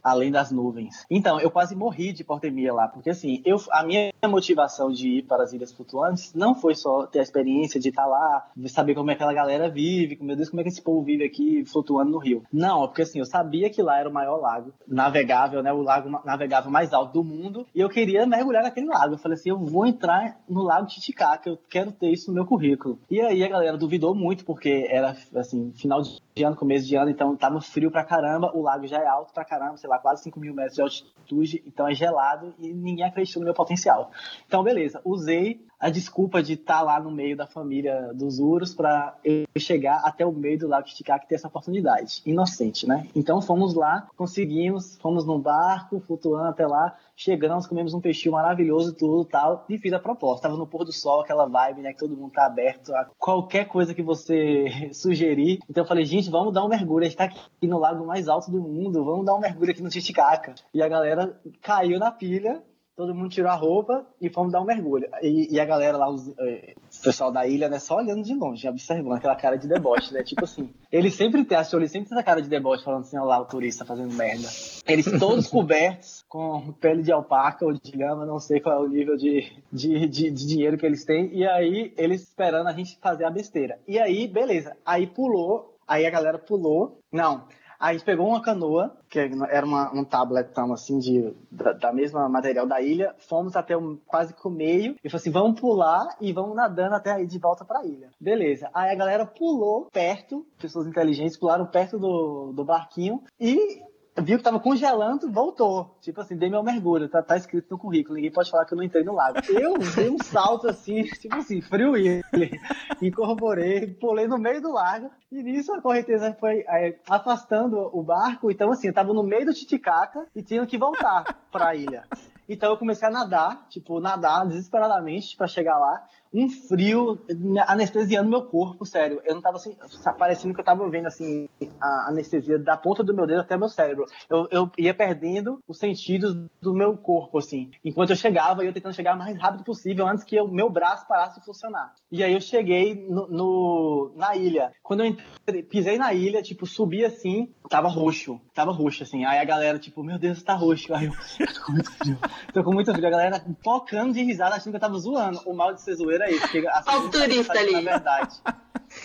além 0.03 0.31
das 0.33 0.51
nuvens. 0.51 1.05
Então, 1.11 1.39
eu 1.39 1.51
quase 1.51 1.77
morri 1.77 2.15
de 2.15 2.23
hipotermia 2.23 2.73
lá, 2.73 2.89
porque 2.89 3.11
assim, 3.11 3.43
eu, 3.45 3.59
a 3.71 3.85
minha 3.85 4.11
motivação 4.27 4.91
de 4.91 5.19
ir 5.19 5.23
para 5.27 5.43
as 5.43 5.53
ilhas 5.53 5.71
flutuantes 5.71 6.33
não 6.33 6.55
foi 6.55 6.75
só 6.75 7.07
ter 7.07 7.21
a 7.21 7.23
experiência 7.23 7.79
de 7.79 7.91
estar 7.91 8.07
lá, 8.07 8.49
de 8.57 8.71
saber 8.71 8.95
como 8.95 9.11
é 9.11 9.15
que 9.15 9.23
aquela 9.23 9.35
galera 9.35 9.69
vive, 9.69 10.19
meu 10.23 10.35
Deus, 10.35 10.49
como 10.49 10.61
é 10.61 10.65
que 10.65 10.71
esse 10.71 10.81
povo 10.81 11.03
vive 11.03 11.23
aqui 11.23 11.63
flutuando 11.67 12.11
no 12.11 12.19
rio. 12.19 12.43
Não, 12.51 12.87
porque 12.87 13.03
assim, 13.03 13.19
eu 13.19 13.27
sabia 13.27 13.69
que 13.69 13.83
lá 13.83 14.01
era 14.01 14.09
o 14.09 14.13
maior 14.13 14.41
lago 14.41 14.73
navegável, 14.89 15.63
né, 15.63 15.71
o 15.71 15.83
lago 15.83 16.09
navegável 16.25 16.71
mais 16.71 16.95
alto 16.95 17.13
do 17.13 17.23
mundo, 17.23 17.67
e 17.75 17.81
eu 17.81 17.89
queria 17.91 18.25
mergulhar 18.25 18.63
naquele 18.63 18.87
lago. 18.87 19.15
Eu 19.15 19.19
falei 19.19 19.37
assim, 19.37 19.51
eu 19.51 19.59
vou 19.59 19.87
entrar 19.87 20.41
no 20.49 20.63
lago 20.63 20.87
Titicaca, 20.87 21.51
eu 21.51 21.59
quero 21.69 21.93
ter 21.93 22.11
isso 22.11 22.31
no 22.31 22.35
meu 22.35 22.47
currículo. 22.47 22.99
E 23.11 23.21
aí 23.21 23.45
a 23.45 23.49
galera 23.49 23.77
duvidou 23.77 24.15
muito, 24.15 24.43
porque 24.47 24.87
era 24.89 25.15
assim, 25.37 25.71
final 25.73 26.01
de 26.01 26.19
ano, 26.39 26.57
começo 26.57 26.87
de 26.87 26.97
ano, 26.97 27.11
então 27.11 27.37
tava 27.37 27.61
frio 27.61 27.91
pra 27.91 28.05
caramba, 28.05 28.51
o 28.55 28.63
lago 28.63 28.87
já 28.87 28.99
é 28.99 29.07
alto 29.07 29.33
pra 29.33 29.45
caramba, 29.45 29.77
sei 29.77 29.91
lá, 29.91 29.99
quase 29.99 30.23
5 30.23 30.39
mil 30.39 30.55
metros 30.55 30.75
de 30.75 30.83
altitude, 30.83 31.63
então 31.67 31.89
é 31.89 31.95
gelado 31.95 32.55
e 32.59 32.73
ninguém 32.73 33.05
acreditou 33.05 33.41
no 33.41 33.47
meu 33.47 33.55
potencial. 33.55 34.11
Então, 34.47 34.63
beleza, 34.63 35.01
usei 35.05 35.61
a 35.79 35.89
desculpa 35.89 36.43
de 36.43 36.53
estar 36.53 36.83
lá 36.83 37.01
no 37.01 37.11
meio 37.11 37.35
da 37.35 37.47
família 37.47 38.13
dos 38.15 38.39
Urus 38.39 38.75
para 38.75 39.17
eu 39.25 39.47
chegar 39.59 40.03
até 40.05 40.27
o 40.27 40.33
meio 40.33 40.59
do 40.59 40.69
Lago 40.69 40.87
Titicaca 40.87 41.25
e 41.25 41.29
ter 41.29 41.37
essa 41.37 41.49
oportunidade. 41.49 42.23
Inocente, 42.27 42.87
né? 42.87 43.09
Então 43.17 43.41
fomos 43.41 43.75
lá, 43.75 44.07
conseguimos, 44.15 44.97
fomos 44.97 45.25
num 45.25 45.41
barco, 45.41 45.99
flutuando 46.01 46.49
até 46.49 46.67
lá, 46.67 46.95
chegamos, 47.21 47.67
comemos 47.67 47.93
um 47.93 48.01
peixinho 48.01 48.33
maravilhoso, 48.33 48.95
tudo 48.95 49.27
tal, 49.27 49.67
e 49.69 49.79
fiz 49.79 49.93
a 49.93 49.99
proposta. 49.99 50.49
Tava 50.49 50.57
no 50.57 50.67
pôr 50.67 50.85
do 50.85 50.93
sol, 50.93 51.21
aquela 51.21 51.47
vibe, 51.47 51.83
né? 51.83 51.93
Que 51.93 51.99
todo 51.99 52.17
mundo 52.17 52.33
tá 52.33 52.47
aberto 52.47 52.95
a 52.95 53.11
qualquer 53.19 53.67
coisa 53.67 53.95
que 53.95 54.03
você 54.03 54.65
sugerir. 54.95 55.59
Então 55.69 55.85
eu 55.85 55.89
falei, 55.89 56.05
gente, 56.05 56.31
vamos 56.31 56.55
dar 56.55 56.65
um 56.65 56.69
mergulho. 56.69 57.05
A 57.05 57.09
gente 57.09 57.19
tá 57.19 57.25
aqui 57.25 57.67
no 57.67 57.79
lago 57.79 58.07
mais 58.07 58.27
alto 58.27 58.51
do 58.51 58.61
mundo, 58.61 59.05
vamos 59.05 59.27
dar 59.27 59.35
um 59.35 59.41
mergulho 59.41 59.71
aqui 59.71 59.83
no 59.83 59.91
Titicaca. 59.91 60.55
E 60.73 60.83
a 60.83 60.89
galera 60.89 61.39
caiu 61.61 61.99
na 61.99 62.11
pilha, 62.11 62.63
todo 62.97 63.15
mundo 63.15 63.29
tirou 63.29 63.51
a 63.51 63.55
roupa 63.55 64.07
e 64.21 64.31
fomos 64.31 64.53
dar 64.53 64.63
um 64.63 64.67
mergulho. 64.67 65.07
E, 65.23 65.55
e 65.55 65.61
a 65.61 65.65
galera 65.67 65.99
lá, 65.99 66.09
os, 66.09 66.27
eh, 66.39 66.75
o 67.01 67.03
pessoal 67.03 67.33
da 67.33 67.47
ilha, 67.47 67.69
né, 67.69 67.79
só 67.79 67.97
olhando 67.97 68.23
de 68.23 68.35
longe, 68.35 68.69
observando 68.69 69.17
aquela 69.17 69.35
cara 69.35 69.57
de 69.57 69.67
deboche, 69.67 70.13
né? 70.13 70.23
Tipo 70.23 70.45
assim, 70.45 70.71
ele 70.93 71.11
sempre 71.11 71.45
tem, 71.45 71.57
achou 71.57 71.81
ele 71.81 71.89
sempre 71.89 72.09
tem 72.09 72.17
essa 72.17 72.25
cara 72.25 72.43
de 72.43 72.49
deboche, 72.49 72.85
falando 72.85 73.03
assim, 73.03 73.17
olha 73.17 73.27
lá 73.27 73.41
o 73.41 73.47
turista 73.47 73.85
fazendo 73.85 74.13
merda. 74.15 74.49
Eles 74.87 75.07
todos 75.19 75.49
cobertos 75.49 76.25
com 76.29 76.73
pele 76.75 77.03
de 77.03 77.11
alpaca 77.11 77.65
ou 77.65 77.73
de 77.73 77.97
lama, 77.97 78.27
não 78.27 78.39
sei 78.39 78.61
qual 78.61 78.77
é 78.77 78.87
o 78.87 78.89
nível 78.89 79.17
de, 79.17 79.51
de, 79.73 80.07
de, 80.07 80.31
de 80.31 80.47
dinheiro 80.47 80.77
que 80.77 80.87
eles 80.87 81.05
têm. 81.05 81.35
E 81.35 81.47
aí, 81.47 81.93
eles 81.97 82.23
esperando 82.23 82.69
a 82.69 82.73
gente 82.73 82.99
fazer 83.01 83.25
a 83.25 83.31
besteira. 83.31 83.79
E 83.89 83.99
aí, 83.99 84.29
beleza. 84.29 84.77
Aí 84.85 85.07
pulou, 85.07 85.77
aí 85.89 86.07
a 86.07 86.11
galera 86.11 86.39
pulou. 86.39 86.99
Não, 87.11 87.47
Aí 87.81 87.91
a 87.91 87.93
gente 87.95 88.05
pegou 88.05 88.29
uma 88.29 88.43
canoa, 88.43 88.95
que 89.09 89.19
era 89.19 89.65
uma, 89.65 89.91
um 89.95 90.05
tabletão 90.05 90.71
assim 90.71 90.99
de, 90.99 91.35
da, 91.51 91.73
da 91.73 91.93
mesma 91.93 92.29
material 92.29 92.67
da 92.67 92.83
ilha, 92.83 93.15
fomos 93.27 93.57
até 93.57 93.75
quase 94.07 94.35
que 94.35 94.47
o 94.47 94.51
meio 94.51 94.97
e 95.03 95.09
falou 95.09 95.21
assim: 95.21 95.31
vamos 95.31 95.59
pular 95.59 96.07
e 96.21 96.31
vamos 96.31 96.55
nadando 96.55 96.95
até 96.95 97.11
aí 97.11 97.27
de 97.27 97.39
volta 97.39 97.65
pra 97.65 97.85
ilha. 97.87 98.11
Beleza. 98.21 98.69
Aí 98.75 98.91
a 98.91 98.95
galera 98.95 99.25
pulou 99.25 99.89
perto, 99.91 100.47
pessoas 100.59 100.87
inteligentes 100.87 101.39
pularam 101.39 101.65
perto 101.65 101.99
do, 101.99 102.53
do 102.53 102.65
barquinho 102.65 103.23
e 103.41 103.81
viu 104.19 104.39
que 104.39 104.45
tava 104.45 104.61
congelando, 104.61 105.31
voltou. 105.31 105.97
Tipo 106.01 106.21
assim, 106.21 106.37
dei 106.37 106.51
meu 106.51 106.63
mergulho, 106.63 107.09
tá, 107.09 107.23
tá 107.23 107.37
escrito 107.37 107.71
no 107.71 107.79
currículo, 107.79 108.17
ninguém 108.17 108.33
pode 108.33 108.51
falar 108.51 108.65
que 108.65 108.75
eu 108.75 108.77
não 108.77 108.85
entrei 108.85 109.05
no 109.05 109.15
lago. 109.15 109.39
Eu 109.49 109.75
dei 109.95 110.11
um 110.11 110.19
salto 110.19 110.69
assim, 110.69 111.05
tipo 111.05 111.37
assim, 111.37 111.61
frio 111.61 111.97
ele. 111.97 112.23
Incorporei, 113.01 113.87
pulei 113.87 114.27
no 114.27 114.39
meio 114.39 114.61
do 114.61 114.73
lago, 114.73 115.11
e 115.31 115.43
nisso 115.43 115.73
a 115.73 115.81
correnteza 115.81 116.37
foi 116.39 116.65
é, 116.69 116.99
afastando 117.09 117.91
o 117.93 118.03
barco. 118.03 118.51
Então, 118.51 118.71
assim, 118.71 118.89
eu 118.89 118.95
tava 118.95 119.13
no 119.13 119.23
meio 119.23 119.47
do 119.47 119.55
Titicaca 119.55 120.27
e 120.35 120.43
tinha 120.43 120.67
que 120.67 120.79
voltar 120.79 121.25
pra 121.51 121.75
ilha. 121.75 122.05
Então 122.49 122.71
eu 122.71 122.77
comecei 122.77 123.07
a 123.07 123.13
nadar, 123.13 123.69
tipo, 123.69 124.01
nadar 124.01 124.45
desesperadamente 124.45 125.37
para 125.37 125.47
chegar 125.47 125.79
lá. 125.79 126.05
Um 126.33 126.49
frio 126.49 127.19
anestesiando 127.67 128.31
meu 128.31 128.43
corpo, 128.43 128.87
sério. 128.87 129.21
Eu 129.25 129.35
não 129.35 129.43
tava 129.43 129.57
assim, 129.57 129.77
parecendo 130.19 130.55
que 130.55 130.61
eu 130.61 130.65
tava 130.65 130.89
vendo 130.89 131.07
assim 131.07 131.49
a 131.81 132.09
anestesia 132.09 132.59
da 132.59 132.77
ponta 132.77 133.03
do 133.03 133.15
meu 133.15 133.27
dedo 133.27 133.41
até 133.41 133.57
meu 133.57 133.69
cérebro. 133.69 134.05
Eu, 134.29 134.47
eu 134.51 134.71
ia 134.79 134.95
perdendo 134.95 135.59
os 135.67 135.79
sentidos 135.79 136.35
do 136.61 136.73
meu 136.73 136.97
corpo, 136.97 137.39
assim. 137.39 137.71
Enquanto 137.85 138.11
eu 138.11 138.17
chegava, 138.17 138.65
eu 138.65 138.73
tentando 138.73 138.95
chegar 138.95 139.15
o 139.15 139.19
mais 139.19 139.37
rápido 139.39 139.65
possível 139.65 140.07
antes 140.07 140.25
que 140.25 140.41
o 140.41 140.49
meu 140.49 140.71
braço 140.71 141.07
parasse 141.09 141.41
de 141.41 141.45
funcionar. 141.45 141.95
E 142.11 142.23
aí 142.23 142.33
eu 142.33 142.41
cheguei 142.41 143.07
no, 143.09 143.27
no 143.29 144.13
na 144.17 144.37
ilha. 144.37 144.73
Quando 144.83 145.01
eu 145.01 145.07
entrei, 145.07 145.63
pisei 145.63 145.99
na 145.99 146.13
ilha, 146.13 146.43
tipo, 146.43 146.67
subi 146.67 147.05
assim, 147.05 147.53
tava 147.69 147.89
roxo. 147.89 148.41
Tava 148.55 148.73
roxo, 148.73 149.03
assim. 149.03 149.25
Aí 149.25 149.39
a 149.39 149.45
galera, 149.45 149.79
tipo, 149.79 150.03
meu 150.03 150.19
Deus, 150.19 150.43
tá 150.43 150.55
roxo. 150.55 150.95
Aí 150.95 151.07
eu 151.07 151.13
tô 151.55 151.65
com 151.65 151.73
muito 151.73 151.91
frio. 151.93 152.19
Tô 152.53 152.65
com 152.65 152.73
muito 152.73 152.93
frio. 152.93 153.07
A 153.07 153.11
galera 153.11 153.45
focando 153.65 154.13
de 154.13 154.23
risada, 154.23 154.57
achando 154.57 154.73
que 154.73 154.77
eu 154.77 154.81
tava 154.81 154.99
zoando. 154.99 155.41
O 155.47 155.55
mal 155.55 155.73
de 155.73 155.83
ser 155.83 155.95
zoeiro 155.95 156.20
é 156.25 156.31
isso. 156.31 156.49
Que 156.49 156.67
Olha 156.67 156.99
o 156.99 157.11
turista 157.11 157.59
ali. 157.59 157.73
Na 157.73 157.81
verdade. 157.81 158.37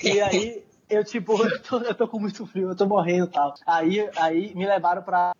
E 0.04 0.20
aí, 0.22 0.64
eu, 0.90 1.04
tipo, 1.04 1.34
eu 1.44 1.62
tô, 1.62 1.78
eu 1.80 1.96
tô 1.96 2.08
com 2.08 2.20
muito 2.20 2.46
frio, 2.46 2.70
eu 2.70 2.76
tô 2.76 2.86
morrendo 2.86 3.26
e 3.26 3.32
tal. 3.32 3.54
Aí, 3.66 4.10
aí 4.18 4.54
me 4.56 4.66
levaram 4.66 5.04
pra. 5.04 5.34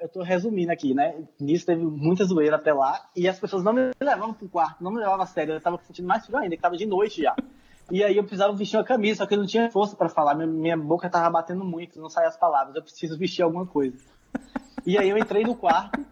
Eu 0.00 0.08
tô 0.08 0.22
resumindo 0.22 0.72
aqui, 0.72 0.94
né? 0.94 1.14
Nisso 1.40 1.66
teve 1.66 1.84
muita 1.84 2.24
zoeira 2.24 2.56
até 2.56 2.72
lá. 2.72 3.00
E 3.14 3.28
as 3.28 3.38
pessoas 3.38 3.62
não 3.62 3.72
me 3.72 3.92
levavam 4.00 4.34
pro 4.34 4.48
quarto, 4.48 4.82
não 4.82 4.90
me 4.90 4.98
levavam 4.98 5.22
a 5.22 5.26
sério. 5.26 5.54
Eu 5.54 5.60
tava 5.60 5.78
sentindo 5.84 6.08
mais 6.08 6.26
frio 6.26 6.38
ainda, 6.38 6.56
que 6.56 6.62
tava 6.62 6.76
de 6.76 6.86
noite 6.86 7.22
já. 7.22 7.36
E 7.90 8.02
aí 8.02 8.16
eu 8.16 8.24
precisava 8.24 8.52
vestir 8.52 8.76
uma 8.76 8.84
camisa, 8.84 9.18
só 9.18 9.26
que 9.26 9.34
eu 9.34 9.38
não 9.38 9.46
tinha 9.46 9.70
força 9.70 9.94
para 9.94 10.08
falar. 10.08 10.34
Minha, 10.34 10.46
minha 10.48 10.76
boca 10.76 11.08
tava 11.08 11.30
batendo 11.30 11.64
muito, 11.64 12.00
não 12.00 12.08
saía 12.08 12.28
as 12.28 12.36
palavras. 12.36 12.74
Eu 12.74 12.82
preciso 12.82 13.16
vestir 13.16 13.42
alguma 13.42 13.66
coisa. 13.66 13.96
E 14.84 14.98
aí 14.98 15.08
eu 15.08 15.16
entrei 15.16 15.44
no 15.44 15.54
quarto. 15.54 16.04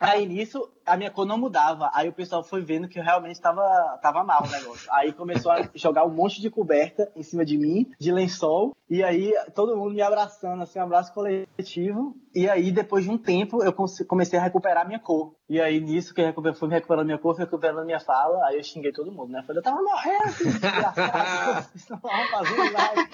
Aí 0.00 0.26
nisso, 0.26 0.70
a 0.86 0.96
minha 0.96 1.10
cor 1.10 1.26
não 1.26 1.36
mudava. 1.36 1.90
Aí 1.92 2.08
o 2.08 2.12
pessoal 2.12 2.42
foi 2.44 2.62
vendo 2.62 2.88
que 2.88 2.98
eu 2.98 3.02
realmente 3.02 3.40
tava, 3.40 3.62
tava 4.00 4.22
mal 4.22 4.44
o 4.44 4.50
negócio. 4.50 4.88
Aí 4.92 5.12
começou 5.12 5.50
a 5.50 5.68
jogar 5.74 6.04
um 6.04 6.10
monte 6.10 6.40
de 6.40 6.48
coberta 6.48 7.10
em 7.16 7.22
cima 7.22 7.44
de 7.44 7.58
mim, 7.58 7.90
de 7.98 8.12
lençol. 8.12 8.76
E 8.88 9.02
aí 9.02 9.32
todo 9.54 9.76
mundo 9.76 9.94
me 9.94 10.00
abraçando, 10.00 10.62
assim, 10.62 10.78
um 10.78 10.82
abraço 10.82 11.12
coletivo. 11.12 12.16
E 12.34 12.48
aí, 12.48 12.70
depois 12.70 13.04
de 13.04 13.10
um 13.10 13.18
tempo, 13.18 13.62
eu 13.64 13.74
comecei 14.06 14.38
a 14.38 14.42
recuperar 14.42 14.86
minha 14.86 15.00
cor. 15.00 15.34
E 15.48 15.60
aí, 15.60 15.80
nisso 15.80 16.14
que 16.14 16.20
eu 16.20 16.54
fui 16.54 16.68
recuperando 16.68 17.06
minha 17.06 17.18
cor, 17.18 17.34
fui 17.34 17.44
recuperando 17.44 17.84
minha 17.84 18.00
fala. 18.00 18.46
Aí 18.46 18.56
eu 18.56 18.62
xinguei 18.62 18.92
todo 18.92 19.10
mundo, 19.10 19.32
né? 19.32 19.42
Falei, 19.44 19.58
eu 19.58 19.64
tava 19.64 19.82
morrendo, 19.82 20.36
desgraçado. 20.36 21.68
Vocês 21.74 21.88
não 21.88 21.96
estavam 21.96 22.28
fazendo 22.28 22.72
nada. 22.72 23.08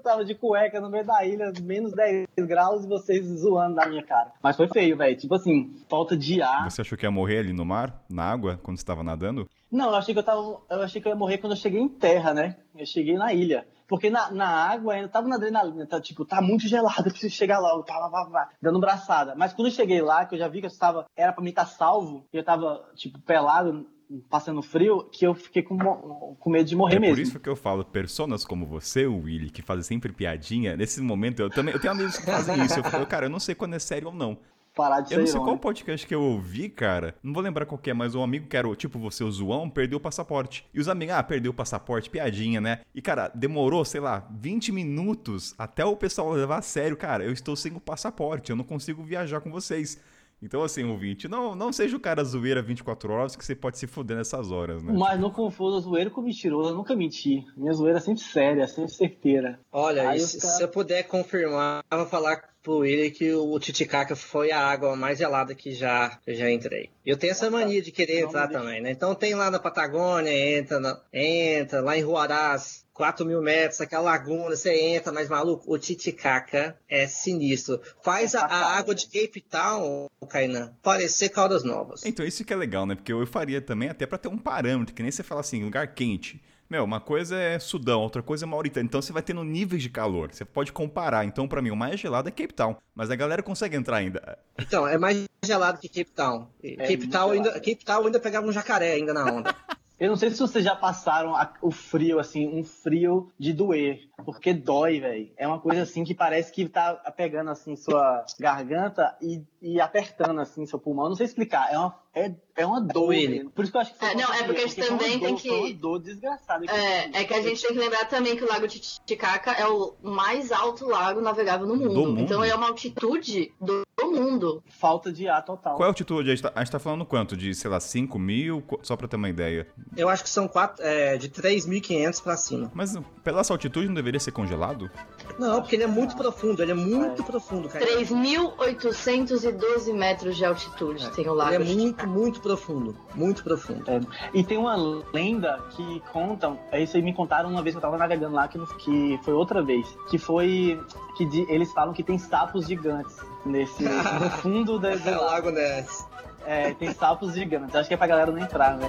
Eu 0.00 0.02
tava 0.02 0.24
de 0.24 0.34
cueca 0.34 0.80
no 0.80 0.88
meio 0.88 1.04
da 1.04 1.22
ilha, 1.26 1.52
menos 1.62 1.92
10 1.92 2.26
graus, 2.38 2.84
e 2.84 2.88
vocês 2.88 3.26
zoando 3.26 3.74
na 3.74 3.86
minha 3.86 4.02
cara. 4.02 4.32
Mas 4.42 4.56
foi 4.56 4.66
feio, 4.66 4.96
velho. 4.96 5.14
Tipo 5.14 5.34
assim, 5.34 5.76
falta 5.90 6.16
de 6.16 6.40
ar. 6.40 6.70
Você 6.70 6.80
achou 6.80 6.96
que 6.96 7.04
ia 7.04 7.10
morrer 7.10 7.40
ali 7.40 7.52
no 7.52 7.66
mar, 7.66 8.02
na 8.08 8.24
água, 8.24 8.58
quando 8.62 8.78
você 8.78 8.82
estava 8.82 9.02
nadando? 9.02 9.46
Não, 9.70 9.90
eu 9.90 9.96
achei 9.96 10.14
que 10.14 10.18
eu 10.18 10.24
tava. 10.24 10.40
Eu 10.70 10.82
achei 10.82 11.02
que 11.02 11.06
eu 11.06 11.12
ia 11.12 11.18
morrer 11.18 11.36
quando 11.36 11.52
eu 11.52 11.58
cheguei 11.58 11.78
em 11.78 11.88
terra, 11.88 12.32
né? 12.32 12.56
Eu 12.74 12.86
cheguei 12.86 13.14
na 13.18 13.34
ilha. 13.34 13.66
Porque 13.86 14.08
na, 14.08 14.30
na 14.30 14.48
água 14.48 14.94
ainda 14.94 15.08
tava 15.08 15.28
na 15.28 15.36
adrenalina, 15.36 15.84
tá, 15.84 16.00
tipo, 16.00 16.24
tá 16.24 16.40
muito 16.40 16.66
gelado, 16.66 17.02
eu 17.08 17.10
preciso 17.10 17.34
chegar 17.34 17.58
logo, 17.58 17.82
tá, 17.82 17.92
tá, 17.94 18.26
tá, 18.32 18.48
dando 18.62 18.80
braçada. 18.80 19.34
Mas 19.36 19.52
quando 19.52 19.66
eu 19.66 19.74
cheguei 19.74 20.00
lá, 20.00 20.24
que 20.24 20.34
eu 20.34 20.38
já 20.38 20.48
vi 20.48 20.60
que 20.60 20.66
eu 20.66 20.70
estava, 20.70 21.04
era 21.14 21.32
pra 21.32 21.42
mim 21.42 21.50
estar 21.50 21.66
salvo, 21.66 22.24
e 22.32 22.36
eu 22.38 22.44
tava, 22.44 22.88
tipo, 22.94 23.18
pelado, 23.20 23.84
passando 24.28 24.62
frio, 24.62 25.04
que 25.04 25.26
eu 25.26 25.34
fiquei 25.34 25.62
com, 25.62 25.76
com 25.78 26.50
medo 26.50 26.68
de 26.68 26.76
morrer 26.76 26.96
é 26.96 26.98
mesmo. 26.98 27.16
por 27.16 27.22
isso 27.22 27.40
que 27.40 27.48
eu 27.48 27.56
falo, 27.56 27.84
personas 27.84 28.44
como 28.44 28.66
você, 28.66 29.06
Willy, 29.06 29.50
que 29.50 29.62
fazem 29.62 29.84
sempre 29.84 30.12
piadinha, 30.12 30.76
nesse 30.76 31.00
momento 31.00 31.40
eu 31.40 31.50
também, 31.50 31.74
eu 31.74 31.80
tenho 31.80 31.92
amigos 31.92 32.16
que 32.16 32.24
fazem 32.24 32.64
isso, 32.64 32.78
eu, 32.78 33.06
cara, 33.06 33.26
eu 33.26 33.30
não 33.30 33.40
sei 33.40 33.54
quando 33.54 33.74
é 33.74 33.78
sério 33.78 34.08
ou 34.08 34.14
não 34.14 34.38
parar 34.74 35.00
de 35.00 35.12
Eu 35.12 35.20
não 35.20 35.26
sei 35.26 35.34
irônico. 35.34 35.44
qual 35.44 35.58
podcast 35.58 36.06
que 36.06 36.14
eu 36.14 36.22
ouvi, 36.22 36.68
cara. 36.68 37.14
Não 37.22 37.32
vou 37.32 37.42
lembrar 37.42 37.66
qual 37.66 37.80
é, 37.84 37.92
mas 37.92 38.14
um 38.14 38.22
amigo 38.22 38.46
que 38.46 38.56
era, 38.56 38.74
tipo, 38.74 38.98
você, 38.98 39.22
o 39.24 39.30
Zoão, 39.30 39.68
perdeu 39.68 39.98
o 39.98 40.00
passaporte. 40.00 40.66
E 40.72 40.80
os 40.80 40.88
amigos, 40.88 41.14
ah, 41.14 41.22
perdeu 41.22 41.50
o 41.50 41.54
passaporte, 41.54 42.08
piadinha, 42.08 42.60
né? 42.60 42.80
E, 42.94 43.02
cara, 43.02 43.30
demorou, 43.34 43.84
sei 43.84 44.00
lá, 44.00 44.26
20 44.30 44.72
minutos 44.72 45.54
até 45.58 45.84
o 45.84 45.96
pessoal 45.96 46.30
levar 46.32 46.58
a 46.58 46.62
sério. 46.62 46.96
Cara, 46.96 47.24
eu 47.24 47.32
estou 47.32 47.56
sem 47.56 47.72
o 47.72 47.80
passaporte, 47.80 48.50
eu 48.50 48.56
não 48.56 48.64
consigo 48.64 49.02
viajar 49.02 49.40
com 49.40 49.50
vocês. 49.50 50.00
Então, 50.42 50.62
assim, 50.62 50.84
ouvinte, 50.84 51.28
não, 51.28 51.54
não 51.54 51.72
seja 51.72 51.96
o 51.96 52.00
cara 52.00 52.24
zoeira 52.24 52.62
24 52.62 53.12
horas 53.12 53.36
que 53.36 53.44
você 53.44 53.54
pode 53.54 53.78
se 53.78 53.86
fuder 53.86 54.16
nessas 54.16 54.50
horas, 54.50 54.82
né? 54.82 54.92
Mas 54.96 55.20
não 55.20 55.30
confunda 55.30 55.80
zoeiro 55.80 56.10
com 56.10 56.22
mentiroso, 56.22 56.70
eu 56.70 56.74
nunca 56.76 56.96
menti. 56.96 57.44
Minha 57.56 57.72
zoeira 57.74 57.98
é 57.98 58.00
sempre 58.00 58.22
séria, 58.22 58.66
sempre 58.66 58.90
certeira. 58.92 59.60
Olha, 59.70 60.18
se, 60.18 60.38
cara- 60.40 60.52
se 60.54 60.62
eu 60.62 60.68
puder 60.68 61.02
confirmar, 61.04 61.84
eu 61.90 61.98
vou 61.98 62.06
falar 62.06 62.48
pro 62.62 62.84
ele 62.84 63.10
que 63.10 63.32
o 63.32 63.58
Titicaca 63.58 64.14
foi 64.14 64.50
a 64.52 64.60
água 64.60 64.94
mais 64.94 65.18
gelada 65.18 65.54
que 65.54 65.72
já, 65.72 66.10
que 66.22 66.30
eu 66.30 66.34
já 66.34 66.50
entrei. 66.50 66.90
Eu 67.06 67.16
tenho 67.16 67.30
essa 67.30 67.50
mania 67.50 67.80
de 67.80 67.90
querer 67.90 68.20
entrar 68.20 68.48
também, 68.48 68.82
né? 68.82 68.90
Então 68.90 69.14
tem 69.14 69.34
lá 69.34 69.50
na 69.50 69.58
Patagônia, 69.58 70.30
entra, 70.58 70.78
na- 70.78 71.00
entra 71.12 71.80
lá 71.80 71.96
em 71.96 72.02
Ruarás, 72.02 72.84
4 73.00 73.24
mil 73.24 73.40
metros, 73.40 73.80
aquela 73.80 74.02
laguna, 74.02 74.54
você 74.54 74.78
entra, 74.78 75.10
mas 75.10 75.26
maluco, 75.26 75.64
o 75.72 75.78
Titicaca 75.78 76.76
é 76.86 77.06
sinistro. 77.06 77.80
Faz 78.02 78.34
É 78.34 78.38
a, 78.38 78.44
a 78.44 78.76
água 78.76 78.94
de 78.94 79.06
Cape 79.06 79.40
Town, 79.40 80.06
Kainan, 80.28 80.74
parecer 80.82 81.30
Caldas 81.30 81.64
Novas. 81.64 82.04
Então, 82.04 82.26
isso 82.26 82.44
que 82.44 82.52
é 82.52 82.56
legal, 82.56 82.84
né? 82.84 82.94
Porque 82.94 83.10
eu 83.10 83.26
faria 83.26 83.58
também 83.62 83.88
até 83.88 84.04
pra 84.04 84.18
ter 84.18 84.28
um 84.28 84.36
parâmetro, 84.36 84.94
que 84.94 85.02
nem 85.02 85.10
você 85.10 85.22
fala 85.22 85.40
assim, 85.40 85.64
lugar 85.64 85.94
quente. 85.94 86.42
Meu, 86.68 86.84
uma 86.84 87.00
coisa 87.00 87.38
é 87.38 87.58
Sudão, 87.58 88.02
outra 88.02 88.22
coisa 88.22 88.44
é 88.44 88.46
Mauritânia. 88.46 88.86
Então 88.86 89.00
você 89.00 89.14
vai 89.14 89.22
tendo 89.22 89.42
níveis 89.42 89.82
de 89.82 89.88
calor. 89.88 90.30
Você 90.30 90.44
pode 90.44 90.70
comparar. 90.70 91.24
Então, 91.24 91.48
pra 91.48 91.62
mim, 91.62 91.70
o 91.70 91.76
mais 91.76 91.98
gelado 91.98 92.28
é 92.28 92.30
Cape 92.30 92.52
Town. 92.52 92.76
Mas 92.94 93.10
a 93.10 93.16
galera 93.16 93.42
consegue 93.42 93.76
entrar 93.76 93.96
ainda. 93.96 94.38
Então, 94.58 94.86
é 94.86 94.98
mais 94.98 95.24
gelado 95.42 95.80
que 95.80 95.88
Cape 95.88 96.12
Town. 96.14 96.46
Cape, 96.62 96.96
muito 96.98 97.10
Town 97.10 97.30
ainda. 97.30 97.52
Cape 97.54 97.82
Town 97.82 98.04
ainda 98.04 98.20
pegava 98.20 98.46
um 98.46 98.52
jacaré 98.52 98.92
ainda 98.92 99.14
na 99.14 99.24
onda. 99.24 99.56
Eu 100.00 100.08
não 100.08 100.16
sei 100.16 100.30
se 100.30 100.38
vocês 100.40 100.64
já 100.64 100.74
passaram 100.74 101.36
a- 101.36 101.52
o 101.60 101.70
frio, 101.70 102.18
assim, 102.18 102.48
um 102.48 102.64
frio 102.64 103.30
de 103.38 103.52
doer. 103.52 104.08
Porque 104.24 104.54
dói, 104.54 104.98
velho. 104.98 105.30
É 105.36 105.46
uma 105.46 105.60
coisa 105.60 105.82
assim 105.82 106.04
que 106.04 106.14
parece 106.14 106.50
que 106.50 106.66
tá 106.66 106.94
pegando 107.14 107.50
assim 107.50 107.76
sua 107.76 108.24
garganta 108.38 109.14
e, 109.20 109.44
e 109.60 109.78
apertando 109.78 110.40
assim 110.40 110.64
seu 110.64 110.78
pulmão. 110.78 111.04
Eu 111.04 111.08
não 111.10 111.16
sei 111.16 111.26
explicar. 111.26 111.70
É 111.70 111.76
uma, 111.78 111.94
é, 112.14 112.32
é 112.56 112.66
uma 112.66 112.80
dor. 112.80 113.08
Willy. 113.08 113.38
velho. 113.38 113.50
Por 113.50 113.62
isso 113.62 113.70
que 113.72 113.76
eu 113.78 113.82
acho 113.82 113.92
que 113.92 113.98
foi 113.98 114.08
É, 114.08 114.14
não, 114.14 114.32
é 114.34 114.42
porque 114.44 114.60
a 114.62 114.66
gente 114.66 114.86
também 114.86 115.18
dor, 115.18 115.28
tem 115.28 115.38
Foi 115.38 115.50
uma 115.58 115.66
que- 115.68 115.74
dor 115.74 115.98
desgraçada. 116.00 116.64
É, 116.70 117.20
é 117.20 117.24
que 117.24 117.34
a 117.34 117.42
gente 117.42 117.60
tem 117.62 117.72
que 117.72 117.78
lembrar 117.78 118.04
também 118.06 118.36
que 118.36 118.44
o 118.44 118.48
Lago 118.48 118.66
Titicaca 118.68 119.52
é 119.52 119.66
o 119.66 119.94
mais 120.02 120.50
alto 120.52 120.86
lago 120.88 121.20
navegável 121.20 121.66
no 121.66 121.76
mundo. 121.76 121.94
mundo? 121.94 122.20
Então 122.20 122.42
é 122.44 122.54
uma 122.54 122.68
altitude 122.68 123.52
do 123.60 123.82
mundo. 124.02 124.62
Falta 124.68 125.12
de 125.12 125.28
ar 125.28 125.44
total. 125.44 125.76
Qual 125.76 125.84
é 125.84 125.86
a 125.86 125.90
altitude? 125.90 126.30
A 126.30 126.34
gente, 126.34 126.42
tá, 126.42 126.52
a 126.54 126.58
gente 126.64 126.72
tá 126.72 126.78
falando 126.80 127.04
quanto? 127.06 127.36
De, 127.36 127.54
sei 127.54 127.70
lá, 127.70 127.78
5 127.78 128.18
mil? 128.18 128.62
Só 128.82 128.96
pra 128.96 129.06
ter 129.06 129.14
uma 129.16 129.28
ideia. 129.28 129.66
Eu 129.96 130.08
acho 130.08 130.22
que 130.24 130.28
são 130.28 130.48
quatro, 130.48 130.84
é, 130.84 131.16
de 131.16 131.28
3.500 131.28 132.20
pra 132.22 132.36
cima. 132.36 132.70
Mas 132.74 132.96
pela 133.22 133.40
essa 133.40 133.52
altitude 133.54 133.86
não 133.86 133.94
deveria 133.94 134.18
ser 134.18 134.32
congelado? 134.32 134.90
Não, 135.38 135.60
porque 135.60 135.76
ele 135.76 135.84
é 135.84 135.86
muito 135.86 136.16
profundo, 136.16 136.60
ele 136.62 136.72
é 136.72 136.74
muito 136.74 137.22
profundo, 137.22 137.68
cara. 137.68 137.84
3.812 137.86 139.92
metros 139.94 140.36
de 140.36 140.44
altitude 140.44 141.08
tem 141.12 141.28
o 141.28 141.34
Lago 141.34 141.54
Ele 141.54 141.70
é 141.70 141.74
muito, 141.74 141.99
Muito 142.06 142.40
profundo. 142.40 142.96
Muito 143.14 143.42
profundo. 143.44 143.84
É, 143.90 144.00
E 144.32 144.42
tem 144.44 144.58
uma 144.58 144.76
lenda 145.12 145.58
que 145.70 146.02
contam, 146.12 146.58
é 146.70 146.82
isso 146.82 146.96
aí 146.96 147.02
me 147.02 147.12
contaram 147.14 147.48
uma 147.50 147.62
vez 147.62 147.74
que 147.74 147.78
eu 147.78 147.82
tava 147.82 147.96
navegando 147.98 148.34
lá, 148.34 148.46
que, 148.48 148.58
que 148.78 149.18
foi 149.22 149.34
outra 149.34 149.62
vez, 149.62 149.86
que 150.08 150.18
foi 150.18 150.80
que 151.16 151.24
de- 151.24 151.46
eles 151.52 151.72
falam 151.72 151.92
que 151.92 152.02
tem 152.02 152.18
sapos 152.18 152.66
gigantes 152.66 153.16
nesse 153.44 153.82
no 153.84 154.30
fundo 154.30 154.78
da, 154.78 154.94
do 154.96 155.08
É. 155.08 155.16
Lago 155.16 155.50
Ness. 155.50 156.06
É, 156.46 156.72
tem 156.74 156.92
sapos 156.92 157.34
gigantes. 157.34 157.74
Acho 157.76 157.88
que 157.88 157.94
é 157.94 157.96
pra 157.96 158.06
galera 158.06 158.30
não 158.32 158.38
entrar, 158.38 158.76
né? 158.76 158.88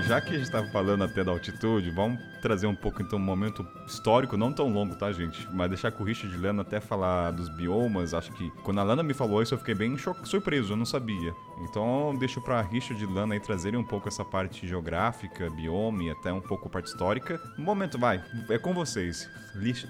Já 0.00 0.20
que 0.20 0.34
a 0.34 0.38
gente 0.38 0.50
tava 0.50 0.66
falando 0.68 1.04
até 1.04 1.22
da 1.22 1.30
altitude, 1.30 1.90
vamos 1.90 2.20
trazer 2.40 2.66
um 2.66 2.74
pouco 2.74 3.02
então 3.02 3.18
um 3.18 3.22
momento 3.22 3.66
histórico, 3.86 4.36
não 4.36 4.52
tão 4.52 4.72
longo, 4.72 4.94
tá, 4.96 5.12
gente? 5.12 5.46
Mas 5.52 5.68
deixar 5.68 5.92
com 5.92 6.02
o 6.02 6.06
Richard 6.06 6.36
Lana 6.36 6.62
até 6.62 6.80
falar 6.80 7.30
dos 7.30 7.48
biomas. 7.48 8.14
Acho 8.14 8.32
que 8.32 8.50
quando 8.62 8.80
a 8.80 8.82
Lana 8.82 9.02
me 9.02 9.14
falou 9.14 9.42
isso, 9.42 9.54
eu 9.54 9.58
fiquei 9.58 9.74
bem 9.74 9.96
surpreso, 10.24 10.72
eu 10.72 10.76
não 10.76 10.86
sabia. 10.86 11.34
Então 11.60 12.14
deixo 12.18 12.40
pra 12.40 12.62
Richard 12.62 13.02
e 13.02 13.06
Lana 13.06 13.34
aí 13.34 13.40
trazerem 13.40 13.78
um 13.78 13.84
pouco 13.84 14.08
essa 14.08 14.24
parte 14.24 14.66
geográfica, 14.66 15.50
bioma 15.50 16.02
e 16.04 16.10
até 16.10 16.32
um 16.32 16.40
pouco 16.40 16.68
parte 16.68 16.86
histórica. 16.86 17.40
Um 17.58 17.62
momento, 17.62 17.98
vai, 17.98 18.22
é 18.48 18.58
com 18.58 18.72
vocês. 18.72 19.28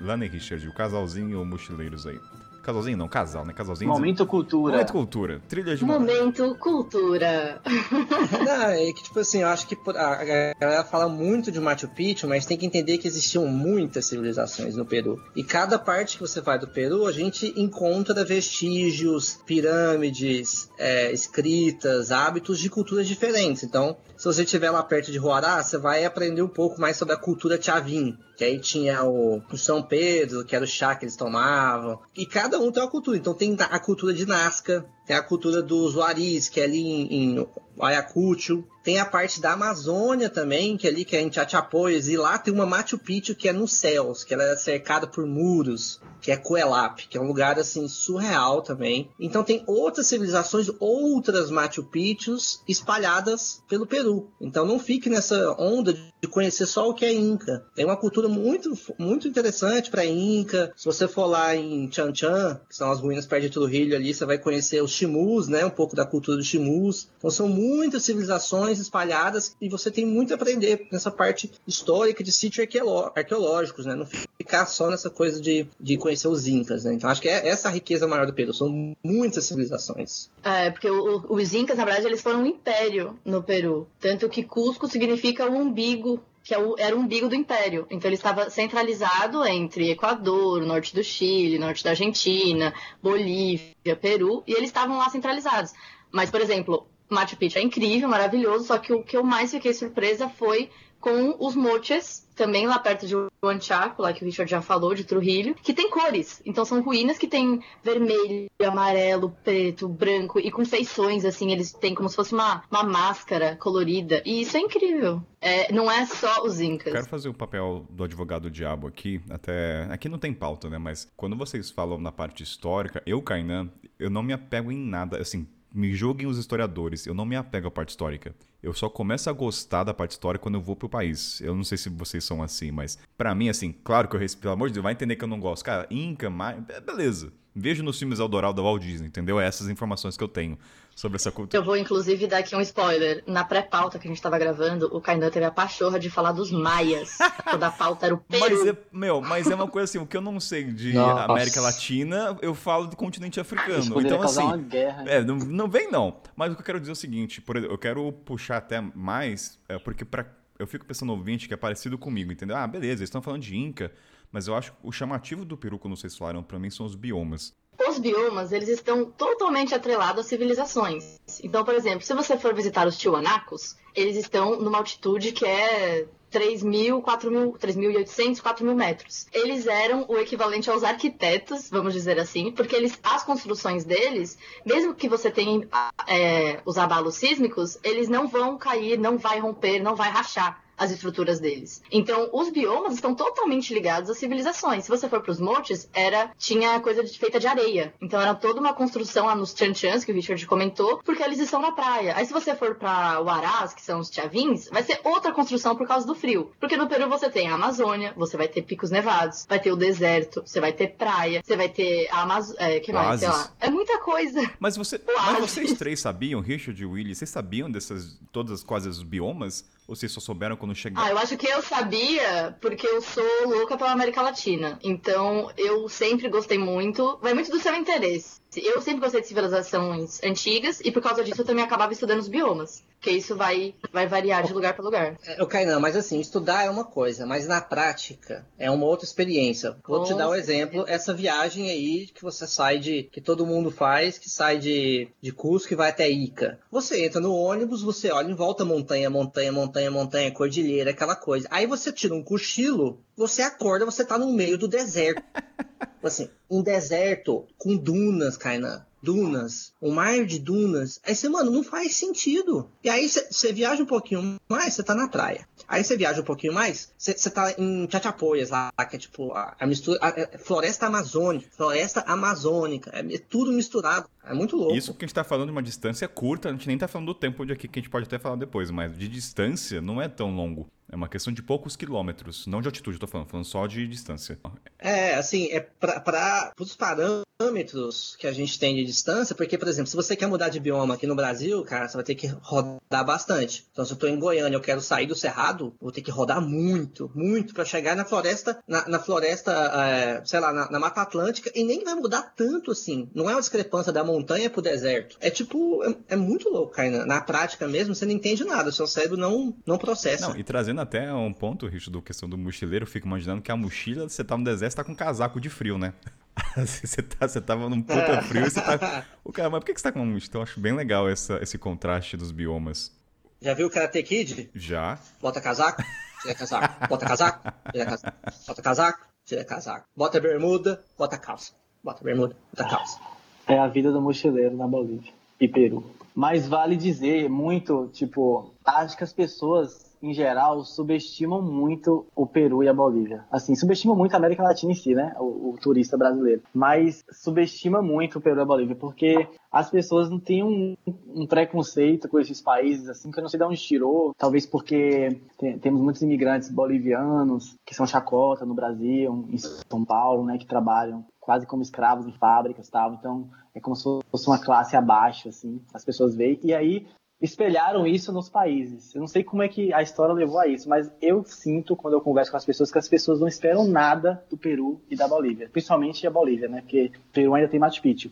Lana 0.00 0.26
e 0.26 0.28
Richard, 0.28 0.66
o 0.68 0.74
casalzinho 0.74 1.44
mochileiros 1.44 2.06
aí. 2.06 2.20
Casalzinho 2.62 2.96
não, 2.96 3.08
casal, 3.08 3.44
né? 3.44 3.52
Casalzinho. 3.52 3.90
Momento 3.90 4.24
cultura. 4.24 4.72
Momento 4.74 4.92
cultura. 4.92 5.42
Trilha 5.48 5.76
de 5.76 5.84
momento. 5.84 6.10
Momento 6.10 6.58
cultura. 6.58 7.60
Não, 8.44 8.70
é 8.70 8.92
que, 8.92 9.02
tipo 9.02 9.18
assim, 9.18 9.42
eu 9.42 9.48
acho 9.48 9.66
que 9.66 9.76
a 9.96 10.54
galera 10.58 10.84
fala 10.84 11.08
muito 11.08 11.50
de 11.50 11.60
Machu 11.60 11.88
Picchu, 11.88 12.28
mas 12.28 12.46
tem 12.46 12.56
que 12.56 12.64
entender 12.64 12.98
que 12.98 13.08
existiam 13.08 13.46
muitas 13.46 14.06
civilizações 14.06 14.76
no 14.76 14.84
Peru. 14.84 15.20
E 15.34 15.42
cada 15.42 15.78
parte 15.78 16.16
que 16.16 16.22
você 16.22 16.40
vai 16.40 16.58
do 16.58 16.68
Peru, 16.68 17.06
a 17.06 17.12
gente 17.12 17.52
encontra 17.56 18.24
vestígios, 18.24 19.40
pirâmides, 19.44 20.70
é, 20.78 21.12
escritas, 21.12 22.12
hábitos 22.12 22.58
de 22.60 22.70
culturas 22.70 23.06
diferentes. 23.06 23.64
Então, 23.64 23.96
se 24.16 24.24
você 24.24 24.44
estiver 24.44 24.70
lá 24.70 24.82
perto 24.82 25.10
de 25.10 25.18
Huará, 25.18 25.62
você 25.62 25.76
vai 25.76 26.04
aprender 26.04 26.42
um 26.42 26.48
pouco 26.48 26.80
mais 26.80 26.96
sobre 26.96 27.14
a 27.14 27.18
cultura 27.18 27.60
Chavin. 27.60 28.16
Que 28.36 28.44
aí 28.44 28.58
tinha 28.58 29.04
o, 29.04 29.42
o 29.50 29.56
São 29.56 29.82
Pedro, 29.82 30.44
que 30.44 30.56
era 30.56 30.64
o 30.64 30.68
chá 30.68 30.94
que 30.94 31.04
eles 31.04 31.16
tomavam. 31.16 32.00
E 32.16 32.26
cada 32.26 32.58
um 32.58 32.72
tem 32.72 32.82
uma 32.82 32.90
cultura. 32.90 33.16
Então 33.16 33.34
tem 33.34 33.56
a 33.58 33.78
cultura 33.78 34.12
de 34.12 34.26
Nazca, 34.26 34.86
tem 35.06 35.16
a 35.16 35.22
cultura 35.22 35.62
dos 35.62 35.94
Waris, 35.94 36.48
que 36.48 36.60
é 36.60 36.64
ali 36.64 36.80
em, 36.80 37.34
em 37.34 37.48
Ayacucho. 37.80 38.64
Tem 38.84 38.98
a 38.98 39.04
parte 39.04 39.40
da 39.40 39.52
Amazônia 39.52 40.28
também, 40.28 40.76
que 40.76 40.86
é 40.86 40.90
ali 40.90 41.04
que 41.04 41.16
é 41.16 41.20
em 41.20 41.32
Chachapoyas. 41.32 42.08
E 42.08 42.16
lá 42.16 42.36
tem 42.36 42.52
uma 42.52 42.66
Machu 42.66 42.98
Picchu 42.98 43.34
que 43.34 43.48
é 43.48 43.52
nos 43.52 43.72
céus, 43.72 44.24
que 44.24 44.34
ela 44.34 44.42
é 44.42 44.56
cercada 44.56 45.06
por 45.06 45.24
muros, 45.24 46.00
que 46.20 46.32
é 46.32 46.36
Coelap, 46.36 46.98
que 47.08 47.16
é 47.16 47.20
um 47.20 47.26
lugar 47.26 47.58
assim 47.58 47.86
surreal 47.86 48.60
também. 48.60 49.08
Então 49.20 49.44
tem 49.44 49.62
outras 49.66 50.08
civilizações, 50.08 50.68
outras 50.80 51.50
Machu 51.50 51.84
Picchus 51.84 52.60
espalhadas 52.68 53.62
pelo 53.68 53.86
Peru. 53.86 54.30
Então 54.40 54.64
não 54.66 54.80
fique 54.80 55.08
nessa 55.08 55.54
onda 55.58 55.92
de 55.92 56.28
conhecer 56.28 56.66
só 56.66 56.88
o 56.88 56.94
que 56.94 57.04
é 57.04 57.12
Inca. 57.12 57.64
Tem 57.74 57.84
uma 57.84 57.96
cultura 57.96 58.28
muito, 58.28 58.76
muito 58.98 59.28
interessante 59.28 59.90
para 59.90 60.04
Inca. 60.04 60.72
Se 60.76 60.84
você 60.84 61.06
for 61.06 61.26
lá 61.26 61.54
em 61.54 61.90
Chan 61.90 62.12
Chan, 62.14 62.60
que 62.68 62.76
são 62.76 62.90
as 62.90 63.00
ruínas 63.00 63.26
perto 63.26 63.42
de 63.42 63.50
Trujillo 63.50 63.94
ali, 63.94 64.12
você 64.12 64.24
vai 64.24 64.38
conhecer 64.38 64.82
os 64.82 64.91
Chimus, 64.92 65.48
né? 65.48 65.64
Um 65.64 65.70
pouco 65.70 65.94
da 65.96 66.04
cultura 66.06 66.36
dos 66.36 66.46
Chimus. 66.46 67.08
Então 67.18 67.30
são 67.30 67.48
muitas 67.48 68.02
civilizações 68.04 68.78
espalhadas 68.78 69.56
e 69.60 69.68
você 69.68 69.90
tem 69.90 70.04
muito 70.06 70.32
a 70.32 70.36
aprender 70.36 70.86
nessa 70.90 71.10
parte 71.10 71.50
histórica 71.66 72.22
de 72.22 72.30
sítio 72.32 72.62
arqueoló- 72.62 73.10
arqueológicos, 73.14 73.86
né? 73.86 73.94
Não 73.94 74.06
ficar 74.06 74.66
só 74.66 74.90
nessa 74.90 75.10
coisa 75.10 75.40
de, 75.40 75.66
de 75.80 75.96
conhecer 75.96 76.28
os 76.28 76.46
Incas, 76.46 76.84
né? 76.84 76.94
Então 76.94 77.08
acho 77.10 77.20
que 77.22 77.28
é 77.28 77.48
essa 77.48 77.68
a 77.68 77.70
riqueza 77.70 78.06
maior 78.06 78.26
do 78.26 78.32
Peru. 78.34 78.52
São 78.52 78.94
muitas 79.02 79.44
civilizações. 79.44 80.28
É, 80.42 80.70
porque 80.70 80.90
o- 80.90 81.18
o- 81.28 81.34
os 81.36 81.52
Incas, 81.54 81.76
na 81.78 81.84
verdade, 81.84 82.06
eles 82.06 82.20
foram 82.20 82.42
um 82.42 82.46
império 82.46 83.18
no 83.24 83.42
Peru. 83.42 83.86
Tanto 84.00 84.28
que 84.28 84.42
Cusco 84.42 84.88
significa 84.88 85.48
o 85.48 85.54
umbigo, 85.56 86.20
que 86.42 86.54
é 86.54 86.58
era 86.78 86.96
o 86.96 86.98
umbigo 86.98 87.28
do 87.28 87.34
império. 87.34 87.86
Então 87.90 88.08
ele 88.08 88.16
estava 88.16 88.50
centralizado 88.50 89.44
entre 89.46 89.90
Equador, 89.90 90.62
norte 90.62 90.94
do 90.94 91.02
Chile, 91.02 91.58
norte 91.58 91.84
da 91.84 91.90
Argentina, 91.90 92.74
Bolívia, 93.02 93.96
Peru, 94.00 94.42
e 94.46 94.52
eles 94.52 94.66
estavam 94.70 94.98
lá 94.98 95.08
centralizados. 95.08 95.72
Mas, 96.10 96.30
por 96.30 96.40
exemplo, 96.40 96.86
Machu 97.08 97.36
Picchu 97.36 97.58
é 97.58 97.62
incrível, 97.62 98.08
maravilhoso, 98.08 98.66
só 98.66 98.78
que 98.78 98.92
o 98.92 99.02
que 99.02 99.16
eu 99.16 99.22
mais 99.22 99.50
fiquei 99.50 99.72
surpresa 99.72 100.28
foi 100.28 100.70
com 101.02 101.34
os 101.44 101.56
moches, 101.56 102.26
também 102.36 102.64
lá 102.64 102.78
perto 102.78 103.06
de 103.08 103.14
Huanchaco, 103.44 104.00
lá 104.00 104.12
que 104.12 104.22
o 104.22 104.24
Richard 104.24 104.48
já 104.48 104.62
falou, 104.62 104.94
de 104.94 105.02
Trujillo, 105.02 105.56
que 105.56 105.74
tem 105.74 105.90
cores. 105.90 106.40
Então 106.46 106.64
são 106.64 106.80
ruínas 106.80 107.18
que 107.18 107.26
tem 107.26 107.60
vermelho, 107.82 108.48
amarelo, 108.64 109.36
preto, 109.42 109.88
branco 109.88 110.38
e 110.38 110.50
com 110.50 110.64
feições, 110.64 111.24
assim, 111.24 111.50
eles 111.50 111.72
têm 111.72 111.92
como 111.92 112.08
se 112.08 112.14
fosse 112.14 112.32
uma, 112.32 112.62
uma 112.70 112.84
máscara 112.84 113.56
colorida. 113.56 114.22
E 114.24 114.42
isso 114.42 114.56
é 114.56 114.60
incrível. 114.60 115.20
É, 115.40 115.72
não 115.72 115.90
é 115.90 116.06
só 116.06 116.44
os 116.44 116.60
incas. 116.60 116.92
Quero 116.92 117.08
fazer 117.08 117.28
o 117.28 117.34
papel 117.34 117.84
do 117.90 118.04
advogado 118.04 118.48
diabo 118.48 118.86
aqui, 118.86 119.20
até. 119.28 119.88
Aqui 119.90 120.08
não 120.08 120.18
tem 120.18 120.32
pauta, 120.32 120.70
né? 120.70 120.78
Mas 120.78 121.08
quando 121.16 121.36
vocês 121.36 121.68
falam 121.68 121.98
na 121.98 122.12
parte 122.12 122.44
histórica, 122.44 123.02
eu, 123.04 123.20
Kainan, 123.20 123.68
eu 123.98 124.08
não 124.08 124.22
me 124.22 124.32
apego 124.32 124.70
em 124.70 124.78
nada. 124.78 125.20
Assim, 125.20 125.48
me 125.74 125.94
julguem 125.94 126.26
os 126.26 126.38
historiadores, 126.38 127.06
eu 127.06 127.14
não 127.14 127.24
me 127.24 127.36
apego 127.36 127.68
à 127.68 127.70
parte 127.70 127.90
histórica. 127.90 128.34
Eu 128.62 128.72
só 128.72 128.88
começo 128.88 129.28
a 129.28 129.32
gostar 129.32 129.84
da 129.84 129.92
parte 129.92 130.12
histórica 130.12 130.42
quando 130.42 130.54
eu 130.54 130.60
vou 130.60 130.76
pro 130.76 130.88
país. 130.88 131.40
Eu 131.40 131.54
não 131.54 131.64
sei 131.64 131.76
se 131.76 131.88
vocês 131.88 132.22
são 132.22 132.42
assim, 132.42 132.70
mas 132.70 132.98
pra 133.18 133.34
mim, 133.34 133.48
assim, 133.48 133.74
claro 133.84 134.08
que 134.08 134.14
eu 134.14 134.20
respeito, 134.20 134.42
pelo 134.42 134.54
amor 134.54 134.68
de 134.68 134.74
Deus, 134.74 134.84
vai 134.84 134.92
entender 134.92 135.16
que 135.16 135.24
eu 135.24 135.28
não 135.28 135.40
gosto. 135.40 135.64
Cara, 135.64 135.86
Inca, 135.90 136.30
Maia, 136.30 136.64
beleza. 136.84 137.32
Vejo 137.54 137.82
nos 137.82 137.98
filmes 137.98 138.18
Eldorado 138.18 138.54
da 138.54 138.62
Walt 138.62 138.82
Disney, 138.82 139.08
entendeu? 139.08 139.40
É 139.40 139.46
essas 139.46 139.68
informações 139.68 140.16
que 140.16 140.24
eu 140.24 140.28
tenho 140.28 140.56
sobre 141.02 141.16
essa 141.16 141.32
cultura. 141.32 141.60
Eu 141.60 141.64
vou, 141.64 141.76
inclusive, 141.76 142.28
dar 142.28 142.38
aqui 142.38 142.54
um 142.54 142.60
spoiler. 142.60 143.24
Na 143.26 143.42
pré-pauta 143.42 143.98
que 143.98 144.06
a 144.06 144.10
gente 144.10 144.22
tava 144.22 144.38
gravando, 144.38 144.86
o 144.96 145.00
Kainan 145.00 145.30
teve 145.30 145.44
a 145.44 145.50
pachorra 145.50 145.98
de 145.98 146.08
falar 146.08 146.30
dos 146.30 146.52
maias. 146.52 147.18
quando 147.42 147.64
a 147.64 147.72
pauta 147.72 148.06
era 148.06 148.14
o 148.14 148.18
Peru. 148.18 148.40
Mas 148.40 148.66
é, 148.68 148.76
meu, 148.92 149.20
mas 149.20 149.50
é 149.50 149.54
uma 149.56 149.66
coisa 149.66 149.84
assim, 149.84 149.98
o 149.98 150.06
que 150.06 150.16
eu 150.16 150.20
não 150.20 150.38
sei 150.38 150.62
de 150.62 150.92
Nossa. 150.92 151.24
América 151.24 151.60
Latina, 151.60 152.38
eu 152.40 152.54
falo 152.54 152.86
do 152.86 152.94
continente 152.94 153.40
africano. 153.40 154.00
Então, 154.00 154.20
causar 154.20 154.42
assim, 154.42 154.52
uma 154.52 154.56
guerra. 154.56 155.04
é, 155.08 155.24
não, 155.24 155.36
não 155.36 155.68
vem 155.68 155.90
não. 155.90 156.20
Mas 156.36 156.52
o 156.52 156.54
que 156.54 156.60
eu 156.60 156.66
quero 156.66 156.78
dizer 156.78 156.92
é 156.92 156.94
o 156.94 156.96
seguinte, 156.96 157.40
por 157.40 157.56
exemplo, 157.56 157.74
eu 157.74 157.78
quero 157.78 158.12
puxar 158.12 158.58
até 158.58 158.80
mais, 158.80 159.58
é, 159.68 159.78
porque 159.80 160.04
pra, 160.04 160.24
eu 160.56 160.68
fico 160.68 160.86
pensando 160.86 161.08
no 161.08 161.16
ouvinte 161.16 161.48
que 161.48 161.54
é 161.54 161.56
parecido 161.56 161.98
comigo, 161.98 162.30
entendeu? 162.30 162.56
Ah, 162.56 162.66
beleza, 162.66 163.00
eles 163.00 163.08
estão 163.08 163.20
falando 163.20 163.42
de 163.42 163.56
Inca, 163.56 163.90
mas 164.30 164.46
eu 164.46 164.54
acho 164.54 164.70
que 164.70 164.78
o 164.84 164.92
chamativo 164.92 165.44
do 165.44 165.56
Peru, 165.56 165.80
quando 165.80 165.96
vocês 165.96 166.16
falaram, 166.16 166.44
pra 166.44 166.60
mim, 166.60 166.70
são 166.70 166.86
os 166.86 166.94
biomas. 166.94 167.52
Os 167.88 167.98
biomas, 167.98 168.52
eles 168.52 168.68
estão 168.68 169.04
totalmente 169.04 169.74
atrelados 169.74 170.20
às 170.20 170.26
civilizações. 170.26 171.20
Então, 171.42 171.64
por 171.64 171.74
exemplo, 171.74 172.02
se 172.02 172.14
você 172.14 172.38
for 172.38 172.54
visitar 172.54 172.86
os 172.86 172.96
Tiwanacos, 172.96 173.76
eles 173.94 174.16
estão 174.16 174.58
numa 174.58 174.78
altitude 174.78 175.32
que 175.32 175.44
é 175.44 176.06
3.000, 176.32 177.02
4.000, 177.02 177.58
3.800, 177.58 178.40
4.000 178.40 178.74
metros. 178.74 179.26
Eles 179.32 179.66
eram 179.66 180.06
o 180.08 180.16
equivalente 180.16 180.70
aos 180.70 180.82
arquitetos, 180.82 181.68
vamos 181.68 181.92
dizer 181.92 182.18
assim, 182.18 182.50
porque 182.52 182.74
eles, 182.74 182.98
as 183.02 183.22
construções 183.22 183.84
deles, 183.84 184.38
mesmo 184.64 184.94
que 184.94 185.08
você 185.08 185.30
tenha 185.30 185.68
é, 186.06 186.60
os 186.64 186.78
abalos 186.78 187.16
sísmicos, 187.16 187.78
eles 187.82 188.08
não 188.08 188.26
vão 188.26 188.56
cair, 188.56 188.98
não 188.98 189.18
vai 189.18 189.38
romper, 189.40 189.80
não 189.80 189.94
vai 189.94 190.10
rachar 190.10 190.61
as 190.76 190.90
estruturas 190.90 191.38
deles. 191.40 191.82
Então, 191.90 192.28
os 192.32 192.48
biomas 192.50 192.94
estão 192.94 193.14
totalmente 193.14 193.72
ligados 193.72 194.10
às 194.10 194.18
civilizações. 194.18 194.84
Se 194.84 194.90
você 194.90 195.08
for 195.08 195.20
para 195.20 195.30
os 195.30 195.40
montes, 195.40 195.88
era 195.92 196.30
tinha 196.38 196.80
coisa 196.80 197.04
de- 197.04 197.18
feita 197.18 197.38
de 197.38 197.46
areia. 197.46 197.92
Então, 198.00 198.20
era 198.20 198.34
toda 198.34 198.60
uma 198.60 198.72
construção 198.74 199.26
lá 199.26 199.34
nos 199.34 199.52
Chanchans, 199.56 200.04
que 200.04 200.12
o 200.12 200.14
Richard 200.14 200.44
comentou, 200.46 200.98
porque 201.04 201.22
eles 201.22 201.38
estão 201.38 201.60
na 201.60 201.72
praia. 201.72 202.14
Aí, 202.16 202.26
se 202.26 202.32
você 202.32 202.54
for 202.56 202.74
para 202.76 203.18
Huarás, 203.20 203.72
que 203.74 203.82
são 203.82 204.00
os 204.00 204.08
Chavins, 204.10 204.68
vai 204.70 204.82
ser 204.82 205.00
outra 205.04 205.32
construção 205.32 205.76
por 205.76 205.86
causa 205.86 206.06
do 206.06 206.14
frio. 206.14 206.52
Porque 206.58 206.76
no 206.76 206.88
Peru 206.88 207.08
você 207.08 207.30
tem 207.30 207.48
a 207.48 207.54
Amazônia, 207.54 208.12
você 208.16 208.36
vai 208.36 208.48
ter 208.48 208.62
picos 208.62 208.90
nevados, 208.90 209.46
vai 209.48 209.60
ter 209.60 209.72
o 209.72 209.76
deserto, 209.76 210.42
você 210.44 210.60
vai 210.60 210.72
ter 210.72 210.88
praia, 210.96 211.40
você 211.44 211.56
vai 211.56 211.68
ter 211.68 212.08
a 212.10 212.22
Amazônia. 212.22 212.60
É, 212.62 212.80
que 212.80 212.92
mais? 212.92 213.20
Sei 213.20 213.28
lá. 213.28 213.52
É 213.60 213.70
muita 213.70 213.98
coisa. 214.00 214.50
Mas, 214.58 214.76
você, 214.76 215.00
mas 215.16 215.38
vocês 215.40 215.72
três 215.74 216.00
sabiam, 216.00 216.40
Richard 216.40 216.80
e 216.82 216.86
Willie, 216.86 217.14
vocês 217.14 217.30
sabiam 217.30 217.70
dessas, 217.70 218.18
todas 218.32 218.62
quase 218.64 218.88
os 218.88 219.02
biomas? 219.02 219.64
Ou 219.86 219.96
vocês 219.96 220.12
só 220.12 220.20
souberam 220.20 220.56
quando 220.62 220.76
chegaram? 220.76 221.08
Ah, 221.08 221.10
eu 221.10 221.18
acho 221.18 221.36
que 221.36 221.48
eu 221.48 221.60
sabia 221.60 222.56
porque 222.60 222.86
eu 222.86 223.02
sou 223.02 223.48
louca 223.48 223.76
pela 223.76 223.90
América 223.90 224.22
Latina. 224.22 224.78
Então, 224.84 225.50
eu 225.56 225.88
sempre 225.88 226.28
gostei 226.28 226.56
muito. 226.56 227.18
Vai 227.20 227.34
muito 227.34 227.50
do 227.50 227.58
seu 227.58 227.74
interesse. 227.74 228.40
Eu 228.56 228.80
sempre 228.80 229.00
gostei 229.00 229.20
de 229.20 229.26
civilizações 229.28 230.22
antigas 230.22 230.80
e 230.80 230.90
por 230.90 231.02
causa 231.02 231.24
disso 231.24 231.40
eu 231.40 231.46
também 231.46 231.64
acabava 231.64 231.92
estudando 231.92 232.20
os 232.20 232.28
biomas. 232.28 232.82
Porque 233.02 233.10
isso 233.10 233.34
vai, 233.34 233.74
vai 233.92 234.06
variar 234.06 234.44
de 234.44 234.52
lugar 234.52 234.74
para 234.74 234.84
lugar. 234.84 235.16
É, 235.26 235.42
o 235.42 235.46
Kainan, 235.46 235.80
mas 235.80 235.96
assim, 235.96 236.20
estudar 236.20 236.64
é 236.64 236.70
uma 236.70 236.84
coisa, 236.84 237.26
mas 237.26 237.48
na 237.48 237.60
prática 237.60 238.46
é 238.56 238.70
uma 238.70 238.86
outra 238.86 239.04
experiência. 239.04 239.76
Vou 239.84 239.98
Com 239.98 240.04
te 240.04 240.14
dar 240.14 240.28
um 240.28 240.34
certeza. 240.34 240.52
exemplo, 240.52 240.84
essa 240.86 241.12
viagem 241.12 241.68
aí 241.68 242.06
que 242.06 242.22
você 242.22 242.46
sai 242.46 242.78
de. 242.78 243.04
que 243.10 243.20
todo 243.20 243.44
mundo 243.44 243.72
faz, 243.72 244.18
que 244.18 244.30
sai 244.30 244.56
de, 244.58 245.08
de 245.20 245.32
Cusco 245.32 245.72
e 245.72 245.76
vai 245.76 245.90
até 245.90 246.08
Ica. 246.08 246.60
Você 246.70 247.04
entra 247.04 247.20
no 247.20 247.34
ônibus, 247.34 247.82
você 247.82 248.12
olha 248.12 248.30
em 248.30 248.36
volta 248.36 248.64
montanha, 248.64 249.10
montanha, 249.10 249.50
montanha, 249.50 249.90
montanha, 249.90 250.30
cordilheira, 250.30 250.90
aquela 250.90 251.16
coisa. 251.16 251.48
Aí 251.50 251.66
você 251.66 251.90
tira 251.90 252.14
um 252.14 252.22
cochilo, 252.22 253.00
você 253.16 253.42
acorda, 253.42 253.84
você 253.84 254.04
tá 254.04 254.16
no 254.18 254.32
meio 254.32 254.56
do 254.58 254.68
deserto. 254.68 255.22
assim, 256.02 256.28
um 256.50 256.62
deserto 256.62 257.46
com 257.58 257.76
dunas, 257.76 258.36
Kainan. 258.36 258.84
Dunas, 259.04 259.72
um 259.82 259.90
mar 259.90 260.24
de 260.24 260.38
dunas. 260.38 261.00
Aí 261.04 261.12
você, 261.16 261.28
mano, 261.28 261.50
não 261.50 261.64
faz 261.64 261.96
sentido. 261.96 262.70
E 262.84 262.88
aí 262.88 263.08
você- 263.08 263.52
viaja 263.52 263.82
um 263.82 263.86
pouquinho 263.86 264.40
mais, 264.48 264.74
você 264.74 264.82
tá 264.84 264.94
na 264.94 265.08
praia. 265.08 265.44
Aí 265.66 265.82
você 265.82 265.96
viaja 265.96 266.20
um 266.20 266.24
pouquinho 266.24 266.52
mais, 266.52 266.92
você 266.96 267.12
tá 267.28 267.52
em 267.58 267.88
Chachapoyas 267.90 268.50
lá, 268.50 268.70
que 268.88 268.94
é 268.94 268.98
tipo 269.00 269.32
a, 269.32 269.56
a 269.58 269.66
mistura. 269.66 269.98
a- 270.00 270.08
é 270.10 270.38
floresta 270.38 270.86
amazônica, 270.86 271.48
floresta 271.50 272.04
amazônica. 272.06 272.90
É, 272.94 273.00
é 273.14 273.18
tudo 273.18 273.50
misturado. 273.52 274.08
É 274.24 274.32
muito 274.32 274.54
louco. 274.56 274.76
Isso 274.76 274.94
que 274.94 275.04
a 275.04 275.08
gente 275.08 275.14
tá 275.16 275.24
falando 275.24 275.46
de 275.46 275.52
uma 275.52 275.62
distância 275.64 276.06
curta, 276.06 276.48
a 276.48 276.52
gente 276.52 276.68
nem 276.68 276.78
tá 276.78 276.86
falando 276.86 277.08
do 277.08 277.14
tempo 277.14 277.44
de 277.44 277.52
aqui, 277.52 277.66
que 277.66 277.80
a 277.80 277.82
gente 277.82 277.90
pode 277.90 278.06
até 278.06 278.20
falar 278.20 278.36
depois, 278.36 278.70
mas 278.70 278.96
de 278.96 279.08
distância 279.08 279.80
não 279.82 280.00
é 280.00 280.06
tão 280.06 280.32
longo. 280.32 280.68
É 280.92 280.96
uma 280.96 281.08
questão 281.08 281.32
de 281.32 281.42
poucos 281.42 281.74
quilômetros, 281.74 282.46
não 282.46 282.60
de 282.60 282.68
altitude, 282.68 282.96
eu 282.96 283.00
tô 283.00 283.06
falando, 283.06 283.26
falando 283.26 283.46
só 283.46 283.66
de 283.66 283.88
distância. 283.88 284.38
É, 284.78 285.14
assim, 285.14 285.48
é 285.50 285.58
pra, 285.58 286.52
pros 286.54 286.76
parâmetros 286.76 288.14
que 288.18 288.26
a 288.26 288.32
gente 288.32 288.58
tem 288.58 288.76
de 288.76 288.84
distância, 288.84 289.34
porque, 289.34 289.56
por 289.56 289.68
exemplo, 289.68 289.88
se 289.88 289.96
você 289.96 290.14
quer 290.14 290.26
mudar 290.26 290.50
de 290.50 290.60
bioma 290.60 290.92
aqui 290.92 291.06
no 291.06 291.16
Brasil, 291.16 291.64
cara, 291.64 291.88
você 291.88 291.96
vai 291.96 292.04
ter 292.04 292.14
que 292.14 292.26
rodar 292.42 293.06
bastante. 293.06 293.66
Então, 293.72 293.86
se 293.86 293.92
eu 293.92 293.96
tô 293.96 294.06
em 294.06 294.18
Goiânia, 294.18 294.54
eu 294.54 294.60
quero 294.60 294.82
sair 294.82 295.06
do 295.06 295.14
Cerrado, 295.14 295.74
vou 295.80 295.90
ter 295.90 296.02
que 296.02 296.10
rodar 296.10 296.42
muito, 296.42 297.10
muito 297.14 297.54
para 297.54 297.64
chegar 297.64 297.96
na 297.96 298.04
floresta, 298.04 298.58
na, 298.68 298.86
na 298.86 298.98
floresta, 298.98 299.50
é, 299.50 300.22
sei 300.26 300.40
lá, 300.40 300.52
na, 300.52 300.70
na, 300.70 300.78
Mata 300.78 301.00
Atlântica, 301.00 301.50
e 301.54 301.64
nem 301.64 301.82
vai 301.82 301.94
mudar 301.94 302.34
tanto 302.36 302.70
assim. 302.70 303.08
Não 303.14 303.30
é 303.30 303.32
uma 303.32 303.40
discrepância 303.40 303.90
da 303.90 304.04
montanha 304.04 304.50
pro 304.50 304.60
deserto. 304.60 305.16
É 305.22 305.30
tipo, 305.30 305.82
é, 305.84 306.14
é 306.14 306.16
muito 306.16 306.50
louco, 306.50 306.74
cara. 306.74 306.90
Na, 306.90 307.06
na, 307.06 307.20
prática 307.22 307.66
mesmo, 307.66 307.94
você 307.94 308.04
não 308.04 308.12
entende 308.12 308.44
nada, 308.44 308.68
o 308.68 308.72
seu 308.72 308.86
cérebro 308.86 309.16
não, 309.16 309.56
não 309.64 309.78
processa. 309.78 310.28
Não, 310.28 310.36
e 310.36 310.44
trazendo 310.44 310.81
até 310.82 311.12
um 311.12 311.32
ponto, 311.32 311.66
Richard, 311.66 311.90
do 311.90 312.02
questão 312.02 312.28
do 312.28 312.36
mochileiro, 312.36 312.84
eu 312.84 312.86
fico 312.88 313.06
imaginando 313.06 313.42
que 313.42 313.50
a 313.50 313.56
mochila, 313.56 314.08
você 314.08 314.22
tá 314.22 314.36
no 314.36 314.44
deserto, 314.44 314.72
você 314.72 314.76
tá 314.76 314.84
com 314.84 314.92
um 314.92 314.96
casaco 314.96 315.40
de 315.40 315.48
frio, 315.48 315.78
né? 315.78 315.94
você, 316.56 317.02
tá, 317.02 317.28
você 317.28 317.40
tava 317.40 317.68
num 317.68 317.82
puta 317.82 318.00
é. 318.00 318.22
frio 318.22 318.46
e 318.46 318.50
você 318.50 318.60
tá. 318.60 319.04
O 319.24 319.32
cara, 319.32 319.50
mas 319.50 319.60
por 319.60 319.66
que 319.66 319.78
você 319.78 319.82
tá 319.82 319.92
com 319.92 320.00
uma 320.00 320.06
mochila? 320.06 320.28
Então 320.28 320.40
eu 320.40 320.42
acho 320.42 320.60
bem 320.60 320.72
legal 320.72 321.08
essa, 321.08 321.38
esse 321.42 321.58
contraste 321.58 322.16
dos 322.16 322.30
biomas. 322.30 322.92
Já 323.40 323.54
viu 323.54 323.66
o 323.66 323.70
Karate 323.70 324.02
Kid? 324.02 324.50
Já. 324.54 324.98
Bota 325.20 325.40
casaco, 325.40 325.82
tira 326.22 326.34
casaco, 326.34 326.88
bota 326.88 327.06
casaco, 327.06 327.52
tira 327.72 327.86
casaco, 327.86 328.16
bota 328.46 328.62
casaco, 328.62 329.06
tira 329.24 329.44
casaco. 329.44 329.86
Bota 329.96 330.20
bermuda, 330.20 330.84
bota 330.96 331.18
calça. 331.18 331.52
Bota 331.82 332.04
bermuda, 332.04 332.36
bota 332.50 332.68
calça. 332.68 333.00
É 333.48 333.58
a 333.58 333.66
vida 333.66 333.90
do 333.90 334.00
mochileiro 334.00 334.56
na 334.56 334.68
Bolívia 334.68 335.12
e 335.40 335.48
Peru. 335.48 335.84
Mas 336.14 336.46
vale 336.46 336.76
dizer 336.76 337.28
muito, 337.28 337.88
tipo, 337.92 338.54
acho 338.64 338.96
que 338.96 339.02
as 339.02 339.12
pessoas 339.12 339.91
em 340.02 340.12
geral, 340.12 340.64
subestimam 340.64 341.40
muito 341.40 342.04
o 342.16 342.26
Peru 342.26 342.62
e 342.62 342.68
a 342.68 342.74
Bolívia. 342.74 343.24
Assim, 343.30 343.54
subestimam 343.54 343.96
muito 343.96 344.12
a 344.14 344.16
América 344.16 344.42
Latina 344.42 344.72
em 344.72 344.74
si, 344.74 344.94
né? 344.94 345.14
O, 345.18 345.50
o 345.50 345.58
turista 345.60 345.96
brasileiro. 345.96 346.42
Mas 346.52 347.04
subestima 347.10 347.80
muito 347.80 348.18
o 348.18 348.20
Peru 348.20 348.40
e 348.40 348.42
a 348.42 348.44
Bolívia, 348.46 348.74
porque 348.74 349.28
as 349.50 349.70
pessoas 349.70 350.10
não 350.10 350.18
têm 350.18 350.42
um, 350.42 350.76
um, 351.14 351.26
preconceito 351.26 352.08
com 352.08 352.18
esses 352.18 352.40
países, 352.40 352.88
assim, 352.88 353.10
que 353.12 353.18
eu 353.18 353.22
não 353.22 353.28
sei 353.28 353.38
de 353.38 353.46
onde 353.46 353.56
tirou. 353.56 354.12
Talvez 354.18 354.44
porque 354.44 355.20
tem, 355.38 355.58
temos 355.58 355.80
muitos 355.80 356.02
imigrantes 356.02 356.50
bolivianos 356.50 357.54
que 357.64 357.74
são 357.74 357.86
chacota 357.86 358.44
no 358.44 358.54
Brasil, 358.54 359.26
em 359.30 359.38
São 359.38 359.84
Paulo, 359.84 360.24
né? 360.24 360.36
Que 360.36 360.46
trabalham 360.46 361.04
quase 361.20 361.46
como 361.46 361.62
escravos 361.62 362.06
em 362.06 362.12
fábricas 362.12 362.68
tal. 362.68 362.94
Então, 362.94 363.30
é 363.54 363.60
como 363.60 363.76
se 363.76 363.84
fosse 364.10 364.26
uma 364.26 364.38
classe 364.38 364.76
abaixo, 364.76 365.28
assim, 365.28 365.60
as 365.72 365.84
pessoas 365.84 366.16
veem. 366.16 366.40
E 366.42 366.52
aí, 366.52 366.86
espelharam 367.22 367.86
isso 367.86 368.12
nos 368.12 368.28
países. 368.28 368.94
Eu 368.94 369.00
não 369.00 369.06
sei 369.06 369.22
como 369.22 369.42
é 369.42 369.48
que 369.48 369.72
a 369.72 369.80
história 369.80 370.12
levou 370.12 370.40
a 370.40 370.48
isso, 370.48 370.68
mas 370.68 370.90
eu 371.00 371.24
sinto 371.24 371.76
quando 371.76 371.94
eu 371.94 372.00
converso 372.00 372.32
com 372.32 372.36
as 372.36 372.44
pessoas 372.44 372.70
que 372.70 372.78
as 372.78 372.88
pessoas 372.88 373.20
não 373.20 373.28
esperam 373.28 373.66
nada 373.66 374.24
do 374.28 374.36
Peru 374.36 374.80
e 374.90 374.96
da 374.96 375.06
Bolívia, 375.06 375.48
principalmente 375.50 376.04
a 376.04 376.10
Bolívia, 376.10 376.48
né? 376.48 376.60
Porque 376.60 376.86
o 376.86 377.12
Peru 377.12 377.34
ainda 377.34 377.48
tem 377.48 377.60
Machu 377.60 377.80
Picchu. 377.80 378.10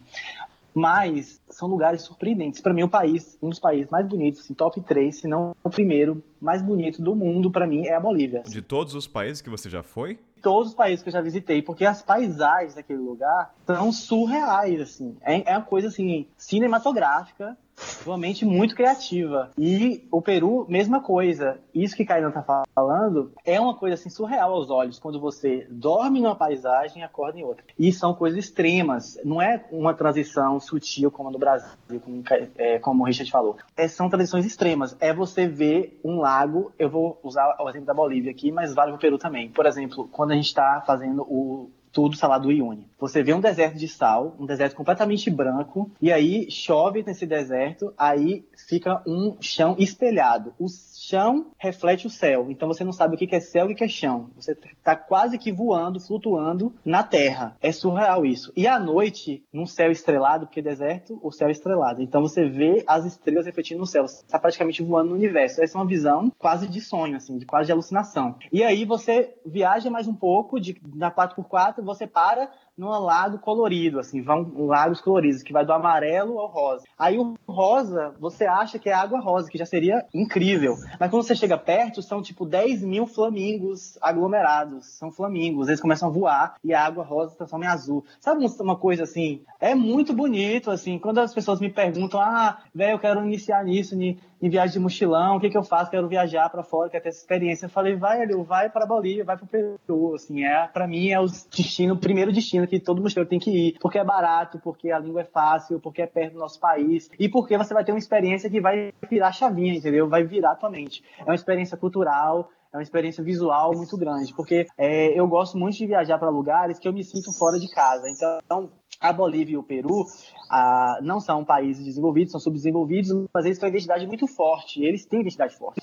Mas 0.73 1.41
são 1.51 1.69
lugares 1.69 2.03
surpreendentes. 2.03 2.61
Para 2.61 2.73
mim, 2.73 2.85
o 2.85 2.89
país, 2.89 3.37
um 3.43 3.49
dos 3.49 3.59
países 3.59 3.91
mais 3.91 4.07
bonitos, 4.07 4.43
assim, 4.43 4.55
top 4.55 4.81
3, 4.81 5.19
se 5.19 5.27
não 5.27 5.57
o 5.65 5.69
primeiro 5.69 6.23
mais 6.41 6.63
bonito 6.63 7.03
do 7.03 7.17
mundo, 7.17 7.51
para 7.51 7.67
mim, 7.67 7.87
é 7.87 7.95
a 7.95 8.01
Bolívia. 8.01 8.45
De 8.47 8.63
todos 8.63 8.95
os 8.95 9.09
países 9.09 9.43
que 9.43 9.51
você 9.51 9.69
já 9.69 9.83
foi? 9.83 10.21
Todos 10.41 10.69
os 10.69 10.75
países 10.75 11.03
que 11.03 11.09
eu 11.09 11.13
já 11.13 11.21
visitei, 11.21 11.61
porque 11.61 11.85
as 11.85 12.01
paisagens 12.01 12.77
daquele 12.77 13.01
lugar 13.01 13.53
são 13.67 13.93
surreais, 13.93 14.81
assim. 14.81 15.17
É, 15.23 15.53
é 15.53 15.59
uma 15.59 15.67
coisa, 15.67 15.89
assim, 15.89 16.29
cinematográfica, 16.37 17.59
uma 18.07 18.19
mente 18.19 18.45
muito 18.45 18.75
criativa. 18.75 19.51
E 19.59 20.07
o 20.11 20.23
Peru, 20.23 20.67
mesma 20.69 21.01
coisa. 21.01 21.59
Isso 21.75 21.97
que 21.97 22.05
Kainan 22.05 22.31
tá 22.31 22.65
falando 22.75 23.33
é 23.45 23.61
uma 23.61 23.75
coisa 23.75 23.95
assim 23.95 24.11
surreal 24.11 24.53
aos 24.53 24.71
olhos, 24.71 24.99
quando 24.99 25.21
você 25.21 25.67
dorme 25.71 26.21
numa 26.21 26.35
paisagem 26.35 27.03
e 27.03 27.05
acorda 27.05 27.39
em 27.39 27.45
outra. 27.45 27.65
E 27.79 27.93
são 27.93 28.15
coisas 28.15 28.39
extremas. 28.39 29.19
Não 29.25 29.41
é 29.41 29.65
uma 29.71 29.95
transição 29.95 30.59
sutil 30.61 31.11
como 31.11 31.31
no 31.31 31.39
Brasil, 31.39 31.69
como, 32.03 32.23
é, 32.57 32.79
como 32.79 33.03
o 33.03 33.07
Richard 33.07 33.31
falou. 33.31 33.57
É, 33.77 33.89
são 33.89 34.09
transições 34.09 34.45
extremas. 34.45 34.97
É 35.01 35.13
você 35.13 35.47
ver 35.47 36.01
um 36.05 36.21
lago, 36.21 36.73
eu 36.79 36.89
vou 36.89 37.19
usar 37.23 37.57
o 37.59 37.69
exemplo 37.69 37.87
da 37.87 37.95
Bolívia 37.95 38.31
aqui, 38.31 38.51
mas 38.51 38.75
vale 38.75 38.91
para 38.91 38.97
o 38.97 39.01
Peru 39.01 39.19
também. 39.19 39.51
Por 39.51 39.67
exemplo, 39.67 40.09
quando 40.11 40.33
a 40.33 40.35
gente 40.35 40.47
está 40.47 40.83
fazendo 40.87 41.23
o 41.23 41.71
tudo 41.93 42.17
salado 42.17 42.45
do 42.45 42.53
Iune. 42.53 42.89
Você 42.99 43.23
vê 43.23 43.33
um 43.33 43.41
deserto 43.41 43.77
de 43.77 43.89
sal, 43.89 44.37
um 44.39 44.47
deserto 44.47 44.77
completamente 44.77 45.31
branco, 45.31 45.91
e 46.01 46.13
aí 46.13 46.51
chove 46.51 47.03
nesse 47.03 47.27
deserto, 47.27 47.93
aí 47.99 48.45
fica 48.69 49.03
um 49.07 49.37
chão 49.41 49.77
espelhado. 49.79 50.55
O 50.59 50.69
chão 51.09 51.53
reflete 51.59 52.07
o 52.07 52.11
céu, 52.11 52.51
então 52.51 52.69
você 52.69 52.85
não 52.85 52.93
sabe 52.93 53.15
o 53.15 53.19
que 53.19 53.35
é 53.35 53.41
céu 53.41 53.71
e 53.71 53.73
o 53.73 53.77
que 53.77 53.85
é 53.85 53.89
chão. 53.89 54.31
Você 54.37 54.53
está 54.53 54.95
quase 54.95 55.39
que 55.39 55.51
voando, 55.51 55.99
flutuando 55.99 56.75
na 56.85 57.03
terra. 57.03 57.57
É 57.61 57.73
surreal 57.73 58.27
isso. 58.27 58.53
E 58.57 58.67
à 58.67 58.79
noite, 58.79 59.43
num 59.53 59.67
céu 59.67 59.91
estrelado, 59.91 60.47
porque 60.47 60.61
deserto, 60.61 61.19
o 61.23 61.33
céu 61.33 61.49
é 61.49 61.53
estrelado. 61.53 62.03
Então 62.03 62.21
você 62.21 62.47
vê 62.49 62.85
as 62.87 63.07
estrelas 63.07 63.47
refletindo 63.47 63.81
no 63.81 63.87
céu. 63.87 64.07
Você 64.07 64.25
está 64.25 64.39
praticamente 64.39 64.83
voando 64.83 65.11
no 65.11 65.17
universo. 65.17 65.63
Essa 65.63 65.79
é 65.79 65.81
uma 65.81 65.87
visão 65.87 66.31
quase 66.39 66.69
de 66.69 66.81
sonho, 66.81 67.17
assim, 67.17 67.39
de 67.39 67.47
quase 67.47 67.67
de 67.67 67.73
alucinação. 67.73 68.37
E 68.53 68.63
aí 68.63 68.85
você 68.85 69.35
viaja 69.47 69.91
mais 69.91 70.07
um 70.07 70.15
pouco 70.15 70.61
de, 70.61 70.81
na 70.95 71.11
4x4 71.11 71.83
você 71.83 72.07
para 72.07 72.51
num 72.81 72.89
lago 72.89 73.39
colorido, 73.39 74.01
assim, 74.01 74.23
vão 74.23 74.51
lagos 74.67 75.03
coloridos, 75.03 75.43
que 75.43 75.53
vai 75.53 75.67
do 75.67 75.73
amarelo 75.73 76.39
ao 76.39 76.49
rosa. 76.49 76.85
Aí 76.99 77.19
o 77.19 77.37
rosa, 77.47 78.15
você 78.19 78.47
acha 78.47 78.79
que 78.79 78.89
é 78.89 78.95
água 78.95 79.21
rosa, 79.21 79.51
que 79.51 79.59
já 79.59 79.67
seria 79.67 80.03
incrível. 80.15 80.77
Mas 80.99 81.11
quando 81.11 81.23
você 81.23 81.37
chega 81.37 81.59
perto, 81.59 82.01
são 82.01 82.23
tipo 82.23 82.47
10 82.47 82.83
mil 82.83 83.07
flamingos 83.07 83.99
aglomerados. 84.01 84.87
São 84.97 85.13
flamingos, 85.13 85.69
eles 85.69 85.81
começam 85.81 86.09
a 86.09 86.13
voar 86.13 86.55
e 86.65 86.73
a 86.73 86.83
água 86.83 87.05
rosa 87.05 87.33
se 87.33 87.37
transforma 87.37 87.67
em 87.67 87.69
azul. 87.69 88.03
Sabe 88.19 88.47
uma 88.61 88.77
coisa 88.77 89.03
assim? 89.03 89.43
É 89.61 89.75
muito 89.75 90.15
bonito, 90.15 90.71
assim, 90.71 90.99
quando 90.99 91.19
as 91.19 91.35
pessoas 91.35 91.61
me 91.61 91.69
perguntam, 91.69 92.19
ah, 92.19 92.63
velho, 92.75 92.95
eu 92.95 92.99
quero 92.99 93.23
iniciar 93.23 93.63
nisso, 93.63 93.95
em, 93.95 94.19
em 94.41 94.49
viagem 94.49 94.73
de 94.73 94.79
mochilão, 94.79 95.37
o 95.37 95.41
que, 95.41 95.51
que 95.51 95.57
eu 95.57 95.63
faço? 95.63 95.91
Quero 95.91 96.09
viajar 96.09 96.49
para 96.49 96.63
fora, 96.63 96.89
quero 96.89 97.03
ter 97.03 97.11
essa 97.11 97.21
experiência. 97.21 97.67
Eu 97.67 97.71
falei, 97.71 97.97
vai, 97.97 98.27
vai 98.27 98.71
para 98.71 98.87
Bolívia, 98.87 99.25
vai 99.25 99.37
para 99.37 99.47
Peru, 99.47 100.15
assim, 100.15 100.45
é, 100.45 100.67
para 100.69 100.87
mim 100.87 101.11
é 101.11 101.21
o 101.21 101.27
destino, 101.27 101.95
o 101.95 101.99
primeiro 101.99 102.33
destino 102.33 102.67
que 102.67 102.81
todo 102.81 103.03
mochileiro 103.03 103.29
tem 103.29 103.39
que 103.39 103.51
ir, 103.51 103.79
porque 103.81 103.99
é 103.99 104.05
barato, 104.05 104.59
porque 104.59 104.91
a 104.91 104.99
língua 104.99 105.23
é 105.23 105.25
fácil, 105.25 105.81
porque 105.81 106.03
é 106.03 106.07
perto 106.07 106.35
do 106.35 106.39
nosso 106.39 106.59
país 106.59 107.11
e 107.19 107.29
porque 107.29 107.57
você 107.57 107.75
vai 107.75 107.85
ter 107.85 107.93
uma 107.93 107.99
experiência 107.99 108.49
que 108.49 108.61
vai 108.61 108.93
virar 109.09 109.33
chavinha, 109.33 109.75
entendeu? 109.75 110.09
Vai 110.09 110.25
virar 110.25 110.57
tua 110.57 110.71
mente. 110.71 111.03
É 111.19 111.25
uma 111.25 111.35
experiência 111.35 111.77
cultural, 111.77 112.51
é 112.73 112.77
uma 112.77 112.83
experiência 112.83 113.23
visual 113.23 113.73
muito 113.75 113.97
grande, 113.97 114.33
porque 114.35 114.67
é, 114.79 115.19
eu 115.19 115.27
gosto 115.27 115.59
muito 115.59 115.77
de 115.77 115.87
viajar 115.87 116.19
para 116.19 116.31
lugares 116.31 116.79
que 116.79 116.87
eu 116.87 116.93
me 116.93 117.03
sinto 117.03 117.33
fora 117.37 117.59
de 117.59 117.69
casa. 117.69 118.09
Então, 118.09 118.71
a 119.01 119.13
Bolívia 119.13 119.55
e 119.55 119.57
o 119.57 119.63
Peru 119.63 120.05
ah, 120.51 120.99
não 121.03 121.19
são 121.19 121.45
países 121.45 121.85
desenvolvidos, 121.85 122.33
são 122.33 122.41
subdesenvolvidos, 122.41 123.11
mas 123.33 123.47
eles 123.47 123.59
têm 123.59 123.67
uma 123.69 123.75
identidade 123.75 124.07
muito 124.07 124.27
forte, 124.27 124.85
eles 124.85 125.07
têm 125.07 125.21
identidade 125.21 125.57
forte. 125.57 125.81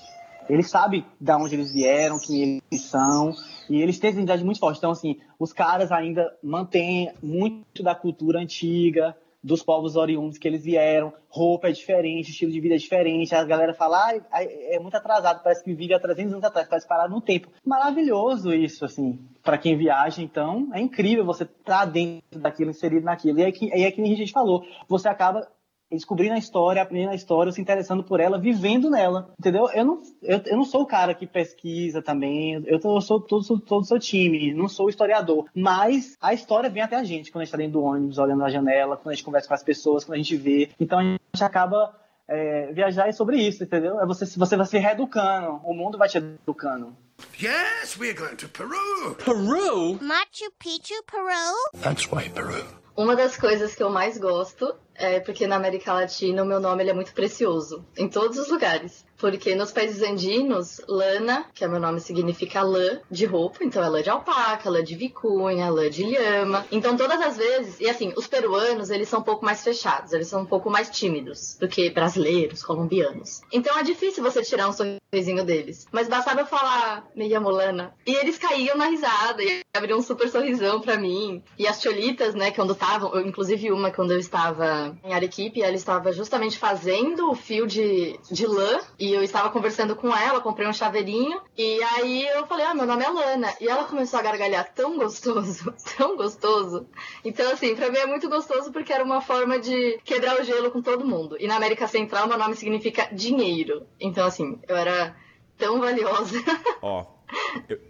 Eles 0.48 0.70
sabem 0.70 1.04
de 1.20 1.32
onde 1.32 1.54
eles 1.54 1.72
vieram, 1.74 2.18
quem 2.18 2.62
eles 2.70 2.84
são, 2.84 3.34
e 3.68 3.82
eles 3.82 3.98
têm 3.98 4.10
identidade 4.10 4.44
muito 4.44 4.60
forte. 4.60 4.78
Então, 4.78 4.92
assim, 4.92 5.18
os 5.38 5.52
caras 5.52 5.92
ainda 5.92 6.24
mantêm 6.42 7.12
muito 7.22 7.82
da 7.82 7.94
cultura 7.94 8.40
antiga, 8.40 9.14
dos 9.42 9.62
povos 9.62 9.96
oriundos 9.96 10.38
que 10.38 10.48
eles 10.48 10.64
vieram, 10.64 11.12
roupa 11.28 11.68
é 11.68 11.72
diferente, 11.72 12.30
estilo 12.30 12.50
de 12.50 12.60
vida 12.60 12.74
é 12.74 12.78
diferente, 12.78 13.34
a 13.34 13.44
galera 13.44 13.74
fala, 13.74 14.10
ah, 14.10 14.42
é 14.42 14.78
muito 14.78 14.96
atrasado, 14.96 15.42
parece 15.42 15.62
que 15.62 15.74
vive 15.74 15.94
há 15.94 16.00
300 16.00 16.32
anos 16.34 16.44
atrás, 16.44 16.68
parece 16.68 16.88
parar 16.88 17.08
no 17.08 17.20
tempo. 17.20 17.48
Maravilhoso 17.64 18.52
isso, 18.52 18.84
assim, 18.84 19.18
para 19.42 19.58
quem 19.58 19.76
viaja, 19.76 20.22
então, 20.22 20.68
é 20.72 20.80
incrível 20.80 21.24
você 21.24 21.44
estar 21.44 21.80
tá 21.80 21.84
dentro 21.84 22.40
daquilo, 22.40 22.70
inserido 22.70 23.04
naquilo. 23.04 23.38
E 23.38 23.42
é 23.42 23.52
que, 23.52 23.72
é 23.72 23.90
que 23.90 24.02
a 24.02 24.16
gente 24.16 24.32
falou, 24.32 24.64
você 24.88 25.08
acaba 25.08 25.46
descobrindo 25.90 26.34
a 26.34 26.38
história, 26.38 26.82
aprendendo 26.82 27.12
a 27.12 27.14
história, 27.14 27.52
se 27.52 27.60
interessando 27.60 28.02
por 28.02 28.20
ela, 28.20 28.38
vivendo 28.38 28.90
nela, 28.90 29.32
entendeu? 29.38 29.68
Eu 29.72 29.84
não, 29.84 30.02
eu, 30.22 30.40
eu 30.46 30.56
não 30.56 30.64
sou 30.64 30.82
o 30.82 30.86
cara 30.86 31.14
que 31.14 31.26
pesquisa 31.26 32.02
também, 32.02 32.62
eu, 32.66 32.78
tô, 32.78 32.96
eu 32.96 33.00
sou 33.00 33.20
todo, 33.20 33.60
todo 33.60 33.82
o 33.82 33.86
seu 33.86 33.98
time, 33.98 34.52
não 34.52 34.68
sou 34.68 34.88
historiador, 34.88 35.46
mas 35.54 36.16
a 36.20 36.34
história 36.34 36.70
vem 36.70 36.82
até 36.82 36.96
a 36.96 37.04
gente 37.04 37.30
quando 37.30 37.42
a 37.42 37.44
gente 37.44 37.48
está 37.48 37.58
dentro 37.58 37.74
do 37.74 37.82
ônibus, 37.82 38.18
olhando 38.18 38.40
na 38.40 38.50
janela, 38.50 38.96
quando 38.96 39.12
a 39.12 39.14
gente 39.14 39.24
conversa 39.24 39.48
com 39.48 39.54
as 39.54 39.62
pessoas, 39.62 40.04
quando 40.04 40.14
a 40.14 40.22
gente 40.22 40.36
vê, 40.36 40.70
então 40.78 40.98
a 40.98 41.02
gente 41.02 41.20
acaba 41.40 41.94
é, 42.28 42.70
viajar 42.72 43.08
é 43.08 43.12
sobre 43.12 43.38
isso, 43.38 43.64
entendeu? 43.64 43.98
É 44.00 44.06
você, 44.06 44.26
você 44.26 44.56
vai 44.56 44.66
se 44.66 44.78
reeducando, 44.78 45.60
o 45.64 45.72
mundo 45.72 45.96
vai 45.96 46.08
te 46.08 46.18
educando. 46.18 46.94
Yes, 47.40 47.96
we're 47.98 48.14
going 48.14 48.36
to 48.36 48.48
Peru. 48.48 49.14
Peru? 49.24 49.98
Machu 50.00 50.52
Picchu, 50.58 50.94
Peru? 51.04 51.80
That's 51.80 52.06
right, 52.12 52.30
Peru. 52.30 52.64
Uma 52.98 53.14
das 53.14 53.36
coisas 53.36 53.76
que 53.76 53.82
eu 53.84 53.90
mais 53.90 54.18
gosto 54.18 54.74
é 54.92 55.20
porque 55.20 55.46
na 55.46 55.54
América 55.54 55.92
Latina 55.92 56.42
o 56.42 56.46
meu 56.46 56.58
nome 56.58 56.84
é 56.84 56.92
muito 56.92 57.12
precioso, 57.12 57.86
em 57.96 58.08
todos 58.08 58.36
os 58.36 58.48
lugares. 58.48 59.06
Porque 59.16 59.54
nos 59.54 59.72
países 59.72 60.02
andinos, 60.02 60.80
lana, 60.88 61.46
que 61.54 61.64
é 61.64 61.68
meu 61.68 61.80
nome, 61.80 62.00
significa 62.00 62.62
lã 62.62 63.00
de 63.08 63.24
roupa, 63.24 63.58
então 63.62 63.82
é 63.82 63.88
lã 63.88 64.02
de 64.02 64.10
alpaca, 64.10 64.70
lã 64.70 64.82
de 64.82 64.96
vicunha, 64.96 65.70
lã 65.70 65.88
de 65.88 66.04
lhama. 66.04 66.66
Então 66.70 66.96
todas 66.96 67.20
as 67.20 67.36
vezes, 67.36 67.80
e 67.80 67.88
assim, 67.88 68.12
os 68.16 68.26
peruanos, 68.26 68.90
eles 68.90 69.08
são 69.08 69.20
um 69.20 69.24
pouco 69.24 69.44
mais 69.44 69.62
fechados, 69.62 70.12
eles 70.12 70.26
são 70.26 70.42
um 70.42 70.46
pouco 70.46 70.68
mais 70.68 70.90
tímidos 70.90 71.56
do 71.60 71.68
que 71.68 71.90
brasileiros, 71.90 72.64
colombianos. 72.64 73.40
Então 73.52 73.78
é 73.78 73.82
difícil 73.84 74.22
você 74.22 74.42
tirar 74.42 74.68
um 74.68 74.72
sorrisinho 74.72 75.44
deles. 75.44 75.86
Mas 75.92 76.08
bastava 76.08 76.40
eu 76.40 76.46
falar, 76.46 77.08
me 77.14 77.28
llamo 77.28 77.50
lana, 77.50 77.94
e 78.06 78.14
eles 78.14 78.38
caíam 78.38 78.76
na 78.76 78.86
risada 78.86 79.42
e 79.42 79.62
abriam 79.76 79.98
um 79.98 80.02
super 80.02 80.28
sorrisão 80.28 80.80
pra 80.80 80.96
mim. 80.96 81.42
E 81.58 81.66
as 81.66 81.80
cholitas, 81.80 82.34
né, 82.34 82.50
que 82.50 82.60
é 82.60 82.64
onde 82.64 82.74
tá 82.74 82.87
estavam, 82.88 83.14
eu, 83.14 83.26
inclusive 83.26 83.70
uma 83.70 83.90
quando 83.90 84.12
eu 84.12 84.18
estava 84.18 84.96
em 85.04 85.12
Arequipe, 85.12 85.62
ela 85.62 85.76
estava 85.76 86.12
justamente 86.12 86.58
fazendo 86.58 87.30
o 87.30 87.34
fio 87.34 87.66
de, 87.66 88.18
de 88.30 88.46
lã 88.46 88.80
e 88.98 89.12
eu 89.12 89.22
estava 89.22 89.50
conversando 89.50 89.94
com 89.94 90.14
ela, 90.14 90.40
comprei 90.40 90.66
um 90.66 90.72
chaveirinho 90.72 91.40
e 91.56 91.82
aí 91.82 92.26
eu 92.26 92.46
falei, 92.46 92.64
ah, 92.66 92.74
meu 92.74 92.86
nome 92.86 93.04
é 93.04 93.08
Lana. 93.08 93.54
E 93.60 93.68
ela 93.68 93.84
começou 93.84 94.18
a 94.18 94.22
gargalhar 94.22 94.72
tão 94.74 94.96
gostoso, 94.96 95.72
tão 95.96 96.16
gostoso. 96.16 96.86
Então, 97.24 97.50
assim, 97.52 97.74
pra 97.76 97.90
mim 97.90 97.98
é 97.98 98.06
muito 98.06 98.28
gostoso 98.28 98.72
porque 98.72 98.92
era 98.92 99.04
uma 99.04 99.20
forma 99.20 99.58
de 99.58 99.98
quebrar 100.04 100.40
o 100.40 100.44
gelo 100.44 100.70
com 100.70 100.80
todo 100.80 101.06
mundo. 101.06 101.36
E 101.38 101.46
na 101.46 101.56
América 101.56 101.86
Central, 101.86 102.26
meu 102.26 102.38
nome 102.38 102.56
significa 102.56 103.08
dinheiro. 103.12 103.86
Então, 104.00 104.26
assim, 104.26 104.58
eu 104.66 104.76
era 104.76 105.14
tão 105.56 105.80
valiosa 105.80 106.38
Ó, 106.80 107.04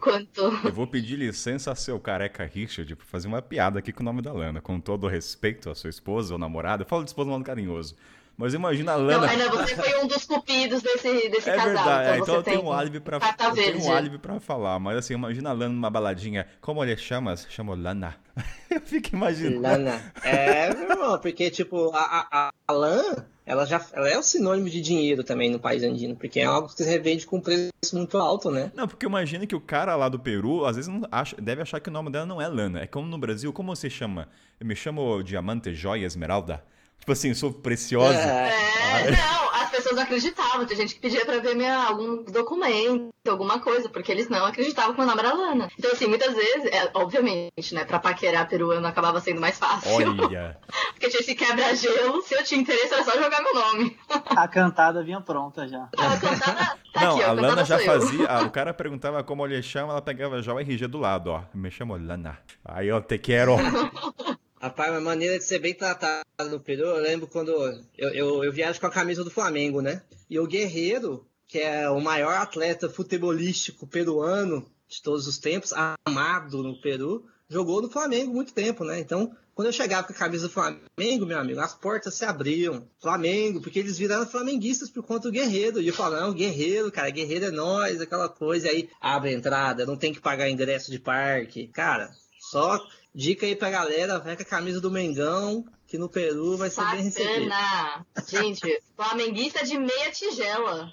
quanto. 0.01 0.41
eu 0.65 0.73
vou 0.73 0.87
pedir 0.87 1.17
licença 1.17 1.71
a 1.73 1.75
seu 1.75 1.99
careca 2.01 2.45
Richard 2.45 2.95
pra 2.97 3.07
fazer 3.07 3.29
uma 3.29 3.43
piada 3.43 3.79
aqui 3.79 3.93
com 3.93 4.03
o 4.03 4.05
nome 4.05 4.23
da 4.23 4.33
Lana. 4.33 4.61
Com 4.61 4.81
todo 4.81 5.05
o 5.05 5.09
respeito 5.09 5.71
à 5.71 5.75
sua 5.75 5.91
esposa 5.91 6.35
ou 6.35 6.39
namorada. 6.39 6.83
Eu 6.83 6.87
falo 6.87 7.05
de 7.05 7.11
esposa 7.11 7.29
um 7.29 7.33
modo 7.33 7.45
carinhoso. 7.45 7.97
Mas 8.37 8.55
imagina 8.55 8.93
a 8.93 8.99
Não, 8.99 9.05
Lana. 9.05 9.29
ainda 9.29 9.51
você 9.51 9.75
foi 9.75 9.99
um 10.01 10.07
dos 10.07 10.25
cupidos 10.25 10.81
desse, 10.81 11.29
desse 11.29 11.51
É 11.51 11.57
casal. 11.57 11.75
verdade, 11.75 12.09
é, 12.09 12.13
então 12.13 12.23
então 12.23 12.35
você 12.35 12.39
eu 12.39 12.43
tenho 12.45 12.63
um 12.63 12.73
álibi 12.73 13.01
pra, 13.01 13.17
eu 13.17 13.53
tenho 13.53 13.83
um 13.85 13.93
álibi 13.93 14.17
pra 14.19 14.39
falar, 14.39 14.79
mas 14.79 14.97
assim, 14.97 15.15
imagina 15.15 15.51
a 15.51 15.53
Lana 15.53 15.75
numa 15.75 15.91
baladinha, 15.91 16.47
como 16.61 16.85
ele 16.85 16.97
chama? 16.97 17.37
Chama 17.37 17.75
Lana. 17.75 18.15
eu 18.71 18.81
fico 18.81 19.17
imaginando. 19.17 19.61
Lana. 19.61 20.13
É, 20.23 20.73
meu 20.73 20.89
irmão, 20.89 21.19
porque, 21.19 21.51
tipo, 21.51 21.91
a, 21.93 22.29
a, 22.31 22.53
a 22.69 22.73
lã, 22.73 23.03
ela 23.49 23.65
já 23.65 23.85
ela 23.95 24.09
é 24.09 24.19
o 24.19 24.23
sinônimo 24.23 24.69
de 24.69 24.81
dinheiro 24.83 25.25
também 25.25 25.51
no 25.51 25.59
país 25.59 25.83
andino, 25.83 26.15
porque 26.15 26.39
é 26.39 26.45
algo 26.45 26.69
que 26.69 26.75
se 26.75 26.85
revende 26.85 27.27
com 27.27 27.39
um 27.39 27.41
preço 27.41 27.73
muito 27.95 28.19
alto, 28.19 28.51
né? 28.51 28.71
Não, 28.75 28.87
porque 28.87 29.07
imagina 29.07 29.47
que 29.47 29.57
o 29.57 29.61
cara 29.61 29.97
lá 29.97 30.07
do 30.11 30.19
Peru, 30.19 30.67
às 30.67 30.77
vezes 30.77 30.89
não 30.89 31.09
acha, 31.11 31.35
deve 31.41 31.63
achar 31.63 31.81
que 31.81 31.89
o 31.89 31.93
nome 31.93 32.11
dela 32.11 32.27
não 32.27 32.43
é 32.43 32.47
Lana. 32.47 32.81
É 32.81 32.87
como 32.87 33.09
no 33.09 33.17
Brasil, 33.17 33.51
como 33.51 33.75
você 33.75 33.89
chama? 33.89 34.29
Eu 34.61 34.67
me 34.67 34.77
chamo 34.77 35.23
Diamante, 35.23 35.75
Joia, 35.75 36.05
Esmeralda. 36.05 36.63
Tipo 36.99 37.13
assim, 37.13 37.33
sou 37.33 37.51
preciosa. 37.51 38.19
É. 38.19 38.51
É, 38.89 39.11
não, 39.13 39.48
pessoas 39.79 39.99
acreditavam. 39.99 40.67
Tinha 40.67 40.77
gente 40.77 40.95
que 40.95 41.01
pedia 41.01 41.25
pra 41.25 41.39
ver 41.39 41.55
minha, 41.55 41.85
algum 41.85 42.25
documento, 42.25 43.11
alguma 43.29 43.61
coisa, 43.61 43.89
porque 43.89 44.11
eles 44.11 44.29
não 44.29 44.45
acreditavam 44.45 44.93
que 44.93 44.99
meu 44.99 45.07
nome 45.07 45.21
era 45.21 45.35
Lana. 45.35 45.71
Então, 45.79 45.91
assim, 45.93 46.07
muitas 46.07 46.35
vezes, 46.35 46.65
é, 46.67 46.91
obviamente, 46.95 47.75
né, 47.75 47.85
pra 47.85 47.99
paquerar 47.99 48.49
peruano 48.49 48.87
acabava 48.87 49.21
sendo 49.21 49.41
mais 49.41 49.59
fácil. 49.59 49.93
Olha. 49.93 50.59
Porque 50.93 51.09
tinha 51.11 51.21
esse 51.21 51.35
quebra-gelo, 51.35 52.21
se 52.23 52.35
eu 52.35 52.43
tinha 52.43 52.61
interesse 52.61 52.93
era 52.93 53.05
só 53.05 53.13
jogar 53.13 53.41
meu 53.41 53.55
nome. 53.55 53.97
A 54.27 54.49
cantada 54.49 55.03
vinha 55.03 55.21
pronta 55.21 55.69
já. 55.69 55.89
A 55.97 56.17
cantada 56.17 56.77
tá 56.93 57.01
não, 57.01 57.13
aqui, 57.13 57.23
a 57.23 57.27
cantada 57.29 57.49
Lana 57.49 57.65
já 57.65 57.79
fazia. 57.79 58.27
ah, 58.29 58.43
o 58.47 58.51
cara 58.51 58.75
perguntava 58.75 59.23
como 59.23 59.47
ele 59.47 59.63
chama, 59.63 59.93
ela 59.93 60.03
pegava 60.03 60.43
já 60.43 60.53
o 60.53 60.59
RG 60.59 60.89
do 60.89 60.99
lado, 60.99 61.31
ó. 61.31 61.43
Me 61.55 61.71
chamo 61.71 61.97
Lana. 61.97 62.39
Aí 62.65 62.89
eu 62.89 63.01
te 63.01 63.19
quero. 63.19 63.57
Rapaz, 64.61 64.91
uma 64.91 65.01
maneira 65.01 65.39
de 65.39 65.45
ser 65.45 65.61
bem 65.61 65.73
tratado 65.73 66.25
no 66.51 66.59
Peru, 66.59 66.87
eu 66.87 66.97
lembro 66.97 67.29
quando 67.29 67.51
eu, 67.97 68.09
eu, 68.11 68.45
eu 68.45 68.53
viajo 68.53 68.81
com 68.81 68.87
a 68.87 68.91
camisa 68.91 69.23
do 69.23 69.31
Flamengo, 69.31 69.81
né? 69.81 70.03
E 70.29 70.39
o 70.39 70.47
Guerreiro, 70.47 71.25
que 71.47 71.59
é 71.59 71.89
o 71.89 72.01
maior 72.01 72.35
atleta 72.35 72.89
futebolístico 72.89 73.87
peruano 73.87 74.69
de 74.89 75.01
todos 75.03 75.27
os 75.27 75.39
tempos, 75.39 75.73
amado 76.07 76.63
no 76.63 76.81
Peru, 76.81 77.25
jogou 77.49 77.81
no 77.81 77.91
Flamengo 77.91 78.33
muito 78.33 78.53
tempo, 78.53 78.85
né? 78.85 78.99
Então, 78.99 79.33
quando 79.55 79.67
eu 79.67 79.73
chegava 79.73 80.07
com 80.07 80.13
a 80.13 80.17
camisa 80.17 80.47
do 80.47 80.53
Flamengo, 80.53 81.27
meu 81.27 81.39
amigo, 81.39 81.61
as 81.61 81.75
portas 81.75 82.15
se 82.15 82.25
abriam. 82.25 82.89
Flamengo, 83.01 83.61
porque 83.61 83.79
eles 83.79 83.99
viraram 83.99 84.25
flamenguistas 84.25 84.89
por 84.89 85.03
conta 85.03 85.29
do 85.29 85.33
Guerreiro. 85.33 85.81
E 85.81 85.89
eu 85.89 85.95
falava, 85.95 86.27
não, 86.27 86.33
Guerreiro, 86.33 86.93
cara, 86.93 87.11
Guerreiro 87.11 87.47
é 87.47 87.51
nós, 87.51 88.01
aquela 88.01 88.29
coisa. 88.29 88.69
E 88.69 88.71
aí, 88.71 88.91
abre 89.01 89.31
a 89.31 89.33
entrada, 89.33 89.85
não 89.85 89.97
tem 89.97 90.13
que 90.13 90.21
pagar 90.21 90.49
ingresso 90.49 90.93
de 90.93 91.01
parque. 91.01 91.67
Cara, 91.69 92.11
só 92.39 92.79
dica 93.19 93.45
aí 93.45 93.57
pra 93.57 93.69
galera, 93.69 94.21
vai 94.21 94.37
com 94.37 94.43
a 94.43 94.47
camisa 94.47 94.81
do 94.81 94.93
Mengão, 94.93 95.65
que 95.89 95.97
no 95.97 96.09
Peru 96.09 96.57
vai 96.59 96.69
ser 96.69 96.85
bem 96.91 97.05
recebido. 97.05 97.49
Bacana! 97.49 98.07
Gente, 98.29 98.83
flamenguista 98.95 99.65
de 99.65 99.79
meia 99.79 100.11
tigela. 100.13 100.93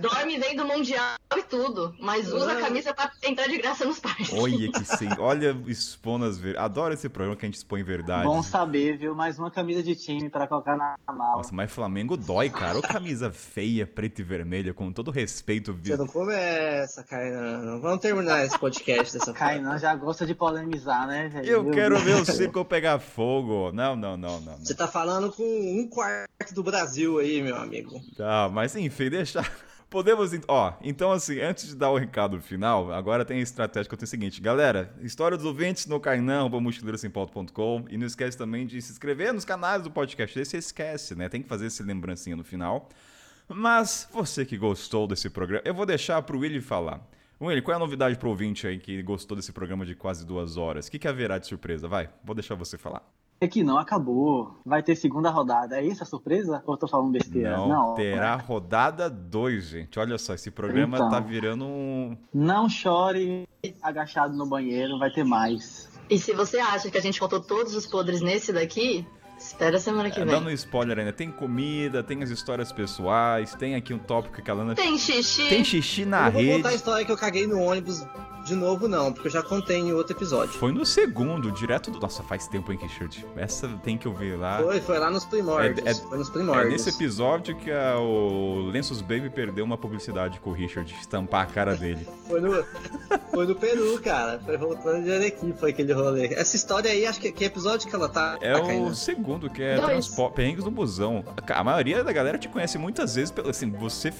Dorme 0.00 0.38
vem 0.38 0.56
do 0.56 0.66
Mundial 0.66 1.16
e 1.36 1.42
tudo, 1.44 1.94
mas 2.00 2.30
usa 2.32 2.52
a 2.52 2.60
camisa 2.60 2.92
pra 2.92 3.12
entrar 3.22 3.46
de 3.46 3.58
graça 3.58 3.84
nos 3.84 4.00
parques. 4.00 4.32
Olha 4.32 4.72
que 4.72 4.84
sim. 4.98 5.08
Olha, 5.20 5.56
expondo 5.68 6.24
as 6.24 6.36
ver... 6.36 6.58
Adoro 6.58 6.92
esse 6.92 7.08
programa 7.08 7.36
que 7.36 7.46
a 7.46 7.48
gente 7.48 7.58
expõe 7.58 7.84
verdade. 7.84 8.24
Bom 8.24 8.42
saber, 8.42 8.98
viu? 8.98 9.14
Mais 9.14 9.38
uma 9.38 9.52
camisa 9.52 9.84
de 9.84 9.94
time 9.94 10.28
pra 10.28 10.48
colocar 10.48 10.76
na 10.76 10.96
mala. 11.06 11.36
Nossa, 11.36 11.54
mas 11.54 11.70
Flamengo 11.70 12.16
dói, 12.16 12.50
cara. 12.50 12.78
Ô 12.78 12.82
camisa 12.82 13.30
feia, 13.30 13.86
preta 13.86 14.20
e 14.20 14.24
vermelha, 14.24 14.74
com 14.74 14.92
todo 14.92 15.12
respeito. 15.12 15.72
Você 15.80 15.96
não 15.96 16.08
começa, 16.08 17.04
Kainan. 17.04 17.58
Não 17.58 17.80
vamos 17.80 18.00
terminar 18.00 18.44
esse 18.44 18.58
podcast 18.58 19.12
dessa 19.12 19.26
forma. 19.26 19.38
Kainan 19.38 19.78
já 19.78 19.94
gosta 19.94 20.26
de 20.26 20.34
polemizar, 20.34 21.06
né, 21.06 21.28
velho? 21.28 21.46
Eu 21.46 21.62
Meu 21.62 21.72
quero 21.72 21.98
ver 22.00 22.16
o 22.16 22.24
circo 22.24 22.64
pegar 22.64 22.98
fogo. 22.98 23.70
Não, 23.72 23.91
não, 23.96 24.16
não, 24.16 24.40
não. 24.40 24.52
não. 24.52 24.64
Você 24.64 24.74
tá 24.74 24.86
falando 24.86 25.32
com 25.32 25.42
um 25.42 25.86
quarto 25.88 26.54
do 26.54 26.62
Brasil 26.62 27.18
aí, 27.18 27.42
meu 27.42 27.56
amigo. 27.56 28.00
Tá, 28.16 28.48
mas 28.52 28.74
enfim, 28.76 29.10
deixa. 29.10 29.44
Podemos. 29.92 30.30
Ó, 30.48 30.72
então 30.82 31.12
assim, 31.12 31.38
antes 31.40 31.68
de 31.68 31.76
dar 31.76 31.90
o 31.90 31.98
recado 31.98 32.40
final, 32.40 32.90
agora 32.92 33.26
tem 33.26 33.40
a 33.40 33.42
estratégia 33.42 33.86
que 33.86 33.94
eu 33.94 33.98
tenho 33.98 34.06
o 34.06 34.10
seguinte. 34.10 34.40
Galera, 34.40 34.90
história 35.02 35.36
dos 35.36 35.44
ouvintes 35.44 35.86
no 35.86 36.00
Kainan, 36.00 36.48
mochileirosempoto.com. 36.48 37.84
E 37.90 37.98
não 37.98 38.06
esquece 38.06 38.38
também 38.38 38.66
de 38.66 38.80
se 38.80 38.90
inscrever 38.90 39.34
nos 39.34 39.44
canais 39.44 39.82
do 39.82 39.90
podcast. 39.90 40.40
Esse 40.40 40.52
você 40.52 40.56
esquece, 40.56 41.14
né? 41.14 41.28
Tem 41.28 41.42
que 41.42 41.48
fazer 41.48 41.66
esse 41.66 41.82
lembrancinha 41.82 42.34
no 42.34 42.42
final. 42.42 42.88
Mas 43.46 44.08
você 44.10 44.46
que 44.46 44.56
gostou 44.56 45.06
desse 45.06 45.28
programa, 45.28 45.62
eu 45.66 45.74
vou 45.74 45.84
deixar 45.84 46.22
pro 46.22 46.38
Willy 46.38 46.62
falar. 46.62 47.06
Willy, 47.38 47.60
qual 47.60 47.74
é 47.74 47.76
a 47.76 47.78
novidade 47.78 48.16
pro 48.16 48.30
ouvinte 48.30 48.66
aí 48.66 48.78
que 48.78 49.02
gostou 49.02 49.36
desse 49.36 49.52
programa 49.52 49.84
de 49.84 49.94
quase 49.94 50.24
duas 50.24 50.56
horas? 50.56 50.86
O 50.86 50.90
que, 50.90 50.98
que 50.98 51.08
haverá 51.08 51.38
de 51.38 51.46
surpresa? 51.46 51.88
Vai, 51.88 52.08
vou 52.24 52.34
deixar 52.34 52.54
você 52.54 52.78
falar. 52.78 53.02
É 53.42 53.48
que 53.48 53.64
não, 53.64 53.76
acabou. 53.76 54.60
Vai 54.64 54.84
ter 54.84 54.94
segunda 54.94 55.28
rodada. 55.28 55.76
É 55.76 55.84
isso 55.84 56.00
a 56.02 56.06
surpresa? 56.06 56.62
Ou 56.64 56.74
eu 56.74 56.78
tô 56.78 56.86
falando 56.86 57.10
besteira? 57.10 57.56
Não, 57.56 57.94
terá 57.94 58.36
rodada 58.36 59.10
2, 59.10 59.64
gente. 59.64 59.98
Olha 59.98 60.16
só, 60.16 60.32
esse 60.34 60.48
programa 60.50 60.96
Então. 60.96 61.10
tá 61.10 61.18
virando 61.18 61.64
um. 61.64 62.16
Não 62.32 62.68
chore 62.68 63.48
agachado 63.82 64.36
no 64.36 64.46
banheiro, 64.46 64.96
vai 64.96 65.10
ter 65.10 65.24
mais. 65.24 65.90
E 66.08 66.18
se 66.20 66.32
você 66.32 66.58
acha 66.58 66.88
que 66.88 66.96
a 66.98 67.00
gente 67.00 67.18
contou 67.18 67.40
todos 67.40 67.74
os 67.74 67.84
podres 67.84 68.20
nesse 68.20 68.52
daqui, 68.52 69.04
espera 69.36 69.76
a 69.76 69.80
semana 69.80 70.08
que 70.08 70.20
É, 70.20 70.24
vem. 70.24 70.34
dando 70.34 70.46
um 70.46 70.50
spoiler 70.50 70.98
ainda, 71.00 71.12
tem 71.12 71.30
comida, 71.32 72.00
tem 72.02 72.22
as 72.22 72.30
histórias 72.30 72.70
pessoais, 72.70 73.54
tem 73.56 73.74
aqui 73.74 73.92
um 73.92 73.98
tópico 73.98 74.40
que 74.40 74.48
a 74.50 74.54
Lana. 74.54 74.76
Tem 74.76 74.96
xixi. 74.96 75.48
Tem 75.48 75.64
xixi 75.64 76.04
na 76.04 76.18
eu 76.18 76.24
não 76.26 76.32
vou 76.32 76.40
rede. 76.42 76.56
contar 76.58 76.68
a 76.68 76.74
história 76.74 77.04
que 77.04 77.10
eu 77.10 77.16
caguei 77.16 77.46
no 77.46 77.58
ônibus 77.60 78.04
de 78.52 78.58
novo, 78.58 78.86
não, 78.88 79.12
porque 79.12 79.28
eu 79.28 79.32
já 79.32 79.42
contei 79.42 79.78
em 79.78 79.92
outro 79.92 80.16
episódio. 80.16 80.52
Foi 80.58 80.72
no 80.72 80.84
segundo, 80.84 81.50
direto 81.52 81.90
do. 81.90 81.98
Nossa, 82.00 82.22
faz 82.22 82.46
tempo, 82.46 82.70
hein, 82.72 82.78
Richard? 82.80 83.24
Essa 83.36 83.68
tem 83.82 83.96
que 83.96 84.06
ouvir 84.06 84.36
lá. 84.36 84.58
Foi, 84.62 84.80
foi 84.80 84.98
lá 84.98 85.10
nos 85.10 85.24
primórdios. 85.24 85.86
É- 85.86 85.90
é- 85.90 85.94
foi 85.94 86.18
nos 86.18 86.28
É 86.28 86.32
primórdios. 86.32 86.72
nesse 86.72 86.90
episódio 86.90 87.56
que 87.56 87.70
a- 87.70 87.98
o 87.98 88.68
Lenços 88.70 89.00
Baby 89.00 89.30
perdeu 89.30 89.64
uma 89.64 89.76
publicidade 89.78 90.38
com 90.40 90.50
o 90.50 90.52
Richard, 90.52 90.92
estampar 91.00 91.42
a 91.42 91.46
cara 91.46 91.74
dele. 91.76 92.06
Foi 92.32 92.40
no, 92.40 92.64
foi 93.30 93.46
no 93.46 93.54
Peru, 93.54 94.00
cara. 94.00 94.40
Foi 94.42 94.56
voltando 94.56 95.02
de 95.04 95.12
Arequipa 95.12 95.58
foi 95.58 95.70
aquele 95.70 95.92
rolê. 95.92 96.28
Essa 96.34 96.56
história 96.56 96.90
aí, 96.90 97.04
acho 97.06 97.20
que 97.20 97.30
que 97.30 97.44
episódio 97.44 97.88
que 97.88 97.94
ela 97.94 98.08
tá. 98.08 98.38
É 98.40 98.52
tá 98.54 98.62
o 98.62 98.94
segundo, 98.94 99.50
que 99.50 99.62
é 99.62 99.76
transporte, 99.78 100.34
perrengues 100.36 100.64
no 100.64 100.70
busão. 100.70 101.22
A 101.46 101.60
a 101.60 101.64
maioria 101.64 102.02
da 102.02 102.12
galera 102.12 102.38
te 102.38 102.48
conhece 102.48 102.78
muitas 102.78 103.14
vezes 103.14 103.30
pelo 103.30 103.50
assim, 103.50 103.70
você. 103.70 104.12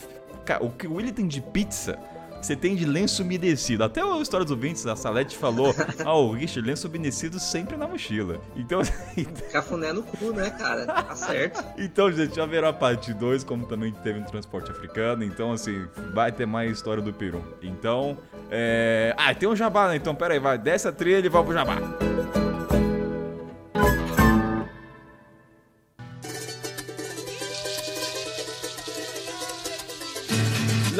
O 0.61 0.71
que 0.71 0.87
o 0.87 0.95
Willy 0.95 1.13
tem 1.13 1.27
de 1.27 1.41
pizza, 1.41 1.99
você 2.43 2.57
tem 2.57 2.75
de 2.75 2.85
lenço 2.85 3.23
umedecido. 3.23 3.85
Até 3.85 4.03
a 4.03 4.19
história 4.19 4.45
dos 4.45 4.51
ouvintes, 4.51 4.87
a 4.87 4.97
Salete 4.97 5.37
falou: 5.37 5.75
Ah, 6.05 6.15
o 6.15 6.33
Richard, 6.33 6.69
lenço 6.69 6.89
umedecido 6.89 7.39
sempre 7.39 7.77
na 7.77 7.87
mochila. 7.87 8.41
Então, 8.57 8.81
Cafuné 9.53 9.93
no 9.93 10.03
cu, 10.03 10.33
né, 10.33 10.51
cara? 10.51 10.87
Tá 10.87 11.15
certo. 11.15 11.65
então 11.79 12.11
gente, 12.11 12.35
já 12.35 12.43
haverá 12.43 12.73
parte 12.73 13.15
2, 13.15 13.45
como 13.45 13.67
também 13.67 13.93
teve 14.03 14.21
no 14.21 14.27
transporte 14.27 14.71
africano. 14.71 15.23
Então, 15.25 15.53
assim, 15.53 15.87
vai 16.13 16.33
ter 16.33 16.47
mais 16.47 16.73
história 16.73 17.03
do 17.03 17.13
Peru. 17.13 17.43
Então, 17.63 18.19
é. 18.51 19.15
Ah, 19.17 19.35
tem 19.35 19.49
um 19.49 19.57
jabá, 19.57 19.89
né? 19.89 19.97
Então, 19.97 20.15
pera 20.15 20.35
aí, 20.35 20.41
vai, 20.41 20.59
desce 20.59 20.89
a 20.89 20.93
trilha 20.93 21.25
e 21.25 21.29
vamos 21.29 21.47
pro 21.47 21.55
jabá. 21.55 21.77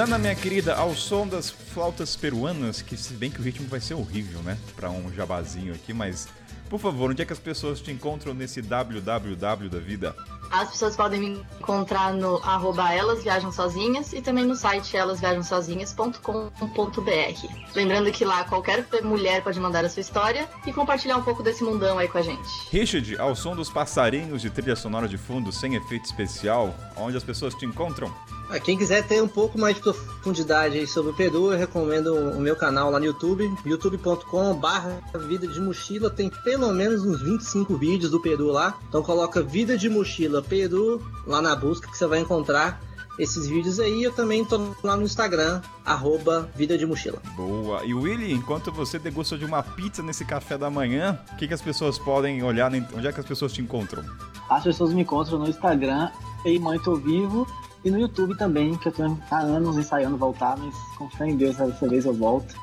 Lana, 0.03 0.19
minha 0.19 0.35
querida, 0.35 0.75
ao 0.75 0.97
som 0.97 1.29
das 1.29 1.49
flautas 1.49 2.17
peruanas, 2.17 2.83
que 2.83 2.97
se 2.97 3.15
bem 3.15 3.31
que 3.31 3.39
o 3.39 3.43
ritmo 3.43 3.69
vai 3.69 3.79
ser 3.79 3.95
horrível, 3.95 4.41
né? 4.41 4.59
Pra 4.75 4.91
um 4.91 5.13
jabazinho 5.13 5.73
aqui, 5.73 5.95
mas 5.95 6.27
por 6.69 6.81
favor, 6.81 7.13
onde 7.13 7.23
é 7.23 7.25
que 7.25 7.33
as 7.33 7.39
pessoas 7.39 7.81
te 7.81 7.93
encontram 7.93 8.35
nesse 8.35 8.61
www 8.61 9.37
da 9.37 9.55
vida? 9.79 10.17
As 10.51 10.71
pessoas 10.71 10.97
podem 10.97 11.21
me 11.21 11.47
encontrar 11.61 12.13
no 12.15 12.39
arroba 12.39 12.93
Elas 12.93 13.23
Viajam 13.23 13.53
Sozinhas 13.53 14.13
e 14.13 14.21
também 14.21 14.45
no 14.45 14.57
site 14.57 14.97
elasviajamsozinhas.com.br. 14.97 17.71
Lembrando 17.73 18.11
que 18.11 18.25
lá 18.25 18.43
qualquer 18.43 18.85
mulher 19.05 19.45
pode 19.45 19.61
mandar 19.61 19.85
a 19.85 19.89
sua 19.89 20.01
história 20.01 20.49
e 20.67 20.73
compartilhar 20.73 21.17
um 21.17 21.23
pouco 21.23 21.45
desse 21.45 21.63
mundão 21.63 21.97
aí 21.97 22.09
com 22.09 22.19
a 22.19 22.23
gente. 22.23 22.49
Richard, 22.73 23.17
ao 23.21 23.37
som 23.37 23.55
dos 23.55 23.71
passarinhos 23.71 24.43
de 24.43 24.51
trilha 24.51 24.75
sonora 24.75 25.07
de 25.07 25.17
fundo 25.17 25.53
sem 25.53 25.77
efeito 25.77 26.07
especial, 26.07 26.75
onde 26.97 27.17
as 27.17 27.23
pessoas 27.23 27.55
te 27.55 27.65
encontram? 27.65 28.13
Ah, 28.53 28.61
Quem 28.61 28.77
quiser 28.77 29.03
ter 29.07 29.23
um 29.23 29.29
pouco 29.29 29.59
mais 29.59 29.77
de 29.77 29.81
profundidade 29.81 30.77
aí 30.77 30.87
sobre 30.87 31.13
o 31.13 31.15
Peru, 31.15 31.53
eu 31.53 31.59
recomendo 31.59 32.15
o 32.15 32.39
meu 32.39 32.55
canal 32.55 32.91
lá 32.91 33.01
no 33.01 33.07
YouTube, 33.07 33.51
youtube.com 33.65 34.55
barra 34.55 35.01
Vida 35.27 35.47
de 35.47 35.59
Mochila, 35.59 36.11
tem 36.11 36.29
pelo 36.29 36.71
menos 36.71 37.03
uns 37.03 37.23
25 37.23 37.75
vídeos 37.79 38.11
do 38.11 38.21
Peru 38.21 38.49
lá, 38.49 38.79
então 38.87 39.03
coloca 39.03 39.43
Vida 39.43 39.79
de 39.79 39.89
Mochila 39.89 40.43
Peru 40.43 41.01
lá 41.27 41.41
na 41.41 41.57
busca 41.57 41.89
que 41.91 41.97
você 41.97 42.07
vai 42.07 42.19
encontrar 42.19 42.79
esses 43.19 43.47
vídeos 43.47 43.81
aí, 43.81 44.03
eu 44.03 44.13
também 44.13 44.45
tô 44.45 44.75
lá 44.83 44.97
no 44.97 45.05
Instagram, 45.05 45.63
arroba 45.83 46.51
Vida 46.55 46.77
de 46.77 46.85
Mochila. 46.85 47.21
Boa. 47.35 47.83
E 47.85 47.95
Willy, 47.95 48.33
enquanto 48.33 48.71
você 48.71 48.99
degusta 48.99 49.39
de 49.39 49.47
uma 49.47 49.63
pizza 49.63 50.03
nesse 50.03 50.27
café 50.27 50.59
da 50.59 50.69
manhã, 50.69 51.19
o 51.33 51.37
que, 51.37 51.49
que 51.49 51.55
as 51.55 51.63
pessoas 51.63 51.99
podem 51.99 52.43
olhar? 52.43 52.71
Onde 52.71 53.07
é 53.07 53.13
que 53.13 53.21
as 53.21 53.27
pessoas 53.27 53.53
te 53.53 53.63
encontram? 53.63 54.05
As 54.49 54.63
pessoas 54.63 54.93
me 54.93 55.03
encontram 55.03 55.39
no 55.39 55.49
Instagram, 55.49 56.11
Ei 56.45 56.59
Mãe 56.59 56.79
Tô 56.79 56.97
Vivo, 56.97 57.47
e 57.85 57.91
no 57.91 57.99
YouTube 57.99 58.37
também, 58.37 58.77
que 58.77 58.89
eu 58.89 58.93
tô 58.93 59.17
há 59.31 59.39
anos 59.41 59.77
ensaiando 59.77 60.17
voltar, 60.17 60.57
mas 60.57 60.75
com 60.97 61.09
fé 61.11 61.29
em 61.29 61.37
Deus, 61.37 61.57
dessa 61.57 61.89
vez 61.89 62.05
eu 62.05 62.15
volto. 62.15 62.55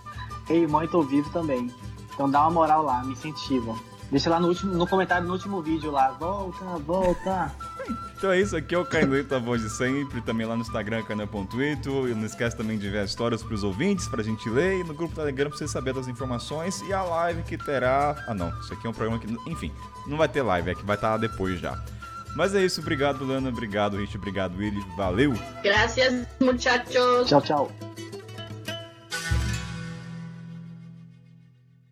Mãe 0.70 0.88
Tô 0.88 1.04
Vivo 1.04 1.30
também. 1.32 1.72
Então 2.14 2.30
dá 2.30 2.42
uma 2.42 2.52
moral 2.52 2.84
lá, 2.84 3.04
me 3.04 3.14
incentiva. 3.14 3.76
Deixa 4.12 4.30
lá 4.30 4.40
no, 4.40 4.48
último, 4.48 4.74
no 4.74 4.88
comentário 4.88 5.28
no 5.28 5.34
último 5.34 5.62
vídeo 5.62 5.92
lá, 5.92 6.10
volta, 6.12 6.66
volta. 6.80 7.56
Então 8.18 8.32
é 8.32 8.42
isso, 8.42 8.58
aqui 8.58 8.74
é 8.74 8.78
o 8.78 8.84
Kainuito, 8.84 9.34
a 9.36 9.40
voz 9.40 9.62
de 9.62 9.70
sempre, 9.70 10.20
também 10.22 10.48
lá 10.48 10.56
no 10.56 10.64
Instagram, 10.64 11.04
kainan.ito, 11.04 12.08
e 12.08 12.16
não 12.16 12.26
esquece 12.26 12.58
também 12.58 12.78
de 12.78 12.88
enviar 12.88 13.06
histórias 13.06 13.44
pros 13.44 13.64
ouvintes, 13.64 14.08
pra 14.08 14.24
gente 14.24 14.50
ler, 14.50 14.80
e 14.80 14.84
no 14.84 14.96
grupo 14.96 15.14
Telegram 15.14 15.50
pra 15.50 15.58
você 15.58 15.68
saber 15.68 15.94
das 15.94 16.08
informações, 16.08 16.82
e 16.82 16.92
a 16.92 17.04
live 17.04 17.44
que 17.44 17.58
terá... 17.58 18.16
Ah 18.28 18.34
não, 18.34 18.50
isso 18.60 18.74
aqui 18.74 18.88
é 18.88 18.90
um 18.90 18.94
programa 18.94 19.20
que... 19.20 19.28
Enfim, 19.50 19.72
não 20.08 20.18
vai 20.18 20.28
ter 20.28 20.42
live, 20.42 20.72
é 20.72 20.76
que 20.76 20.84
vai 20.84 20.96
estar 20.96 21.16
depois 21.18 21.60
já. 21.60 21.80
Mas 22.40 22.56
é 22.56 22.64
isso, 22.64 22.80
obrigado 22.80 23.26
Lana, 23.26 23.50
obrigado 23.50 23.98
Rich, 23.98 24.16
obrigado 24.16 24.56
Willy, 24.58 24.82
valeu! 24.96 25.34
Gracias, 25.62 26.26
muchachos. 26.40 27.28
Tchau, 27.28 27.42
tchau. 27.42 27.89